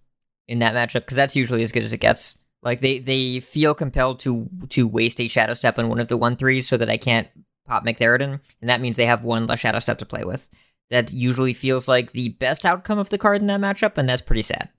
in 0.49 0.59
that 0.59 0.75
matchup 0.75 1.05
because 1.05 1.15
that's 1.15 1.37
usually 1.37 1.63
as 1.63 1.71
good 1.71 1.83
as 1.83 1.93
it 1.93 1.99
gets. 1.99 2.37
Like 2.61 2.81
they 2.81 2.99
they 2.99 3.39
feel 3.39 3.73
compelled 3.73 4.19
to 4.19 4.49
to 4.67 4.85
waste 4.85 5.21
a 5.21 5.29
Shadow 5.29 5.53
Step 5.53 5.79
on 5.79 5.87
one 5.87 6.01
of 6.01 6.09
the 6.09 6.17
one 6.17 6.35
threes 6.35 6.67
so 6.67 6.75
that 6.75 6.89
I 6.89 6.97
can't 6.97 7.29
pop 7.71 7.85
Magtheridon, 7.85 8.41
and 8.59 8.69
that 8.69 8.81
means 8.81 8.97
they 8.97 9.05
have 9.05 9.23
one 9.23 9.47
less 9.47 9.61
Shadow 9.61 9.79
Step 9.79 9.97
to 9.99 10.05
play 10.05 10.25
with 10.25 10.49
that 10.89 11.13
usually 11.13 11.53
feels 11.53 11.87
like 11.87 12.11
the 12.11 12.29
best 12.29 12.65
outcome 12.65 12.99
of 12.99 13.09
the 13.09 13.17
card 13.17 13.41
in 13.41 13.47
that 13.47 13.61
matchup, 13.61 13.97
and 13.97 14.09
that's 14.09 14.21
pretty 14.21 14.41
sad. 14.41 14.69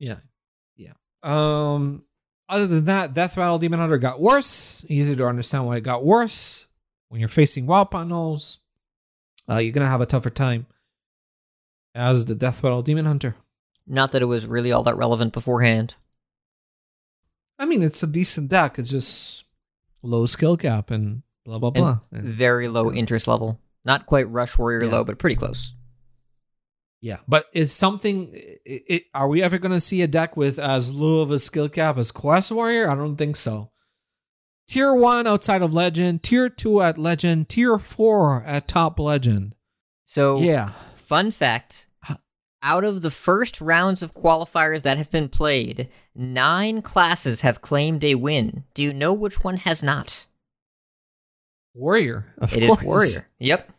Yeah, 0.00 0.16
yeah. 0.74 0.94
Um, 1.22 2.02
other 2.48 2.66
than 2.66 2.86
that, 2.86 3.14
Death 3.14 3.36
Rattle 3.36 3.58
Demon 3.58 3.78
Hunter 3.78 3.98
got 3.98 4.20
worse. 4.20 4.84
Easy 4.88 5.14
to 5.14 5.26
understand 5.26 5.64
why 5.64 5.76
it 5.76 5.84
got 5.84 6.04
worse. 6.04 6.66
When 7.08 7.20
you're 7.20 7.28
facing 7.28 7.66
Wildpaw 7.66 8.08
Gnolls, 8.08 8.58
uh, 9.48 9.58
you're 9.58 9.72
gonna 9.72 9.86
have 9.86 10.00
a 10.00 10.06
tougher 10.06 10.30
time 10.30 10.66
as 11.94 12.24
the 12.24 12.34
Death 12.34 12.64
Rattle 12.64 12.82
Demon 12.82 13.06
Hunter. 13.06 13.36
Not 13.86 14.10
that 14.10 14.22
it 14.22 14.26
was 14.26 14.48
really 14.48 14.72
all 14.72 14.82
that 14.82 14.96
relevant 14.96 15.32
beforehand. 15.32 15.94
I 17.60 17.64
mean, 17.64 17.82
it's 17.82 18.02
a 18.02 18.08
decent 18.08 18.48
deck. 18.48 18.76
It's 18.76 18.90
just 18.90 19.44
low 20.02 20.26
skill 20.26 20.56
cap 20.56 20.90
and 20.90 21.22
blah 21.46 21.58
blah 21.58 21.70
blah. 21.70 21.98
Very 22.12 22.68
low 22.68 22.92
interest 22.92 23.28
level. 23.28 23.60
Not 23.84 24.06
quite 24.06 24.28
Rush 24.28 24.58
Warrior 24.58 24.84
yeah. 24.84 24.92
low, 24.92 25.04
but 25.04 25.18
pretty 25.18 25.36
close. 25.36 25.74
Yeah, 27.00 27.18
but 27.28 27.46
is 27.52 27.72
something? 27.72 28.30
It, 28.32 28.60
it, 28.64 29.02
are 29.14 29.28
we 29.28 29.42
ever 29.42 29.58
going 29.58 29.72
to 29.72 29.80
see 29.80 30.02
a 30.02 30.08
deck 30.08 30.36
with 30.36 30.58
as 30.58 30.92
low 30.92 31.20
of 31.20 31.30
a 31.30 31.38
skill 31.38 31.68
cap 31.68 31.98
as 31.98 32.10
Quest 32.10 32.50
Warrior? 32.50 32.90
I 32.90 32.94
don't 32.94 33.16
think 33.16 33.36
so. 33.36 33.70
Tier 34.66 34.92
one 34.92 35.26
outside 35.28 35.62
of 35.62 35.72
Legend, 35.72 36.24
tier 36.24 36.48
two 36.48 36.82
at 36.82 36.98
Legend, 36.98 37.48
tier 37.48 37.78
four 37.78 38.42
at 38.42 38.66
Top 38.66 38.98
Legend. 38.98 39.54
So 40.04 40.40
yeah, 40.40 40.72
fun 40.96 41.30
fact: 41.30 41.86
out 42.62 42.82
of 42.82 43.02
the 43.02 43.12
first 43.12 43.60
rounds 43.60 44.02
of 44.02 44.14
qualifiers 44.14 44.82
that 44.82 44.98
have 44.98 45.10
been 45.12 45.28
played, 45.28 45.88
nine 46.16 46.82
classes 46.82 47.42
have 47.42 47.62
claimed 47.62 48.02
a 48.02 48.16
win. 48.16 48.64
Do 48.74 48.82
you 48.82 48.92
know 48.92 49.14
which 49.14 49.44
one 49.44 49.58
has 49.58 49.84
not? 49.84 50.26
Warrior. 51.76 52.26
It 52.42 52.66
course. 52.66 52.80
is 52.80 52.82
Warrior. 52.82 53.28
Yep. 53.38 53.72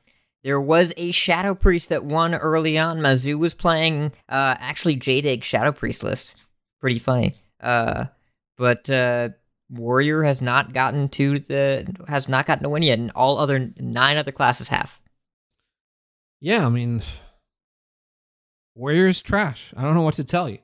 There 0.43 0.61
was 0.61 0.93
a 0.97 1.11
Shadow 1.11 1.55
Priest 1.55 1.89
that 1.89 2.05
won 2.05 2.35
early 2.35 2.77
on. 2.77 2.99
Mazu 2.99 3.35
was 3.35 3.53
playing 3.53 4.11
uh, 4.29 4.55
actually 4.59 4.95
J 4.95 5.39
Shadow 5.41 5.71
Priest 5.71 6.03
list. 6.03 6.45
Pretty 6.79 6.99
funny. 6.99 7.33
Uh, 7.59 8.05
but 8.55 8.89
uh, 8.89 9.29
Warrior 9.69 10.23
has 10.23 10.41
not 10.41 10.73
gotten 10.73 11.09
to 11.09 11.39
the 11.39 11.93
has 12.07 12.29
not 12.29 12.45
gotten 12.45 12.63
to 12.63 12.69
win 12.69 12.83
yet, 12.83 12.99
and 12.99 13.11
all 13.11 13.39
other 13.39 13.71
nine 13.77 14.17
other 14.17 14.31
classes 14.31 14.69
have. 14.69 15.01
Yeah, 16.39 16.65
I 16.65 16.69
mean, 16.69 17.01
Warrior 18.75 19.07
is 19.07 19.21
trash. 19.23 19.73
I 19.75 19.81
don't 19.81 19.95
know 19.95 20.03
what 20.03 20.13
to 20.15 20.23
tell 20.23 20.47
you. 20.47 20.59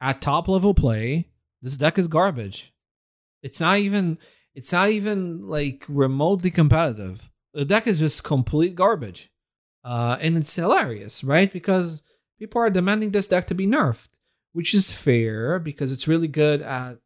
At 0.00 0.22
top 0.22 0.46
level 0.46 0.72
play, 0.72 1.26
this 1.60 1.76
deck 1.76 1.98
is 1.98 2.06
garbage. 2.06 2.72
It's 3.42 3.60
not 3.60 3.78
even 3.78 4.18
it's 4.58 4.72
not 4.72 4.90
even 4.90 5.46
like 5.46 5.84
remotely 5.86 6.50
competitive. 6.50 7.30
The 7.54 7.64
deck 7.64 7.86
is 7.86 8.00
just 8.00 8.24
complete 8.24 8.74
garbage. 8.74 9.30
Uh, 9.84 10.18
and 10.20 10.36
it's 10.36 10.56
hilarious, 10.56 11.22
right? 11.22 11.50
Because 11.52 12.02
people 12.40 12.60
are 12.60 12.68
demanding 12.68 13.12
this 13.12 13.28
deck 13.28 13.46
to 13.46 13.54
be 13.54 13.68
nerfed, 13.68 14.08
which 14.54 14.74
is 14.74 14.92
fair 14.92 15.60
because 15.60 15.92
it's 15.92 16.08
really 16.08 16.26
good 16.26 16.60
at 16.60 16.98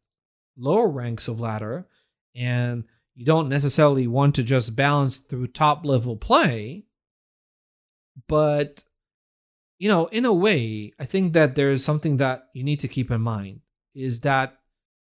lower 0.57 0.87
ranks 0.87 1.27
of 1.27 1.39
ladder. 1.39 1.87
And 2.35 2.85
you 3.13 3.23
don't 3.23 3.49
necessarily 3.49 4.07
want 4.07 4.33
to 4.35 4.43
just 4.43 4.75
balance 4.75 5.19
through 5.19 5.47
top 5.47 5.85
level 5.85 6.17
play. 6.17 6.85
But, 8.27 8.83
you 9.77 9.89
know, 9.89 10.07
in 10.07 10.25
a 10.25 10.33
way, 10.33 10.93
I 10.99 11.05
think 11.05 11.33
that 11.33 11.53
there's 11.53 11.85
something 11.85 12.17
that 12.17 12.47
you 12.53 12.63
need 12.63 12.79
to 12.79 12.87
keep 12.87 13.11
in 13.11 13.21
mind 13.21 13.59
is 13.93 14.21
that, 14.21 14.57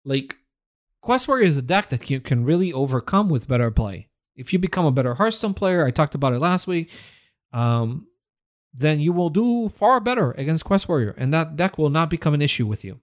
like, 0.05 0.37
Quest 1.07 1.29
Warrior 1.29 1.47
is 1.47 1.55
a 1.55 1.61
deck 1.61 1.87
that 1.87 2.09
you 2.09 2.19
can 2.19 2.43
really 2.43 2.73
overcome 2.73 3.29
with 3.29 3.47
better 3.47 3.71
play. 3.71 4.09
If 4.35 4.51
you 4.51 4.59
become 4.59 4.85
a 4.85 4.91
better 4.91 5.13
Hearthstone 5.13 5.53
player, 5.53 5.85
I 5.85 5.89
talked 5.89 6.15
about 6.15 6.33
it 6.33 6.39
last 6.39 6.67
week, 6.67 6.91
um, 7.53 8.07
then 8.73 8.99
you 8.99 9.13
will 9.13 9.29
do 9.29 9.69
far 9.69 10.01
better 10.01 10.31
against 10.31 10.65
Quest 10.65 10.89
Warrior, 10.89 11.15
and 11.17 11.33
that 11.33 11.55
deck 11.55 11.77
will 11.77 11.89
not 11.89 12.09
become 12.09 12.33
an 12.33 12.41
issue 12.41 12.67
with 12.67 12.83
you. 12.83 12.99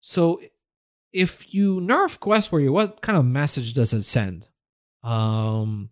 So, 0.00 0.40
if 1.12 1.52
you 1.52 1.78
nerf 1.78 2.18
Quest 2.18 2.50
Warrior, 2.50 2.72
what 2.72 3.02
kind 3.02 3.18
of 3.18 3.26
message 3.26 3.74
does 3.74 3.92
it 3.92 4.04
send? 4.04 4.48
Um, 5.02 5.90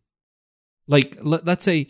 like 0.87 1.19
let, 1.21 1.45
let's 1.45 1.65
say 1.67 1.89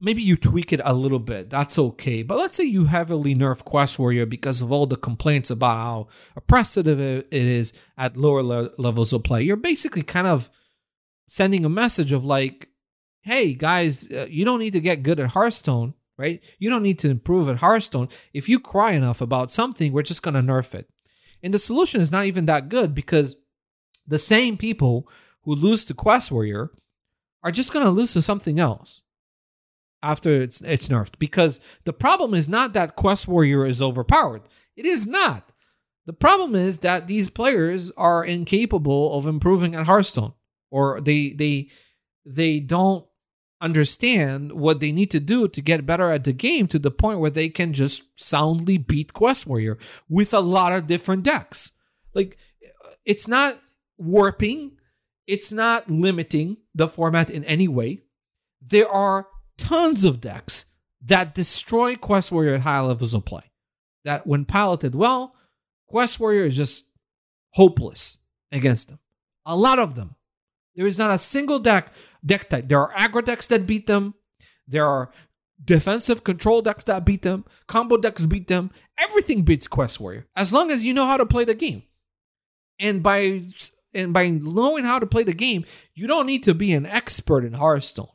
maybe 0.00 0.22
you 0.22 0.36
tweak 0.36 0.72
it 0.72 0.80
a 0.84 0.94
little 0.94 1.18
bit. 1.18 1.50
That's 1.50 1.78
okay. 1.78 2.22
But 2.22 2.38
let's 2.38 2.56
say 2.56 2.64
you 2.64 2.84
heavily 2.86 3.34
nerf 3.34 3.64
Quest 3.64 3.98
Warrior 3.98 4.26
because 4.26 4.60
of 4.60 4.70
all 4.70 4.86
the 4.86 4.96
complaints 4.96 5.50
about 5.50 5.76
how 5.76 6.08
oppressive 6.36 6.86
it 6.86 7.26
is 7.32 7.72
at 7.96 8.16
lower 8.16 8.42
le- 8.42 8.70
levels 8.78 9.12
of 9.12 9.24
play. 9.24 9.42
You're 9.42 9.56
basically 9.56 10.02
kind 10.02 10.26
of 10.26 10.50
sending 11.26 11.64
a 11.64 11.70
message 11.70 12.12
of 12.12 12.24
like, 12.24 12.68
hey 13.22 13.54
guys, 13.54 14.10
uh, 14.12 14.26
you 14.30 14.44
don't 14.44 14.60
need 14.60 14.72
to 14.72 14.80
get 14.80 15.02
good 15.02 15.20
at 15.20 15.30
Hearthstone, 15.30 15.94
right? 16.16 16.42
You 16.58 16.70
don't 16.70 16.82
need 16.82 16.98
to 17.00 17.10
improve 17.10 17.48
at 17.48 17.56
Hearthstone. 17.56 18.08
If 18.32 18.48
you 18.48 18.60
cry 18.60 18.92
enough 18.92 19.20
about 19.20 19.50
something, 19.50 19.92
we're 19.92 20.02
just 20.02 20.22
going 20.22 20.34
to 20.34 20.40
nerf 20.40 20.74
it. 20.74 20.88
And 21.42 21.52
the 21.52 21.58
solution 21.58 22.00
is 22.00 22.12
not 22.12 22.26
even 22.26 22.46
that 22.46 22.68
good 22.68 22.94
because 22.94 23.36
the 24.06 24.18
same 24.18 24.56
people 24.56 25.08
who 25.42 25.54
lose 25.54 25.84
to 25.84 25.94
Quest 25.94 26.32
Warrior 26.32 26.70
are 27.42 27.52
just 27.52 27.72
going 27.72 27.84
to 27.84 27.90
lose 27.90 28.12
to 28.14 28.22
something 28.22 28.58
else 28.58 29.02
after 30.02 30.30
it's 30.30 30.60
it's 30.60 30.88
nerfed 30.88 31.18
because 31.18 31.60
the 31.84 31.92
problem 31.92 32.34
is 32.34 32.48
not 32.48 32.72
that 32.72 32.96
Quest 32.96 33.28
Warrior 33.28 33.66
is 33.66 33.82
overpowered. 33.82 34.42
It 34.76 34.86
is 34.86 35.06
not. 35.06 35.52
The 36.06 36.12
problem 36.12 36.54
is 36.54 36.78
that 36.78 37.06
these 37.06 37.28
players 37.28 37.90
are 37.92 38.24
incapable 38.24 39.14
of 39.14 39.26
improving 39.26 39.74
at 39.74 39.86
Hearthstone. 39.86 40.32
or 40.70 41.00
they 41.00 41.30
they 41.32 41.70
they 42.24 42.60
don't 42.60 43.06
understand 43.60 44.52
what 44.52 44.80
they 44.80 44.92
need 44.92 45.10
to 45.10 45.20
do 45.20 45.48
to 45.48 45.60
get 45.60 45.86
better 45.86 46.10
at 46.10 46.24
the 46.24 46.32
game 46.32 46.66
to 46.68 46.78
the 46.78 46.90
point 46.90 47.18
where 47.18 47.30
they 47.30 47.48
can 47.48 47.72
just 47.72 48.04
soundly 48.18 48.78
beat 48.78 49.12
Quest 49.12 49.46
Warrior 49.46 49.78
with 50.08 50.32
a 50.32 50.40
lot 50.40 50.72
of 50.72 50.86
different 50.86 51.24
decks. 51.24 51.72
Like 52.14 52.38
it's 53.04 53.26
not 53.26 53.60
warping, 53.96 54.78
it's 55.26 55.52
not 55.52 55.90
limiting 55.90 56.58
the 56.74 56.88
format 56.88 57.30
in 57.30 57.44
any 57.44 57.68
way. 57.68 58.02
There 58.60 58.88
are 58.88 59.26
tons 59.58 60.04
of 60.04 60.20
decks 60.20 60.66
that 61.02 61.34
destroy 61.34 61.96
Quest 61.96 62.32
Warrior 62.32 62.54
at 62.54 62.62
high 62.62 62.80
levels 62.80 63.14
of 63.14 63.24
play. 63.24 63.42
That 64.04 64.26
when 64.26 64.44
piloted 64.44 64.94
well, 64.94 65.34
Quest 65.88 66.18
Warrior 66.18 66.44
is 66.44 66.56
just 66.56 66.90
hopeless 67.50 68.18
against 68.52 68.88
them. 68.88 68.98
A 69.44 69.56
lot 69.56 69.78
of 69.78 69.94
them. 69.94 70.14
There 70.74 70.86
is 70.86 70.98
not 70.98 71.10
a 71.10 71.18
single 71.18 71.58
deck 71.58 71.92
deck 72.24 72.48
type. 72.48 72.68
There 72.68 72.80
are 72.80 72.92
aggro 72.92 73.24
decks 73.24 73.48
that 73.48 73.66
beat 73.66 73.86
them. 73.86 74.14
There 74.66 74.86
are 74.86 75.10
defensive 75.62 76.22
control 76.24 76.62
decks 76.62 76.84
that 76.84 77.04
beat 77.04 77.22
them. 77.22 77.44
Combo 77.66 77.96
decks 77.96 78.26
beat 78.26 78.46
them. 78.46 78.70
Everything 78.98 79.42
beats 79.42 79.66
Quest 79.66 79.98
Warrior 79.98 80.26
as 80.36 80.52
long 80.52 80.70
as 80.70 80.84
you 80.84 80.94
know 80.94 81.06
how 81.06 81.16
to 81.16 81.26
play 81.26 81.44
the 81.44 81.54
game. 81.54 81.82
And 82.78 83.02
by 83.02 83.42
and 83.94 84.12
by 84.12 84.30
knowing 84.30 84.84
how 84.84 84.98
to 84.98 85.06
play 85.06 85.24
the 85.24 85.32
game, 85.32 85.64
you 85.94 86.06
don't 86.06 86.26
need 86.26 86.44
to 86.44 86.54
be 86.54 86.72
an 86.72 86.86
expert 86.86 87.44
in 87.44 87.54
Hearthstone. 87.54 88.08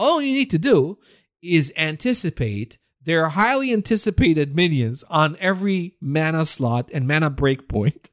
All 0.00 0.22
you 0.22 0.32
need 0.32 0.50
to 0.52 0.58
do 0.58 0.98
is 1.42 1.74
anticipate 1.76 2.78
their 3.02 3.28
highly 3.28 3.70
anticipated 3.70 4.56
minions 4.56 5.04
on 5.10 5.36
every 5.38 5.96
mana 6.00 6.46
slot 6.46 6.90
and 6.94 7.06
mana 7.06 7.30
breakpoint 7.30 8.08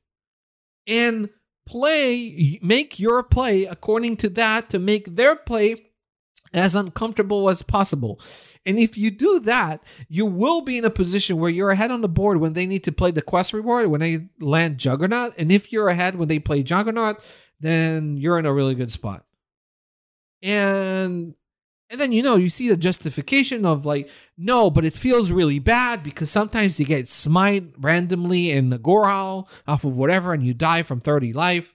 and 0.86 1.30
play 1.66 2.60
make 2.62 3.00
your 3.00 3.24
play 3.24 3.64
according 3.64 4.18
to 4.18 4.30
that 4.30 4.70
to 4.70 4.80
make 4.80 5.16
their 5.16 5.38
play 5.38 5.92
as 6.54 6.76
uncomfortable 6.76 7.48
as 7.48 7.64
possible. 7.64 8.20
And 8.66 8.78
if 8.78 8.98
you 8.98 9.10
do 9.10 9.40
that, 9.42 9.82
you 10.10 10.26
will 10.26 10.60
be 10.60 10.78
in 10.78 10.84
a 10.84 10.90
position 10.90 11.38
where 11.38 11.50
you're 11.50 11.72
ahead 11.72 11.92
on 11.92 12.02
the 12.02 12.10
board 12.10 12.42
when 12.42 12.52
they 12.52 12.66
need 12.66 12.84
to 12.84 12.92
play 12.92 13.12
the 13.12 13.22
quest 13.22 13.54
reward, 13.54 13.88
when 13.88 14.02
they 14.02 14.28
land 14.42 14.78
Juggernaut. 14.78 15.36
And 15.38 15.54
if 15.54 15.72
you're 15.72 15.88
ahead 15.88 16.18
when 16.18 16.28
they 16.28 16.40
play 16.40 16.64
Juggernaut, 16.64 17.24
then 17.62 18.18
you're 18.18 18.40
in 18.40 18.46
a 18.46 18.54
really 18.54 18.76
good 18.76 18.92
spot. 18.92 19.24
And 20.44 21.34
and 21.90 22.02
then 22.02 22.12
you 22.12 22.22
know 22.22 22.36
you 22.36 22.50
see 22.50 22.68
the 22.70 22.78
justification 22.78 23.66
of 23.66 23.86
like 23.86 24.10
no, 24.38 24.70
but 24.70 24.86
it 24.86 24.96
feels 24.96 25.32
really 25.32 25.60
bad 25.60 26.04
because 26.04 26.30
sometimes 26.30 26.80
you 26.80 26.86
get 26.86 27.08
smite 27.08 27.74
randomly 27.78 28.52
in 28.52 28.70
the 28.70 28.80
Gorehowl 28.80 29.48
off 29.68 29.84
of 29.84 29.98
whatever, 29.98 30.34
and 30.34 30.44
you 30.44 30.54
die 30.54 30.84
from 30.84 31.00
thirty 31.00 31.34
life. 31.34 31.74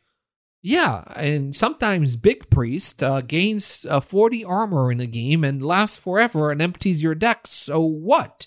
Yeah, 0.65 1.03
and 1.17 1.57
sometimes 1.57 2.15
Big 2.17 2.49
Priest 2.49 3.03
uh, 3.03 3.21
gains 3.23 3.85
uh, 3.91 3.99
40 3.99 4.45
armor 4.45 4.93
in 4.93 5.01
a 5.01 5.07
game 5.07 5.43
and 5.43 5.61
lasts 5.61 5.97
forever 5.97 6.53
and 6.53 6.63
empties 6.63 7.03
your 7.03 7.17
deck. 7.17 7.49
So 7.49 7.81
what? 7.81 8.47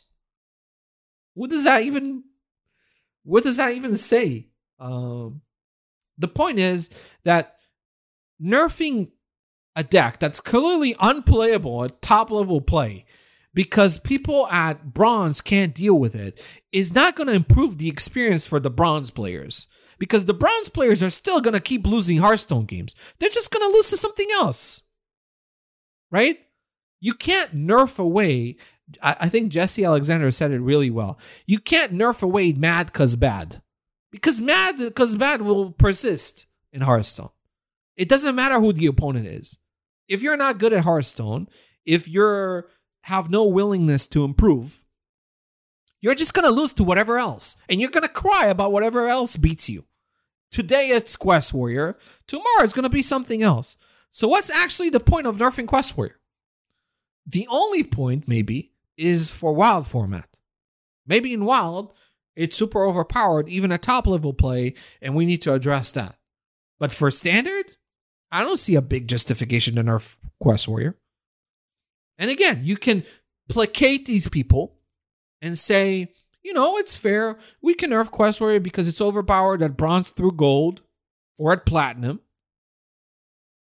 What 1.33 1.49
does 1.49 1.65
that 1.65 1.81
even? 1.81 2.23
What 3.23 3.43
does 3.43 3.57
that 3.57 3.73
even 3.73 3.97
say? 3.97 4.47
Um, 4.79 5.41
the 6.17 6.29
point 6.29 6.59
is 6.59 6.89
that 7.25 7.57
nerfing 8.41 9.11
a 9.75 9.83
deck 9.83 10.19
that's 10.19 10.39
clearly 10.39 10.95
unplayable 10.99 11.83
at 11.83 12.01
top 12.01 12.31
level 12.31 12.61
play 12.61 13.05
because 13.53 13.97
people 13.97 14.47
at 14.47 14.93
bronze 14.93 15.41
can't 15.41 15.73
deal 15.73 15.97
with 15.97 16.13
it 16.13 16.41
is 16.71 16.93
not 16.93 17.15
going 17.15 17.27
to 17.27 17.33
improve 17.33 17.77
the 17.77 17.89
experience 17.89 18.45
for 18.45 18.59
the 18.59 18.69
bronze 18.69 19.09
players 19.09 19.67
because 19.97 20.25
the 20.25 20.33
bronze 20.33 20.69
players 20.69 21.01
are 21.01 21.09
still 21.09 21.41
going 21.41 21.53
to 21.53 21.59
keep 21.59 21.87
losing 21.87 22.17
Hearthstone 22.17 22.65
games. 22.65 22.95
They're 23.19 23.29
just 23.29 23.51
going 23.51 23.61
to 23.61 23.75
lose 23.75 23.89
to 23.89 23.97
something 23.97 24.27
else. 24.33 24.83
Right? 26.11 26.39
You 26.99 27.13
can't 27.13 27.55
nerf 27.55 27.97
away. 27.97 28.57
I, 29.01 29.29
think 29.29 29.51
Jesse 29.51 29.83
Alexander 29.83 30.31
said 30.31 30.51
it 30.51 30.59
really 30.59 30.89
well. 30.89 31.17
You 31.47 31.59
can't 31.59 31.93
nerf 31.93 32.21
away 32.21 32.51
mad 32.51 32.93
cause 32.93 33.15
bad. 33.15 33.61
Because 34.11 34.39
mad 34.39 34.93
cause 34.95 35.15
bad 35.15 35.41
will 35.41 35.71
persist 35.71 36.45
in 36.71 36.81
Hearthstone. 36.81 37.29
It 37.97 38.09
doesn't 38.09 38.35
matter 38.35 38.59
who 38.59 38.73
the 38.73 38.85
opponent 38.85 39.27
is. 39.27 39.57
If 40.07 40.21
you're 40.21 40.37
not 40.37 40.59
good 40.59 40.73
at 40.73 40.83
Hearthstone, 40.83 41.47
if 41.85 42.07
you're 42.07 42.69
have 43.03 43.29
no 43.29 43.45
willingness 43.45 44.07
to 44.07 44.23
improve, 44.23 44.83
you're 46.01 46.15
just 46.15 46.33
going 46.33 46.45
to 46.45 46.51
lose 46.51 46.73
to 46.73 46.83
whatever 46.83 47.17
else. 47.17 47.55
And 47.69 47.79
you're 47.79 47.91
going 47.91 48.03
to 48.03 48.09
cry 48.09 48.47
about 48.47 48.71
whatever 48.71 49.07
else 49.07 49.37
beats 49.37 49.69
you. 49.69 49.85
Today 50.51 50.89
it's 50.89 51.15
Quest 51.15 51.53
Warrior. 51.53 51.97
Tomorrow 52.27 52.63
it's 52.63 52.73
going 52.73 52.83
to 52.83 52.89
be 52.89 53.01
something 53.01 53.43
else. 53.43 53.77
So, 54.11 54.27
what's 54.27 54.49
actually 54.49 54.89
the 54.89 54.99
point 54.99 55.27
of 55.27 55.37
nerfing 55.37 55.67
Quest 55.67 55.97
Warrior? 55.97 56.19
The 57.27 57.47
only 57.49 57.83
point, 57.83 58.27
maybe, 58.27 58.71
is 58.97 59.33
for 59.33 59.53
wild 59.53 59.87
format. 59.87 60.37
Maybe 61.05 61.33
in 61.33 61.43
wild, 61.45 61.93
it's 62.35 62.55
super 62.55 62.85
overpowered, 62.85 63.49
even 63.49 63.71
at 63.71 63.81
top 63.81 64.07
level 64.07 64.33
play, 64.33 64.73
and 65.01 65.15
we 65.15 65.25
need 65.25 65.41
to 65.41 65.53
address 65.53 65.91
that. 65.91 66.15
But 66.79 66.91
for 66.91 67.11
standard, 67.11 67.74
I 68.31 68.43
don't 68.43 68.57
see 68.57 68.75
a 68.75 68.81
big 68.81 69.07
justification 69.07 69.75
to 69.75 69.83
nerf 69.83 70.17
Quest 70.39 70.67
Warrior. 70.67 70.97
And 72.17 72.31
again, 72.31 72.61
you 72.63 72.77
can 72.77 73.03
placate 73.49 74.05
these 74.05 74.27
people 74.27 74.77
and 75.41 75.57
say, 75.57 76.11
you 76.43 76.53
know, 76.53 76.77
it's 76.77 76.95
fair. 76.95 77.37
We 77.61 77.73
can 77.73 77.91
nerf 77.91 78.11
Quest 78.11 78.41
Warrior 78.41 78.59
because 78.59 78.87
it's 78.87 79.01
overpowered 79.01 79.61
at 79.61 79.77
bronze 79.77 80.09
through 80.09 80.31
gold 80.31 80.81
or 81.37 81.51
at 81.53 81.65
platinum. 81.65 82.21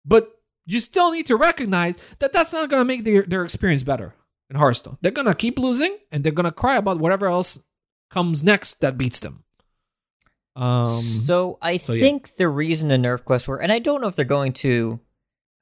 But 0.05 0.31
you 0.67 0.81
still 0.81 1.11
need 1.11 1.27
to 1.27 1.37
recognize 1.37 1.97
that 2.19 2.33
that's 2.33 2.53
not 2.53 2.71
going 2.71 2.81
to 2.81 2.85
make 2.85 3.05
their, 3.05 3.23
their 3.23 3.45
experience 3.45 3.83
better 3.83 4.15
in 4.49 4.57
Hearthstone. 4.57 4.99
They're 5.01 5.13
going 5.13 5.27
to 5.27 5.35
keep 5.35 5.59
losing 5.59 5.97
and 6.11 6.23
they're 6.25 6.33
going 6.33 6.45
to 6.45 6.53
cry 6.53 6.77
about 6.77 7.01
whatever 7.01 7.27
else 7.27 7.59
comes 8.11 8.43
next 8.43 8.81
that 8.81 8.99
beats 8.99 9.21
them. 9.21 9.45
Um, 10.57 10.87
so 10.87 11.59
I 11.63 11.77
so 11.77 11.93
think 11.95 12.29
yeah. 12.29 12.33
the 12.39 12.49
reason 12.49 12.89
the 12.89 12.97
nerf 12.97 13.25
Quest 13.25 13.49
were, 13.49 13.61
and 13.61 13.73
I 13.73 13.79
don't 13.79 14.01
know 14.01 14.09
if 14.09 14.17
they're 14.17 14.25
going 14.25 14.53
to. 14.55 15.01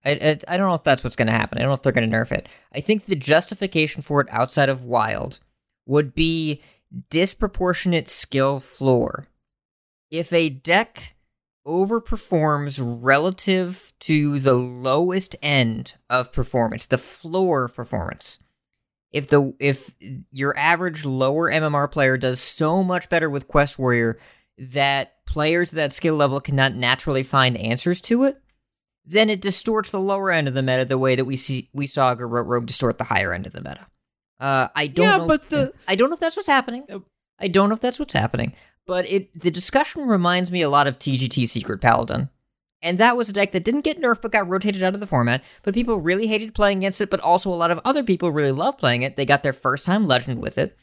I, 0.05 0.13
I, 0.13 0.39
I 0.49 0.57
don't 0.57 0.69
know 0.69 0.75
if 0.75 0.85
that's 0.85 1.03
what's 1.03 1.17
going 1.17 1.27
to 1.27 1.33
happen. 1.33 1.59
I 1.59 1.63
don't 1.63 1.71
know 1.71 1.75
if 1.75 1.83
they're 1.83 1.93
going 1.93 2.09
to 2.09 2.17
nerf 2.17 2.33
it. 2.33 2.49
I 2.73 2.81
think 2.81 3.05
the 3.05 3.17
justification 3.17 4.03
for 4.03 4.21
it 4.21 4.29
outside 4.31 4.69
of 4.69 4.85
Wild 4.85 5.41
would 5.87 6.15
be 6.15 6.63
disproportionate 7.11 8.09
skill 8.09 8.61
floor. 8.61 9.27
If 10.11 10.33
a 10.33 10.49
deck 10.49 11.17
overperforms 11.67 12.81
relative 12.83 13.93
to 14.01 14.39
the 14.39 14.55
lowest 14.55 15.37
end 15.43 15.95
of 16.09 16.33
performance, 16.33 16.87
the 16.87 16.99
floor 16.99 17.69
performance. 17.69 18.41
If 19.11 19.29
the 19.29 19.55
if 19.59 19.95
your 20.33 20.57
average 20.59 21.05
lower 21.05 21.51
MMR 21.51 21.91
player 21.91 22.17
does 22.17 22.41
so 22.41 22.83
much 22.83 23.09
better 23.09 23.31
with 23.31 23.49
Quest 23.49 23.79
Warrior 23.79 24.19
that 24.59 25.25
players 25.27 25.73
at 25.73 25.77
that 25.77 25.93
skill 25.93 26.17
level 26.17 26.41
cannot 26.41 26.75
naturally 26.75 27.23
find 27.23 27.57
answers 27.57 28.01
to 28.03 28.25
it, 28.25 28.41
then 29.05 29.31
it 29.31 29.41
distorts 29.41 29.91
the 29.91 30.01
lower 30.01 30.31
end 30.31 30.49
of 30.49 30.55
the 30.55 30.63
meta 30.63 30.85
the 30.85 30.99
way 30.99 31.15
that 31.15 31.25
we 31.25 31.37
see 31.37 31.69
we 31.73 31.87
saw 31.87 32.15
Garrote 32.15 32.47
Rogue 32.47 32.67
distort 32.67 32.99
the 32.99 33.05
higher 33.05 33.33
end 33.33 33.47
of 33.47 33.53
the 33.53 33.63
meta. 33.63 33.87
Uh, 34.41 34.69
I 34.75 34.87
don't 34.87 35.07
yeah, 35.07 35.17
know. 35.17 35.29
but 35.29 35.43
if, 35.43 35.49
the 35.49 35.73
I 35.87 35.97
don't 35.97 36.11
know 36.11 36.15
if 36.15 36.21
that's 36.21 36.37
what's 36.37 36.49
happening. 36.49 36.87
I 37.39 37.49
don't 37.49 37.69
know 37.69 37.75
if 37.75 37.81
that's 37.81 37.99
what's 37.99 38.13
happening. 38.13 38.53
But 38.87 39.11
it 39.11 39.39
the 39.39 39.51
discussion 39.51 40.07
reminds 40.07 40.51
me 40.51 40.63
a 40.63 40.71
lot 40.71 40.87
of 40.87 40.99
TGT 40.99 41.49
Secret 41.49 41.81
Paladin. 41.81 42.31
And 42.81 42.99
that 42.99 43.17
was 43.17 43.29
a 43.29 43.33
deck 43.33 43.53
that 43.53 43.65
didn't 43.65 43.81
get 43.81 44.01
nerfed 44.01 44.23
but 44.23 44.31
got 44.31 44.49
rotated 44.49 44.83
out 44.85 44.95
of 44.95 45.01
the 45.01 45.07
format. 45.07 45.43
But 45.63 45.75
people 45.75 45.99
really 45.99 46.29
hated 46.29 46.55
playing 46.55 46.79
against 46.79 47.01
it, 47.01 47.11
but 47.11 47.21
also 47.21 47.53
a 47.53 47.57
lot 47.57 47.73
of 47.73 47.81
other 47.85 48.05
people 48.05 48.31
really 48.31 48.53
loved 48.53 48.79
playing 48.79 49.03
it. 49.03 49.17
They 49.17 49.27
got 49.27 49.43
their 49.43 49.53
first 49.53 49.85
time 49.85 50.07
legend 50.07 50.41
with 50.41 50.59
it 50.59 50.77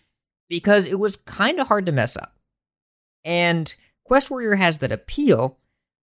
because 0.49 0.85
it 0.85 0.99
was 0.99 1.15
kind 1.15 1.59
of 1.59 1.67
hard 1.67 1.85
to 1.85 1.91
mess 1.91 2.17
up. 2.17 2.34
And 3.25 3.75
Quest 4.05 4.29
Warrior 4.31 4.55
has 4.55 4.79
that 4.79 4.91
appeal, 4.91 5.57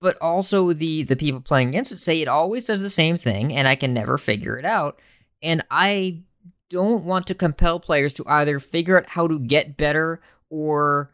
but 0.01 0.17
also 0.21 0.73
the 0.73 1.03
the 1.03 1.15
people 1.15 1.41
playing 1.41 1.69
against 1.69 1.91
it 1.91 1.99
say 1.99 2.21
it 2.21 2.27
always 2.27 2.67
does 2.67 2.81
the 2.81 2.89
same 2.89 3.17
thing 3.17 3.53
and 3.53 3.67
I 3.67 3.75
can 3.75 3.93
never 3.93 4.17
figure 4.17 4.57
it 4.57 4.65
out. 4.65 5.01
And 5.41 5.63
I 5.71 6.23
don't 6.69 7.05
want 7.05 7.27
to 7.27 7.35
compel 7.35 7.79
players 7.79 8.13
to 8.13 8.23
either 8.27 8.59
figure 8.59 8.97
out 8.97 9.09
how 9.09 9.27
to 9.27 9.39
get 9.39 9.77
better 9.77 10.19
or 10.49 11.11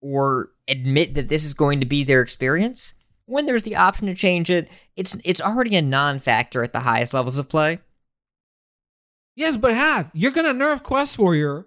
or 0.00 0.50
admit 0.66 1.14
that 1.14 1.28
this 1.28 1.44
is 1.44 1.54
going 1.54 1.78
to 1.80 1.86
be 1.86 2.02
their 2.02 2.20
experience. 2.20 2.94
When 3.26 3.46
there's 3.46 3.62
the 3.62 3.76
option 3.76 4.08
to 4.08 4.14
change 4.14 4.50
it, 4.50 4.68
it's 4.96 5.16
it's 5.24 5.40
already 5.40 5.76
a 5.76 5.82
non-factor 5.82 6.62
at 6.62 6.72
the 6.72 6.80
highest 6.80 7.14
levels 7.14 7.38
of 7.38 7.48
play. 7.48 7.78
Yes, 9.36 9.56
but 9.56 9.74
Hat, 9.74 10.10
you're 10.12 10.32
gonna 10.32 10.52
nerf 10.52 10.82
Quest 10.82 11.18
Warrior, 11.18 11.66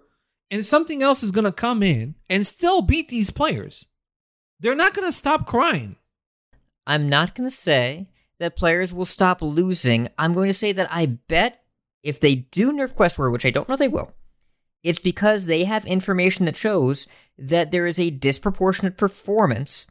and 0.50 0.64
something 0.64 1.02
else 1.02 1.22
is 1.22 1.30
gonna 1.30 1.52
come 1.52 1.82
in 1.82 2.14
and 2.30 2.46
still 2.46 2.82
beat 2.82 3.08
these 3.08 3.30
players. 3.30 3.86
They're 4.60 4.74
not 4.74 4.94
gonna 4.94 5.12
stop 5.12 5.46
crying. 5.46 5.96
I'm 6.86 7.08
not 7.08 7.34
gonna 7.34 7.50
say 7.50 8.08
that 8.38 8.56
players 8.56 8.92
will 8.92 9.04
stop 9.04 9.42
losing. 9.42 10.08
I'm 10.18 10.34
going 10.34 10.48
to 10.48 10.54
say 10.54 10.72
that 10.72 10.88
I 10.92 11.06
bet 11.06 11.62
if 12.02 12.20
they 12.20 12.34
do 12.34 12.72
nerf 12.72 12.94
Quest 12.94 13.18
Warrior, 13.18 13.32
which 13.32 13.46
I 13.46 13.50
don't 13.50 13.68
know 13.68 13.76
they 13.76 13.88
will, 13.88 14.12
it's 14.82 14.98
because 14.98 15.46
they 15.46 15.64
have 15.64 15.84
information 15.86 16.46
that 16.46 16.56
shows 16.56 17.06
that 17.38 17.70
there 17.70 17.86
is 17.86 17.98
a 17.98 18.10
disproportionate 18.10 18.96
performance 18.96 19.88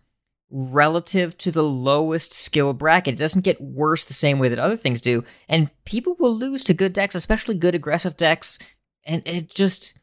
relative 0.49 1.37
to 1.39 1.51
the 1.51 1.63
lowest 1.63 2.31
skill 2.31 2.73
bracket. 2.73 3.15
It 3.15 3.17
doesn't 3.17 3.43
get 3.43 3.59
worse 3.59 4.05
the 4.05 4.13
same 4.13 4.39
way 4.39 4.47
that 4.47 4.59
other 4.59 4.77
things 4.77 5.01
do. 5.01 5.23
And 5.49 5.71
people 5.85 6.15
will 6.19 6.33
lose 6.33 6.63
to 6.65 6.73
good 6.73 6.93
decks, 6.93 7.15
especially 7.15 7.55
good 7.55 7.75
aggressive 7.75 8.15
decks. 8.15 8.59
And 9.03 9.27
it 9.27 9.49
just, 9.49 9.97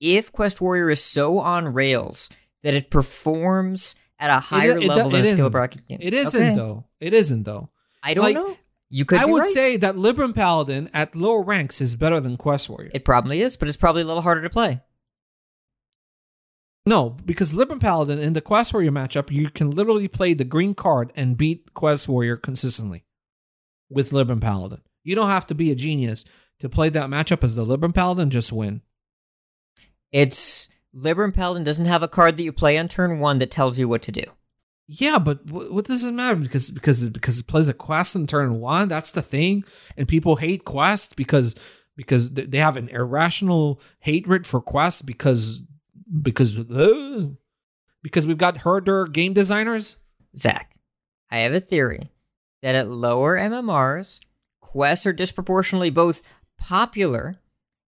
if 0.00 0.32
Quest 0.32 0.60
Warrior 0.60 0.90
is 0.90 1.02
so 1.02 1.38
on 1.38 1.66
rails 1.72 2.28
that 2.62 2.74
it 2.74 2.90
performs 2.90 3.94
at 4.18 4.30
a 4.30 4.40
higher 4.40 4.76
it- 4.78 4.84
it- 4.84 4.88
level 4.88 5.10
than 5.10 5.24
it 5.24 5.28
a 5.28 5.32
skill 5.32 5.50
bracket 5.50 5.86
game. 5.86 5.98
It 6.00 6.14
isn't 6.14 6.40
Okay. 6.42 6.54
though. 6.54 6.84
It 7.00 7.14
isn't 7.14 7.44
though. 7.44 7.70
I 8.02 8.14
don't 8.14 8.24
Like, 8.24 8.34
know. 8.34 8.56
You 8.90 9.04
could 9.04 9.18
I 9.18 9.26
would 9.26 9.40
right. 9.42 9.52
say 9.52 9.76
that 9.76 9.96
Libram 9.96 10.34
Paladin 10.34 10.88
at 10.94 11.14
lower 11.14 11.42
ranks 11.42 11.80
is 11.80 11.94
better 11.94 12.20
than 12.20 12.36
Quest 12.38 12.70
Warrior. 12.70 12.90
it 12.94 13.04
probably 13.04 13.40
is, 13.40 13.56
but 13.56 13.68
it's 13.68 13.76
probably 13.76 14.02
a 14.02 14.06
little 14.06 14.22
harder 14.22 14.40
to 14.42 14.50
play. 14.50 14.80
no, 16.86 17.10
because 17.26 17.52
Libram 17.52 17.80
Paladin 17.80 18.18
in 18.18 18.32
the 18.32 18.40
Quest 18.40 18.72
Warrior 18.72 18.90
matchup, 18.92 19.30
you 19.30 19.50
can 19.50 19.70
literally 19.70 20.08
play 20.08 20.32
the 20.32 20.44
green 20.44 20.74
card 20.74 21.12
and 21.16 21.36
beat 21.36 21.74
Quest 21.74 22.08
Warrior 22.08 22.36
consistently 22.38 23.04
with 23.90 24.10
Libram 24.10 24.40
Paladin. 24.40 24.80
You 25.04 25.14
don't 25.14 25.28
have 25.28 25.46
to 25.48 25.54
be 25.54 25.70
a 25.70 25.74
genius 25.74 26.24
to 26.60 26.68
play 26.70 26.88
that 26.88 27.10
matchup 27.10 27.44
as 27.44 27.54
the 27.54 27.64
Libram 27.66 27.94
Paladin. 27.94 28.30
Just 28.30 28.52
win. 28.52 28.80
It's 30.12 30.68
Libram 30.94 31.34
Paladin 31.34 31.64
doesn't 31.64 31.86
have 31.86 32.02
a 32.02 32.08
card 32.08 32.36
that 32.36 32.42
you 32.42 32.52
play 32.52 32.78
on 32.78 32.88
turn 32.88 33.18
one 33.18 33.38
that 33.38 33.50
tells 33.50 33.78
you 33.78 33.88
what 33.88 34.02
to 34.02 34.12
do. 34.12 34.24
Yeah, 34.86 35.18
but 35.18 35.44
what, 35.46 35.70
what 35.72 35.84
does 35.84 36.04
it 36.04 36.12
matter? 36.12 36.36
Because 36.36 36.70
because 36.70 37.10
because 37.10 37.40
it 37.40 37.46
plays 37.46 37.68
a 37.68 37.74
quest 37.74 38.16
in 38.16 38.26
turn 38.26 38.58
one. 38.58 38.88
That's 38.88 39.10
the 39.10 39.20
thing, 39.20 39.64
and 39.96 40.08
people 40.08 40.36
hate 40.36 40.64
quest 40.64 41.14
because 41.14 41.54
because 41.94 42.32
they 42.32 42.58
have 42.58 42.76
an 42.76 42.88
irrational 42.88 43.80
hatred 44.00 44.46
for 44.46 44.62
quest 44.62 45.04
because 45.04 45.62
because 46.22 46.58
uh, 46.58 47.26
because 48.02 48.26
we've 48.26 48.38
got 48.38 48.58
herder 48.58 49.06
game 49.06 49.34
designers. 49.34 49.96
Zach, 50.34 50.72
I 51.30 51.38
have 51.38 51.52
a 51.52 51.60
theory 51.60 52.10
that 52.62 52.74
at 52.74 52.88
lower 52.88 53.36
MMRs, 53.36 54.20
quests 54.60 55.06
are 55.06 55.12
disproportionately 55.12 55.90
both 55.90 56.22
popular 56.58 57.40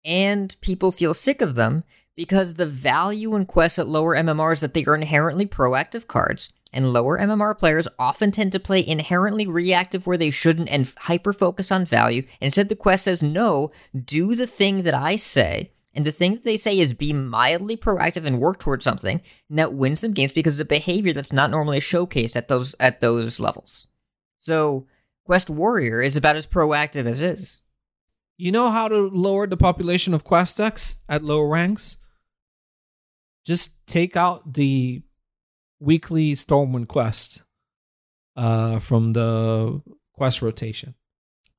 and 0.06 0.56
people 0.62 0.92
feel 0.92 1.14
sick 1.14 1.42
of 1.42 1.56
them 1.56 1.84
because 2.16 2.54
the 2.54 2.66
value 2.66 3.36
in 3.36 3.46
quests 3.46 3.80
at 3.80 3.88
lower 3.88 4.16
MMRs 4.16 4.54
is 4.54 4.60
that 4.62 4.74
they 4.74 4.86
are 4.86 4.96
inherently 4.96 5.46
proactive 5.46 6.08
cards, 6.08 6.52
and 6.72 6.94
lower 6.94 7.20
MMR 7.20 7.58
players 7.58 7.88
often 7.98 8.32
tend 8.32 8.52
to 8.52 8.60
play 8.60 8.86
inherently 8.86 9.48
reactive 9.48 10.06
where 10.06 10.18
they 10.18 10.30
shouldn't 10.30 10.70
and 10.70 10.92
hyper 10.98 11.34
focus 11.34 11.72
on 11.72 11.86
value. 11.86 12.24
Instead, 12.42 12.70
the 12.70 12.76
quest 12.76 13.06
says, 13.06 13.24
no, 13.24 13.72
do 13.94 14.36
the 14.36 14.48
thing 14.48 14.84
that 14.84 14.94
I 14.94 15.16
say. 15.16 15.72
And 15.94 16.04
the 16.04 16.12
thing 16.12 16.34
that 16.34 16.44
they 16.44 16.58
say 16.58 16.78
is 16.78 16.94
be 16.94 17.14
mildly 17.14 17.78
proactive 17.78 18.26
and 18.26 18.42
work 18.42 18.60
towards 18.60 18.84
something, 18.84 19.22
and 19.50 19.58
that 19.58 19.74
wins 19.74 20.02
them 20.02 20.12
games 20.12 20.34
because 20.34 20.60
of 20.60 20.68
behavior 20.68 21.14
that's 21.14 21.32
not 21.32 21.50
normally 21.50 21.80
showcased 21.80 22.36
at 22.36 22.50
those 22.50 22.76
at 22.82 23.00
those 23.00 23.40
levels. 23.40 23.88
So 24.38 24.88
Quest 25.26 25.50
Warrior 25.50 26.02
is 26.02 26.18
about 26.18 26.36
as 26.36 26.46
proactive 26.46 27.06
as 27.06 27.22
it 27.22 27.40
is. 27.40 27.62
You 28.38 28.52
know 28.52 28.70
how 28.70 28.90
to 28.90 29.10
lower 29.10 29.48
the 29.48 29.56
population 29.56 30.14
of 30.14 30.26
quest 30.26 30.58
decks 30.58 30.98
at 31.08 31.24
lower 31.24 31.48
ranks? 31.48 31.98
Just 33.46 33.86
take 33.88 34.18
out 34.18 34.54
the 34.54 35.04
weekly 35.80 36.34
Stormwind 36.34 36.88
quest 36.88 37.44
uh, 38.36 38.80
from 38.80 39.14
the 39.14 39.82
quest 40.14 40.42
rotation. 40.42 40.96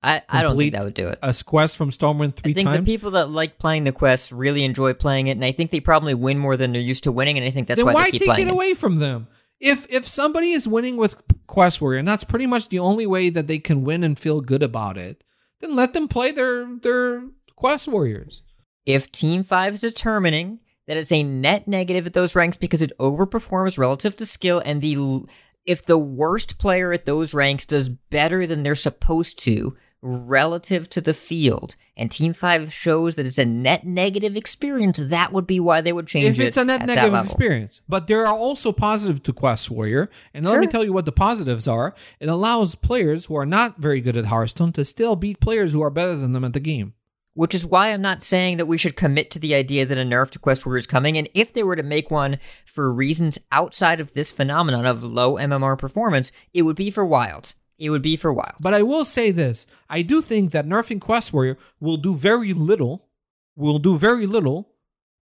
I, 0.03 0.23
I 0.29 0.43
don't 0.43 0.57
think 0.57 0.75
that 0.75 0.85
would 0.85 0.95
do 0.95 1.09
it. 1.09 1.19
A 1.23 1.35
quest 1.45 1.77
from 1.77 1.91
Stormwind 1.91 2.37
three 2.37 2.53
I 2.53 2.55
think 2.55 2.69
times. 2.69 2.85
the 2.85 2.91
people 2.91 3.13
that 3.13 3.31
like 3.31 3.59
playing 3.59 3.85
the 3.85 3.93
quest 3.93 4.31
really 4.31 4.63
enjoy 4.63 4.95
playing 4.95 5.27
it, 5.27 5.33
and 5.33 5.45
I 5.45 5.53
think 5.53 5.71
they 5.71 5.81
probably 5.81 6.15
win 6.15 6.39
more 6.39 6.57
than 6.57 6.73
they're 6.73 6.81
used 6.81 7.05
to 7.05 7.13
winning, 7.13 7.39
and 7.39 7.47
I 7.47 7.51
think 7.51 7.67
that's 7.67 7.79
then 7.79 7.87
why, 7.87 7.95
why 7.95 8.05
they 8.05 8.11
keep 8.13 8.21
take 8.21 8.29
playing 8.29 8.49
it 8.49 8.53
away 8.53 8.75
from 8.75 8.99
them? 8.99 9.27
If 9.59 9.87
if 9.91 10.07
somebody 10.07 10.53
is 10.53 10.69
winning 10.69 10.97
with 10.97 11.21
Quest 11.47 11.81
Warrior, 11.81 11.99
and 11.99 12.07
that's 12.07 12.25
pretty 12.25 12.47
much 12.47 12.69
the 12.69 12.79
only 12.79 13.07
way 13.07 13.31
that 13.31 13.47
they 13.47 13.59
can 13.59 13.85
win 13.85 14.05
and 14.05 14.19
feel 14.19 14.41
good 14.41 14.63
about 14.63 14.97
it, 14.97 15.25
then 15.61 15.75
let 15.75 15.93
them 15.93 16.09
play 16.09 16.31
their 16.31 16.69
their 16.83 17.25
Quest 17.57 17.89
Warriors. 17.89 18.43
If 18.85 19.11
Team 19.11 19.43
5 19.43 19.75
is 19.75 19.81
determining 19.81 20.61
that 20.87 20.97
it's 20.97 21.13
a 21.13 21.23
net 21.23 21.67
negative 21.67 22.07
at 22.07 22.13
those 22.13 22.37
ranks 22.37 22.57
because 22.57 22.83
it 22.83 22.93
overperforms 22.99 23.79
relative 23.79 24.17
to 24.17 24.27
skill, 24.27 24.63
and 24.65 24.83
the 24.83 25.27
if 25.65 25.85
the 25.85 25.99
worst 25.99 26.59
player 26.59 26.93
at 26.93 27.07
those 27.07 27.35
ranks 27.35 27.67
does 27.67 27.89
better 27.89 28.47
than 28.47 28.63
they're 28.63 28.75
supposed 28.77 29.39
to 29.41 29.77
relative 30.03 30.89
to 30.91 31.01
the 31.01 31.15
field, 31.15 31.75
and 31.97 32.11
Team 32.11 32.33
5 32.33 32.73
shows 32.73 33.17
that 33.17 33.27
it's 33.27 33.39
a 33.39 33.45
net 33.45 33.85
negative 33.85 34.37
experience, 34.37 34.99
that 35.03 35.33
would 35.33 35.47
be 35.47 35.59
why 35.59 35.81
they 35.81 35.93
would 35.93 36.07
change 36.07 36.39
it. 36.39 36.43
if 36.43 36.49
it's 36.49 36.57
it 36.57 36.61
a 36.61 36.65
net 36.65 36.87
negative 36.87 37.19
experience. 37.19 37.81
But 37.89 38.07
there 38.07 38.25
are 38.25 38.33
also 38.33 38.71
positive 38.71 39.23
to 39.25 39.33
Quest 39.33 39.71
Warrior, 39.71 40.09
and 40.33 40.45
let 40.45 40.61
me 40.61 40.69
tell 40.69 40.85
you 40.85 40.93
what 40.93 41.07
the 41.07 41.13
positives 41.13 41.67
are. 41.67 41.95
It 42.21 42.29
allows 42.29 42.77
players 42.77 43.27
who 43.27 43.37
are 43.37 43.47
not 43.47 43.79
very 43.79 44.01
good 44.01 44.17
at 44.17 44.27
Hearthstone 44.27 44.73
to 44.75 44.85
still 44.85 45.17
beat 45.17 45.41
players 45.41 45.73
who 45.73 45.83
are 45.83 45.91
better 45.91 46.15
than 46.15 46.33
them 46.33 46.45
at 46.45 46.53
the 46.53 46.61
game. 46.61 46.95
Which 47.37 47.55
is 47.55 47.67
why 47.67 47.89
I'm 47.89 48.01
not 48.01 48.23
saying 48.23 48.57
that 48.57 48.65
we 48.65 48.79
should 48.79 48.97
commit 48.97 49.31
to 49.31 49.39
the 49.39 49.55
idea 49.55 49.85
that 49.85 49.99
a 49.99 50.05
nerf 50.05 50.31
to 50.31 50.39
Quest 50.39 50.65
Warrior 50.65 50.79
is 50.79 50.87
coming. 50.87 51.19
And 51.19 51.29
if 51.35 51.53
they 51.53 51.63
were 51.63 51.77
to 51.77 51.83
make 51.83 52.11
one 52.11 52.39
for 52.65 52.91
reasons 52.91 53.39
outside 53.53 54.01
of 54.01 54.15
this 54.15 54.33
phenomenon 54.33 54.87
of 54.87 55.03
low 55.03 55.35
MMR 55.35 55.79
performance, 55.79 56.33
it 56.55 56.63
would 56.63 56.77
be 56.77 56.91
for 56.91 57.05
Wild. 57.05 57.55
It 57.79 57.91
would 57.91 58.01
be 58.01 58.17
for 58.17 58.33
Wild. 58.33 58.55
But 58.59 58.73
I 58.73 58.83
will 58.83 59.05
say 59.05 59.33
this: 59.33 59.67
I 59.91 60.01
do 60.01 60.23
think 60.23 60.53
that 60.53 60.67
nerfing 60.67 60.99
Quest 60.99 61.35
Warrior 61.35 61.59
will 61.79 61.99
do 61.99 62.15
very 62.15 62.55
little, 62.55 63.11
will 63.55 63.79
do 63.79 63.99
very 63.99 64.25
little 64.25 64.73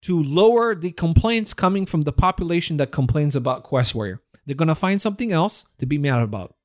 to 0.01 0.21
lower 0.21 0.75
the 0.75 0.91
complaints 0.91 1.53
coming 1.53 1.85
from 1.85 2.01
the 2.01 2.11
population 2.11 2.75
that 2.75 2.91
complains 2.91 3.37
about 3.37 3.63
Quest 3.63 3.95
Warrior. 3.95 4.19
They're 4.45 4.53
gonna 4.57 4.75
find 4.75 5.01
something 5.01 5.31
else 5.31 5.63
to 5.77 5.85
be 5.85 5.97
mad 5.97 6.21
about. 6.21 6.55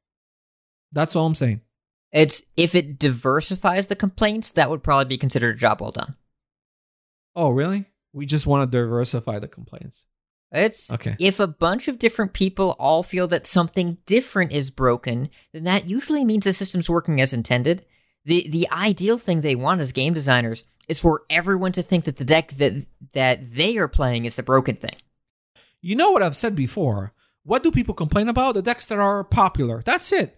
That's 0.90 1.14
all 1.14 1.27
I'm 1.27 1.36
saying. 1.36 1.60
It's 2.16 2.43
if 2.56 2.74
it 2.74 2.98
diversifies 2.98 3.88
the 3.88 3.94
complaints, 3.97 4.51
that 4.52 4.70
would 4.70 4.82
probably 4.82 5.05
be 5.05 5.18
considered 5.18 5.55
a 5.56 5.59
job 5.59 5.80
well 5.82 5.90
done. 5.90 6.16
Oh, 7.34 7.51
really? 7.51 7.84
We 8.14 8.24
just 8.24 8.47
want 8.47 8.70
to 8.70 8.78
diversify 8.78 9.38
the 9.38 9.48
complaints. 9.48 10.06
It's 10.51 10.90
Okay. 10.90 11.16
if 11.18 11.40
a 11.40 11.47
bunch 11.47 11.88
of 11.88 11.98
different 11.98 12.32
people 12.32 12.74
all 12.78 13.02
feel 13.02 13.26
that 13.28 13.44
something 13.47 13.98
different 14.06 14.52
is 14.52 14.70
broken, 14.70 15.28
then 15.52 15.64
that 15.64 15.88
usually 15.88 16.24
means 16.24 16.44
the 16.44 16.52
system's 16.55 16.88
working 16.88 17.20
as 17.20 17.34
intended. 17.34 17.84
The 18.24 18.48
the 18.48 18.66
ideal 18.72 19.18
thing 19.18 19.40
they 19.43 19.55
want 19.55 19.80
as 19.82 19.93
game 19.93 20.14
designers 20.14 20.64
is 20.88 21.01
for 21.01 21.24
everyone 21.28 21.72
to 21.72 21.82
think 21.82 22.05
that 22.05 22.16
the 22.16 22.24
deck 22.24 22.52
that 22.52 22.86
that 23.12 23.52
they 23.52 23.76
are 23.76 23.88
playing 23.88 24.24
is 24.24 24.36
the 24.36 24.43
broken 24.43 24.76
thing. 24.76 24.94
You 25.82 25.97
know 25.97 26.12
what 26.12 26.22
I've 26.22 26.36
said 26.36 26.56
before. 26.56 27.12
What 27.43 27.62
do 27.62 27.70
people 27.70 27.94
complain 27.94 28.28
about? 28.28 28.55
The 28.55 28.62
decks 28.62 28.86
that 28.86 28.98
are 28.98 29.22
popular. 29.24 29.82
That's 29.84 30.10
it. 30.12 30.35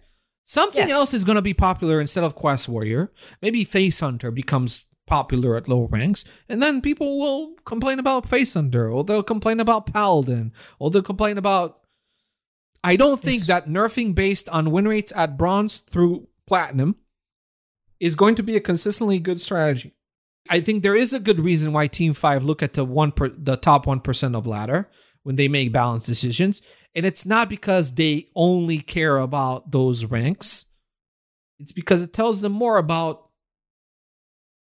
Something 0.49 0.87
Yes. 0.87 0.91
else 0.97 1.13
is 1.13 1.23
going 1.25 1.35
to 1.35 1.43
be 1.43 1.53
popular 1.53 2.01
instead 2.01 2.23
of 2.23 2.33
Quest 2.33 2.67
Warrior. 2.67 3.11
Maybe 3.39 3.63
Face 3.63 3.99
Hunter 3.99 4.31
becomes 4.31 4.87
popular 5.05 5.55
at 5.55 5.67
low 5.67 5.83
ranks, 5.91 6.25
and 6.47 6.59
then 6.59 6.81
people 6.81 7.19
will 7.19 7.53
complain 7.65 7.99
about 7.99 8.27
Face 8.27 8.55
Hunter, 8.55 8.89
or 8.89 9.03
they'll 9.03 9.21
complain 9.21 9.59
about 9.59 9.85
Paladin, 9.93 10.51
or 10.79 10.89
they'll 10.89 11.03
complain 11.03 11.37
about. 11.37 11.81
I 12.83 12.95
don't 12.95 13.21
think 13.21 13.41
Yes. 13.41 13.47
that 13.47 13.67
nerfing 13.69 14.15
based 14.15 14.49
on 14.49 14.71
win 14.71 14.87
rates 14.87 15.13
at 15.15 15.37
bronze 15.37 15.83
through 15.87 16.27
platinum 16.47 16.95
is 17.99 18.15
going 18.15 18.33
to 18.33 18.41
be 18.43 18.55
a 18.55 18.59
consistently 18.59 19.19
good 19.19 19.39
strategy. 19.39 19.93
I 20.49 20.61
think 20.61 20.81
there 20.81 20.95
is 20.95 21.13
a 21.13 21.19
good 21.19 21.39
reason 21.39 21.73
why 21.73 21.85
Team 21.85 22.15
Five 22.15 22.43
look 22.43 22.63
at 22.63 22.73
the 22.73 22.83
one 22.85 23.11
per, 23.11 23.29
the 23.29 23.55
top 23.55 23.85
one 23.85 23.99
percent 23.99 24.35
of 24.35 24.47
ladder 24.47 24.89
when 25.21 25.35
they 25.35 25.47
make 25.47 25.71
balanced 25.71 26.07
decisions, 26.07 26.63
and 26.99 27.05
it's 27.05 27.25
not 27.25 27.47
because 27.47 27.93
they 27.93 28.27
only 28.35 28.79
care 28.79 29.19
about 29.19 29.71
those 29.71 30.03
ranks. 30.03 30.65
It's 31.57 31.71
because 31.71 32.03
it 32.03 32.11
tells 32.11 32.41
them 32.41 32.51
more 32.51 32.77
about 32.77 33.29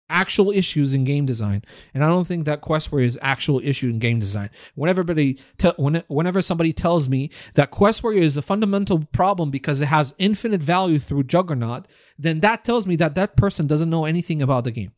actual 0.09 0.49
issues 0.49 0.93
in 0.93 1.03
game 1.03 1.25
design, 1.25 1.61
and 1.93 2.05
I 2.05 2.07
don't 2.07 2.25
think 2.25 2.45
that 2.45 2.61
Quest 2.61 2.89
Warrior 2.89 3.07
is 3.07 3.19
actual 3.21 3.59
issue 3.59 3.89
in 3.89 3.99
game 3.99 4.19
design. 4.19 4.49
Whenever 4.75 5.01
everybody, 5.01 5.39
te- 5.57 5.73
when, 5.75 6.03
whenever 6.07 6.41
somebody 6.41 6.71
tells 6.71 7.09
me 7.09 7.31
that 7.55 7.69
Quest 7.69 8.01
Warrior 8.01 8.23
is 8.23 8.37
a 8.37 8.41
fundamental 8.41 9.05
problem 9.11 9.51
because 9.51 9.81
it 9.81 9.87
has 9.87 10.15
infinite 10.17 10.63
value 10.63 10.99
through 10.99 11.23
Juggernaut, 11.23 11.85
then 12.17 12.39
that 12.39 12.63
tells 12.63 12.87
me 12.87 12.95
that 12.95 13.13
that 13.15 13.35
person 13.35 13.67
doesn't 13.67 13.89
know 13.89 14.05
anything 14.05 14.41
about 14.41 14.63
the 14.63 14.71
game. 14.71 14.93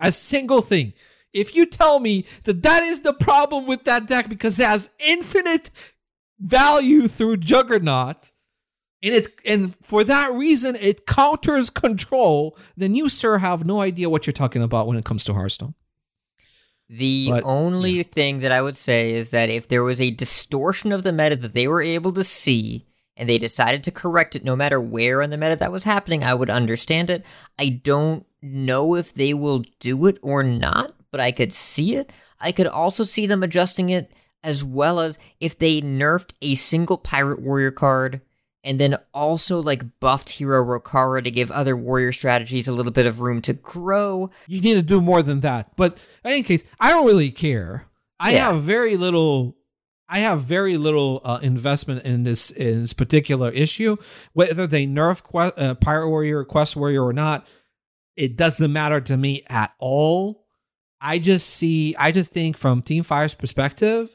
A 0.00 0.12
single 0.12 0.60
thing. 0.60 0.92
If 1.32 1.56
you 1.56 1.64
tell 1.64 1.98
me 1.98 2.26
that 2.42 2.62
that 2.62 2.82
is 2.82 3.00
the 3.00 3.14
problem 3.14 3.66
with 3.66 3.84
that 3.84 4.06
deck 4.06 4.28
because 4.28 4.60
it 4.60 4.66
has 4.66 4.90
infinite 4.98 5.70
value 6.44 7.08
through 7.08 7.38
Juggernaut, 7.38 8.30
and 9.02 9.14
it 9.14 9.28
and 9.44 9.74
for 9.82 10.04
that 10.04 10.32
reason 10.32 10.76
it 10.76 11.06
counters 11.06 11.70
control, 11.70 12.56
then 12.76 12.94
you 12.94 13.08
sir 13.08 13.38
have 13.38 13.64
no 13.64 13.80
idea 13.80 14.10
what 14.10 14.26
you're 14.26 14.32
talking 14.32 14.62
about 14.62 14.86
when 14.86 14.96
it 14.96 15.04
comes 15.04 15.24
to 15.24 15.34
Hearthstone. 15.34 15.74
The 16.88 17.30
But, 17.30 17.44
only 17.44 18.02
thing 18.02 18.40
that 18.40 18.52
I 18.52 18.60
would 18.60 18.76
say 18.76 19.12
is 19.12 19.30
that 19.30 19.48
if 19.48 19.68
there 19.68 19.82
was 19.82 20.00
a 20.00 20.10
distortion 20.10 20.92
of 20.92 21.02
the 21.02 21.12
meta 21.14 21.36
that 21.36 21.54
they 21.54 21.66
were 21.66 21.80
able 21.80 22.12
to 22.12 22.22
see 22.22 22.86
and 23.16 23.28
they 23.28 23.38
decided 23.38 23.82
to 23.84 23.90
correct 23.90 24.36
it 24.36 24.44
no 24.44 24.54
matter 24.54 24.80
where 24.80 25.22
in 25.22 25.30
the 25.30 25.38
meta 25.38 25.56
that 25.56 25.72
was 25.72 25.84
happening, 25.84 26.22
I 26.22 26.34
would 26.34 26.50
understand 26.50 27.08
it. 27.08 27.24
I 27.58 27.80
don't 27.82 28.26
know 28.42 28.96
if 28.96 29.14
they 29.14 29.32
will 29.32 29.62
do 29.80 30.06
it 30.06 30.18
or 30.20 30.42
not, 30.42 30.94
but 31.10 31.20
I 31.20 31.32
could 31.32 31.52
see 31.52 31.96
it. 31.96 32.10
I 32.38 32.52
could 32.52 32.66
also 32.66 33.02
see 33.02 33.26
them 33.26 33.42
adjusting 33.42 33.88
it 33.88 34.12
as 34.44 34.62
well 34.64 35.00
as 35.00 35.18
if 35.40 35.58
they 35.58 35.80
nerfed 35.80 36.30
a 36.40 36.54
single 36.54 36.98
Pirate 36.98 37.42
Warrior 37.42 37.72
card 37.72 38.20
and 38.62 38.78
then 38.78 38.96
also 39.12 39.60
like 39.60 39.82
buffed 40.00 40.30
Hero 40.30 40.64
Rokara 40.64 41.22
to 41.24 41.30
give 41.30 41.50
other 41.50 41.76
warrior 41.76 42.12
strategies 42.12 42.66
a 42.68 42.72
little 42.72 42.92
bit 42.92 43.04
of 43.06 43.20
room 43.20 43.42
to 43.42 43.52
grow. 43.54 44.30
You 44.46 44.60
need 44.60 44.74
to 44.74 44.82
do 44.82 45.00
more 45.02 45.20
than 45.22 45.40
that. 45.40 45.76
But 45.76 45.98
in 46.24 46.30
any 46.30 46.42
case, 46.42 46.64
I 46.80 46.90
don't 46.90 47.06
really 47.06 47.30
care. 47.30 47.86
I 48.20 48.32
Yeah. 48.34 48.52
have 48.52 48.62
very 48.62 48.96
little. 48.96 49.56
I 50.08 50.18
have 50.20 50.42
very 50.42 50.76
little 50.76 51.20
uh, 51.24 51.38
investment 51.42 52.04
in 52.04 52.22
this 52.24 52.50
in 52.50 52.82
this 52.82 52.92
particular 52.92 53.50
issue. 53.50 53.96
Whether 54.34 54.66
they 54.66 54.86
nerf 54.86 55.22
que- 55.22 55.62
uh, 55.62 55.74
Pirate 55.74 56.08
Warrior, 56.08 56.38
or 56.40 56.44
Quest 56.44 56.76
Warrior, 56.76 57.02
or 57.04 57.12
not, 57.12 57.46
it 58.16 58.36
doesn't 58.36 58.72
matter 58.72 59.00
to 59.00 59.16
me 59.16 59.42
at 59.48 59.72
all. 59.78 60.46
I 61.00 61.18
just 61.18 61.48
see. 61.50 61.94
I 61.98 62.12
just 62.12 62.30
think 62.30 62.56
from 62.56 62.80
Team 62.82 63.02
Five's 63.02 63.34
perspective, 63.34 64.10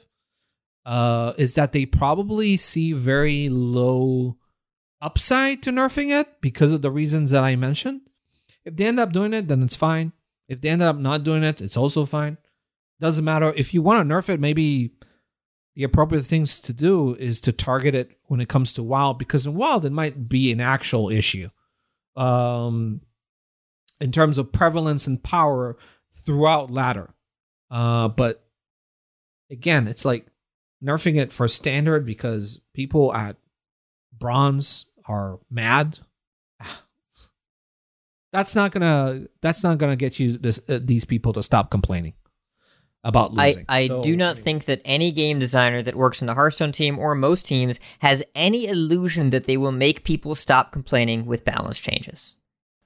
uh, 0.86 1.34
is 1.38 1.56
that 1.56 1.72
they 1.72 1.86
probably 1.86 2.58
see 2.58 2.94
very 2.94 3.48
low 3.48 4.38
upside 5.02 5.64
to 5.64 5.72
nerfing 5.72 6.10
it 6.18 6.42
because 6.42 6.74
of 6.74 6.82
the 6.82 6.92
reasons 6.92 7.32
that 7.32 7.44
I 7.44 7.56
mentioned. 7.56 8.02
If 8.66 8.76
they 8.76 8.86
end 8.86 9.00
up 9.00 9.12
doing 9.12 9.34
it, 9.34 9.48
then 9.48 9.64
it's 9.64 9.76
fine. 9.76 10.14
If 10.48 10.62
they 10.62 10.70
end 10.70 10.82
up 10.82 10.98
not 10.98 11.24
doing 11.24 11.44
it, 11.44 11.62
it's 11.62 11.78
also 11.78 12.06
fine. 12.06 12.38
Doesn't 13.00 13.24
matter. 13.24 13.54
If 13.56 13.74
you 13.74 13.82
want 13.82 14.08
to 14.08 14.14
nerf 14.14 14.30
it, 14.30 14.40
maybe 14.40 14.92
the 15.76 15.84
appropriate 15.84 16.24
things 16.24 16.60
to 16.62 16.74
do 16.74 17.16
is 17.16 17.40
to 17.42 17.54
target 17.54 17.96
it 17.96 18.18
when 18.26 18.42
it 18.42 18.50
comes 18.50 18.74
to 18.74 18.84
wild, 18.84 19.18
because 19.18 19.46
in 19.46 19.56
wild 19.56 19.86
it 19.86 19.92
might 19.92 20.28
be 20.28 20.52
an 20.52 20.60
actual 20.60 21.10
issue. 21.10 21.50
Um 22.16 23.02
in 24.02 24.12
terms 24.12 24.38
of 24.38 24.52
prevalence 24.52 25.08
and 25.08 25.24
power 25.24 25.78
throughout 26.14 26.72
ladder. 26.72 27.14
Uh 27.72 28.10
but 28.10 28.44
again, 29.50 29.88
it's 29.88 30.04
like 30.04 30.26
nerfing 30.84 31.20
it 31.20 31.32
for 31.32 31.48
standard 31.48 32.06
because 32.06 32.62
people 32.74 33.14
at 33.14 33.36
bronze 34.18 34.86
are 35.06 35.40
mad 35.50 36.00
that's 38.32 38.56
not 38.56 38.72
gonna 38.72 39.26
that's 39.42 39.64
not 39.64 39.78
gonna 39.78 39.96
get 39.96 40.20
you 40.20 40.38
this, 40.38 40.60
uh, 40.70 40.80
these 40.82 41.06
people 41.06 41.34
to 41.34 41.42
stop 41.44 41.72
complaining 41.72 42.14
about 43.04 43.32
I, 43.38 43.48
losing. 43.48 43.66
I 43.70 43.88
So, 43.88 44.04
do 44.04 44.16
not 44.18 44.32
anyway. 44.32 44.44
think 44.44 44.66
that 44.66 44.82
any 44.84 45.12
game 45.12 45.40
designer 45.40 45.82
that 45.82 45.96
works 45.96 46.22
in 46.22 46.28
the 46.28 46.34
Hearthstone 46.34 46.72
team 46.74 47.00
or 47.00 47.16
most 47.16 47.46
teams 47.46 47.80
has 48.00 48.22
any 48.36 48.68
illusion 48.68 49.30
that 49.30 49.46
they 49.46 49.56
will 49.58 49.72
make 49.72 50.04
people 50.04 50.36
stop 50.36 50.72
complaining 50.72 51.26
with 51.26 51.46
balance 51.46 51.80
changes. 51.80 52.36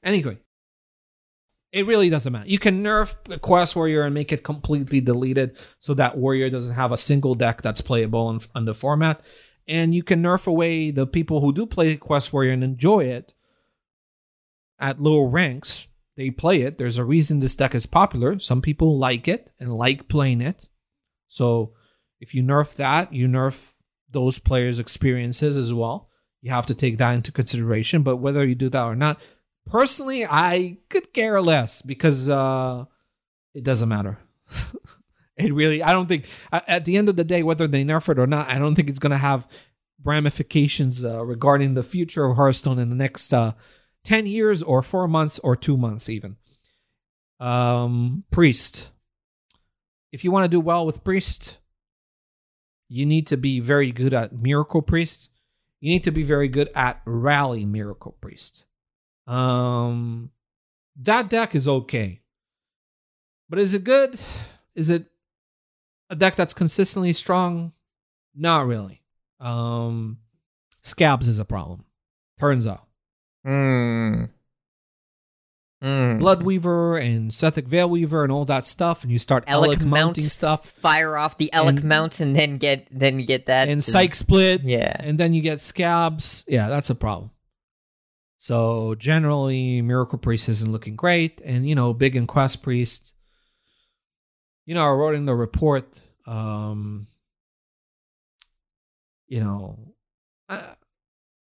Anyway, 0.03 0.37
it 1.73 1.87
really 1.87 2.09
doesn't 2.09 2.31
matter. 2.31 2.47
You 2.47 2.59
can 2.59 2.83
nerf 2.83 3.15
a 3.33 3.39
Quest 3.39 3.75
Warrior 3.75 4.03
and 4.03 4.13
make 4.13 4.31
it 4.31 4.43
completely 4.43 5.01
deleted 5.01 5.57
so 5.79 5.95
that 5.95 6.15
Warrior 6.15 6.51
doesn't 6.51 6.75
have 6.75 6.91
a 6.91 6.97
single 6.97 7.33
deck 7.33 7.63
that's 7.63 7.81
playable 7.81 8.29
in, 8.29 8.41
on 8.53 8.65
the 8.65 8.75
format. 8.75 9.21
And 9.67 9.95
you 9.95 10.03
can 10.03 10.21
nerf 10.21 10.45
away 10.45 10.91
the 10.91 11.07
people 11.07 11.41
who 11.41 11.51
do 11.51 11.65
play 11.65 11.95
Quest 11.95 12.31
Warrior 12.31 12.51
and 12.51 12.63
enjoy 12.63 13.05
it 13.05 13.33
at 14.79 14.99
lower 14.99 15.27
ranks. 15.27 15.87
They 16.15 16.29
play 16.29 16.61
it. 16.61 16.77
There's 16.77 16.99
a 16.99 17.03
reason 17.03 17.39
this 17.39 17.55
deck 17.55 17.73
is 17.73 17.87
popular. 17.87 18.39
Some 18.39 18.61
people 18.61 18.99
like 18.99 19.27
it 19.27 19.51
and 19.59 19.73
like 19.73 20.07
playing 20.07 20.41
it. 20.41 20.69
So 21.27 21.73
if 22.19 22.35
you 22.35 22.43
nerf 22.43 22.75
that, 22.75 23.13
you 23.13 23.27
nerf 23.27 23.73
those 24.11 24.37
players' 24.37 24.77
experiences 24.77 25.57
as 25.57 25.73
well. 25.73 26.09
You 26.41 26.51
have 26.51 26.67
to 26.67 26.75
take 26.75 26.99
that 26.99 27.15
into 27.15 27.31
consideration. 27.31 28.03
But 28.03 28.17
whether 28.17 28.45
you 28.45 28.53
do 28.53 28.69
that 28.69 28.83
or 28.83 28.95
not, 28.95 29.19
personally, 29.65 30.25
I 30.25 30.77
could 30.89 31.13
care 31.13 31.41
less 31.41 31.81
because 31.81 32.29
uh, 32.29 32.85
it 33.53 33.63
doesn't 33.63 33.89
matter. 33.89 34.19
it 35.37 35.53
really, 35.53 35.81
I 35.81 35.93
don't 35.93 36.07
think, 36.07 36.27
at 36.51 36.85
the 36.85 36.97
end 36.97 37.09
of 37.09 37.15
the 37.15 37.23
day, 37.23 37.43
whether 37.43 37.67
they 37.67 37.83
nerf 37.83 38.09
it 38.09 38.19
or 38.19 38.27
not, 38.27 38.49
I 38.49 38.59
don't 38.59 38.75
think 38.75 38.89
it's 38.89 38.99
going 38.99 39.11
to 39.11 39.17
have 39.17 39.47
ramifications 40.03 41.03
uh, 41.03 41.23
regarding 41.25 41.73
the 41.73 41.83
future 41.83 42.25
of 42.25 42.35
Hearthstone 42.35 42.79
in 42.79 42.89
the 42.89 42.95
next 42.95 43.33
uh, 43.33 43.53
10 44.03 44.25
years 44.25 44.61
or 44.61 44.81
four 44.81 45.07
months 45.07 45.39
or 45.39 45.55
two 45.55 45.77
months, 45.77 46.09
even. 46.09 46.35
Um, 47.39 48.23
Priest. 48.31 48.89
If 50.11 50.23
you 50.23 50.31
want 50.31 50.45
to 50.45 50.49
do 50.49 50.59
well 50.59 50.85
with 50.85 51.03
Priest, 51.03 51.57
you 52.89 53.05
need 53.05 53.27
to 53.27 53.37
be 53.37 53.59
very 53.59 53.91
good 53.91 54.13
at 54.13 54.33
Miracle 54.33 54.81
Priest. 54.81 55.29
You 55.79 55.89
need 55.89 56.03
to 56.03 56.11
be 56.11 56.23
very 56.23 56.47
good 56.47 56.69
at 56.75 57.01
Rally 57.05 57.65
Miracle 57.65 58.15
Priest. 58.21 58.65
Um, 59.27 60.31
that 61.01 61.29
deck 61.29 61.55
is 61.55 61.67
okay, 61.67 62.21
but 63.49 63.59
is 63.59 63.73
it 63.73 63.83
good? 63.83 64.19
Is 64.75 64.89
it 64.89 65.05
a 66.09 66.15
deck 66.15 66.35
that's 66.35 66.53
consistently 66.53 67.13
strong? 67.13 67.71
Not 68.35 68.65
really. 68.67 69.01
Um, 69.39 70.17
Scabbs 70.83 71.27
is 71.27 71.39
a 71.39 71.45
problem. 71.45 71.85
Turns 72.39 72.67
out. 72.67 72.85
Hmm. 73.45 74.25
Hmm. 75.81 76.17
Bloodweaver 76.17 77.01
and 77.01 77.29
Sethekk 77.31 77.67
Veilweaver 77.67 78.23
and 78.23 78.31
all 78.31 78.45
that 78.45 78.65
stuff, 78.65 79.03
and 79.03 79.11
you 79.11 79.19
start 79.19 79.45
Elekk 79.47 79.65
Elekk 79.75 79.79
Mount. 79.81 79.89
mounting 79.89 80.23
stuff 80.23 80.69
Fire 80.69 81.17
off 81.17 81.37
the 81.37 81.49
Elekk 81.53 81.79
And- 81.79 81.83
mounts 81.83 82.21
and 82.21 82.33
then 82.35 82.57
get 82.57 82.87
then 82.89 83.25
get 83.25 83.47
that 83.47 83.67
and 83.67 83.83
Psyche 83.83 84.13
Split, 84.13 84.61
Yeah. 84.63 84.95
and 84.99 85.19
then 85.19 85.33
you 85.33 85.41
get 85.41 85.57
Scabbs. 85.59 86.45
Yeah, 86.47 86.69
that's 86.69 86.89
a 86.89 86.95
problem. 86.95 87.31
So 88.43 88.93
generally, 88.95 89.81
Miracle 89.81 90.19
Priest 90.19 90.49
isn't 90.49 90.69
looking 90.69 90.97
great, 90.97 91.41
and 91.45 91.65
you 91.65 91.75
know, 91.75 91.93
Big 91.93 92.17
and 92.17 92.27
Quest 92.27 92.61
Priest. 92.61 93.13
You 94.65 94.75
know, 94.75 94.83
I 94.83 94.91
wrote 94.91 95.15
in 95.15 95.23
the 95.23 95.33
report. 95.33 96.01
Um, 96.27 97.07
you 99.27 99.39
know, 99.39 99.93
I 100.49 100.73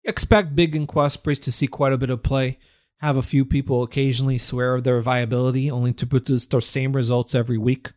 expect 0.04 0.54
Big 0.54 0.76
and 0.76 0.86
Quest 0.86 1.24
Priest 1.24 1.42
to 1.42 1.50
see 1.50 1.66
quite 1.66 1.92
a 1.92 1.98
bit 1.98 2.10
of 2.10 2.22
play. 2.22 2.60
Have 2.98 3.16
a 3.16 3.22
few 3.22 3.44
people 3.44 3.82
occasionally 3.82 4.38
swear 4.38 4.76
of 4.76 4.84
their 4.84 5.00
viability, 5.00 5.72
only 5.72 5.92
to 5.94 6.06
produce 6.06 6.46
the 6.46 6.60
same 6.60 6.92
results 6.92 7.34
every 7.34 7.58
week. 7.58 7.90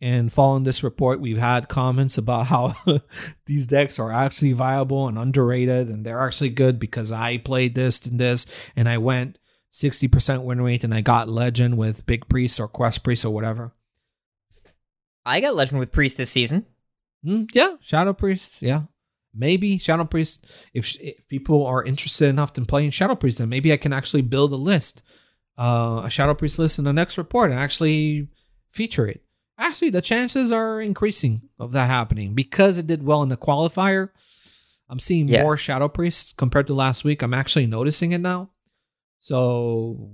And 0.00 0.30
following 0.30 0.64
this 0.64 0.82
report, 0.82 1.20
we've 1.20 1.38
had 1.38 1.68
comments 1.68 2.18
about 2.18 2.46
how 2.46 2.74
these 3.46 3.66
decks 3.66 3.98
are 3.98 4.12
actually 4.12 4.52
viable 4.52 5.08
and 5.08 5.18
underrated, 5.18 5.88
and 5.88 6.04
they're 6.04 6.20
actually 6.20 6.50
good 6.50 6.78
because 6.78 7.10
I 7.10 7.38
played 7.38 7.74
this 7.74 8.04
and 8.06 8.20
this, 8.20 8.44
and 8.76 8.88
I 8.88 8.98
went 8.98 9.38
60% 9.76 10.42
win 10.42 10.62
rate 10.62 10.84
and 10.84 10.94
I 10.94 11.02
got 11.02 11.28
Legend 11.28 11.76
with 11.76 12.06
Big 12.06 12.28
Priest 12.28 12.58
or 12.58 12.66
Quest 12.66 13.02
Priest 13.02 13.24
or 13.24 13.30
whatever. 13.30 13.74
I 15.24 15.40
got 15.40 15.54
Legend 15.54 15.80
with 15.80 15.92
Priest 15.92 16.16
this 16.16 16.30
season. 16.30 16.64
Mm, 17.24 17.50
yeah, 17.52 17.76
Shadow 17.80 18.14
Priest. 18.14 18.62
Yeah, 18.62 18.82
maybe 19.34 19.76
Shadow 19.76 20.04
Priest. 20.04 20.46
If, 20.72 20.96
if 21.00 21.28
people 21.28 21.66
are 21.66 21.84
interested 21.84 22.28
enough 22.28 22.54
to 22.54 22.60
play 22.60 22.62
in 22.62 22.66
playing 22.66 22.90
Shadow 22.90 23.16
Priest, 23.16 23.38
then 23.38 23.50
maybe 23.50 23.72
I 23.72 23.76
can 23.76 23.92
actually 23.92 24.22
build 24.22 24.52
a 24.52 24.56
list, 24.56 25.02
uh, 25.58 26.02
a 26.04 26.10
Shadow 26.10 26.34
Priest 26.34 26.58
list 26.58 26.78
in 26.78 26.84
the 26.84 26.92
next 26.92 27.18
report 27.18 27.50
and 27.50 27.60
actually 27.60 28.28
feature 28.72 29.06
it. 29.06 29.25
Actually, 29.58 29.90
the 29.90 30.02
chances 30.02 30.52
are 30.52 30.80
increasing 30.80 31.48
of 31.58 31.72
that 31.72 31.86
happening 31.88 32.34
because 32.34 32.78
it 32.78 32.86
did 32.86 33.02
well 33.02 33.22
in 33.22 33.28
the 33.30 33.36
qualifier. 33.36 34.10
I'm 34.88 35.00
seeing 35.00 35.28
Yeah. 35.28 35.42
more 35.42 35.56
Shadow 35.56 35.88
Priests 35.88 36.32
compared 36.32 36.66
to 36.68 36.74
last 36.74 37.04
week. 37.04 37.22
I'm 37.22 37.34
actually 37.34 37.66
noticing 37.66 38.12
it 38.12 38.20
now. 38.20 38.50
So 39.18 40.10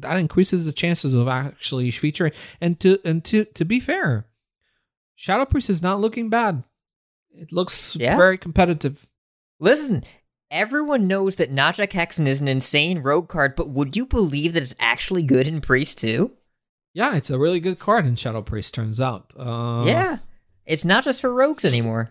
that 0.00 0.16
increases 0.18 0.64
the 0.64 0.72
chances 0.72 1.14
of 1.14 1.28
actually 1.28 1.90
featuring. 1.90 2.32
And 2.60 2.78
to 2.80 2.98
and 3.04 3.24
to 3.24 3.44
to 3.44 3.64
be 3.64 3.80
fair, 3.80 4.26
Shadow 5.14 5.44
Priest 5.46 5.70
is 5.70 5.82
not 5.82 6.00
looking 6.00 6.28
bad. 6.28 6.62
It 7.30 7.52
looks 7.52 7.96
Yeah. 7.96 8.16
very 8.16 8.38
competitive. 8.38 9.06
Listen, 9.58 10.04
everyone 10.50 11.06
knows 11.06 11.36
that 11.36 11.52
Najak 11.54 11.90
Hexxen 11.92 12.26
is 12.26 12.40
an 12.40 12.48
insane 12.48 12.98
rogue 12.98 13.28
card, 13.28 13.56
but 13.56 13.70
would 13.70 13.96
you 13.96 14.06
believe 14.06 14.52
that 14.52 14.62
it's 14.62 14.74
actually 14.78 15.22
good 15.22 15.48
in 15.48 15.60
Priest 15.60 15.98
too? 15.98 16.32
Yeah, 16.96 17.14
it's 17.14 17.28
a 17.28 17.38
really 17.38 17.60
good 17.60 17.78
card 17.78 18.06
in 18.06 18.16
Shadow 18.16 18.40
Priest. 18.40 18.72
Turns 18.72 19.02
out. 19.02 19.30
Uh, 19.38 19.84
yeah. 19.86 20.16
It's 20.64 20.82
not 20.82 21.04
just 21.04 21.20
for 21.20 21.34
rogues 21.34 21.62
anymore. 21.62 22.08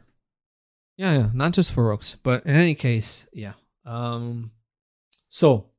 Yeah, 0.95 1.13
yeah, 1.13 1.29
not 1.33 1.53
just 1.53 1.73
for 1.73 1.87
rogues, 1.87 2.17
but 2.21 2.45
in 2.45 2.55
any 2.55 2.75
case, 2.75 3.27
yeah. 3.33 3.53
Um, 3.83 4.51
so 5.31 5.71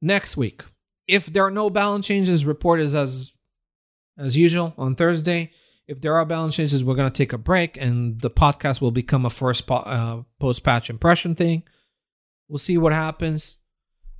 next 0.00 0.36
week, 0.36 0.62
if 1.08 1.26
there 1.26 1.44
are 1.44 1.50
no 1.50 1.70
balance 1.70 2.06
changes, 2.06 2.44
report 2.44 2.78
is 2.78 2.94
as 2.94 3.32
as 4.16 4.36
usual 4.36 4.74
on 4.78 4.94
Thursday. 4.94 5.50
If 5.88 6.00
there 6.00 6.14
are 6.14 6.24
balance 6.24 6.54
changes, 6.54 6.84
we're 6.84 6.94
gonna 6.94 7.10
take 7.10 7.32
a 7.32 7.38
break, 7.38 7.76
and 7.76 8.20
the 8.20 8.30
podcast 8.30 8.80
will 8.80 8.92
become 8.92 9.26
a 9.26 9.30
first 9.30 9.66
po- 9.66 9.74
uh, 9.74 10.22
post 10.38 10.62
patch 10.62 10.88
impression 10.88 11.34
thing. 11.34 11.64
We'll 12.46 12.58
see 12.58 12.78
what 12.78 12.92
happens. 12.92 13.56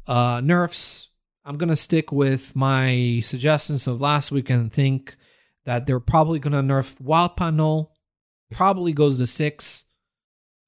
Uh, 0.05 0.41
nerfs. 0.43 1.11
I'm 1.45 1.57
gonna 1.59 1.77
stick 1.77 2.11
with 2.11 2.57
my 2.57 3.21
suggestions 3.23 3.87
of 3.87 4.01
last 4.01 4.33
week 4.33 4.51
and 4.51 4.73
think 4.73 5.17
that 5.67 5.87
they're 5.87 6.01
probably 6.01 6.39
gonna 6.39 6.63
nerf 6.63 7.01
Wildpaw 7.03 7.55
Gnoll. 7.55 7.89
Probably 8.51 8.93
goes 8.93 9.19
to 9.19 9.27
six. 9.27 9.85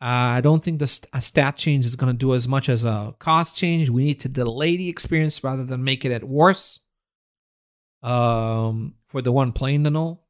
Uh, 0.00 0.36
I 0.36 0.40
don't 0.42 0.62
think 0.62 0.78
the 0.78 0.86
st- 0.86 1.08
a 1.14 1.22
stat 1.22 1.56
change 1.56 1.86
is 1.86 1.96
going 1.96 2.12
to 2.12 2.18
do 2.18 2.34
as 2.34 2.46
much 2.46 2.68
as 2.68 2.84
a 2.84 3.14
cost 3.18 3.56
change. 3.56 3.88
We 3.88 4.04
need 4.04 4.20
to 4.20 4.28
delay 4.28 4.76
the 4.76 4.90
experience 4.90 5.42
rather 5.42 5.64
than 5.64 5.84
make 5.84 6.04
it 6.04 6.12
at 6.12 6.22
worse. 6.22 6.80
Um, 8.02 8.94
for 9.08 9.22
the 9.22 9.32
one 9.32 9.52
playing 9.52 9.84
the 9.84 9.90
Gnoll. 9.90 10.20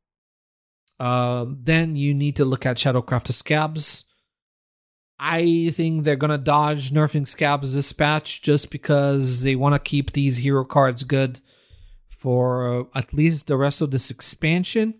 Uh, 1.00 1.46
then 1.48 1.96
you 1.96 2.14
need 2.14 2.36
to 2.36 2.44
look 2.44 2.64
at 2.64 2.76
Shadowcrafter 2.76 3.32
Scabbs. 3.32 4.04
I 5.18 5.70
think 5.72 6.04
they're 6.04 6.16
gonna 6.16 6.38
dodge 6.38 6.90
nerfing 6.90 7.26
Scabbs 7.26 7.74
this 7.74 7.92
patch 7.92 8.42
just 8.42 8.70
because 8.70 9.42
they 9.42 9.56
want 9.56 9.74
to 9.74 9.78
keep 9.78 10.12
these 10.12 10.38
hero 10.38 10.64
cards 10.64 11.04
good 11.04 11.40
for 12.08 12.80
uh, 12.80 12.84
at 12.94 13.14
least 13.14 13.46
the 13.46 13.56
rest 13.56 13.80
of 13.80 13.90
this 13.90 14.10
expansion, 14.10 14.94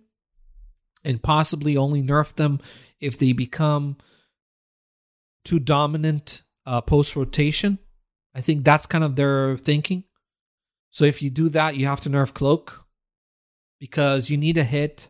and 1.04 1.22
possibly 1.22 1.76
only 1.76 2.02
nerf 2.02 2.34
them 2.34 2.60
if 3.00 3.18
they 3.18 3.32
become 3.32 3.96
too 5.44 5.58
dominant 5.58 6.42
uh, 6.64 6.80
post 6.80 7.14
rotation. 7.16 7.78
I 8.34 8.40
think 8.40 8.64
that's 8.64 8.86
kind 8.86 9.04
of 9.04 9.16
their 9.16 9.56
thinking. 9.56 10.04
So 10.90 11.04
if 11.04 11.22
you 11.22 11.30
do 11.30 11.48
that, 11.50 11.76
you 11.76 11.86
have 11.86 12.00
to 12.02 12.10
nerf 12.10 12.32
Cloak 12.32 12.86
because 13.78 14.30
you 14.30 14.36
need 14.36 14.54
to 14.54 14.64
hit 14.64 15.08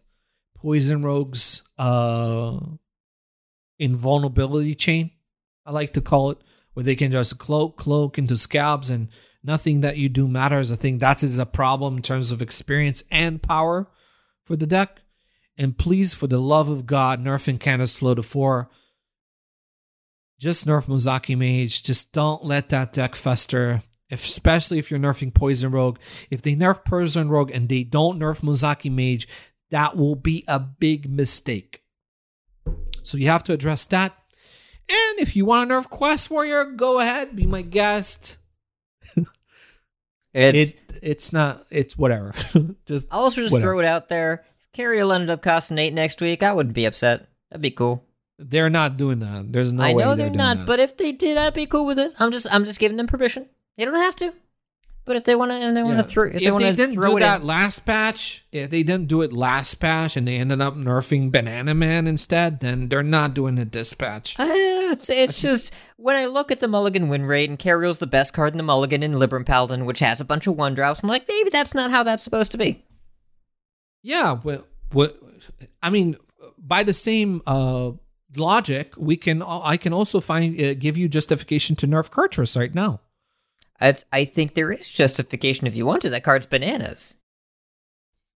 Poison 0.57 1.03
Rogue's 1.03 1.63
uh, 1.79 2.59
invulnerability 3.79 4.75
chain. 4.75 5.11
I 5.65 5.73
like 5.73 5.93
to 5.95 6.01
call 6.01 6.31
it, 6.31 6.39
where 6.75 6.85
they 6.85 6.97
can 6.97 7.11
just 7.13 7.39
cloak, 7.39 7.77
cloak 7.77 8.19
into 8.19 8.35
scabbs, 8.35 8.91
and 8.91 9.09
nothing 9.43 9.81
that 9.81 9.97
you 9.97 10.09
do 10.09 10.29
matters. 10.29 10.71
I 10.71 10.77
think 10.77 11.01
that 11.01 11.23
is 11.23 11.39
a 11.39 11.47
problem 11.47 11.97
in 11.97 12.03
terms 12.03 12.31
of 12.31 12.43
experience 12.43 13.03
and 13.11 13.43
power 13.43 13.89
for 14.45 14.57
the 14.57 14.67
deck. 14.67 15.03
And 15.59 15.79
please, 15.79 16.13
for 16.13 16.27
the 16.27 16.41
love 16.41 16.69
of 16.69 16.87
God, 16.87 17.25
nerf 17.25 17.49
Incanter's 17.49 17.99
Flow 17.99 18.15
to 18.15 18.23
four. 18.23 18.69
Just 20.39 20.67
nerf 20.67 20.87
Mozaki 20.87 21.37
Mage. 21.37 21.83
Just 21.83 22.13
don't 22.13 22.45
let 22.45 22.69
that 22.69 22.93
deck 22.93 23.15
fester. 23.15 23.83
If, 24.11 24.25
especially 24.25 24.79
if 24.79 24.91
you're 24.91 25.01
nerfing 25.01 25.33
Poison 25.33 25.73
Rogue. 25.73 25.99
If 26.31 26.43
they 26.43 26.55
nerf 26.55 26.85
Poison 26.85 27.29
Rogue 27.29 27.51
and 27.51 27.69
they 27.69 27.85
don't 27.85 28.21
nerf 28.21 28.43
Mozaki 28.43 28.93
Mage, 28.93 29.27
that 29.71 29.97
will 29.97 30.15
be 30.15 30.45
a 30.47 30.61
big 30.61 31.11
mistake. 31.11 31.83
So 33.07 33.17
you 33.17 33.29
have 33.29 33.45
to 33.45 33.53
address 33.53 33.87
that. 33.87 34.17
And 34.89 35.19
if 35.21 35.35
you 35.37 35.45
want 35.45 35.69
to 35.71 35.75
nerf 35.75 35.89
Quest 35.89 36.31
Warrior, 36.31 36.65
go 36.65 37.01
ahead, 37.01 37.35
be 37.37 37.47
my 37.47 37.63
guest. 37.63 38.37
It's, 40.35 40.73
it 40.73 41.01
it's 41.03 41.33
not 41.33 41.65
it's 41.71 41.97
whatever. 41.97 42.35
just 42.87 43.09
I'll 43.11 43.21
also 43.21 43.41
just 43.41 43.53
whatever. 43.53 43.71
throw 43.73 43.79
it 43.79 43.87
out 43.87 44.09
there. 44.11 44.45
If 44.61 44.73
Cariel 44.79 45.15
ended 45.15 45.31
up 45.31 45.41
costing 45.41 45.79
eight 45.79 45.95
next 45.95 46.21
week, 46.21 46.43
I 46.43 46.53
wouldn't 46.53 46.75
be 46.75 46.85
upset. 46.85 47.29
That'd 47.51 47.63
be 47.63 47.71
cool. 47.71 48.05
they're 48.39 48.69
not 48.69 48.99
doing 48.99 49.21
that. 49.21 49.51
There's 49.51 49.73
no 49.73 49.83
I 49.83 49.95
way 49.95 50.03
know 50.03 50.09
they're, 50.09 50.17
they're 50.17 50.27
doing 50.27 50.37
not, 50.37 50.57
that. 50.59 50.67
but 50.67 50.79
if 50.79 50.99
they 50.99 51.13
did, 51.13 51.39
I'd 51.39 51.55
be 51.55 51.65
cool 51.65 51.87
with 51.87 51.99
it. 51.99 52.13
I'm 52.19 52.31
just 52.33 52.53
I'm 52.53 52.67
just 52.67 52.79
giving 52.79 52.99
them 52.99 53.07
permission. 53.07 53.47
They 53.79 53.87
don't 53.87 53.95
have 53.95 54.17
to, 54.17 54.35
but 55.07 55.17
if 55.17 55.25
they 55.25 55.35
want 55.35 55.53
to, 55.53 55.57
and 55.57 55.77
they 55.77 55.83
want 55.83 55.97
Yeah. 55.97 56.03
to 56.03 56.09
throw, 56.09 56.25
if, 56.29 56.35
if 56.35 56.43
they 56.43 56.71
to 56.71 56.77
didn't 56.77 56.97
do 56.97 57.17
it 57.17 57.21
that 57.21 57.41
in, 57.41 57.47
last 57.47 57.87
patch, 57.87 58.45
if 58.53 58.69
they 58.71 58.83
didn't 58.83 59.07
do 59.09 59.23
it 59.23 59.33
last 59.33 59.77
patch 59.77 60.17
and 60.17 60.29
they 60.29 60.37
ended 60.37 60.61
up 60.61 60.77
nerfing 60.77 61.33
Banana 61.33 61.75
Man 61.75 62.07
instead, 62.07 62.61
then 62.61 62.89
they're 62.89 63.03
not 63.03 63.33
doing 63.33 63.59
a 63.59 63.65
dispatch. 63.65 64.39
Uh, 64.39 64.45
it's 64.93 65.09
it's 65.09 65.41
just 65.41 65.73
when 65.97 66.17
I 66.17 66.27
look 66.27 66.51
at 66.53 66.61
the 66.61 66.69
Mulligan 66.69 67.09
win 67.09 67.25
rate 67.25 67.49
and 67.49 67.59
Cariel's 67.59 67.99
the 68.01 68.07
best 68.07 68.33
card 68.35 68.53
in 68.53 68.59
the 68.59 68.63
Mulligan 68.63 69.03
in 69.03 69.13
Libram 69.13 69.47
Paladin, 69.47 69.85
which 69.87 70.01
has 70.01 70.21
a 70.21 70.25
bunch 70.25 70.47
of 70.47 70.57
one 70.57 70.75
drops. 70.75 71.01
I'm 71.03 71.09
like, 71.09 71.27
maybe 71.29 71.51
that's 71.51 71.73
not 71.75 71.91
how 71.91 72.03
that's 72.03 72.23
supposed 72.23 72.53
to 72.53 72.59
be. 72.59 72.85
Yeah, 74.03 74.39
well, 74.45 74.67
what 74.93 75.17
I 75.83 75.91
mean, 75.91 76.17
by 76.59 76.83
the 76.83 76.95
same 76.95 77.43
uh, 77.47 77.93
logic, 78.37 78.95
we 78.97 79.17
can 79.17 79.43
I 79.43 79.77
can 79.77 79.93
also 79.93 80.21
find 80.21 80.61
uh, 80.61 80.75
give 80.75 80.97
you 80.97 81.09
justification 81.09 81.75
to 81.77 81.87
nerf 81.87 82.11
Kurtrus 82.11 82.57
right 82.57 82.75
now. 82.75 83.01
It's, 83.81 84.05
I 84.13 84.25
think 84.25 84.55
there 84.55 84.73
is 84.73 84.91
justification 84.91 85.67
if 85.67 85.77
you 85.77 85.87
want 85.87 86.03
to. 86.03 86.11
That 86.11 86.25
card's 86.25 86.47
bananas. 86.47 87.15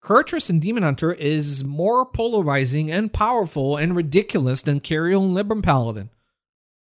Kurtrus 0.02 0.48
and 0.48 0.60
Demon 0.60 0.84
Hunter 0.84 1.12
is 1.12 1.64
more 1.64 2.06
polarizing 2.06 2.90
and 2.90 3.12
powerful 3.12 3.76
and 3.76 3.96
ridiculous 3.96 4.62
than 4.62 4.80
Cariel 4.80 5.24
and 5.24 5.36
Libram 5.36 5.62
Paladin. 5.62 6.10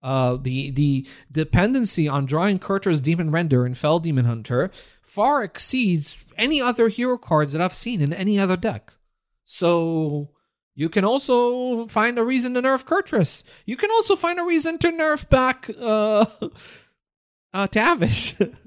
Uh, 0.04 0.38
the 0.40 0.70
the 0.70 1.08
dependency 1.32 2.08
on 2.08 2.28
drawing 2.28 2.60
Kurtrus 2.60 3.02
Demon 3.02 3.32
Render 3.32 3.66
and 3.66 3.76
Fel 3.76 3.98
Demon 3.98 4.26
Hunter 4.26 4.70
far 5.02 5.44
exceeds 5.44 6.24
any 6.38 6.62
other 6.62 6.90
hero 6.90 7.18
cards 7.18 7.54
that 7.54 7.62
I've 7.62 7.74
seen 7.74 8.02
in 8.02 8.14
any 8.14 8.38
other 8.38 8.58
deck. 8.58 8.94
So 9.46 10.30
you 10.76 10.90
can 10.90 11.06
also 11.06 11.88
find 11.88 12.20
a 12.20 12.24
reason 12.24 12.54
to 12.54 12.62
nerf 12.62 12.84
Kurtrus. 12.84 13.44
You 13.66 13.78
can 13.78 13.90
also 13.90 14.16
find 14.16 14.40
a 14.40 14.46
reason 14.46 14.78
to 14.80 14.92
nerf 14.92 15.28
back 15.30 15.70
uh, 15.80 16.26
uh 17.56 17.68
Tavish. 17.68 18.36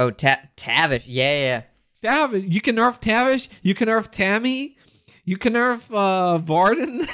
Oh, 0.00 0.12
Ta- 0.12 0.42
Tavish, 0.54 1.08
yeah, 1.08 1.40
yeah. 1.40 1.62
Tavish. 2.08 2.44
You 2.44 2.60
can 2.60 2.76
nerf 2.76 3.00
Tavish. 3.00 3.48
You 3.62 3.74
can 3.74 3.88
nerf 3.88 4.08
Tammy. 4.12 4.76
You 5.24 5.36
can 5.36 5.54
nerf 5.54 5.90
uh, 5.92 6.38
Vanndar. 6.38 7.10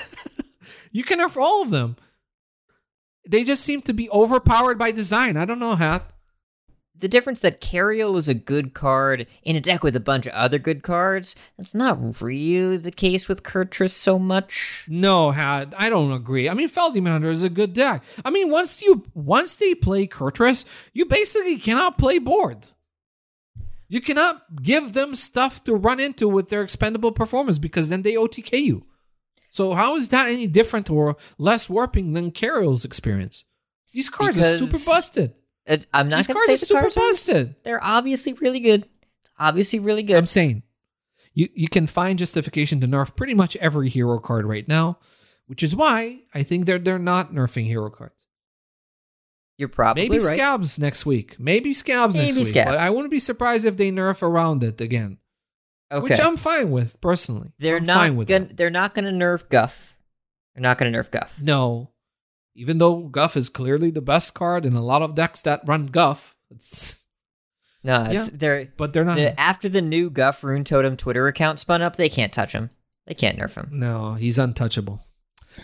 you 0.92 1.02
can 1.02 1.18
nerf 1.18 1.40
all 1.40 1.62
of 1.62 1.70
them. 1.70 1.96
They 3.26 3.42
just 3.42 3.62
seem 3.64 3.80
to 3.82 3.94
be 3.94 4.10
overpowered 4.10 4.78
by 4.78 4.90
design. 4.90 5.38
I 5.38 5.46
don't 5.46 5.58
know, 5.58 5.76
Hat. 5.76 6.12
The 6.96 7.08
difference 7.08 7.40
that 7.40 7.60
Cariel 7.60 8.16
is 8.16 8.28
a 8.28 8.34
good 8.34 8.72
card 8.72 9.26
in 9.42 9.56
a 9.56 9.60
deck 9.60 9.82
with 9.82 9.96
a 9.96 10.00
bunch 10.00 10.26
of 10.26 10.32
other 10.32 10.58
good 10.58 10.84
cards, 10.84 11.34
that's 11.58 11.74
not 11.74 12.22
really 12.22 12.76
the 12.76 12.92
case 12.92 13.28
with 13.28 13.42
Kurtrus 13.42 13.92
so 13.92 14.18
much. 14.18 14.86
No. 14.88 15.30
I 15.30 15.88
don't 15.88 16.12
agree. 16.12 16.48
I 16.48 16.54
mean, 16.54 16.68
Fel 16.68 16.92
Demon 16.92 17.12
Hunter 17.12 17.30
is 17.30 17.42
a 17.42 17.50
good 17.50 17.72
deck. 17.72 18.04
I 18.24 18.30
mean, 18.30 18.48
once 18.48 18.80
you 18.80 19.04
once 19.12 19.56
they 19.56 19.74
play 19.74 20.06
Kurtrus, 20.06 20.64
you 20.92 21.04
basically 21.04 21.58
cannot 21.58 21.98
play 21.98 22.18
board. 22.18 22.68
You 23.88 24.00
cannot 24.00 24.62
give 24.62 24.92
them 24.92 25.14
stuff 25.14 25.62
to 25.64 25.74
run 25.74 26.00
into 26.00 26.28
with 26.28 26.48
their 26.48 26.62
Expendable 26.62 27.12
Performers 27.12 27.58
because 27.58 27.88
then 27.88 28.02
they 28.02 28.14
OTK 28.14 28.62
you. 28.62 28.86
So 29.50 29.74
how 29.74 29.94
is 29.96 30.08
that 30.08 30.28
any 30.28 30.46
different 30.46 30.88
or 30.90 31.16
less 31.38 31.68
warping 31.68 32.12
than 32.12 32.30
Cariel's 32.30 32.84
experience? 32.84 33.44
These 33.92 34.08
cards 34.08 34.38
are 34.38 34.58
super 34.58 34.78
busted. 34.86 35.34
It's, 35.66 35.86
I'm 35.94 36.08
not 36.08 36.26
going 36.26 36.36
to 36.36 36.40
are 36.40 36.46
say 36.46 36.56
the 36.56 36.66
super 36.66 36.80
aren't. 36.80 36.94
busted. 36.94 37.56
They're 37.64 37.82
obviously 37.82 38.34
really 38.34 38.60
good. 38.60 38.86
Obviously 39.38 39.78
really 39.78 40.02
good. 40.02 40.16
I'm 40.16 40.26
saying 40.26 40.62
you 41.32 41.48
you 41.54 41.68
can 41.68 41.86
find 41.86 42.18
justification 42.18 42.80
to 42.80 42.86
nerf 42.86 43.16
pretty 43.16 43.34
much 43.34 43.56
every 43.56 43.88
hero 43.88 44.18
card 44.18 44.46
right 44.46 44.66
now, 44.68 44.98
which 45.46 45.62
is 45.62 45.74
why 45.74 46.20
I 46.32 46.42
think 46.42 46.66
they're 46.66 46.78
they're 46.78 46.98
not 46.98 47.32
nerfing 47.32 47.66
hero 47.66 47.90
cards. 47.90 48.26
You're 49.56 49.68
probably 49.68 50.08
Maybe 50.08 50.24
right. 50.24 50.38
scabbs 50.38 50.78
next 50.80 51.06
week. 51.06 51.38
Maybe 51.38 51.72
scabbs 51.72 52.14
next 52.14 52.26
Maybe 52.36 52.38
week. 52.44 52.54
Scabbs. 52.54 52.66
But 52.66 52.78
I 52.78 52.90
wouldn't 52.90 53.10
be 53.10 53.20
surprised 53.20 53.64
if 53.64 53.76
they 53.76 53.90
nerf 53.92 54.20
around 54.22 54.64
it 54.64 54.80
again, 54.80 55.18
okay. 55.92 56.02
which 56.02 56.20
I'm 56.20 56.36
fine 56.36 56.70
with 56.70 57.00
personally. 57.00 57.52
they're 57.58 57.76
I'm 57.76 57.86
not 57.86 57.98
fine 57.98 58.16
with 58.16 58.28
gonna, 58.28 58.46
that. 58.46 58.56
they're 58.56 58.70
not 58.70 58.94
going 58.94 59.04
to 59.04 59.12
nerf 59.12 59.48
Guff. 59.48 59.96
They're 60.54 60.62
not 60.62 60.78
going 60.78 60.92
to 60.92 60.98
nerf 60.98 61.10
Guff. 61.10 61.40
No, 61.40 61.90
even 62.54 62.78
though 62.78 63.02
Guff 63.08 63.36
is 63.36 63.48
clearly 63.48 63.90
the 63.90 64.02
best 64.02 64.34
card 64.34 64.64
in 64.64 64.74
a 64.74 64.82
lot 64.84 65.02
of 65.02 65.14
decks 65.14 65.42
that 65.42 65.62
run 65.66 65.86
Guff, 65.86 66.36
it's, 66.50 67.04
No, 67.82 68.04
it's, 68.08 68.30
Yeah. 68.30 68.36
they're 68.38 68.72
but 68.76 68.92
they're 68.92 69.04
not. 69.04 69.16
the, 69.16 69.38
after 69.38 69.68
the 69.68 69.82
new 69.82 70.08
Guff 70.10 70.42
Rune 70.44 70.64
Totem 70.64 70.96
Twitter 70.96 71.26
account 71.26 71.58
spun 71.58 71.82
up, 71.82 71.96
they 71.96 72.08
can't 72.08 72.32
touch 72.32 72.52
him. 72.52 72.70
They 73.06 73.14
can't 73.14 73.38
nerf 73.38 73.54
him. 73.54 73.68
no, 73.72 74.14
he's 74.14 74.38
untouchable. 74.38 75.00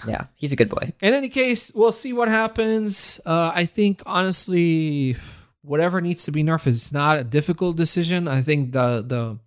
Yeah, 0.06 0.26
he's 0.36 0.52
a 0.52 0.56
good 0.56 0.68
boy. 0.68 0.92
In 1.00 1.14
any 1.14 1.28
case, 1.28 1.72
we'll 1.74 1.90
see 1.92 2.12
what 2.12 2.28
happens. 2.28 3.18
Uh, 3.26 3.50
I 3.54 3.64
think 3.64 4.02
honestly, 4.06 5.16
whatever 5.62 6.00
needs 6.00 6.22
to 6.24 6.30
be 6.32 6.44
nerfed 6.44 6.68
is 6.68 6.92
not 6.92 7.18
a 7.18 7.24
difficult 7.24 7.76
decision. 7.76 8.28
I 8.28 8.40
think 8.42 8.72
the 8.72 9.02
the 9.02 9.38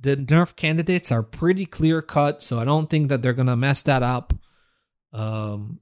the 0.00 0.16
nerf 0.16 0.56
candidates 0.56 1.10
are 1.10 1.22
pretty 1.22 1.64
clear 1.64 2.02
cut, 2.02 2.42
so 2.42 2.58
I 2.60 2.64
don't 2.64 2.90
think 2.90 3.08
that 3.08 3.22
they're 3.22 3.32
gonna 3.32 3.56
mess 3.56 3.82
that 3.84 4.02
up. 4.02 4.34
Um, 5.12 5.80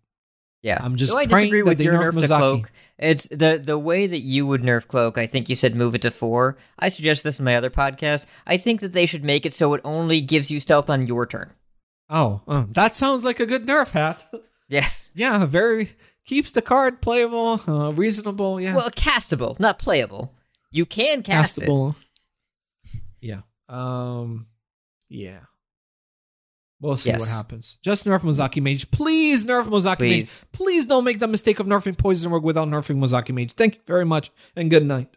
Yeah, 0.66 0.80
I'm 0.82 0.96
just 0.96 1.12
Though 1.12 1.18
I 1.18 1.26
disagree 1.26 1.62
with 1.62 1.80
your 1.80 1.94
nerf 1.94 2.14
nerf 2.14 2.20
to 2.22 2.26
cloak. 2.26 2.72
It's 2.98 3.28
the 3.28 3.62
the 3.64 3.78
way 3.78 4.08
that 4.08 4.18
you 4.22 4.48
would 4.48 4.62
nerf 4.62 4.88
cloak. 4.88 5.16
I 5.16 5.26
think 5.28 5.48
you 5.48 5.54
said 5.54 5.76
move 5.76 5.94
it 5.94 6.02
to 6.02 6.10
four. 6.10 6.56
I 6.76 6.88
suggest 6.88 7.22
this 7.22 7.38
in 7.38 7.44
my 7.44 7.54
other 7.54 7.70
podcast. 7.70 8.26
I 8.48 8.56
think 8.56 8.80
that 8.80 8.92
they 8.92 9.06
should 9.06 9.22
make 9.22 9.46
it 9.46 9.52
so 9.52 9.74
it 9.74 9.80
only 9.84 10.20
gives 10.20 10.50
you 10.50 10.58
stealth 10.58 10.90
on 10.90 11.06
your 11.06 11.24
turn. 11.24 11.52
oh, 12.10 12.40
uh, 12.48 12.64
that 12.70 12.96
sounds 12.96 13.22
like 13.24 13.38
a 13.38 13.46
good 13.46 13.66
nerf 13.66 13.92
hat. 13.92 14.24
Yes. 14.68 15.12
yeah, 15.14 15.46
very 15.46 15.90
keeps 16.24 16.50
the 16.50 16.60
card 16.60 17.00
playable, 17.00 17.60
uh, 17.68 17.92
reasonable. 17.92 18.60
Yeah, 18.60 18.74
Well, 18.74 18.90
castable, 18.90 19.60
not 19.60 19.78
playable. 19.78 20.34
You 20.72 20.84
can 20.84 21.22
cast 21.22 21.58
it. 21.58 21.68
castable. 21.68 21.94
Yeah. 23.20 23.42
Um. 23.68 24.48
Yeah. 25.08 25.42
We'll 26.80 26.96
see 26.96 27.12
what 27.12 27.28
happens. 27.28 27.78
Just 27.82 28.04
nerf 28.04 28.20
Mozaki 28.20 28.62
Mage. 28.62 28.90
Please 28.90 29.46
nerf 29.46 29.64
Mozaki 29.64 29.96
Please. 29.96 30.44
Mage. 30.44 30.52
Please 30.52 30.86
don't 30.86 31.04
make 31.04 31.20
the 31.20 31.28
mistake 31.28 31.58
of 31.58 31.66
nerfing 31.66 31.96
Poison 31.96 32.30
Rogue 32.30 32.44
without 32.44 32.68
nerfing 32.68 32.98
Mozaki 32.98 33.32
Mage. 33.32 33.52
Thank 33.52 33.76
you 33.76 33.80
very 33.86 34.04
much 34.04 34.30
and 34.54 34.70
good 34.70 34.84
night. 34.84 35.16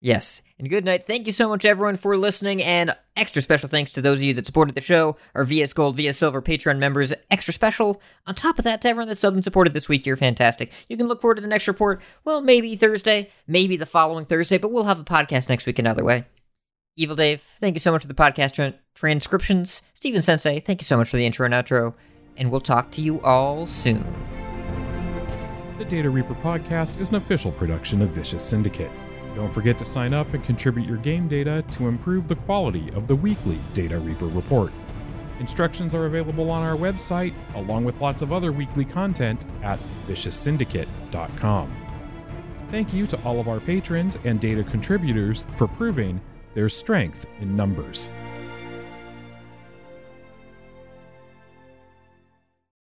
Yes. 0.00 0.42
And 0.58 0.68
good 0.68 0.84
night. 0.84 1.06
Thank 1.06 1.26
you 1.26 1.32
so 1.32 1.48
much, 1.48 1.64
everyone, 1.64 1.96
for 1.96 2.16
listening. 2.16 2.62
And 2.62 2.94
extra 3.16 3.42
special 3.42 3.68
thanks 3.68 3.92
to 3.92 4.02
those 4.02 4.18
of 4.18 4.22
you 4.22 4.34
that 4.34 4.46
supported 4.46 4.74
the 4.74 4.80
show, 4.80 5.16
our 5.34 5.44
VS 5.44 5.72
Gold, 5.72 5.96
VS 5.96 6.18
Silver 6.18 6.42
Patreon 6.42 6.78
members. 6.78 7.12
Extra 7.30 7.52
special. 7.52 8.00
On 8.26 8.34
top 8.34 8.58
of 8.58 8.64
that, 8.64 8.82
to 8.82 8.88
everyone 8.88 9.08
that's 9.08 9.20
subbed 9.20 9.34
and 9.34 9.44
supported 9.44 9.72
this 9.72 9.88
week, 9.88 10.06
you're 10.06 10.16
fantastic. 10.16 10.72
You 10.88 10.96
can 10.96 11.08
look 11.08 11.20
forward 11.20 11.36
to 11.36 11.40
the 11.40 11.48
next 11.48 11.68
report. 11.68 12.02
Well, 12.24 12.40
maybe 12.40 12.76
Thursday, 12.76 13.30
maybe 13.46 13.76
the 13.76 13.86
following 13.86 14.24
Thursday, 14.24 14.58
but 14.58 14.70
we'll 14.70 14.84
have 14.84 15.00
a 15.00 15.04
podcast 15.04 15.48
next 15.48 15.66
week 15.66 15.78
another 15.78 16.04
way. 16.04 16.24
Evil 16.98 17.14
Dave, 17.14 17.42
thank 17.42 17.76
you 17.76 17.80
so 17.80 17.92
much 17.92 18.00
for 18.02 18.08
the 18.08 18.14
podcast 18.14 18.52
tra- 18.52 18.72
transcriptions. 18.94 19.82
Steven 19.92 20.22
Sensei, 20.22 20.60
thank 20.60 20.80
you 20.80 20.86
so 20.86 20.96
much 20.96 21.10
for 21.10 21.18
the 21.18 21.26
intro 21.26 21.44
and 21.44 21.52
outro. 21.52 21.92
And 22.38 22.50
we'll 22.50 22.60
talk 22.60 22.90
to 22.92 23.02
you 23.02 23.20
all 23.20 23.66
soon. 23.66 24.02
The 25.78 25.84
Data 25.84 26.08
Reaper 26.08 26.34
podcast 26.36 26.98
is 26.98 27.10
an 27.10 27.16
official 27.16 27.52
production 27.52 28.00
of 28.00 28.10
Vicious 28.10 28.42
Syndicate. 28.42 28.90
Don't 29.34 29.52
forget 29.52 29.76
to 29.76 29.84
sign 29.84 30.14
up 30.14 30.32
and 30.32 30.42
contribute 30.42 30.88
your 30.88 30.96
game 30.96 31.28
data 31.28 31.62
to 31.72 31.88
improve 31.88 32.28
the 32.28 32.36
quality 32.36 32.90
of 32.92 33.06
the 33.06 33.16
weekly 33.16 33.58
Data 33.74 33.98
Reaper 33.98 34.28
report. 34.28 34.72
Instructions 35.38 35.94
are 35.94 36.06
available 36.06 36.50
on 36.50 36.62
our 36.62 36.76
website, 36.76 37.34
along 37.54 37.84
with 37.84 38.00
lots 38.00 38.22
of 38.22 38.32
other 38.32 38.52
weekly 38.52 38.86
content 38.86 39.44
at 39.62 39.78
vicioussyndicate.com. 40.06 41.76
Thank 42.70 42.94
you 42.94 43.06
to 43.08 43.22
all 43.22 43.38
of 43.38 43.48
our 43.48 43.60
patrons 43.60 44.16
and 44.24 44.40
data 44.40 44.64
contributors 44.64 45.44
for 45.56 45.68
proving 45.68 46.22
there's 46.56 46.74
strength 46.74 47.26
in 47.42 47.54
numbers. 47.54 48.08